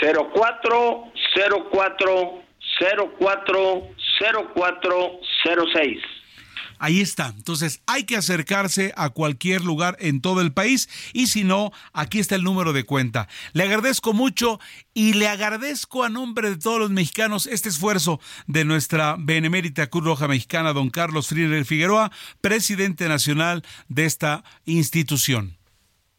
04 0.00 1.12
04 1.34 2.42
04 2.78 3.82
0406. 4.20 5.98
Ahí 6.80 7.02
está. 7.02 7.34
Entonces 7.36 7.82
hay 7.86 8.04
que 8.04 8.16
acercarse 8.16 8.94
a 8.96 9.10
cualquier 9.10 9.62
lugar 9.62 9.96
en 10.00 10.22
todo 10.22 10.40
el 10.40 10.52
país 10.52 10.88
y 11.12 11.26
si 11.26 11.44
no, 11.44 11.72
aquí 11.92 12.18
está 12.18 12.36
el 12.36 12.42
número 12.42 12.72
de 12.72 12.84
cuenta. 12.84 13.28
Le 13.52 13.64
agradezco 13.64 14.14
mucho 14.14 14.58
y 14.94 15.12
le 15.12 15.28
agradezco 15.28 16.04
a 16.04 16.08
nombre 16.08 16.48
de 16.48 16.56
todos 16.56 16.78
los 16.78 16.90
mexicanos 16.90 17.46
este 17.46 17.68
esfuerzo 17.68 18.18
de 18.46 18.64
nuestra 18.64 19.16
benemérita 19.18 19.88
Cruz 19.88 20.04
Roja 20.04 20.26
Mexicana, 20.26 20.72
don 20.72 20.88
Carlos 20.88 21.28
Friedrich 21.28 21.66
Figueroa, 21.66 22.10
presidente 22.40 23.08
nacional 23.08 23.62
de 23.88 24.06
esta 24.06 24.42
institución. 24.64 25.60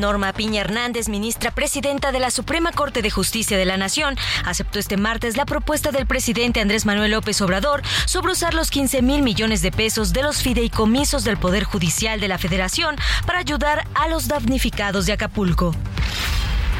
Norma 0.00 0.32
Piña 0.32 0.62
Hernández, 0.62 1.08
ministra 1.08 1.50
presidenta 1.50 2.10
de 2.10 2.18
la 2.18 2.30
Suprema 2.30 2.72
Corte 2.72 3.02
de 3.02 3.10
Justicia 3.10 3.58
de 3.58 3.66
la 3.66 3.76
Nación, 3.76 4.16
aceptó 4.44 4.78
este 4.78 4.96
martes 4.96 5.36
la 5.36 5.44
propuesta 5.44 5.92
del 5.92 6.06
presidente 6.06 6.60
Andrés 6.60 6.86
Manuel 6.86 7.12
López 7.12 7.40
Obrador 7.42 7.82
sobre 8.06 8.32
usar 8.32 8.54
los 8.54 8.70
15 8.70 9.02
mil 9.02 9.22
millones 9.22 9.62
de 9.62 9.70
pesos 9.70 10.12
de 10.12 10.22
los 10.22 10.42
fideicomisos 10.42 11.22
del 11.22 11.36
Poder 11.36 11.64
Judicial 11.64 12.18
de 12.18 12.28
la 12.28 12.38
Federación 12.38 12.96
para 13.26 13.40
ayudar 13.40 13.86
a 13.94 14.08
los 14.08 14.26
damnificados 14.26 15.06
de 15.06 15.12
Acapulco. 15.12 15.74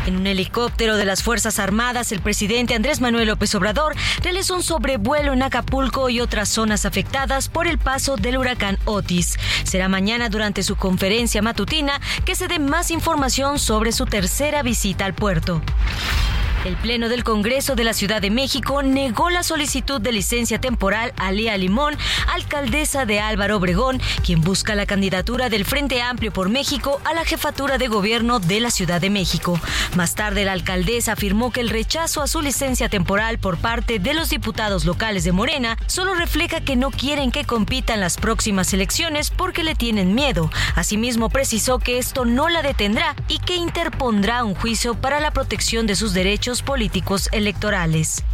En 0.06 0.16
un 0.16 0.26
helicóptero 0.26 0.96
de 0.96 1.04
las 1.04 1.22
Fuerzas 1.22 1.58
Armadas, 1.58 2.10
el 2.10 2.20
presidente 2.20 2.74
Andrés 2.74 3.00
Manuel 3.00 3.28
López 3.28 3.54
Obrador 3.54 3.94
realizó 4.22 4.54
un 4.54 4.62
sobrevuelo 4.62 5.34
en 5.34 5.42
Acapulco 5.42 6.08
y 6.08 6.20
otras 6.20 6.48
zonas 6.48 6.86
afectadas 6.86 7.48
por 7.48 7.66
el 7.66 7.78
paso 7.78 8.16
del 8.16 8.38
huracán 8.38 8.78
Otis. 8.86 9.38
Será 9.64 9.88
mañana 9.88 10.30
durante 10.30 10.62
su 10.62 10.76
conferencia 10.76 11.42
matutina 11.42 12.00
que 12.24 12.34
se 12.34 12.48
dé 12.48 12.58
más 12.58 12.90
información 12.90 13.58
sobre 13.58 13.92
su 13.92 14.06
tercera 14.06 14.62
visita 14.62 15.04
al 15.04 15.14
puerto. 15.14 15.60
El 16.66 16.76
Pleno 16.76 17.08
del 17.08 17.24
Congreso 17.24 17.74
de 17.74 17.84
la 17.84 17.94
Ciudad 17.94 18.20
de 18.20 18.28
México 18.28 18.82
negó 18.82 19.30
la 19.30 19.42
solicitud 19.42 19.98
de 19.98 20.12
licencia 20.12 20.60
temporal 20.60 21.14
a 21.16 21.32
Lía 21.32 21.56
Limón, 21.56 21.96
alcaldesa 22.34 23.06
de 23.06 23.18
Álvaro 23.18 23.56
Obregón, 23.56 23.98
quien 24.22 24.42
busca 24.42 24.74
la 24.74 24.84
candidatura 24.84 25.48
del 25.48 25.64
Frente 25.64 26.02
Amplio 26.02 26.34
por 26.34 26.50
México 26.50 27.00
a 27.06 27.14
la 27.14 27.24
jefatura 27.24 27.78
de 27.78 27.88
gobierno 27.88 28.40
de 28.40 28.60
la 28.60 28.70
Ciudad 28.70 29.00
de 29.00 29.08
México. 29.08 29.58
Más 29.96 30.14
tarde, 30.14 30.44
la 30.44 30.52
alcaldesa 30.52 31.12
afirmó 31.12 31.50
que 31.50 31.60
el 31.60 31.70
rechazo 31.70 32.20
a 32.20 32.26
su 32.26 32.42
licencia 32.42 32.90
temporal 32.90 33.38
por 33.38 33.56
parte 33.56 33.98
de 33.98 34.12
los 34.12 34.28
diputados 34.28 34.84
locales 34.84 35.24
de 35.24 35.32
Morena 35.32 35.78
solo 35.86 36.12
refleja 36.12 36.60
que 36.60 36.76
no 36.76 36.90
quieren 36.90 37.30
que 37.30 37.44
compitan 37.44 38.00
las 38.00 38.18
próximas 38.18 38.74
elecciones 38.74 39.30
porque 39.30 39.64
le 39.64 39.74
tienen 39.74 40.14
miedo. 40.14 40.50
Asimismo, 40.74 41.30
precisó 41.30 41.78
que 41.78 41.96
esto 41.96 42.26
no 42.26 42.50
la 42.50 42.60
detendrá 42.60 43.16
y 43.28 43.38
que 43.38 43.56
interpondrá 43.56 44.44
un 44.44 44.54
juicio 44.54 44.92
para 44.94 45.20
la 45.20 45.30
protección 45.30 45.86
de 45.86 45.96
sus 45.96 46.12
derechos 46.12 46.49
políticos 46.58 47.28
electorales. 47.32 48.24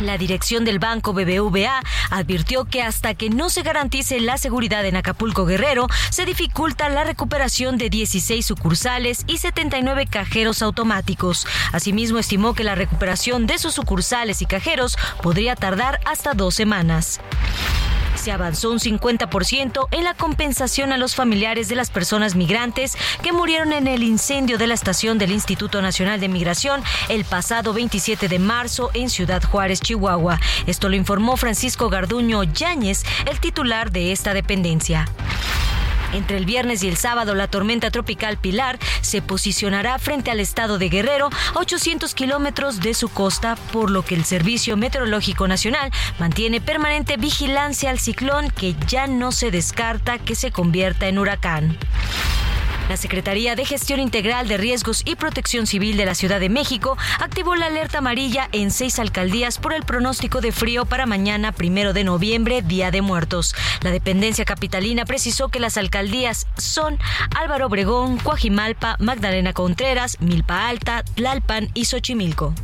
La 0.00 0.18
dirección 0.18 0.64
del 0.64 0.80
banco 0.80 1.12
BBVA 1.12 1.80
advirtió 2.10 2.64
que 2.64 2.82
hasta 2.82 3.14
que 3.14 3.30
no 3.30 3.48
se 3.48 3.62
garantice 3.62 4.18
la 4.20 4.38
seguridad 4.38 4.84
en 4.84 4.96
Acapulco 4.96 5.46
Guerrero, 5.46 5.86
se 6.10 6.24
dificulta 6.24 6.88
la 6.88 7.04
recuperación 7.04 7.78
de 7.78 7.90
16 7.90 8.44
sucursales 8.44 9.24
y 9.28 9.38
79 9.38 10.06
cajeros 10.06 10.62
automáticos. 10.62 11.46
Asimismo, 11.72 12.18
estimó 12.18 12.54
que 12.54 12.64
la 12.64 12.74
recuperación 12.74 13.46
de 13.46 13.58
sus 13.58 13.74
sucursales 13.74 14.42
y 14.42 14.46
cajeros 14.46 14.96
podría 15.22 15.54
tardar 15.54 16.00
hasta 16.04 16.34
dos 16.34 16.54
semanas 16.54 17.20
se 18.24 18.32
avanzó 18.32 18.70
un 18.70 18.78
50% 18.78 19.88
en 19.90 20.02
la 20.02 20.14
compensación 20.14 20.92
a 20.92 20.96
los 20.96 21.14
familiares 21.14 21.68
de 21.68 21.74
las 21.74 21.90
personas 21.90 22.34
migrantes 22.34 22.96
que 23.22 23.32
murieron 23.32 23.74
en 23.74 23.86
el 23.86 24.02
incendio 24.02 24.56
de 24.56 24.66
la 24.66 24.72
estación 24.72 25.18
del 25.18 25.30
Instituto 25.30 25.82
Nacional 25.82 26.20
de 26.20 26.30
Migración 26.30 26.82
el 27.10 27.26
pasado 27.26 27.74
27 27.74 28.28
de 28.28 28.38
marzo 28.38 28.90
en 28.94 29.10
Ciudad 29.10 29.42
Juárez, 29.42 29.82
Chihuahua. 29.82 30.40
Esto 30.66 30.88
lo 30.88 30.96
informó 30.96 31.36
Francisco 31.36 31.90
Garduño 31.90 32.44
Yáñez, 32.44 33.04
el 33.30 33.40
titular 33.40 33.92
de 33.92 34.12
esta 34.12 34.32
dependencia. 34.32 35.06
Entre 36.12 36.36
el 36.36 36.44
viernes 36.44 36.82
y 36.82 36.88
el 36.88 36.96
sábado, 36.96 37.34
la 37.34 37.48
tormenta 37.48 37.90
tropical 37.90 38.36
Pilar 38.36 38.78
se 39.00 39.22
posicionará 39.22 39.98
frente 39.98 40.30
al 40.30 40.40
estado 40.40 40.78
de 40.78 40.88
Guerrero, 40.88 41.30
a 41.54 41.58
800 41.58 42.14
kilómetros 42.14 42.80
de 42.80 42.94
su 42.94 43.08
costa, 43.08 43.56
por 43.72 43.90
lo 43.90 44.04
que 44.04 44.14
el 44.14 44.24
Servicio 44.24 44.76
Meteorológico 44.76 45.48
Nacional 45.48 45.90
mantiene 46.18 46.60
permanente 46.60 47.16
vigilancia 47.16 47.90
al 47.90 47.98
ciclón 47.98 48.50
que 48.50 48.74
ya 48.86 49.06
no 49.06 49.32
se 49.32 49.50
descarta 49.50 50.18
que 50.18 50.34
se 50.34 50.50
convierta 50.50 51.08
en 51.08 51.18
huracán. 51.18 51.78
La 52.88 52.96
Secretaría 52.96 53.56
de 53.56 53.64
Gestión 53.64 53.98
Integral 53.98 54.46
de 54.46 54.58
Riesgos 54.58 55.02
y 55.04 55.16
Protección 55.16 55.66
Civil 55.66 55.96
de 55.96 56.04
la 56.04 56.14
Ciudad 56.14 56.38
de 56.38 56.50
México 56.50 56.98
activó 57.18 57.54
la 57.56 57.66
alerta 57.66 57.98
amarilla 57.98 58.48
en 58.52 58.70
seis 58.70 58.98
alcaldías 58.98 59.58
por 59.58 59.72
el 59.72 59.84
pronóstico 59.84 60.40
de 60.40 60.52
frío 60.52 60.84
para 60.84 61.06
mañana, 61.06 61.52
primero 61.52 61.92
de 61.92 62.04
noviembre, 62.04 62.60
Día 62.62 62.90
de 62.90 63.00
Muertos. 63.00 63.54
La 63.80 63.90
dependencia 63.90 64.44
capitalina 64.44 65.06
precisó 65.06 65.48
que 65.48 65.60
las 65.60 65.78
alcaldías 65.78 66.46
son 66.58 66.98
Álvaro 67.34 67.66
Obregón, 67.66 68.18
Coajimalpa, 68.18 68.96
Magdalena 68.98 69.52
Contreras, 69.52 70.18
Milpa 70.20 70.68
Alta, 70.68 71.04
Tlalpan 71.14 71.70
y 71.72 71.86
Xochimilco. 71.86 72.54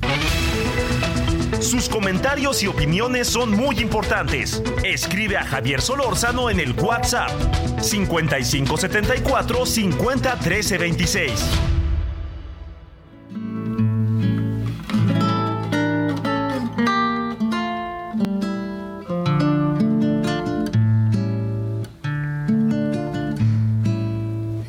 Sus 1.60 1.88
comentarios 1.88 2.62
y 2.62 2.66
opiniones 2.66 3.28
son 3.28 3.50
muy 3.50 3.78
importantes. 3.80 4.62
Escribe 4.82 5.36
a 5.36 5.44
Javier 5.44 5.82
Solórzano 5.82 6.48
en 6.48 6.58
el 6.58 6.72
WhatsApp 6.72 7.30
5574 7.80 9.66
50 9.66 10.38
13 10.38 10.78
26. 10.78 11.44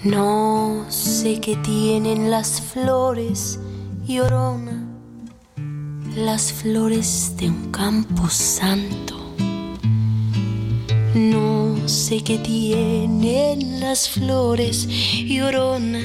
No 0.04 0.86
sé 0.90 1.40
qué 1.40 1.56
tienen 1.56 2.30
las 2.30 2.62
flores, 2.62 3.60
llorona, 4.06 4.91
las 6.16 6.52
flores 6.52 7.36
de 7.38 7.50
un 7.50 7.72
campo 7.72 8.30
santo. 8.30 9.36
No 11.14 11.88
sé 11.88 12.24
qué 12.24 12.38
tienen 12.38 13.80
las 13.80 14.10
flores, 14.10 14.88
llorona, 14.88 16.02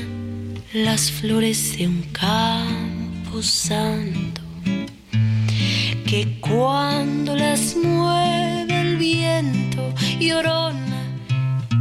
las 0.73 1.11
flores 1.11 1.77
de 1.77 1.89
un 1.89 2.03
campo 2.13 3.43
santo. 3.43 4.41
Que 6.07 6.39
cuando 6.41 7.35
las 7.35 7.77
mueve 7.77 8.81
el 8.81 8.97
viento, 8.97 9.93
llorona, 10.21 11.19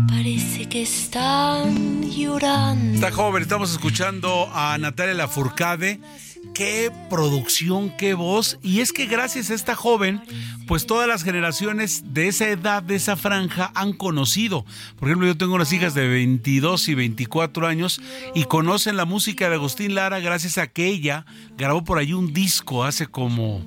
parece 0.07 0.67
que 0.67 0.81
están 0.81 2.01
llorando. 2.03 2.95
Está 2.95 3.11
joven, 3.11 3.43
estamos 3.43 3.71
escuchando 3.71 4.49
a 4.51 4.77
Natalia 4.79 5.13
Lafourcade. 5.13 5.99
Qué 6.55 6.89
producción, 7.09 7.89
qué 7.97 8.13
voz. 8.13 8.57
Y 8.63 8.79
es 8.79 8.93
que 8.93 9.07
gracias 9.07 9.51
a 9.51 9.53
esta 9.53 9.75
joven, 9.75 10.21
pues 10.67 10.85
todas 10.85 11.05
las 11.05 11.21
generaciones 11.21 12.13
de 12.13 12.29
esa 12.29 12.47
edad, 12.47 12.81
de 12.81 12.95
esa 12.95 13.17
franja, 13.17 13.73
han 13.75 13.91
conocido. 13.91 14.65
Por 14.97 15.09
ejemplo, 15.09 15.27
yo 15.27 15.35
tengo 15.35 15.53
unas 15.55 15.73
hijas 15.73 15.93
de 15.93 16.07
22 16.07 16.87
y 16.87 16.95
24 16.95 17.67
años 17.67 18.01
y 18.33 18.45
conocen 18.45 18.95
la 18.95 19.03
música 19.03 19.49
de 19.49 19.55
Agustín 19.55 19.95
Lara 19.95 20.21
gracias 20.21 20.57
a 20.57 20.67
que 20.67 20.87
ella 20.87 21.25
grabó 21.57 21.83
por 21.83 21.97
ahí 21.97 22.13
un 22.13 22.31
disco 22.31 22.85
hace 22.85 23.07
como, 23.07 23.61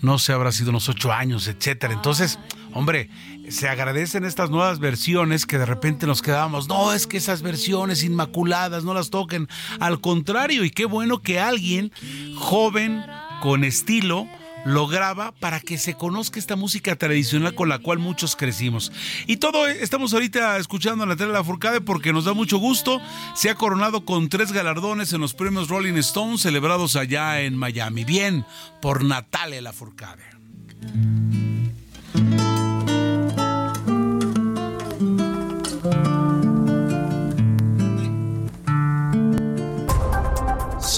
no 0.00 0.20
sé, 0.20 0.32
habrá 0.32 0.52
sido 0.52 0.70
unos 0.70 0.88
ocho 0.88 1.12
años, 1.12 1.48
etcétera. 1.48 1.94
Entonces, 1.94 2.38
hombre, 2.72 3.10
se 3.50 3.68
agradecen 3.68 4.24
estas 4.24 4.50
nuevas 4.50 4.78
versiones 4.78 5.44
que 5.44 5.58
de 5.58 5.66
repente 5.66 6.06
nos 6.06 6.22
quedábamos, 6.22 6.68
no, 6.68 6.92
es 6.92 7.06
que 7.06 7.16
esas 7.16 7.42
versiones 7.42 8.04
inmaculadas 8.04 8.84
no 8.84 8.94
las 8.94 9.10
toquen. 9.10 9.48
Al 9.80 10.00
contrario, 10.00 10.64
y 10.64 10.70
qué 10.70 10.84
bueno 10.84 11.20
que 11.20 11.40
alguien 11.40 11.92
joven, 12.36 13.04
con 13.42 13.64
estilo, 13.64 14.28
lo 14.64 14.86
graba 14.86 15.32
para 15.32 15.60
que 15.60 15.78
se 15.78 15.94
conozca 15.94 16.38
esta 16.38 16.56
música 16.56 16.96
tradicional 16.96 17.54
con 17.54 17.68
la 17.68 17.78
cual 17.78 17.98
muchos 17.98 18.36
crecimos. 18.36 18.92
Y 19.26 19.38
todo, 19.38 19.66
estamos 19.66 20.12
ahorita 20.12 20.58
escuchando 20.58 21.04
a 21.04 21.06
Natalia 21.06 21.32
Lafourcade 21.34 21.80
porque 21.80 22.12
nos 22.12 22.26
da 22.26 22.34
mucho 22.34 22.58
gusto. 22.58 23.00
Se 23.34 23.50
ha 23.50 23.54
coronado 23.54 24.04
con 24.04 24.28
tres 24.28 24.52
galardones 24.52 25.12
en 25.12 25.20
los 25.20 25.34
premios 25.34 25.68
Rolling 25.68 25.94
Stones 25.94 26.42
celebrados 26.42 26.96
allá 26.96 27.40
en 27.40 27.56
Miami. 27.56 28.04
Bien, 28.04 28.44
por 28.82 29.04
Natalia 29.04 29.62
Lafourcade. 29.62 30.22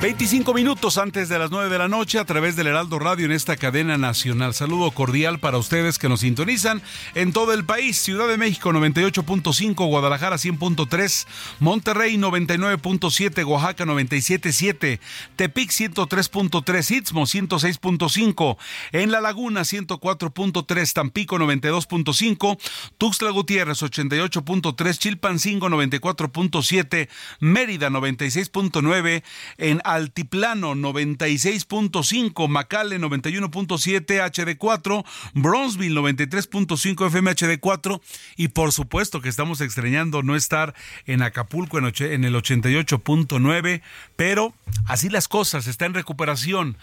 25 0.00 0.54
minutos 0.54 0.96
antes 0.96 1.28
de 1.28 1.38
las 1.38 1.50
9 1.50 1.68
de 1.68 1.76
la 1.76 1.86
noche 1.86 2.18
a 2.18 2.24
través 2.24 2.56
del 2.56 2.68
Heraldo 2.68 2.98
Radio 2.98 3.26
en 3.26 3.32
esta 3.32 3.58
cadena 3.58 3.98
nacional. 3.98 4.54
Saludo 4.54 4.90
cordial 4.92 5.40
para 5.40 5.58
ustedes 5.58 5.98
que 5.98 6.08
nos 6.08 6.20
sintonizan 6.20 6.80
en 7.14 7.34
todo 7.34 7.52
el 7.52 7.66
país. 7.66 7.98
Ciudad 7.98 8.26
de 8.26 8.38
México 8.38 8.72
98.5, 8.72 9.86
Guadalajara 9.86 10.36
100.3, 10.36 11.26
Monterrey 11.58 12.16
99.7, 12.16 13.44
Oaxaca 13.46 13.84
97.7, 13.84 15.00
Tepic 15.36 15.70
103.3, 15.70 16.96
Istmo 16.96 17.26
106.5, 17.26 18.56
en 18.92 19.10
La 19.10 19.20
Laguna 19.20 19.60
104.3, 19.60 20.92
Tampico 20.94 21.36
92.5, 21.38 22.58
Tuxtla 22.96 23.30
Gutiérrez 23.32 23.82
88.3, 23.82 24.98
Chilpancingo 24.98 25.68
94.7, 25.68 27.10
Mérida 27.40 27.90
96.9, 27.90 29.22
en 29.58 29.82
Altiplano 29.94 30.74
96.5, 30.74 32.48
Macale 32.48 32.98
91.7 32.98 34.20
HD4, 34.20 35.04
Bronzeville 35.34 35.94
93.5 35.94 37.06
FM 37.06 37.30
HD4 37.32 38.00
y 38.36 38.48
por 38.48 38.72
supuesto 38.72 39.20
que 39.20 39.28
estamos 39.28 39.60
extrañando 39.60 40.22
no 40.22 40.36
estar 40.36 40.74
en 41.06 41.22
Acapulco 41.22 41.78
en, 41.78 41.86
en 41.86 42.24
el 42.24 42.34
88.9, 42.34 43.82
pero 44.16 44.54
así 44.86 45.08
las 45.08 45.28
cosas, 45.28 45.66
está 45.66 45.86
en 45.86 45.94
recuperación, 45.94 46.76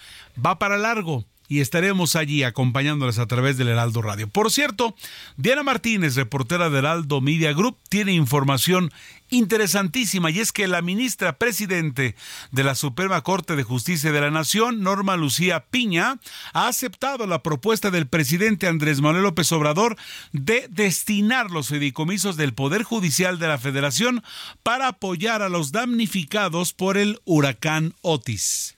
va 0.43 0.59
para 0.59 0.77
largo 0.77 1.25
y 1.47 1.61
estaremos 1.61 2.15
allí 2.15 2.43
acompañándoles 2.43 3.19
a 3.19 3.27
través 3.27 3.57
del 3.57 3.69
Heraldo 3.69 4.01
Radio. 4.01 4.27
Por 4.27 4.51
cierto, 4.51 4.95
Diana 5.37 5.63
Martínez, 5.63 6.15
reportera 6.15 6.69
del 6.69 6.79
Heraldo 6.79 7.21
Media 7.21 7.53
Group, 7.53 7.77
tiene 7.89 8.13
información 8.13 8.91
interesantísima 9.29 10.31
y 10.31 10.39
es 10.39 10.51
que 10.51 10.67
la 10.67 10.81
ministra 10.81 11.37
presidente 11.37 12.15
de 12.51 12.63
la 12.63 12.75
Suprema 12.75 13.21
Corte 13.21 13.55
de 13.55 13.63
Justicia 13.63 14.11
de 14.11 14.21
la 14.21 14.31
Nación, 14.31 14.81
Norma 14.83 15.17
Lucía 15.17 15.65
Piña, 15.69 16.19
ha 16.53 16.67
aceptado 16.67 17.27
la 17.27 17.43
propuesta 17.43 17.91
del 17.91 18.07
presidente 18.07 18.67
Andrés 18.67 19.01
Manuel 19.01 19.23
López 19.23 19.51
Obrador 19.51 19.97
de 20.31 20.67
destinar 20.69 21.51
los 21.51 21.69
fideicomisos 21.69 22.37
del 22.37 22.53
Poder 22.53 22.83
Judicial 22.83 23.39
de 23.39 23.47
la 23.47 23.57
Federación 23.57 24.23
para 24.63 24.87
apoyar 24.87 25.41
a 25.41 25.49
los 25.49 25.71
damnificados 25.71 26.73
por 26.73 26.97
el 26.97 27.19
huracán 27.25 27.93
Otis. 28.01 28.76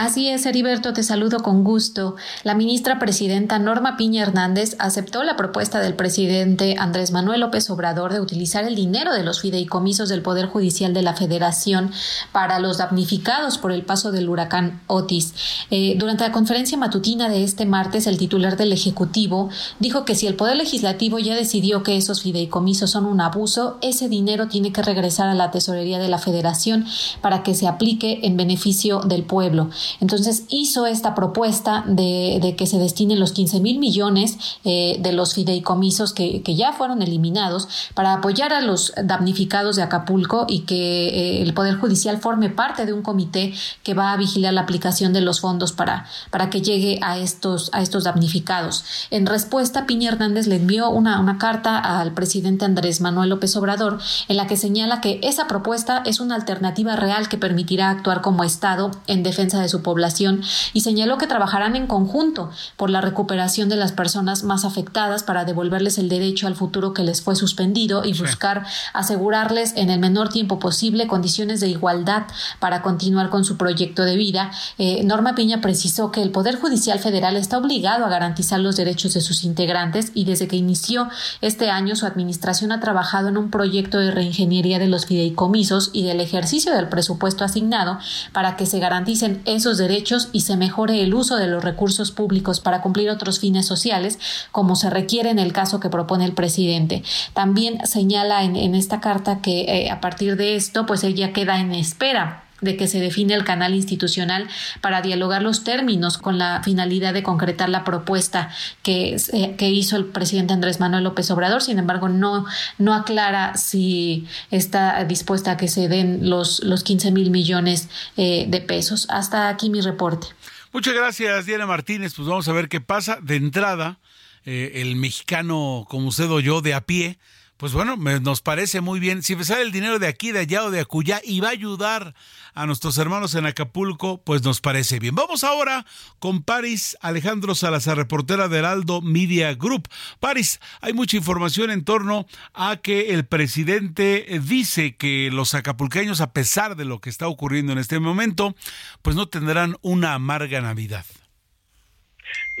Así 0.00 0.28
es, 0.30 0.46
Heriberto, 0.46 0.94
te 0.94 1.02
saludo 1.02 1.40
con 1.40 1.62
gusto. 1.62 2.16
La 2.42 2.54
ministra 2.54 2.98
presidenta 2.98 3.58
Norma 3.58 3.98
Piña 3.98 4.22
Hernández 4.22 4.74
aceptó 4.78 5.24
la 5.24 5.36
propuesta 5.36 5.78
del 5.78 5.92
presidente 5.92 6.76
Andrés 6.78 7.10
Manuel 7.10 7.40
López 7.40 7.68
Obrador 7.68 8.14
de 8.14 8.20
utilizar 8.20 8.64
el 8.64 8.74
dinero 8.74 9.12
de 9.12 9.24
los 9.24 9.42
fideicomisos 9.42 10.08
del 10.08 10.22
Poder 10.22 10.46
Judicial 10.46 10.94
de 10.94 11.02
la 11.02 11.12
Federación 11.12 11.92
para 12.32 12.60
los 12.60 12.78
damnificados 12.78 13.58
por 13.58 13.72
el 13.72 13.82
paso 13.82 14.10
del 14.10 14.30
huracán 14.30 14.80
Otis. 14.86 15.34
Eh, 15.70 15.96
durante 15.98 16.24
la 16.24 16.32
conferencia 16.32 16.78
matutina 16.78 17.28
de 17.28 17.44
este 17.44 17.66
martes, 17.66 18.06
el 18.06 18.16
titular 18.16 18.56
del 18.56 18.72
Ejecutivo 18.72 19.50
dijo 19.80 20.06
que 20.06 20.14
si 20.14 20.26
el 20.26 20.34
Poder 20.34 20.56
Legislativo 20.56 21.18
ya 21.18 21.34
decidió 21.34 21.82
que 21.82 21.98
esos 21.98 22.22
fideicomisos 22.22 22.90
son 22.90 23.04
un 23.04 23.20
abuso, 23.20 23.76
ese 23.82 24.08
dinero 24.08 24.48
tiene 24.48 24.72
que 24.72 24.80
regresar 24.80 25.28
a 25.28 25.34
la 25.34 25.50
Tesorería 25.50 25.98
de 25.98 26.08
la 26.08 26.16
Federación 26.16 26.86
para 27.20 27.42
que 27.42 27.52
se 27.52 27.68
aplique 27.68 28.20
en 28.22 28.38
beneficio 28.38 29.00
del 29.00 29.24
pueblo. 29.24 29.68
Entonces 30.00 30.44
hizo 30.48 30.86
esta 30.86 31.14
propuesta 31.14 31.84
de, 31.86 32.54
que 32.56 32.66
se 32.66 32.78
destinen 32.78 33.20
los 33.20 33.32
15 33.32 33.60
mil 33.60 33.78
millones 33.78 34.38
eh, 34.64 34.96
de 35.00 35.12
los 35.12 35.34
fideicomisos 35.34 36.12
que, 36.12 36.42
ya 36.50 36.72
fueron 36.72 37.00
eliminados 37.00 37.68
para 37.94 38.12
apoyar 38.12 38.52
a 38.52 38.60
los 38.60 38.92
damnificados 39.02 39.76
de 39.76 39.82
Acapulco 39.82 40.46
y 40.48 40.60
que 40.60 41.08
eh, 41.08 41.42
el 41.42 41.54
Poder 41.54 41.76
Judicial 41.76 42.18
forme 42.18 42.50
parte 42.50 42.86
de 42.86 42.92
un 42.92 43.02
comité 43.02 43.54
que 43.84 43.94
va 43.94 44.12
a 44.12 44.16
vigilar 44.16 44.52
la 44.52 44.62
aplicación 44.62 45.12
de 45.12 45.20
los 45.20 45.40
fondos 45.40 45.72
para, 45.72 46.06
para 46.30 46.50
que 46.50 46.60
llegue 46.60 46.98
a 47.02 47.18
estos, 47.18 47.70
a 47.72 47.82
estos 47.82 48.04
damnificados. 48.04 48.84
En 49.10 49.26
respuesta, 49.26 49.86
Piña 49.86 50.10
Hernández 50.10 50.48
le 50.48 50.56
envió 50.56 50.90
una, 50.90 51.20
una 51.20 51.38
carta 51.38 51.78
al 51.78 52.12
presidente 52.12 52.64
Andrés 52.64 53.00
Manuel 53.00 53.30
López 53.30 53.56
Obrador 53.56 53.98
en 54.28 54.36
la 54.36 54.46
que 54.46 54.56
señala 54.56 55.00
que 55.00 55.20
esa 55.22 55.46
propuesta 55.46 56.02
es 56.04 56.20
una 56.20 56.34
alternativa 56.34 56.96
real 56.96 57.28
que 57.28 57.38
permitirá 57.38 57.90
actuar 57.90 58.20
como 58.20 58.44
Estado 58.44 58.90
en 59.06 59.22
defensa 59.22 59.60
de 59.60 59.68
su 59.68 59.79
población 59.82 60.42
y 60.72 60.80
señaló 60.80 61.18
que 61.18 61.26
trabajarán 61.26 61.76
en 61.76 61.86
conjunto 61.86 62.50
por 62.76 62.90
la 62.90 63.00
recuperación 63.00 63.68
de 63.68 63.76
las 63.76 63.92
personas 63.92 64.44
más 64.44 64.64
afectadas 64.64 65.22
para 65.22 65.44
devolverles 65.44 65.98
el 65.98 66.08
derecho 66.08 66.46
al 66.46 66.54
futuro 66.54 66.94
que 66.94 67.02
les 67.02 67.22
fue 67.22 67.36
suspendido 67.36 68.04
y 68.04 68.12
buscar 68.12 68.66
asegurarles 68.92 69.74
en 69.76 69.90
el 69.90 70.00
menor 70.00 70.28
tiempo 70.28 70.58
posible 70.58 71.06
condiciones 71.06 71.60
de 71.60 71.68
igualdad 71.68 72.24
para 72.58 72.82
continuar 72.82 73.30
con 73.30 73.44
su 73.44 73.56
proyecto 73.56 74.04
de 74.04 74.16
vida. 74.16 74.50
Eh, 74.78 75.02
Norma 75.04 75.34
Piña 75.34 75.60
precisó 75.60 76.10
que 76.10 76.22
el 76.22 76.30
Poder 76.30 76.58
Judicial 76.58 76.98
Federal 76.98 77.36
está 77.36 77.58
obligado 77.58 78.04
a 78.04 78.08
garantizar 78.08 78.60
los 78.60 78.76
derechos 78.76 79.14
de 79.14 79.20
sus 79.20 79.44
integrantes 79.44 80.12
y 80.14 80.24
desde 80.24 80.48
que 80.48 80.56
inició 80.56 81.08
este 81.40 81.70
año 81.70 81.96
su 81.96 82.06
administración 82.06 82.72
ha 82.72 82.80
trabajado 82.80 83.28
en 83.28 83.36
un 83.36 83.50
proyecto 83.50 83.98
de 83.98 84.10
reingeniería 84.10 84.78
de 84.78 84.88
los 84.88 85.06
fideicomisos 85.06 85.90
y 85.92 86.04
del 86.04 86.20
ejercicio 86.20 86.74
del 86.74 86.88
presupuesto 86.88 87.44
asignado 87.44 87.98
para 88.32 88.56
que 88.56 88.66
se 88.66 88.78
garanticen 88.78 89.42
esos 89.44 89.59
derechos 89.78 90.28
y 90.32 90.40
se 90.40 90.56
mejore 90.56 91.02
el 91.02 91.14
uso 91.14 91.36
de 91.36 91.46
los 91.46 91.62
recursos 91.62 92.10
públicos 92.10 92.60
para 92.60 92.82
cumplir 92.82 93.10
otros 93.10 93.40
fines 93.40 93.66
sociales, 93.66 94.18
como 94.50 94.76
se 94.76 94.90
requiere 94.90 95.30
en 95.30 95.38
el 95.38 95.52
caso 95.52 95.80
que 95.80 95.88
propone 95.88 96.24
el 96.24 96.32
presidente. 96.32 97.02
También 97.34 97.86
señala 97.86 98.44
en, 98.44 98.74
esta 98.74 99.00
carta 99.00 99.40
que 99.40 99.62
eh, 99.62 99.90
a 99.90 100.00
partir 100.00 100.36
de 100.36 100.56
esto, 100.56 100.86
pues 100.86 101.04
ella 101.04 101.32
queda 101.32 101.60
en 101.60 101.72
espera 101.72 102.44
de 102.60 102.76
que 102.76 102.86
se 102.86 103.00
define 103.00 103.34
el 103.34 103.44
canal 103.44 103.74
institucional 103.74 104.48
para 104.80 105.02
dialogar 105.02 105.42
los 105.42 105.64
términos 105.64 106.18
con 106.18 106.38
la 106.38 106.62
finalidad 106.62 107.14
de 107.14 107.22
concretar 107.22 107.68
la 107.68 107.84
propuesta 107.84 108.50
que, 108.82 109.16
eh, 109.32 109.54
que 109.56 109.68
hizo 109.68 109.96
el 109.96 110.06
presidente 110.06 110.52
Andrés 110.52 110.80
Manuel 110.80 111.04
López 111.04 111.30
Obrador. 111.30 111.62
Sin 111.62 111.78
embargo, 111.78 112.08
no, 112.08 112.46
no 112.78 112.94
aclara 112.94 113.56
si 113.56 114.26
está 114.50 115.04
dispuesta 115.04 115.52
a 115.52 115.56
que 115.56 115.68
se 115.68 115.88
den 115.88 116.28
los, 116.28 116.62
los 116.64 116.84
15 116.84 117.12
mil 117.12 117.30
millones 117.30 117.88
eh, 118.16 118.46
de 118.48 118.60
pesos. 118.60 119.06
Hasta 119.10 119.48
aquí 119.48 119.70
mi 119.70 119.80
reporte. 119.80 120.28
Muchas 120.72 120.94
gracias, 120.94 121.46
Diana 121.46 121.66
Martínez. 121.66 122.14
Pues 122.14 122.28
vamos 122.28 122.46
a 122.48 122.52
ver 122.52 122.68
qué 122.68 122.80
pasa. 122.80 123.18
De 123.20 123.36
entrada, 123.36 123.98
eh, 124.44 124.72
el 124.76 124.96
mexicano 124.96 125.84
como 125.88 126.08
usted 126.08 126.30
o 126.30 126.40
yo 126.40 126.60
de 126.60 126.74
a 126.74 126.80
pie, 126.82 127.18
pues 127.60 127.74
bueno, 127.74 127.94
nos 128.22 128.40
parece 128.40 128.80
muy 128.80 129.00
bien. 129.00 129.22
Si 129.22 129.36
sale 129.44 129.60
el 129.60 129.70
dinero 129.70 129.98
de 129.98 130.06
aquí, 130.06 130.32
de 130.32 130.38
allá 130.38 130.64
o 130.64 130.70
de 130.70 130.80
acullá 130.80 131.20
y 131.22 131.40
va 131.40 131.48
a 131.48 131.50
ayudar 131.50 132.14
a 132.54 132.64
nuestros 132.64 132.96
hermanos 132.96 133.34
en 133.34 133.44
Acapulco, 133.44 134.22
pues 134.24 134.42
nos 134.42 134.62
parece 134.62 134.98
bien. 134.98 135.14
Vamos 135.14 135.44
ahora 135.44 135.84
con 136.20 136.42
Paris 136.42 136.96
Alejandro 137.02 137.54
Salazar, 137.54 137.98
reportera 137.98 138.48
de 138.48 138.60
Heraldo 138.60 139.02
Media 139.02 139.52
Group. 139.52 139.88
Paris, 140.20 140.58
hay 140.80 140.94
mucha 140.94 141.18
información 141.18 141.70
en 141.70 141.84
torno 141.84 142.26
a 142.54 142.78
que 142.78 143.12
el 143.12 143.26
presidente 143.26 144.40
dice 144.42 144.96
que 144.96 145.28
los 145.30 145.52
acapulqueños, 145.52 146.22
a 146.22 146.32
pesar 146.32 146.76
de 146.76 146.86
lo 146.86 147.02
que 147.02 147.10
está 147.10 147.28
ocurriendo 147.28 147.72
en 147.72 147.78
este 147.78 147.98
momento, 147.98 148.56
pues 149.02 149.16
no 149.16 149.28
tendrán 149.28 149.76
una 149.82 150.14
amarga 150.14 150.62
Navidad. 150.62 151.04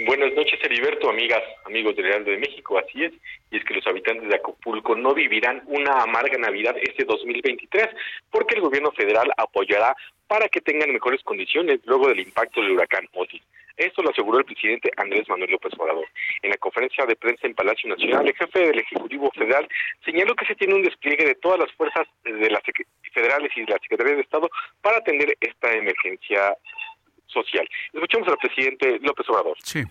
Buenas 0.06 0.32
noches, 0.32 0.58
Heriberto, 0.62 1.10
amigas, 1.10 1.42
amigos 1.66 1.94
del 1.94 2.06
Heraldo 2.06 2.30
de 2.30 2.38
México. 2.38 2.78
Así 2.78 3.04
es, 3.04 3.12
y 3.50 3.58
es 3.58 3.64
que 3.64 3.74
los 3.74 3.86
habitantes 3.86 4.30
de 4.30 4.34
Acapulco 4.34 4.96
no 4.96 5.12
vivirán 5.12 5.62
una 5.66 6.02
amarga 6.02 6.38
Navidad 6.38 6.74
este 6.80 7.04
2023 7.04 7.86
porque 8.30 8.54
el 8.54 8.62
gobierno 8.62 8.92
federal 8.92 9.30
apoyará 9.36 9.94
para 10.26 10.48
que 10.48 10.62
tengan 10.62 10.90
mejores 10.90 11.22
condiciones 11.22 11.80
luego 11.84 12.08
del 12.08 12.20
impacto 12.20 12.62
del 12.62 12.70
huracán 12.70 13.08
Otis. 13.12 13.42
Esto 13.76 14.02
lo 14.02 14.08
aseguró 14.08 14.38
el 14.38 14.46
presidente 14.46 14.90
Andrés 14.96 15.28
Manuel 15.28 15.50
López 15.50 15.74
Obrador. 15.76 16.06
En 16.40 16.48
la 16.48 16.56
conferencia 16.56 17.04
de 17.04 17.16
prensa 17.16 17.46
en 17.46 17.54
Palacio 17.54 17.90
Nacional, 17.90 18.26
el 18.26 18.34
jefe 18.34 18.58
del 18.58 18.78
Ejecutivo 18.78 19.30
Federal 19.32 19.68
señaló 20.02 20.34
que 20.34 20.46
se 20.46 20.54
tiene 20.54 20.76
un 20.76 20.82
despliegue 20.82 21.26
de 21.26 21.34
todas 21.34 21.58
las 21.58 21.72
fuerzas 21.72 22.08
de 22.24 22.48
las 22.48 22.62
federales 23.12 23.50
y 23.54 23.66
de 23.66 23.72
la 23.72 23.78
Secretaría 23.78 24.14
de 24.14 24.22
Estado 24.22 24.50
para 24.80 24.96
atender 24.98 25.36
esta 25.40 25.72
emergencia 25.74 26.56
social. 27.32 27.66
Escuchemos 27.92 28.28
al 28.28 28.36
presidente 28.36 28.98
López 29.02 29.28
Obrador. 29.28 29.56
Sí. 29.62 29.82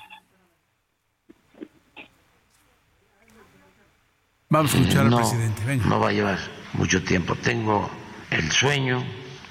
Vamos 4.49 4.73
a 4.73 4.77
escuchar 4.77 5.05
al 5.05 5.15
presidente. 5.15 5.75
No 5.87 5.99
va 5.99 6.09
a 6.09 6.11
llevar 6.11 6.39
mucho 6.73 7.03
tiempo. 7.03 7.35
Tengo 7.35 7.89
el 8.31 8.51
sueño, 8.51 9.03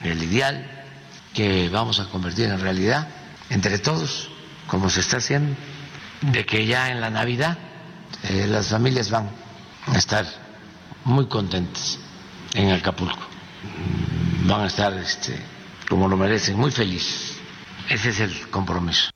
el 0.03 0.23
ideal 0.23 0.85
que 1.35 1.69
vamos 1.69 2.01
a 2.01 2.09
convertir 2.11 2.47
en 2.47 2.61
realidad 2.61 3.09
entre 3.51 3.79
todos, 3.79 4.31
como 4.67 4.91
se 4.91 5.01
está 5.01 5.19
haciendo, 5.19 5.57
de 6.21 6.45
que 6.45 6.67
ya 6.67 6.91
en 6.91 7.01
la 7.01 7.11
Navidad 7.11 7.57
eh, 8.25 8.47
las 8.49 8.71
familias 8.71 9.11
van 9.11 9.31
a 9.87 9.97
estar 9.97 10.27
muy 11.05 11.27
contentas 11.27 11.99
en 12.55 12.71
Acapulco, 12.71 13.27
van 14.45 14.63
a 14.63 14.67
estar, 14.67 14.93
este, 14.95 15.39
como 15.89 16.09
lo 16.09 16.17
merecen, 16.17 16.57
muy 16.57 16.71
felices. 16.71 17.38
Ese 17.89 18.11
es 18.11 18.21
el 18.21 18.51
compromiso. 18.51 19.11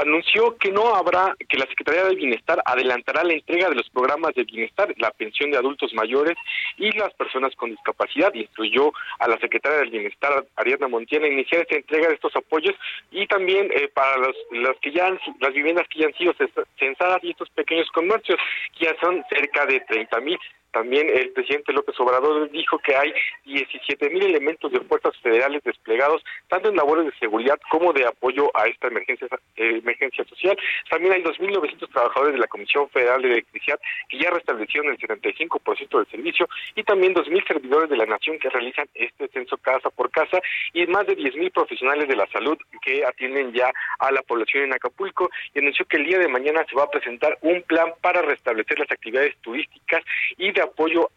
anunció 0.00 0.56
que 0.56 0.70
no 0.70 0.94
habrá, 0.94 1.36
que 1.48 1.58
la 1.58 1.66
Secretaría 1.66 2.04
del 2.04 2.16
Bienestar 2.16 2.62
adelantará 2.64 3.22
la 3.22 3.34
entrega 3.34 3.68
de 3.68 3.74
los 3.74 3.88
programas 3.90 4.34
de 4.34 4.44
bienestar, 4.44 4.92
la 4.96 5.10
pensión 5.10 5.50
de 5.50 5.58
adultos 5.58 5.92
mayores 5.94 6.36
y 6.76 6.90
las 6.92 7.12
personas 7.14 7.54
con 7.56 7.70
discapacidad. 7.70 8.32
Instruyó 8.34 8.92
a 9.18 9.28
la 9.28 9.38
Secretaria 9.38 9.78
del 9.78 9.90
Bienestar, 9.90 10.44
Ariadna 10.56 10.88
Montiel, 10.88 11.24
a 11.24 11.28
iniciar 11.28 11.62
esta 11.62 11.76
entrega 11.76 12.08
de 12.08 12.14
estos 12.14 12.34
apoyos 12.34 12.74
y 13.10 13.26
también 13.26 13.70
eh, 13.74 13.88
para 13.88 14.16
los, 14.18 14.36
los 14.50 14.78
que 14.80 14.92
ya 14.92 15.08
han, 15.08 15.20
las 15.40 15.52
viviendas 15.52 15.86
que 15.88 16.00
ya 16.00 16.06
han 16.06 16.14
sido 16.14 16.34
censadas 16.78 17.22
y 17.22 17.30
estos 17.30 17.50
pequeños 17.50 17.88
comercios, 17.90 18.38
que 18.78 18.86
ya 18.86 18.94
son 19.00 19.22
cerca 19.28 19.66
de 19.66 19.80
30 19.80 20.20
mil. 20.20 20.38
También 20.72 21.08
el 21.08 21.30
presidente 21.30 21.72
López 21.72 21.98
Obrador 21.98 22.50
dijo 22.50 22.78
que 22.78 22.94
hay 22.94 23.12
17 23.44 24.10
mil 24.10 24.22
elementos 24.22 24.70
de 24.70 24.80
fuerzas 24.80 25.16
federales 25.18 25.62
desplegados, 25.64 26.22
tanto 26.48 26.68
en 26.68 26.76
labores 26.76 27.06
de 27.06 27.18
seguridad 27.18 27.58
como 27.70 27.92
de 27.92 28.06
apoyo 28.06 28.50
a 28.54 28.66
esta 28.66 28.88
emergencia, 28.88 29.26
emergencia 29.56 30.24
social. 30.24 30.56
También 30.88 31.12
hay 31.14 31.22
2.900 31.22 31.88
trabajadores 31.92 32.34
de 32.34 32.40
la 32.40 32.46
Comisión 32.46 32.88
Federal 32.90 33.22
de 33.22 33.28
Electricidad 33.28 33.80
que 34.08 34.18
ya 34.18 34.30
restablecieron 34.30 34.92
el 34.92 34.98
75% 34.98 35.98
del 35.98 36.06
servicio 36.06 36.48
y 36.74 36.82
también 36.84 37.14
2.000 37.14 37.46
servidores 37.46 37.90
de 37.90 37.96
la 37.96 38.06
Nación 38.06 38.38
que 38.38 38.50
realizan 38.50 38.88
este 38.94 39.28
censo 39.28 39.56
casa 39.58 39.90
por 39.90 40.10
casa 40.10 40.40
y 40.72 40.86
más 40.86 41.06
de 41.06 41.16
10.000 41.16 41.52
profesionales 41.52 42.08
de 42.08 42.16
la 42.16 42.26
salud 42.28 42.58
que 42.82 43.04
atienden 43.04 43.52
ya 43.52 43.70
a 43.98 44.10
la 44.10 44.22
población 44.22 44.64
en 44.64 44.74
Acapulco 44.74 45.30
y 45.54 45.58
anunció 45.58 45.84
que 45.86 45.96
el 45.96 46.06
día 46.06 46.18
de 46.18 46.28
mañana 46.28 46.64
se 46.68 46.76
va 46.76 46.84
a 46.84 46.90
presentar 46.90 47.38
un 47.42 47.62
plan 47.62 47.92
para 48.00 48.22
restablecer 48.22 48.78
las 48.78 48.90
actividades 48.90 49.36
turísticas 49.38 50.02
y 50.36 50.52
de 50.52 50.59
apoyo 50.60 51.10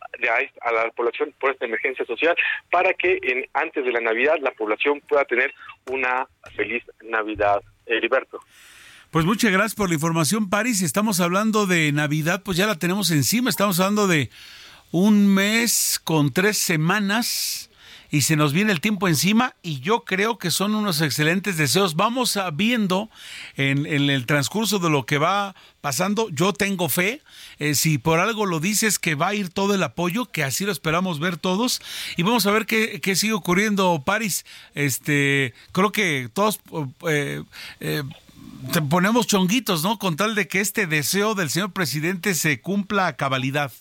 a, 0.61 0.71
la 0.71 0.91
población 0.91 1.33
por 1.39 1.51
esta 1.51 1.65
emergencia 1.65 2.05
social 2.05 2.35
para 2.71 2.93
que 2.93 3.19
en, 3.21 3.45
antes 3.53 3.83
de 3.83 3.91
la 3.91 3.99
Navidad 3.99 4.35
la 4.41 4.51
población 4.51 5.01
pueda 5.07 5.25
tener 5.25 5.53
una 5.87 6.27
feliz 6.55 6.83
Navidad. 7.03 7.61
Heriberto. 7.85 8.39
Pues 9.11 9.25
muchas 9.25 9.51
gracias 9.51 9.75
por 9.75 9.89
la 9.89 9.95
información, 9.95 10.49
Paris. 10.49 10.79
Si 10.79 10.85
estamos 10.85 11.19
hablando 11.19 11.67
de 11.67 11.91
Navidad, 11.91 12.41
pues 12.43 12.57
ya 12.57 12.65
la 12.65 12.79
tenemos 12.79 13.11
encima. 13.11 13.49
Estamos 13.49 13.79
hablando 13.79 14.07
de 14.07 14.29
un 14.91 15.27
mes 15.33 15.99
con 16.03 16.33
tres 16.33 16.57
semanas 16.57 17.69
y 18.13 18.21
se 18.21 18.35
nos 18.35 18.53
viene 18.53 18.71
el 18.71 18.79
tiempo 18.79 19.07
encima 19.07 19.55
y 19.63 19.79
yo 19.79 20.03
creo 20.03 20.37
que 20.37 20.51
son 20.51 20.75
unos 20.75 21.01
excelentes 21.01 21.57
deseos. 21.57 21.95
Vamos 21.95 22.37
a 22.37 22.51
viendo 22.51 23.09
en, 23.55 23.87
el 23.87 24.27
transcurso 24.27 24.77
de 24.77 24.91
lo 24.91 25.07
que 25.07 25.17
va 25.17 25.55
pasando. 25.81 26.29
Yo 26.29 26.53
tengo 26.53 26.89
fe. 26.89 27.23
Eh, 27.57 27.73
si 27.73 27.97
por 27.97 28.19
algo 28.19 28.45
lo 28.45 28.59
dices 28.59 28.99
que 28.99 29.15
va 29.15 29.29
a 29.29 29.33
ir 29.33 29.49
todo 29.49 29.73
el 29.73 29.81
apoyo, 29.81 30.27
que 30.27 30.43
así 30.43 30.63
lo 30.63 30.71
esperamos 30.71 31.19
ver 31.19 31.37
todos. 31.37 31.81
Y 32.15 32.21
vamos 32.21 32.45
a 32.45 32.51
ver 32.51 32.67
qué, 32.67 33.01
qué 33.01 33.15
sigue 33.15 33.33
ocurriendo, 33.33 34.03
Paris. 34.05 34.45
Este, 34.75 35.55
creo 35.71 35.91
que 35.91 36.29
todos 36.31 36.59
eh, 37.09 37.41
eh, 37.79 38.03
ponemos 38.91 39.25
chonguitos, 39.25 39.81
¿no? 39.81 39.97
Con 39.97 40.17
tal 40.17 40.35
de 40.35 40.47
que 40.47 40.59
este 40.59 40.85
deseo 40.85 41.33
del 41.33 41.49
señor 41.49 41.73
presidente 41.73 42.35
se 42.35 42.61
cumpla 42.61 43.07
a 43.07 43.15
cabalidad. 43.15 43.71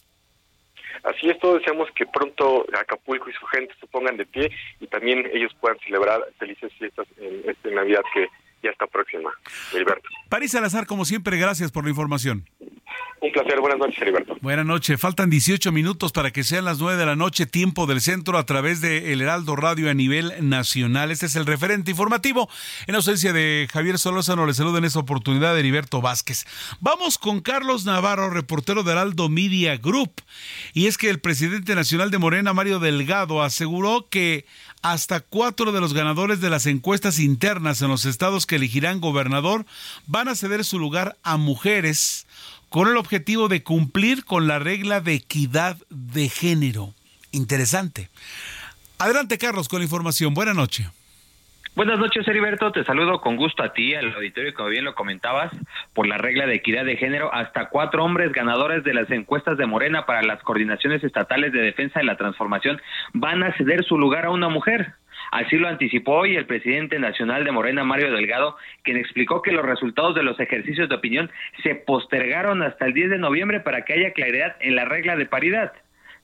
Así 1.03 1.29
es, 1.29 1.39
todos 1.39 1.59
deseamos 1.59 1.91
que 1.93 2.07
pronto 2.07 2.67
Acapulco 2.79 3.29
y 3.29 3.33
su 3.33 3.47
gente 3.47 3.75
se 3.81 3.87
pongan 3.87 4.17
de 4.17 4.27
pie 4.27 4.51
y 4.81 4.87
también 4.87 5.29
ellos 5.33 5.55
puedan 5.61 5.79
celebrar 5.81 6.21
felices 6.39 6.73
fiestas 6.79 7.07
en 7.19 7.43
esta 7.49 7.71
Navidad 7.71 8.03
que 8.15 8.29
ya 8.63 8.71
está 8.71 8.87
próxima. 8.87 9.31
Heriberto. 9.73 10.09
París 10.29 10.53
Salazar, 10.53 10.87
como 10.87 11.05
siempre, 11.05 11.37
gracias 11.37 11.71
por 11.71 11.85
la 11.85 11.91
información. 11.91 12.45
Un 13.21 13.31
placer, 13.31 13.61
buenas 13.61 13.79
noches, 13.79 14.03
Heriberto. 14.03 14.37
Buenas 14.41 14.67
noches, 14.67 15.01
faltan 15.01 15.31
18 15.31 15.71
minutos 15.71 16.11
para 16.11 16.33
que 16.33 16.43
sean 16.43 16.65
las 16.65 16.81
9 16.81 16.99
de 16.99 17.07
la 17.07 17.15
noche, 17.15 17.47
tiempo 17.47 17.87
del 17.87 18.01
centro, 18.01 18.37
a 18.37 18.47
través 18.47 18.81
de 18.81 19.13
El 19.13 19.21
Heraldo 19.21 19.55
Radio 19.55 19.89
a 19.89 19.95
nivel 19.95 20.33
nacional. 20.41 21.13
Este 21.13 21.27
es 21.27 21.37
el 21.37 21.47
referente 21.47 21.93
informativo. 21.93 22.51
En 22.89 22.97
ausencia 22.97 23.33
de 23.33 23.69
Javier 23.73 23.99
Solórzano, 23.99 24.45
le 24.45 24.55
saludo 24.55 24.79
en 24.79 24.85
esta 24.85 24.99
oportunidad 24.99 25.55
de 25.55 25.61
Heriberto 25.61 26.01
Vázquez. 26.01 26.45
Vamos 26.81 27.17
con 27.17 27.41
Carlos 27.41 27.85
Navarro, 27.85 28.29
reportero 28.29 28.83
de 28.83 28.91
Heraldo 28.91 29.29
Media 29.29 29.77
Group. 29.77 30.15
Y 30.75 30.89
es 30.89 30.99
que 30.99 31.09
el 31.09 31.21
presidente 31.21 31.77
nacional 31.77 32.11
de 32.11 32.19
Morena, 32.19 32.53
Mario 32.53 32.81
Delgado, 32.81 33.43
aseguró 33.43 34.09
que 34.11 34.47
hasta 34.83 35.21
cuatro 35.21 35.73
de 35.73 35.81
los 35.81 35.95
ganadores 35.95 36.41
de 36.41 36.51
las 36.51 36.67
encuestas 36.67 37.19
internas 37.19 37.81
en 37.83 37.89
los 37.89 38.05
estados 38.05 38.47
que 38.47 38.57
elegirán 38.57 39.01
gobernador 39.01 39.65
van 40.07 40.29
a 40.29 40.35
ceder 40.35 40.65
su 40.65 40.79
lugar 40.79 41.17
a 41.23 41.37
mujeres 41.37 42.27
con 42.69 42.89
el 42.89 42.97
objetivo 42.97 43.49
de 43.49 43.63
cumplir 43.63 44.25
con 44.25 44.49
la 44.49 44.59
regla 44.59 45.01
de 45.01 45.15
equidad 45.15 45.77
de 45.91 46.29
género. 46.29 46.95
Interesante. 47.31 48.11
Adelante, 48.99 49.39
Carlos, 49.39 49.69
con 49.69 49.81
la 49.81 49.85
información. 49.85 50.35
Buenas 50.35 50.57
noches. 50.57 50.89
Buenas 51.75 51.99
noches, 51.99 52.29
Heriberto. 52.29 52.71
Te 52.71 52.85
saludo 52.85 53.23
con 53.23 53.37
gusto 53.37 53.63
a 53.63 53.73
ti, 53.73 53.95
al 53.95 54.13
auditorio, 54.13 54.53
como 54.53 54.69
bien 54.69 54.85
lo 54.85 54.95
comentabas, 54.95 55.51
por 55.95 56.07
la 56.07 56.19
regla 56.19 56.47
de 56.47 56.57
equidad 56.57 56.85
de 56.85 56.99
género. 56.99 57.33
Hasta 57.33 57.71
cuatro 57.71 58.05
hombres 58.05 58.31
ganadores 58.31 58.85
de 58.85 58.93
las 58.93 59.11
encuestas 59.11 59.57
de 59.57 59.65
Morena 59.65 60.05
para 60.05 60.23
las 60.23 60.43
coordinaciones 60.43 61.03
estatales 61.03 61.51
de 61.51 61.63
defensa 61.63 62.01
de 62.01 62.05
la 62.05 62.19
transformación 62.19 62.79
van 63.15 63.43
a 63.43 63.57
ceder 63.57 63.85
su 63.85 63.97
lugar 63.97 64.27
a 64.27 64.31
una 64.31 64.51
mujer. 64.51 64.93
Así 65.31 65.57
lo 65.57 65.67
anticipó 65.67 66.19
hoy 66.19 66.37
el 66.37 66.45
presidente 66.45 66.99
nacional 66.99 67.43
de 67.43 67.53
Morena, 67.53 67.85
Mario 67.85 68.13
Delgado, 68.13 68.59
quien 68.83 68.99
explicó 68.99 69.41
que 69.41 69.53
los 69.53 69.65
resultados 69.65 70.15
de 70.15 70.25
los 70.25 70.39
ejercicios 70.41 70.91
de 70.91 70.97
opinión 70.97 71.31
se 71.63 71.75
postergaron 71.75 72.61
hasta 72.63 72.85
el 72.85 72.93
10 72.93 73.09
de 73.09 73.19
noviembre 73.19 73.61
para 73.61 73.87
que 73.87 73.95
haya 73.95 74.13
claridad 74.13 74.57
en 74.61 74.77
la 74.77 74.85
regla 74.85 75.17
de 75.17 75.25
paridad. 75.25 75.73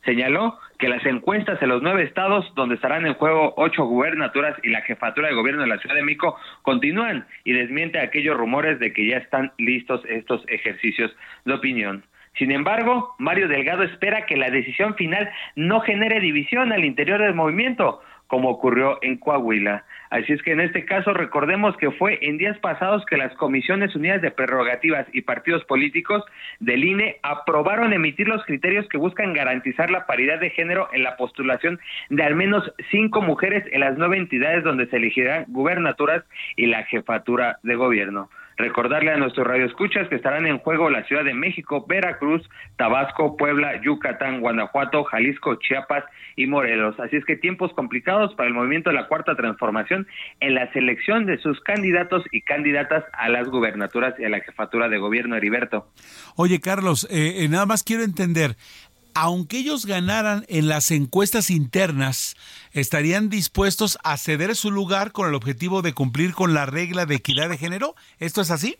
Señaló 0.08 0.58
que 0.78 0.88
las 0.88 1.04
encuestas 1.04 1.60
en 1.60 1.68
los 1.68 1.82
nueve 1.82 2.02
estados, 2.02 2.50
donde 2.54 2.76
estarán 2.76 3.04
en 3.04 3.12
juego 3.12 3.52
ocho 3.58 3.84
gubernaturas 3.84 4.56
y 4.62 4.70
la 4.70 4.80
jefatura 4.80 5.28
de 5.28 5.34
gobierno 5.34 5.60
de 5.60 5.68
la 5.68 5.76
Ciudad 5.76 5.94
de 5.94 6.02
México, 6.02 6.34
continúan 6.62 7.26
y 7.44 7.52
desmiente 7.52 8.00
aquellos 8.00 8.34
rumores 8.34 8.78
de 8.78 8.94
que 8.94 9.06
ya 9.06 9.18
están 9.18 9.52
listos 9.58 10.00
estos 10.08 10.42
ejercicios 10.48 11.14
de 11.44 11.52
opinión. 11.52 12.04
Sin 12.38 12.52
embargo, 12.52 13.16
Mario 13.18 13.48
Delgado 13.48 13.82
espera 13.82 14.24
que 14.24 14.38
la 14.38 14.50
decisión 14.50 14.94
final 14.94 15.28
no 15.56 15.80
genere 15.80 16.20
división 16.20 16.72
al 16.72 16.86
interior 16.86 17.20
del 17.20 17.34
movimiento, 17.34 18.00
como 18.26 18.48
ocurrió 18.48 18.98
en 19.02 19.18
Coahuila. 19.18 19.84
Así 20.10 20.32
es 20.32 20.42
que 20.42 20.52
en 20.52 20.60
este 20.60 20.84
caso 20.84 21.12
recordemos 21.12 21.76
que 21.76 21.90
fue 21.90 22.18
en 22.22 22.38
días 22.38 22.58
pasados 22.58 23.04
que 23.06 23.16
las 23.16 23.34
Comisiones 23.34 23.94
Unidas 23.94 24.22
de 24.22 24.30
Prerrogativas 24.30 25.06
y 25.12 25.22
Partidos 25.22 25.64
Políticos 25.64 26.24
del 26.60 26.84
INE 26.84 27.18
aprobaron 27.22 27.92
emitir 27.92 28.26
los 28.26 28.44
criterios 28.44 28.88
que 28.88 28.98
buscan 28.98 29.34
garantizar 29.34 29.90
la 29.90 30.06
paridad 30.06 30.40
de 30.40 30.50
género 30.50 30.88
en 30.92 31.02
la 31.02 31.16
postulación 31.16 31.78
de 32.08 32.22
al 32.22 32.36
menos 32.36 32.72
cinco 32.90 33.20
mujeres 33.20 33.64
en 33.70 33.80
las 33.80 33.98
nueve 33.98 34.16
entidades 34.16 34.64
donde 34.64 34.86
se 34.86 34.96
elegirán 34.96 35.44
gubernaturas 35.48 36.24
y 36.56 36.66
la 36.66 36.84
jefatura 36.84 37.58
de 37.62 37.74
gobierno. 37.74 38.30
Recordarle 38.58 39.12
a 39.12 39.16
nuestros 39.16 39.46
radioescuchas 39.46 40.08
que 40.08 40.16
estarán 40.16 40.44
en 40.46 40.58
juego 40.58 40.90
la 40.90 41.04
Ciudad 41.04 41.22
de 41.22 41.32
México, 41.32 41.86
Veracruz, 41.88 42.42
Tabasco, 42.76 43.36
Puebla, 43.36 43.80
Yucatán, 43.82 44.40
Guanajuato, 44.40 45.04
Jalisco, 45.04 45.54
Chiapas 45.56 46.04
y 46.34 46.46
Morelos. 46.46 46.98
Así 46.98 47.16
es 47.16 47.24
que 47.24 47.36
tiempos 47.36 47.72
complicados 47.74 48.34
para 48.34 48.48
el 48.48 48.54
movimiento 48.54 48.90
de 48.90 48.96
la 48.96 49.06
Cuarta 49.06 49.36
Transformación 49.36 50.08
en 50.40 50.56
la 50.56 50.72
selección 50.72 51.24
de 51.24 51.38
sus 51.38 51.60
candidatos 51.60 52.24
y 52.32 52.40
candidatas 52.40 53.04
a 53.12 53.28
las 53.28 53.48
gubernaturas 53.48 54.14
y 54.18 54.24
a 54.24 54.28
la 54.28 54.40
jefatura 54.40 54.88
de 54.88 54.98
gobierno, 54.98 55.36
Heriberto. 55.36 55.86
Oye, 56.34 56.60
Carlos, 56.60 57.06
eh, 57.10 57.44
eh, 57.44 57.48
nada 57.48 57.64
más 57.64 57.84
quiero 57.84 58.02
entender, 58.02 58.56
aunque 59.20 59.58
ellos 59.58 59.84
ganaran 59.84 60.44
en 60.48 60.68
las 60.68 60.92
encuestas 60.92 61.50
internas, 61.50 62.36
estarían 62.72 63.28
dispuestos 63.28 63.98
a 64.04 64.16
ceder 64.16 64.54
su 64.54 64.70
lugar 64.70 65.10
con 65.10 65.28
el 65.28 65.34
objetivo 65.34 65.82
de 65.82 65.92
cumplir 65.92 66.34
con 66.34 66.54
la 66.54 66.66
regla 66.66 67.04
de 67.04 67.16
equidad 67.16 67.48
de 67.48 67.58
género. 67.58 67.96
¿Esto 68.20 68.40
es 68.42 68.52
así? 68.52 68.76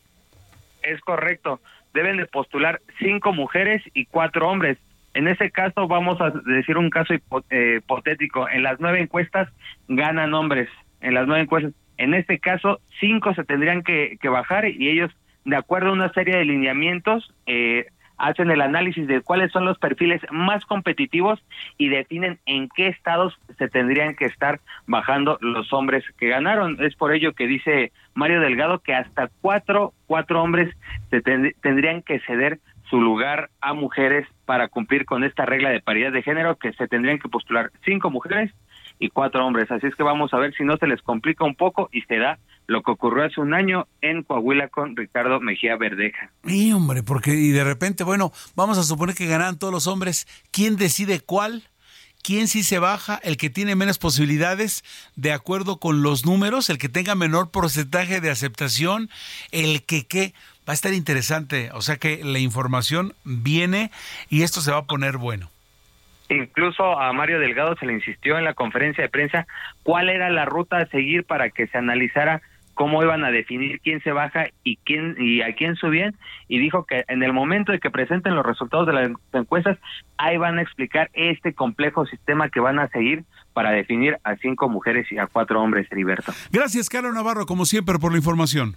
Es 0.84 1.00
correcto. 1.00 1.60
Deben 1.92 2.18
de 2.18 2.26
postular 2.26 2.80
cinco 3.00 3.32
mujeres 3.32 3.82
y 3.94 4.06
cuatro 4.06 4.48
hombres. 4.48 4.78
En 5.12 5.26
ese 5.26 5.50
caso, 5.50 5.88
vamos 5.88 6.20
a 6.20 6.30
decir 6.30 6.78
un 6.78 6.90
caso 6.90 7.14
eh, 7.50 7.80
hipotético. 7.82 8.48
En 8.48 8.62
las 8.62 8.78
nueve 8.78 9.00
encuestas 9.00 9.48
ganan 9.88 10.34
hombres. 10.34 10.68
En 11.00 11.14
las 11.14 11.26
nueve 11.26 11.42
encuestas. 11.42 11.72
En 11.96 12.14
este 12.14 12.38
caso, 12.38 12.80
cinco 13.00 13.34
se 13.34 13.42
tendrían 13.42 13.82
que, 13.82 14.16
bajar 14.22 14.68
y 14.68 14.88
ellos, 14.88 15.10
de 15.44 15.56
acuerdo 15.56 15.88
a 15.88 15.94
una 15.94 16.12
serie 16.12 16.36
de 16.36 16.44
lineamientos, 16.44 17.34
eh, 17.46 17.86
hacen 18.18 18.50
el 18.50 18.60
análisis 18.60 19.06
de 19.06 19.20
cuáles 19.20 19.52
son 19.52 19.64
los 19.64 19.78
perfiles 19.78 20.20
más 20.30 20.64
competitivos 20.66 21.42
y 21.76 21.88
definen 21.88 22.38
en 22.46 22.68
qué 22.68 22.88
estados 22.88 23.38
se 23.56 23.68
tendrían 23.68 24.14
que 24.14 24.26
estar 24.26 24.60
bajando 24.86 25.38
los 25.40 25.72
hombres 25.72 26.04
que 26.18 26.28
ganaron. 26.28 26.76
Es 26.80 26.94
por 26.96 27.14
ello 27.14 27.32
que 27.32 27.46
dice 27.46 27.92
Mario 28.14 28.40
Delgado 28.40 28.80
que 28.80 28.94
hasta 28.94 29.30
cuatro, 29.40 29.92
cuatro 30.06 30.42
hombres 30.42 30.74
se 31.10 31.22
tendrían 31.22 32.02
que 32.02 32.20
ceder 32.20 32.58
su 32.90 33.00
lugar 33.00 33.50
a 33.60 33.74
mujeres 33.74 34.26
para 34.46 34.68
cumplir 34.68 35.04
con 35.04 35.22
esta 35.24 35.44
regla 35.44 35.70
de 35.70 35.80
paridad 35.80 36.12
de 36.12 36.22
género, 36.22 36.56
que 36.56 36.72
se 36.72 36.88
tendrían 36.88 37.18
que 37.18 37.28
postular 37.28 37.70
cinco 37.84 38.10
mujeres 38.10 38.52
y 38.98 39.10
cuatro 39.10 39.46
hombres. 39.46 39.70
Así 39.70 39.86
es 39.86 39.94
que 39.94 40.02
vamos 40.02 40.32
a 40.34 40.38
ver 40.38 40.54
si 40.54 40.64
no 40.64 40.76
se 40.76 40.86
les 40.86 41.02
complica 41.02 41.44
un 41.44 41.54
poco 41.54 41.88
y 41.92 42.02
se 42.02 42.18
da 42.18 42.38
lo 42.66 42.82
que 42.82 42.90
ocurrió 42.90 43.24
hace 43.24 43.40
un 43.40 43.54
año 43.54 43.86
en 44.02 44.22
Coahuila 44.22 44.68
con 44.68 44.94
Ricardo 44.94 45.40
Mejía 45.40 45.76
Verdeja. 45.76 46.30
Y 46.44 46.72
hombre, 46.72 47.02
porque 47.02 47.34
y 47.34 47.50
de 47.50 47.64
repente, 47.64 48.04
bueno, 48.04 48.32
vamos 48.54 48.78
a 48.78 48.82
suponer 48.82 49.14
que 49.14 49.26
ganan 49.26 49.58
todos 49.58 49.72
los 49.72 49.86
hombres, 49.86 50.26
¿quién 50.50 50.76
decide 50.76 51.20
cuál? 51.20 51.64
¿Quién 52.22 52.48
sí 52.48 52.62
se 52.62 52.78
baja? 52.78 53.18
El 53.22 53.36
que 53.36 53.48
tiene 53.48 53.74
menos 53.74 53.98
posibilidades 53.98 54.84
de 55.16 55.32
acuerdo 55.32 55.78
con 55.78 56.02
los 56.02 56.26
números, 56.26 56.68
el 56.68 56.76
que 56.76 56.88
tenga 56.88 57.14
menor 57.14 57.50
porcentaje 57.50 58.20
de 58.20 58.30
aceptación, 58.30 59.08
el 59.50 59.82
que 59.84 60.06
qué. 60.06 60.34
Va 60.68 60.72
a 60.72 60.74
estar 60.74 60.92
interesante, 60.92 61.70
o 61.72 61.80
sea 61.80 61.96
que 61.96 62.22
la 62.22 62.40
información 62.40 63.14
viene 63.24 63.90
y 64.28 64.42
esto 64.42 64.60
se 64.60 64.70
va 64.70 64.78
a 64.78 64.84
poner 64.84 65.16
bueno. 65.16 65.48
Incluso 66.28 66.98
a 66.98 67.12
Mario 67.12 67.40
Delgado 67.40 67.74
se 67.76 67.86
le 67.86 67.94
insistió 67.94 68.38
en 68.38 68.44
la 68.44 68.54
conferencia 68.54 69.02
de 69.02 69.08
prensa 69.08 69.46
cuál 69.82 70.10
era 70.10 70.30
la 70.30 70.44
ruta 70.44 70.78
a 70.78 70.86
seguir 70.86 71.24
para 71.24 71.50
que 71.50 71.66
se 71.66 71.78
analizara 71.78 72.42
cómo 72.78 73.02
iban 73.02 73.24
a 73.24 73.32
definir 73.32 73.80
quién 73.80 74.00
se 74.04 74.12
baja 74.12 74.46
y 74.62 74.76
quién 74.76 75.16
y 75.18 75.42
a 75.42 75.52
quién 75.56 75.74
subían 75.74 76.14
y 76.46 76.60
dijo 76.60 76.84
que 76.84 77.04
en 77.08 77.24
el 77.24 77.32
momento 77.32 77.72
de 77.72 77.80
que 77.80 77.90
presenten 77.90 78.36
los 78.36 78.46
resultados 78.46 78.86
de 78.86 78.92
las 78.92 79.10
encuestas 79.32 79.78
ahí 80.16 80.36
van 80.36 80.58
a 80.58 80.62
explicar 80.62 81.10
este 81.12 81.54
complejo 81.54 82.06
sistema 82.06 82.50
que 82.50 82.60
van 82.60 82.78
a 82.78 82.86
seguir 82.88 83.24
para 83.52 83.72
definir 83.72 84.18
a 84.22 84.36
cinco 84.36 84.68
mujeres 84.68 85.10
y 85.10 85.18
a 85.18 85.26
cuatro 85.26 85.60
hombres, 85.60 85.90
Heriberto. 85.90 86.32
Gracias, 86.52 86.88
Carlos 86.88 87.12
Navarro, 87.12 87.46
como 87.46 87.64
siempre, 87.64 87.98
por 87.98 88.12
la 88.12 88.18
información. 88.18 88.76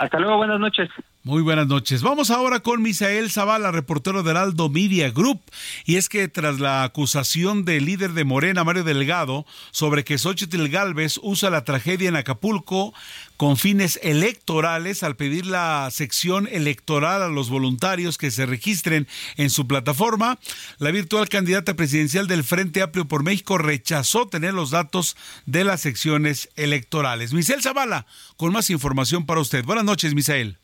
Hasta 0.00 0.18
luego, 0.18 0.38
buenas 0.38 0.58
noches. 0.58 0.88
Muy 1.24 1.42
buenas 1.42 1.66
noches. 1.66 2.02
Vamos 2.02 2.30
ahora 2.30 2.60
con 2.60 2.80
Misael 2.80 3.30
Zavala, 3.30 3.70
reportero 3.70 4.22
del 4.22 4.38
Aldo 4.38 4.70
Media 4.70 5.10
Group. 5.10 5.42
Y 5.84 5.96
es 5.96 6.08
que 6.08 6.26
tras 6.26 6.58
la 6.58 6.84
acusación 6.84 7.66
del 7.66 7.84
líder 7.84 8.12
de 8.12 8.24
Morena, 8.24 8.64
Mario 8.64 8.82
Delgado, 8.82 9.44
sobre 9.72 10.02
que 10.02 10.16
Xochitl 10.16 10.68
Galvez 10.68 11.20
usa 11.22 11.50
la 11.50 11.64
tragedia 11.64 12.08
en 12.08 12.16
Acapulco 12.16 12.94
con 13.40 13.56
fines 13.56 13.98
electorales 14.02 15.02
al 15.02 15.16
pedir 15.16 15.46
la 15.46 15.88
sección 15.90 16.46
electoral 16.46 17.22
a 17.22 17.28
los 17.28 17.48
voluntarios 17.48 18.18
que 18.18 18.30
se 18.30 18.44
registren 18.44 19.08
en 19.38 19.48
su 19.48 19.66
plataforma, 19.66 20.38
la 20.76 20.90
virtual 20.90 21.26
candidata 21.30 21.74
presidencial 21.74 22.26
del 22.26 22.44
Frente 22.44 22.82
Amplio 22.82 23.08
por 23.08 23.22
México 23.22 23.56
rechazó 23.56 24.28
tener 24.28 24.52
los 24.52 24.68
datos 24.68 25.16
de 25.46 25.64
las 25.64 25.80
secciones 25.80 26.50
electorales. 26.56 27.32
Misael 27.32 27.62
Zavala, 27.62 28.04
con 28.36 28.52
más 28.52 28.68
información 28.68 29.24
para 29.24 29.40
usted. 29.40 29.64
Buenas 29.64 29.86
noches, 29.86 30.12
Misael. 30.12 30.58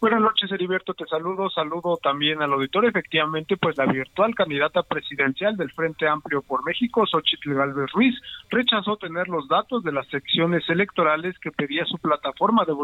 Buenas 0.00 0.20
noches, 0.20 0.52
Heriberto. 0.52 0.92
Te 0.92 1.06
saludo. 1.06 1.48
Saludo 1.48 1.96
también 1.96 2.42
al 2.42 2.52
auditor. 2.52 2.84
Efectivamente, 2.84 3.56
pues 3.56 3.76
la 3.78 3.86
virtual 3.86 4.34
candidata 4.34 4.82
presidencial 4.82 5.56
del 5.56 5.72
Frente 5.72 6.06
Amplio 6.06 6.42
por 6.42 6.64
México, 6.64 7.06
Xochitl 7.06 7.54
Galvez 7.54 7.90
Ruiz, 7.92 8.14
rechazó 8.50 8.96
tener 8.96 9.28
los 9.28 9.48
datos 9.48 9.82
de 9.82 9.92
las 9.92 10.06
secciones 10.08 10.68
electorales 10.68 11.38
que 11.38 11.52
pedía 11.52 11.84
su 11.86 11.98
plataforma 11.98 12.64
de, 12.64 12.74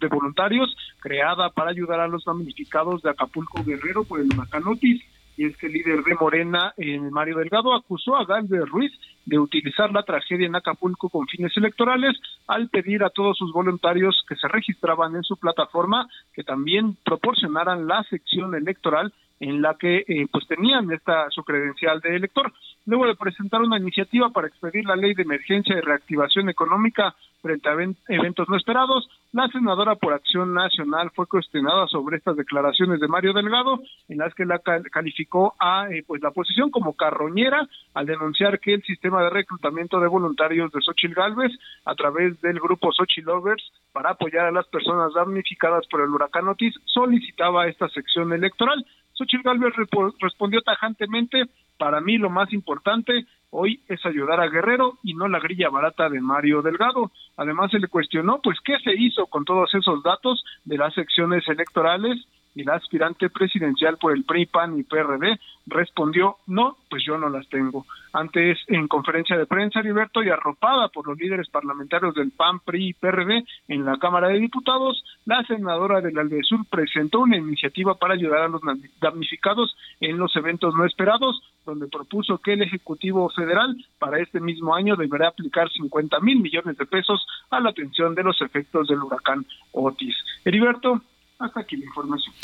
de 0.00 0.08
voluntarios 0.08 0.76
creada 1.00 1.50
para 1.50 1.70
ayudar 1.70 2.00
a 2.00 2.08
los 2.08 2.24
damnificados 2.24 3.02
de 3.02 3.10
Acapulco 3.10 3.64
Guerrero 3.64 4.04
por 4.04 4.20
el 4.20 4.28
huracán 4.28 4.66
Otis 4.66 5.02
y 5.36 5.46
es 5.46 5.56
que 5.56 5.66
el 5.66 5.72
líder 5.72 6.02
de 6.04 6.14
Morena, 6.14 6.74
eh, 6.76 6.98
Mario 6.98 7.38
Delgado, 7.38 7.74
acusó 7.74 8.16
a 8.16 8.24
Galvez 8.24 8.68
Ruiz 8.68 8.92
de 9.24 9.38
utilizar 9.38 9.92
la 9.92 10.02
tragedia 10.02 10.46
en 10.46 10.56
Acapulco 10.56 11.08
con 11.08 11.26
fines 11.26 11.56
electorales 11.56 12.18
al 12.46 12.68
pedir 12.68 13.04
a 13.04 13.10
todos 13.10 13.36
sus 13.38 13.52
voluntarios 13.52 14.22
que 14.28 14.36
se 14.36 14.48
registraban 14.48 15.14
en 15.16 15.22
su 15.22 15.36
plataforma 15.36 16.08
que 16.32 16.42
también 16.42 16.96
proporcionaran 17.04 17.86
la 17.86 18.02
sección 18.04 18.54
electoral 18.54 19.12
en 19.42 19.60
la 19.60 19.74
que 19.74 20.04
eh, 20.06 20.26
pues 20.30 20.46
tenían 20.46 20.90
esta 20.92 21.28
su 21.30 21.42
credencial 21.42 22.00
de 22.00 22.14
elector. 22.14 22.52
Luego 22.86 23.06
de 23.06 23.16
presentar 23.16 23.60
una 23.60 23.76
iniciativa 23.76 24.30
para 24.30 24.46
expedir 24.46 24.84
la 24.84 24.96
ley 24.96 25.14
de 25.14 25.22
emergencia 25.22 25.76
y 25.76 25.80
reactivación 25.80 26.48
económica 26.48 27.14
frente 27.40 27.68
a 27.68 27.72
eventos 28.08 28.48
no 28.48 28.56
esperados, 28.56 29.08
la 29.32 29.48
senadora 29.48 29.96
por 29.96 30.12
Acción 30.12 30.54
Nacional 30.54 31.10
fue 31.14 31.26
cuestionada 31.26 31.88
sobre 31.88 32.18
estas 32.18 32.36
declaraciones 32.36 33.00
de 33.00 33.08
Mario 33.08 33.32
Delgado, 33.32 33.80
en 34.08 34.18
las 34.18 34.32
que 34.34 34.44
la 34.44 34.60
calificó 34.60 35.54
a 35.58 35.88
eh, 35.90 36.04
pues 36.06 36.22
la 36.22 36.30
posición 36.30 36.70
como 36.70 36.94
carroñera 36.94 37.66
al 37.94 38.06
denunciar 38.06 38.60
que 38.60 38.74
el 38.74 38.82
sistema 38.84 39.24
de 39.24 39.30
reclutamiento 39.30 39.98
de 39.98 40.06
voluntarios 40.06 40.70
de 40.70 40.80
Xochitl 40.80 41.14
Galvez 41.14 41.50
a 41.84 41.94
través 41.96 42.40
del 42.42 42.60
grupo 42.60 42.92
Xochitl 42.92 43.26
Lovers 43.26 43.72
para 43.92 44.10
apoyar 44.10 44.46
a 44.46 44.52
las 44.52 44.66
personas 44.68 45.12
damnificadas 45.12 45.86
por 45.88 46.00
el 46.00 46.10
huracán 46.10 46.46
Otis 46.48 46.74
solicitaba 46.84 47.66
esta 47.66 47.88
sección 47.88 48.32
electoral. 48.32 48.84
Xochitl 49.14 49.42
Galvez 49.42 49.74
respondió 50.20 50.62
tajantemente, 50.62 51.44
para 51.78 52.00
mí 52.00 52.18
lo 52.18 52.30
más 52.30 52.52
importante 52.52 53.26
hoy 53.50 53.80
es 53.88 54.04
ayudar 54.06 54.40
a 54.40 54.48
Guerrero 54.48 54.98
y 55.02 55.14
no 55.14 55.28
la 55.28 55.38
grilla 55.38 55.68
barata 55.68 56.08
de 56.08 56.20
Mario 56.20 56.62
Delgado. 56.62 57.10
Además 57.36 57.70
se 57.70 57.78
le 57.78 57.88
cuestionó, 57.88 58.40
pues, 58.42 58.58
¿qué 58.64 58.78
se 58.82 58.94
hizo 58.94 59.26
con 59.26 59.44
todos 59.44 59.74
esos 59.74 60.02
datos 60.02 60.42
de 60.64 60.78
las 60.78 60.94
secciones 60.94 61.46
electorales? 61.48 62.18
Y 62.54 62.64
la 62.64 62.74
aspirante 62.74 63.30
presidencial 63.30 63.96
por 63.98 64.12
el 64.12 64.24
PRI, 64.24 64.46
PAN 64.46 64.78
y 64.78 64.82
PRD 64.82 65.38
respondió, 65.66 66.36
no, 66.46 66.76
pues 66.90 67.04
yo 67.04 67.16
no 67.18 67.28
las 67.28 67.48
tengo. 67.48 67.86
Antes, 68.12 68.58
en 68.66 68.88
conferencia 68.88 69.38
de 69.38 69.46
prensa, 69.46 69.80
Heriberto, 69.80 70.22
y 70.22 70.28
arropada 70.28 70.88
por 70.88 71.06
los 71.06 71.18
líderes 71.18 71.48
parlamentarios 71.48 72.14
del 72.14 72.30
PAN, 72.30 72.60
PRI 72.60 72.88
y 72.88 72.92
PRD 72.92 73.44
en 73.68 73.84
la 73.84 73.96
Cámara 73.98 74.28
de 74.28 74.38
Diputados, 74.38 75.02
la 75.24 75.42
senadora 75.44 76.00
del 76.00 76.18
Aldesur 76.18 76.66
presentó 76.68 77.20
una 77.20 77.36
iniciativa 77.36 77.94
para 77.94 78.14
ayudar 78.14 78.42
a 78.42 78.48
los 78.48 78.60
damnificados 79.00 79.74
en 80.00 80.18
los 80.18 80.34
eventos 80.36 80.74
no 80.74 80.84
esperados, 80.84 81.40
donde 81.64 81.86
propuso 81.86 82.38
que 82.38 82.54
el 82.54 82.62
Ejecutivo 82.62 83.30
Federal 83.30 83.76
para 83.98 84.18
este 84.20 84.40
mismo 84.40 84.74
año 84.74 84.96
deberá 84.96 85.28
aplicar 85.28 85.70
50 85.70 86.20
mil 86.20 86.40
millones 86.40 86.76
de 86.76 86.86
pesos 86.86 87.24
a 87.50 87.60
la 87.60 87.70
atención 87.70 88.14
de 88.14 88.24
los 88.24 88.40
efectos 88.42 88.88
del 88.88 89.02
huracán 89.02 89.46
Otis. 89.72 90.16
Heriberto, 90.44 91.00
hasta 91.42 91.60
aquí 91.60 91.76
la 91.76 91.84
información. 91.84 92.34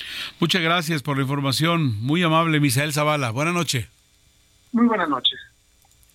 Muchas 0.40 0.62
gracias 0.62 1.02
por 1.02 1.16
la 1.16 1.22
información. 1.22 2.00
Muy 2.00 2.22
amable, 2.22 2.60
Misael 2.60 2.92
Zavala. 2.92 3.30
Buenas 3.30 3.54
noches. 3.54 3.86
Muy 4.72 4.86
buenas 4.86 5.08
noches. 5.08 5.38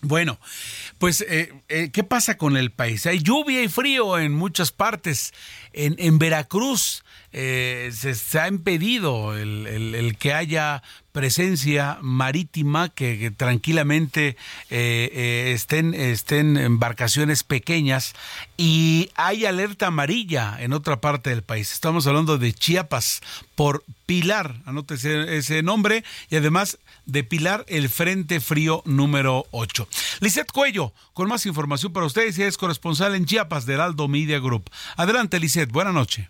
Bueno, 0.00 0.38
pues, 0.98 1.22
eh, 1.22 1.52
eh, 1.68 1.90
¿qué 1.90 2.04
pasa 2.04 2.36
con 2.36 2.56
el 2.56 2.70
país? 2.70 3.06
Hay 3.06 3.20
lluvia 3.20 3.62
y 3.62 3.68
frío 3.68 4.18
en 4.18 4.34
muchas 4.34 4.70
partes. 4.70 5.32
En, 5.72 5.96
en 5.98 6.18
Veracruz 6.18 7.04
eh, 7.34 7.90
se, 7.92 8.38
ha 8.38 8.48
impedido 8.48 9.36
el, 9.36 10.16
que 10.18 10.32
haya 10.32 10.82
presencia 11.12 11.98
marítima, 12.00 12.88
que, 12.88 13.30
tranquilamente 13.36 14.36
estén, 14.70 15.94
estén 15.94 16.56
embarcaciones 16.56 17.44
pequeñas 17.44 18.14
y 18.56 19.10
hay 19.14 19.46
alerta 19.46 19.88
amarilla 19.88 20.56
en 20.60 20.72
otra 20.72 21.00
parte 21.00 21.30
del 21.30 21.42
país. 21.42 21.72
Estamos 21.72 22.06
hablando 22.06 22.38
de 22.38 22.52
Chiapas 22.52 23.20
por 23.54 23.84
Pilar, 24.06 24.60
anótese 24.66 25.36
ese 25.36 25.62
nombre, 25.62 26.04
y 26.30 26.36
además 26.36 26.78
depilar 27.06 27.64
el 27.68 27.88
Frente 27.88 28.40
Frío 28.40 28.82
número 28.84 29.46
8. 29.50 29.88
Lisette 30.20 30.52
Cuello, 30.52 30.92
con 31.12 31.28
más 31.28 31.46
información 31.46 31.92
para 31.92 32.06
ustedes, 32.06 32.38
es 32.38 32.56
corresponsal 32.56 33.14
en 33.14 33.26
Chiapas 33.26 33.66
del 33.66 33.80
Aldo 33.80 34.08
Media 34.08 34.38
Group. 34.38 34.70
Adelante, 34.96 35.40
Lisette, 35.40 35.72
buenas 35.72 35.94
noches. 35.94 36.28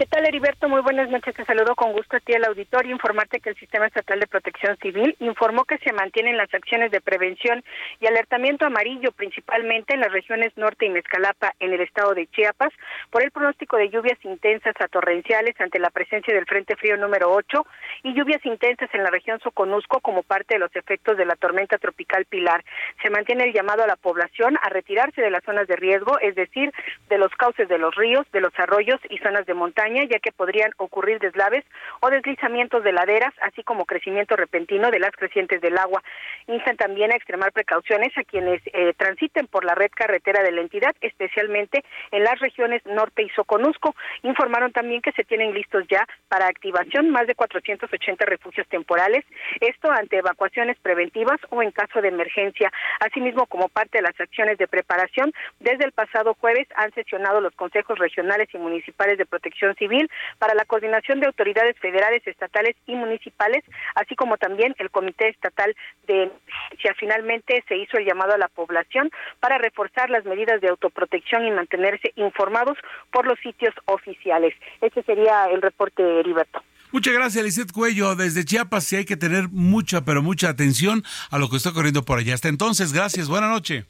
¿Qué 0.00 0.06
tal, 0.06 0.24
Heriberto? 0.24 0.66
Muy 0.66 0.80
buenas 0.80 1.10
noches. 1.10 1.34
Te 1.34 1.44
saludo 1.44 1.76
con 1.76 1.92
gusto 1.92 2.16
a 2.16 2.20
ti 2.20 2.32
al 2.32 2.46
auditorio. 2.46 2.90
Informarte 2.90 3.38
que 3.38 3.50
el 3.50 3.56
Sistema 3.56 3.86
Estatal 3.86 4.18
de 4.18 4.26
Protección 4.26 4.78
Civil 4.78 5.14
informó 5.20 5.66
que 5.66 5.76
se 5.76 5.92
mantienen 5.92 6.38
las 6.38 6.48
acciones 6.54 6.90
de 6.90 7.02
prevención 7.02 7.62
y 8.00 8.06
alertamiento 8.06 8.64
amarillo, 8.64 9.12
principalmente 9.12 9.92
en 9.92 10.00
las 10.00 10.10
regiones 10.10 10.56
norte 10.56 10.86
y 10.86 10.88
Mezcalapa, 10.88 11.52
en 11.60 11.74
el 11.74 11.82
estado 11.82 12.14
de 12.14 12.26
Chiapas, 12.28 12.72
por 13.10 13.22
el 13.22 13.30
pronóstico 13.30 13.76
de 13.76 13.90
lluvias 13.90 14.16
intensas 14.24 14.74
a 14.80 14.88
torrenciales 14.88 15.54
ante 15.60 15.78
la 15.78 15.90
presencia 15.90 16.32
del 16.32 16.46
Frente 16.46 16.76
Frío 16.76 16.96
número 16.96 17.30
8 17.30 17.66
y 18.04 18.14
lluvias 18.14 18.42
intensas 18.46 18.88
en 18.94 19.02
la 19.02 19.10
región 19.10 19.38
Soconusco 19.40 20.00
como 20.00 20.22
parte 20.22 20.54
de 20.54 20.60
los 20.60 20.74
efectos 20.76 21.18
de 21.18 21.26
la 21.26 21.36
tormenta 21.36 21.76
tropical 21.76 22.24
Pilar. 22.24 22.64
Se 23.02 23.10
mantiene 23.10 23.44
el 23.44 23.52
llamado 23.52 23.84
a 23.84 23.86
la 23.86 23.96
población 23.96 24.56
a 24.62 24.70
retirarse 24.70 25.20
de 25.20 25.30
las 25.30 25.44
zonas 25.44 25.68
de 25.68 25.76
riesgo, 25.76 26.18
es 26.20 26.34
decir, 26.36 26.72
de 27.10 27.18
los 27.18 27.32
cauces 27.32 27.68
de 27.68 27.76
los 27.76 27.94
ríos, 27.96 28.24
de 28.32 28.40
los 28.40 28.58
arroyos 28.58 28.98
y 29.10 29.18
zonas 29.18 29.44
de 29.44 29.52
montaña 29.52 29.89
ya 29.94 30.18
que 30.18 30.32
podrían 30.32 30.72
ocurrir 30.76 31.18
deslaves 31.18 31.64
o 32.00 32.10
deslizamientos 32.10 32.84
de 32.84 32.92
laderas, 32.92 33.34
así 33.42 33.62
como 33.62 33.86
crecimiento 33.86 34.36
repentino 34.36 34.90
de 34.90 34.98
las 34.98 35.10
crecientes 35.12 35.60
del 35.60 35.78
agua. 35.78 36.02
Instan 36.46 36.76
también 36.76 37.12
a 37.12 37.16
extremar 37.16 37.52
precauciones 37.52 38.16
a 38.16 38.24
quienes 38.24 38.62
eh, 38.66 38.94
transiten 38.96 39.46
por 39.46 39.64
la 39.64 39.74
red 39.74 39.90
carretera 39.94 40.42
de 40.42 40.52
la 40.52 40.60
entidad, 40.60 40.94
especialmente 41.00 41.84
en 42.10 42.24
las 42.24 42.38
regiones 42.38 42.84
norte 42.86 43.22
y 43.22 43.28
Soconusco. 43.30 43.94
Informaron 44.22 44.72
también 44.72 45.02
que 45.02 45.12
se 45.12 45.24
tienen 45.24 45.54
listos 45.54 45.84
ya 45.88 46.06
para 46.28 46.46
activación 46.46 47.10
más 47.10 47.26
de 47.26 47.34
480 47.34 48.24
refugios 48.26 48.66
temporales, 48.68 49.24
esto 49.60 49.90
ante 49.90 50.18
evacuaciones 50.18 50.78
preventivas 50.80 51.40
o 51.50 51.62
en 51.62 51.70
caso 51.70 52.00
de 52.00 52.08
emergencia. 52.08 52.72
Asimismo, 53.00 53.46
como 53.46 53.68
parte 53.68 53.98
de 53.98 54.02
las 54.02 54.18
acciones 54.20 54.58
de 54.58 54.68
preparación, 54.68 55.32
desde 55.58 55.84
el 55.84 55.92
pasado 55.92 56.34
jueves 56.34 56.68
han 56.76 56.92
sesionado 56.92 57.40
los 57.40 57.54
consejos 57.54 57.98
regionales 57.98 58.48
y 58.52 58.58
municipales 58.58 59.18
de 59.18 59.26
protección 59.26 59.69
civil 59.74 60.10
para 60.38 60.54
la 60.54 60.64
coordinación 60.64 61.20
de 61.20 61.26
autoridades 61.26 61.78
federales, 61.78 62.26
estatales 62.26 62.76
y 62.86 62.94
municipales, 62.94 63.64
así 63.94 64.14
como 64.16 64.36
también 64.36 64.74
el 64.78 64.90
Comité 64.90 65.28
Estatal 65.28 65.74
de 66.06 66.24
Emergencia. 66.24 66.94
Finalmente 66.98 67.64
se 67.68 67.76
hizo 67.76 67.96
el 67.98 68.06
llamado 68.06 68.34
a 68.34 68.38
la 68.38 68.48
población 68.48 69.10
para 69.40 69.58
reforzar 69.58 70.10
las 70.10 70.24
medidas 70.24 70.60
de 70.60 70.68
autoprotección 70.68 71.46
y 71.46 71.50
mantenerse 71.50 72.12
informados 72.16 72.76
por 73.10 73.26
los 73.26 73.38
sitios 73.40 73.74
oficiales. 73.86 74.54
Ese 74.80 75.02
sería 75.02 75.46
el 75.46 75.62
reporte, 75.62 76.20
Heriberto. 76.20 76.62
Muchas 76.92 77.14
gracias, 77.14 77.44
Lizeth 77.44 77.72
Cuello. 77.72 78.16
Desde 78.16 78.44
Chiapas 78.44 78.84
sí 78.84 78.96
hay 78.96 79.04
que 79.04 79.16
tener 79.16 79.48
mucha, 79.50 80.04
pero 80.04 80.22
mucha 80.22 80.48
atención 80.48 81.04
a 81.30 81.38
lo 81.38 81.48
que 81.48 81.56
está 81.56 81.70
ocurriendo 81.70 82.04
por 82.04 82.18
allá. 82.18 82.34
Hasta 82.34 82.48
entonces, 82.48 82.92
gracias. 82.92 83.28
Buenas 83.28 83.50
noches. 83.50 83.84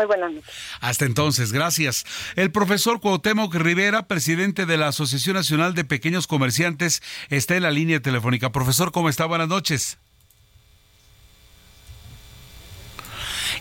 Muy 0.00 0.06
buenas 0.06 0.32
noches. 0.32 0.54
Hasta 0.80 1.04
entonces, 1.04 1.52
gracias. 1.52 2.06
El 2.34 2.50
profesor 2.50 3.00
Cuauhtémoc 3.00 3.54
Rivera, 3.54 4.06
presidente 4.06 4.64
de 4.64 4.78
la 4.78 4.88
Asociación 4.88 5.36
Nacional 5.36 5.74
de 5.74 5.84
Pequeños 5.84 6.26
Comerciantes, 6.26 7.02
está 7.28 7.54
en 7.54 7.64
la 7.64 7.70
línea 7.70 8.00
telefónica. 8.00 8.50
Profesor, 8.50 8.92
¿cómo 8.92 9.10
está? 9.10 9.26
Buenas 9.26 9.48
noches. 9.48 9.98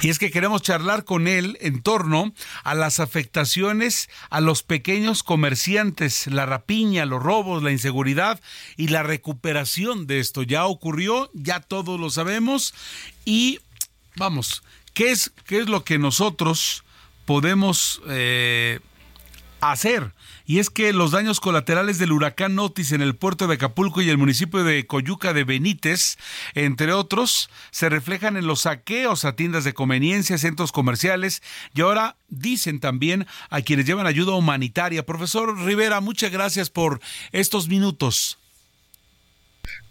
Y 0.01 0.07
es 0.07 0.17
que 0.17 0.31
queremos 0.31 0.61
charlar 0.61 1.03
con 1.03 1.27
él 1.27 1.57
en 1.59 1.81
torno 1.81 2.33
a 2.63 2.73
las 2.73 3.01
afectaciones 3.01 4.09
a 4.29 4.39
los 4.39 4.63
pequeños 4.63 5.23
comerciantes, 5.23 6.27
la 6.27 6.45
rapiña, 6.45 7.05
los 7.05 7.21
robos, 7.21 7.63
la 7.63 7.71
inseguridad 7.71 8.39
y 8.77 8.87
la 8.87 9.03
recuperación 9.03 10.07
de 10.07 10.21
esto. 10.21 10.43
Ya 10.43 10.65
ocurrió, 10.67 11.29
ya 11.33 11.59
todos 11.59 11.99
lo 11.99 12.09
sabemos 12.09 12.73
y 13.25 13.59
vamos, 14.15 14.63
¿Qué 14.99 15.11
es, 15.11 15.31
qué 15.45 15.59
es 15.59 15.69
lo 15.69 15.85
que 15.85 15.97
nosotros 15.97 16.83
podemos 17.23 18.01
eh, 18.09 18.81
hacer? 19.61 20.11
Y 20.45 20.59
es 20.59 20.69
que 20.69 20.91
los 20.91 21.11
daños 21.11 21.39
colaterales 21.39 21.99
del 21.99 22.11
huracán 22.11 22.59
Otis 22.59 22.91
en 22.91 23.01
el 23.01 23.15
puerto 23.15 23.47
de 23.47 23.53
Acapulco 23.53 24.01
y 24.01 24.09
el 24.09 24.17
municipio 24.17 24.61
de 24.65 24.85
Coyuca 24.87 25.31
de 25.31 25.45
Benítez, 25.45 26.17
entre 26.53 26.91
otros, 26.91 27.49
se 27.71 27.87
reflejan 27.87 28.35
en 28.35 28.45
los 28.45 28.63
saqueos 28.63 29.23
a 29.23 29.37
tiendas 29.37 29.63
de 29.63 29.73
conveniencia, 29.73 30.37
centros 30.37 30.73
comerciales 30.73 31.41
y 31.73 31.79
ahora 31.79 32.17
dicen 32.27 32.81
también 32.81 33.25
a 33.49 33.61
quienes 33.61 33.85
llevan 33.85 34.05
ayuda 34.05 34.33
humanitaria. 34.33 35.05
Profesor 35.05 35.57
Rivera, 35.63 36.01
muchas 36.01 36.29
gracias 36.29 36.69
por 36.69 36.99
estos 37.31 37.69
minutos. 37.69 38.37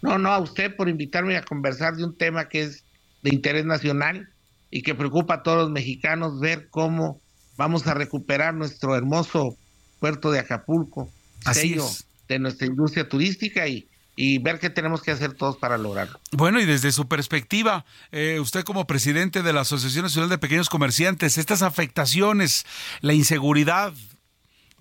No, 0.03 0.19
no, 0.19 0.29
a 0.29 0.37
usted 0.37 0.75
por 0.75 0.87
invitarme 0.87 1.35
a 1.35 1.41
conversar 1.41 1.95
de 1.95 2.03
un 2.03 2.15
tema 2.15 2.47
que 2.47 2.61
es 2.61 2.83
de 3.23 3.33
interés 3.33 3.65
nacional 3.65 4.29
y 4.71 4.81
que 4.81 4.95
preocupa 4.95 5.35
a 5.35 5.43
todos 5.43 5.57
los 5.57 5.71
mexicanos 5.71 6.39
ver 6.39 6.69
cómo 6.69 7.21
vamos 7.57 7.87
a 7.87 7.93
recuperar 7.93 8.53
nuestro 8.53 8.95
hermoso 8.95 9.57
puerto 9.99 10.31
de 10.31 10.39
Acapulco, 10.39 11.11
Así 11.45 11.77
de 12.27 12.39
nuestra 12.39 12.67
industria 12.67 13.09
turística 13.09 13.67
y, 13.67 13.87
y 14.15 14.37
ver 14.37 14.59
qué 14.59 14.69
tenemos 14.69 15.01
que 15.01 15.11
hacer 15.11 15.33
todos 15.33 15.57
para 15.57 15.77
lograrlo. 15.77 16.19
Bueno, 16.31 16.61
y 16.61 16.65
desde 16.65 16.91
su 16.91 17.07
perspectiva, 17.07 17.85
eh, 18.11 18.39
usted 18.39 18.63
como 18.63 18.85
presidente 18.85 19.41
de 19.41 19.51
la 19.51 19.61
Asociación 19.61 20.03
Nacional 20.03 20.29
de 20.29 20.37
Pequeños 20.37 20.69
Comerciantes, 20.69 21.37
estas 21.37 21.61
afectaciones, 21.61 22.65
la 23.01 23.13
inseguridad, 23.13 23.93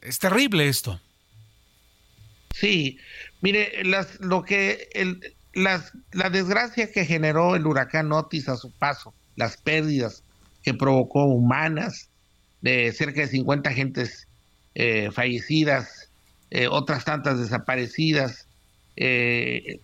es 0.02 0.18
terrible 0.18 0.68
esto. 0.68 1.00
Sí, 2.54 2.98
mire, 3.40 3.84
las, 3.84 4.20
lo 4.20 4.42
que 4.42 4.88
el, 4.92 5.20
las, 5.54 5.92
la 6.12 6.30
desgracia 6.30 6.92
que 6.92 7.06
generó 7.06 7.56
el 7.56 7.66
huracán 7.66 8.12
Otis 8.12 8.48
a 8.48 8.56
su 8.56 8.72
paso, 8.72 9.14
las 9.38 9.56
pérdidas 9.56 10.24
que 10.62 10.74
provocó 10.74 11.24
humanas, 11.24 12.10
de 12.60 12.92
cerca 12.92 13.20
de 13.20 13.28
50 13.28 13.72
gentes 13.72 14.26
eh, 14.74 15.10
fallecidas, 15.12 16.10
eh, 16.50 16.66
otras 16.68 17.04
tantas 17.04 17.38
desaparecidas, 17.38 18.48
eh, 18.96 19.80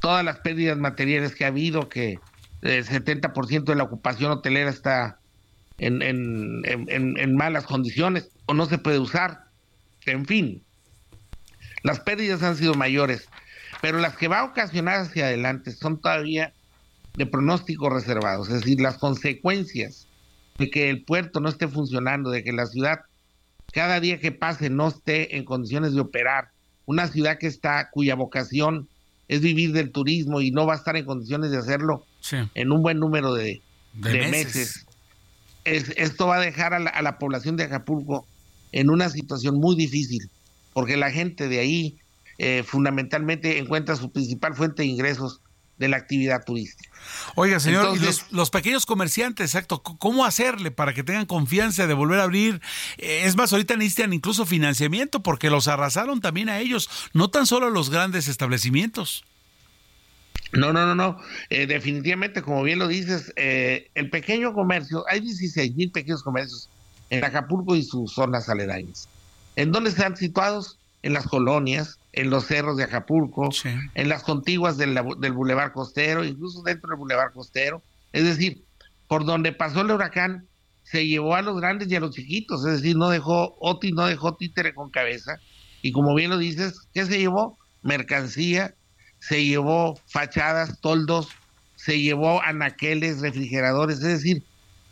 todas 0.00 0.24
las 0.24 0.38
pérdidas 0.38 0.78
materiales 0.78 1.34
que 1.34 1.44
ha 1.44 1.48
habido, 1.48 1.90
que 1.90 2.18
el 2.62 2.84
70% 2.86 3.64
de 3.64 3.74
la 3.74 3.84
ocupación 3.84 4.32
hotelera 4.32 4.70
está 4.70 5.18
en, 5.76 6.00
en, 6.00 6.62
en, 6.88 7.36
malas 7.36 7.64
condiciones 7.64 8.30
o 8.46 8.54
no 8.54 8.66
se 8.66 8.78
puede 8.78 8.98
usar. 8.98 9.44
En 10.06 10.24
fin, 10.24 10.62
las 11.82 12.00
pérdidas 12.00 12.42
han 12.42 12.56
sido 12.56 12.74
mayores, 12.74 13.28
pero 13.82 13.98
las 13.98 14.16
que 14.16 14.28
va 14.28 14.40
a 14.40 14.44
ocasionar 14.44 15.00
hacia 15.00 15.26
adelante 15.26 15.72
son 15.72 16.00
todavía 16.00 16.54
de 17.14 17.26
pronósticos 17.26 17.92
reservados, 17.92 18.48
es 18.48 18.60
decir, 18.60 18.80
las 18.80 18.98
consecuencias 18.98 20.08
de 20.58 20.70
que 20.70 20.90
el 20.90 21.04
puerto 21.04 21.40
no 21.40 21.48
esté 21.48 21.68
funcionando, 21.68 22.30
de 22.30 22.42
que 22.42 22.52
la 22.52 22.66
ciudad 22.66 23.00
cada 23.72 24.00
día 24.00 24.20
que 24.20 24.32
pase 24.32 24.70
no 24.70 24.88
esté 24.88 25.36
en 25.36 25.44
condiciones 25.44 25.94
de 25.94 26.00
operar, 26.00 26.50
una 26.84 27.08
ciudad 27.08 27.38
que 27.38 27.46
está 27.46 27.90
cuya 27.90 28.14
vocación 28.14 28.88
es 29.28 29.40
vivir 29.40 29.72
del 29.72 29.90
turismo 29.92 30.40
y 30.40 30.50
no 30.50 30.66
va 30.66 30.74
a 30.74 30.76
estar 30.76 30.96
en 30.96 31.06
condiciones 31.06 31.50
de 31.50 31.56
hacerlo 31.56 32.04
en 32.54 32.70
un 32.70 32.82
buen 32.82 32.98
número 32.98 33.32
de, 33.32 33.62
meses. 33.94 34.86
esto 35.64 36.26
va 36.26 36.36
a 36.36 36.40
dejar 36.40 36.74
a 36.74 36.80
la, 36.80 36.90
a 36.90 37.02
la 37.02 37.18
población 37.18 37.56
de 37.56 37.64
Acapulco 37.64 38.26
en 38.72 38.90
una 38.90 39.08
situación 39.08 39.58
muy 39.58 39.74
difícil, 39.74 40.30
porque 40.74 40.96
la 40.96 41.10
gente 41.10 41.48
de 41.48 41.58
ahí 41.58 41.98
eh, 42.38 42.62
fundamentalmente 42.64 43.58
encuentra 43.58 43.96
su 43.96 44.10
principal 44.10 44.54
fuente 44.54 44.82
de 44.82 44.88
ingresos 44.88 45.40
de 45.82 45.88
la 45.88 45.96
actividad 45.96 46.44
turística. 46.44 46.88
Oiga, 47.34 47.58
señor, 47.58 47.98
los, 48.30 48.50
pequeños 48.50 48.86
comerciantes, 48.86 49.50
exacto, 49.50 49.82
¿cómo 49.82 50.24
hacerle 50.24 50.70
para 50.70 50.94
que 50.94 51.02
tengan 51.02 51.26
confianza 51.26 51.88
de 51.88 51.94
volver 51.94 52.20
a 52.20 52.22
abrir? 52.22 52.60
Eh, 52.98 53.22
es 53.24 53.34
más, 53.34 53.52
ahorita 53.52 53.76
necesitan 53.76 54.12
incluso 54.12 54.46
financiamiento 54.46 55.24
porque 55.24 55.50
los 55.50 55.66
arrasaron 55.66 56.20
también 56.20 56.48
a 56.48 56.60
ellos, 56.60 56.88
no 57.12 57.30
tan 57.30 57.46
solo 57.46 57.66
a 57.66 57.70
los 57.70 57.90
grandes 57.90 58.28
establecimientos. 58.28 59.24
No, 60.52 60.72
no, 60.72 60.86
no, 60.86 60.94
no. 60.94 61.18
Eh, 61.50 61.66
definitivamente, 61.66 62.42
como 62.42 62.62
bien 62.62 62.78
lo 62.78 62.86
dices, 62.86 63.32
eh, 63.34 63.90
el 63.96 64.08
pequeño 64.08 64.54
comercio, 64.54 65.04
hay 65.08 65.20
16 65.20 65.74
mil 65.74 65.90
pequeños 65.90 66.22
comercios 66.22 66.68
en 67.10 67.24
Acapulco 67.24 67.74
y 67.74 67.82
sus 67.82 68.12
zonas 68.12 68.48
aledañas. 68.48 69.08
¿En 69.56 69.72
dónde 69.72 69.90
están 69.90 70.16
situados? 70.16 70.78
En 71.02 71.12
las 71.12 71.26
colonias, 71.26 71.98
en 72.12 72.30
los 72.30 72.46
cerros 72.46 72.76
de 72.76 72.84
Acapulco, 72.84 73.48
en 73.94 74.08
las 74.08 74.22
contiguas 74.22 74.76
del, 74.76 74.98
del 75.18 75.32
Boulevard 75.32 75.72
Costero, 75.72 76.24
incluso 76.24 76.62
dentro 76.62 76.90
del 76.90 76.98
Boulevard 76.98 77.32
Costero. 77.32 77.82
Es 78.12 78.24
decir, 78.24 78.64
por 79.08 79.24
donde 79.24 79.52
pasó 79.52 79.80
el 79.80 79.90
huracán, 79.90 80.46
se 80.84 81.06
llevó 81.06 81.34
a 81.34 81.42
los 81.42 81.60
grandes 81.60 81.90
y 81.90 81.96
a 81.96 82.00
los 82.00 82.14
chiquitos, 82.14 82.64
es 82.66 82.82
decir, 82.82 82.96
no 82.96 83.08
dejó 83.08 83.56
Otis, 83.60 83.92
no 83.92 84.06
dejó 84.06 84.36
títere 84.36 84.74
con 84.74 84.90
cabeza. 84.90 85.38
Y 85.80 85.92
como 85.92 86.14
bien 86.14 86.30
lo 86.30 86.38
dices, 86.38 86.86
¿qué 86.92 87.04
se 87.04 87.18
llevó? 87.18 87.58
Mercancía, 87.82 88.74
se 89.18 89.44
llevó 89.44 89.98
fachadas, 90.06 90.80
toldos, 90.80 91.28
se 91.76 92.00
llevó 92.00 92.42
anaqueles, 92.42 93.20
refrigeradores, 93.20 93.96
es 93.98 94.22
decir, 94.22 94.42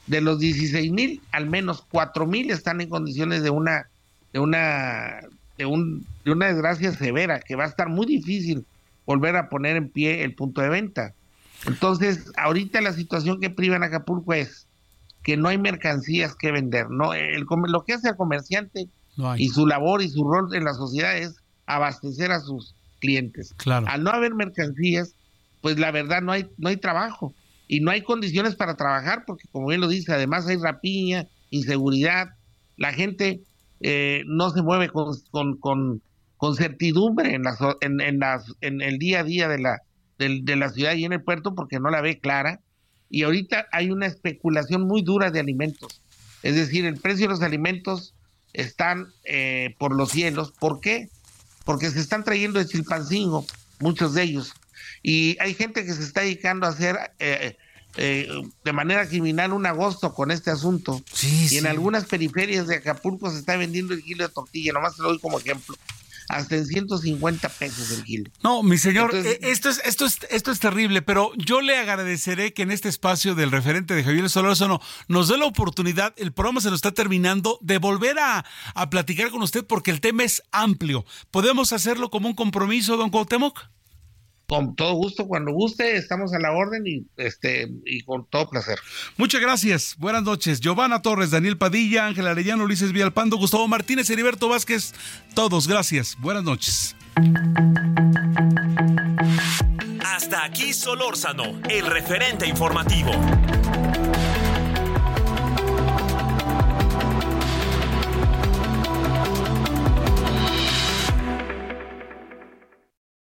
de 0.07 0.21
los 0.21 0.39
16 0.39 0.91
mil, 0.91 1.23
al 1.31 1.47
menos 1.47 1.85
4 1.91 2.27
mil 2.27 2.51
están 2.51 2.81
en 2.81 2.89
condiciones 2.89 3.43
de 3.43 3.51
una, 3.51 3.89
de 4.33 4.41
una, 4.41 5.21
de 5.61 5.67
un, 5.67 6.07
de 6.25 6.33
una 6.33 6.47
desgracia 6.47 6.91
severa, 6.93 7.39
que 7.41 7.55
va 7.55 7.65
a 7.65 7.69
estar 7.69 7.91
muy 7.91 8.07
difícil 8.07 8.65
volver 9.05 9.37
a 9.37 9.51
poner 9.51 9.77
en 9.77 9.91
pie 9.91 10.25
el 10.25 10.35
punto 10.35 10.63
de 10.63 10.71
venta. 10.71 11.13
Entonces, 11.67 12.33
ahorita 12.39 12.81
la 12.81 12.95
situación 12.95 13.41
que 13.41 13.51
priva 13.51 13.77
en 13.77 13.83
Acapulco 13.83 14.33
es 14.33 14.67
que 15.23 15.37
no 15.37 15.49
hay 15.49 15.59
mercancías 15.59 16.35
que 16.35 16.51
vender, 16.51 16.89
no, 16.89 17.13
el, 17.13 17.45
lo 17.67 17.85
que 17.85 17.93
hace 17.93 18.09
el 18.09 18.17
comerciante 18.17 18.89
y 19.37 19.51
su 19.51 19.67
labor 19.67 20.01
y 20.01 20.09
su 20.09 20.25
rol 20.25 20.55
en 20.55 20.65
la 20.65 20.73
sociedad 20.73 21.15
es 21.15 21.37
abastecer 21.67 22.33
a 22.33 22.41
sus 22.41 22.75
clientes. 22.99 23.53
Claro. 23.59 23.87
Al 23.87 24.03
no 24.03 24.13
haber 24.13 24.35
mercancías, 24.35 25.13
pues 25.61 25.79
la 25.79 25.91
verdad 25.91 26.23
no 26.23 26.33
hay, 26.33 26.49
no 26.57 26.71
hay 26.71 26.79
trabajo 26.79 27.35
y 27.69 27.81
no 27.81 27.91
hay 27.91 28.01
condiciones 28.01 28.57
para 28.57 28.77
trabajar 28.77 29.25
porque 29.27 29.47
como 29.53 29.67
bien 29.67 29.83
lo 29.83 29.89
dice, 29.89 30.15
además 30.15 30.47
hay 30.47 30.57
rapiña, 30.57 31.27
inseguridad, 31.51 32.31
la 32.79 32.95
gente 32.95 33.43
eh, 33.81 34.23
no 34.27 34.51
se 34.51 34.63
mueve 34.63 34.89
con, 34.91 35.15
con, 35.59 36.03
con, 36.37 36.57
certidumbre 36.57 37.35
en, 37.35 37.43
las, 37.43 37.59
en, 37.81 38.01
en, 38.01 38.19
las, 38.19 38.53
en 38.61 38.81
el 38.81 38.99
día 38.99 39.21
a 39.21 39.25
día 39.25 39.49
de 39.49 39.59
la, 39.59 39.83
de, 40.19 40.57
la 40.57 40.69
ciudad 40.71 40.95
y 40.95 41.05
en 41.05 41.13
el 41.13 41.23
puerto 41.23 41.55
porque 41.55 41.81
no 41.81 41.91
la 41.91 42.01
ve 42.01 42.21
clara. 42.21 42.61
Y 43.09 43.23
ahorita 43.23 43.67
hay 43.73 43.91
una 43.91 44.07
especulación 44.07 44.83
muy 44.83 45.03
dura 45.03 45.31
de 45.31 45.41
alimentos. 45.41 46.03
Es 46.43 46.55
decir, 46.55 46.85
el 46.85 46.99
precio 46.99 47.27
de 47.27 47.33
los 47.33 47.43
alimentos 47.43 48.15
están 48.53 49.09
eh, 49.25 49.75
por 49.79 49.95
los 49.95 50.11
cielos. 50.11 50.53
¿Por 50.53 50.81
qué? 50.81 51.09
Porque 51.65 51.91
se 51.91 52.01
están 52.01 52.25
trayendo 52.25 52.59
de 52.59 52.67
Chilpancingo, 52.67 53.45
muchos 53.81 54.15
de 54.15 54.23
ellos. 54.23 54.55
Y 55.03 55.37
hay 55.41 55.55
gente 55.55 55.85
que 55.85 55.93
se 55.93 56.03
está 56.03 56.21
dedicando 56.21 56.67
a 56.67 56.71
hacer 56.71 56.97
eh, 57.19 57.57
eh, 57.97 58.29
de 58.65 58.73
manera 58.73 59.09
criminal 59.09 59.53
un 59.53 59.67
agosto 59.67 60.15
con 60.15 60.31
este 60.31 60.51
asunto. 60.51 61.03
y 61.23 61.57
en 61.57 61.67
algunas 61.67 62.05
periferias 62.05 62.67
de 62.67 62.77
Acapulco 62.77 63.31
se 63.31 63.39
está 63.39 63.57
vendiendo 63.57 63.95
el 63.95 64.03
kilo 64.03 64.27
de 64.27 64.33
tortilla, 64.33 64.73
nomás 64.73 64.97
te 64.97 65.03
lo 65.03 65.09
doy 65.09 65.19
como 65.19 65.39
ejemplo. 65.39 65.77
Hasta 66.29 66.55
en 66.55 66.65
150 66.65 67.49
pesos 67.49 67.91
el 67.91 68.05
kilo. 68.05 68.31
No, 68.45 68.63
mi 68.63 68.79
señor, 68.79 69.13
eh, 69.13 69.41
esto, 69.43 69.69
es, 69.69 69.83
esto, 69.85 70.07
es, 70.07 70.19
esto 70.31 70.53
es 70.53 70.61
terrible, 70.61 71.03
pero 71.03 71.33
yo 71.37 71.61
le 71.61 71.77
agradeceré 71.77 72.55
que 72.55 72.63
en 72.63 72.71
este 72.71 72.89
espacio 72.89 73.35
del 73.35 73.51
referente 73.51 73.95
de 73.95 74.05
Javier 74.05 74.31
Solórzano 74.31 74.81
nos 75.09 75.27
dé 75.27 75.37
la 75.37 75.47
oportunidad, 75.47 76.15
el 76.19 76.33
programa 76.33 76.61
se 76.61 76.71
nos 76.71 76.77
está 76.77 76.93
terminando, 76.93 77.59
de 77.63 77.79
volver 77.79 78.21
a, 78.21 78.45
a 78.75 78.91
platicar 78.91 79.31
con 79.31 79.43
usted 79.43 79.67
porque 79.67 79.91
el 79.91 80.01
tema 80.01 80.23
es 80.23 80.41
amplio. 80.53 81.05
¿Podemos 81.33 81.73
hacerlo 81.73 82.11
como 82.11 82.29
un 82.29 82.37
compromiso, 82.37 82.97
don 82.97 83.11
Cuauhtémoc? 83.11 83.59
Con 84.51 84.75
todo 84.75 84.95
gusto, 84.95 85.29
cuando 85.29 85.53
guste, 85.53 85.95
estamos 85.95 86.35
a 86.35 86.41
la 86.41 86.51
orden 86.51 86.85
y 86.85 87.07
este 87.17 87.71
y 87.87 88.01
con 88.01 88.27
todo 88.29 88.51
placer. 88.51 88.81
Muchas 89.17 89.41
gracias. 89.41 89.95
Buenas 89.97 90.25
noches. 90.25 90.59
Giovanna 90.59 91.03
Torres, 91.03 91.31
Daniel 91.31 91.57
Padilla, 91.57 92.07
Ángel 92.07 92.27
Arellano, 92.27 92.65
Ulises 92.65 92.91
Villalpando, 92.91 93.37
Gustavo 93.37 93.69
Martínez, 93.69 94.11
Heriberto 94.11 94.49
Vázquez. 94.49 94.93
Todos, 95.37 95.69
gracias. 95.69 96.17
Buenas 96.19 96.43
noches. 96.43 96.97
Hasta 100.05 100.45
aquí 100.45 100.73
Solórzano, 100.73 101.61
el 101.69 101.87
referente 101.87 102.49
informativo. 102.49 103.13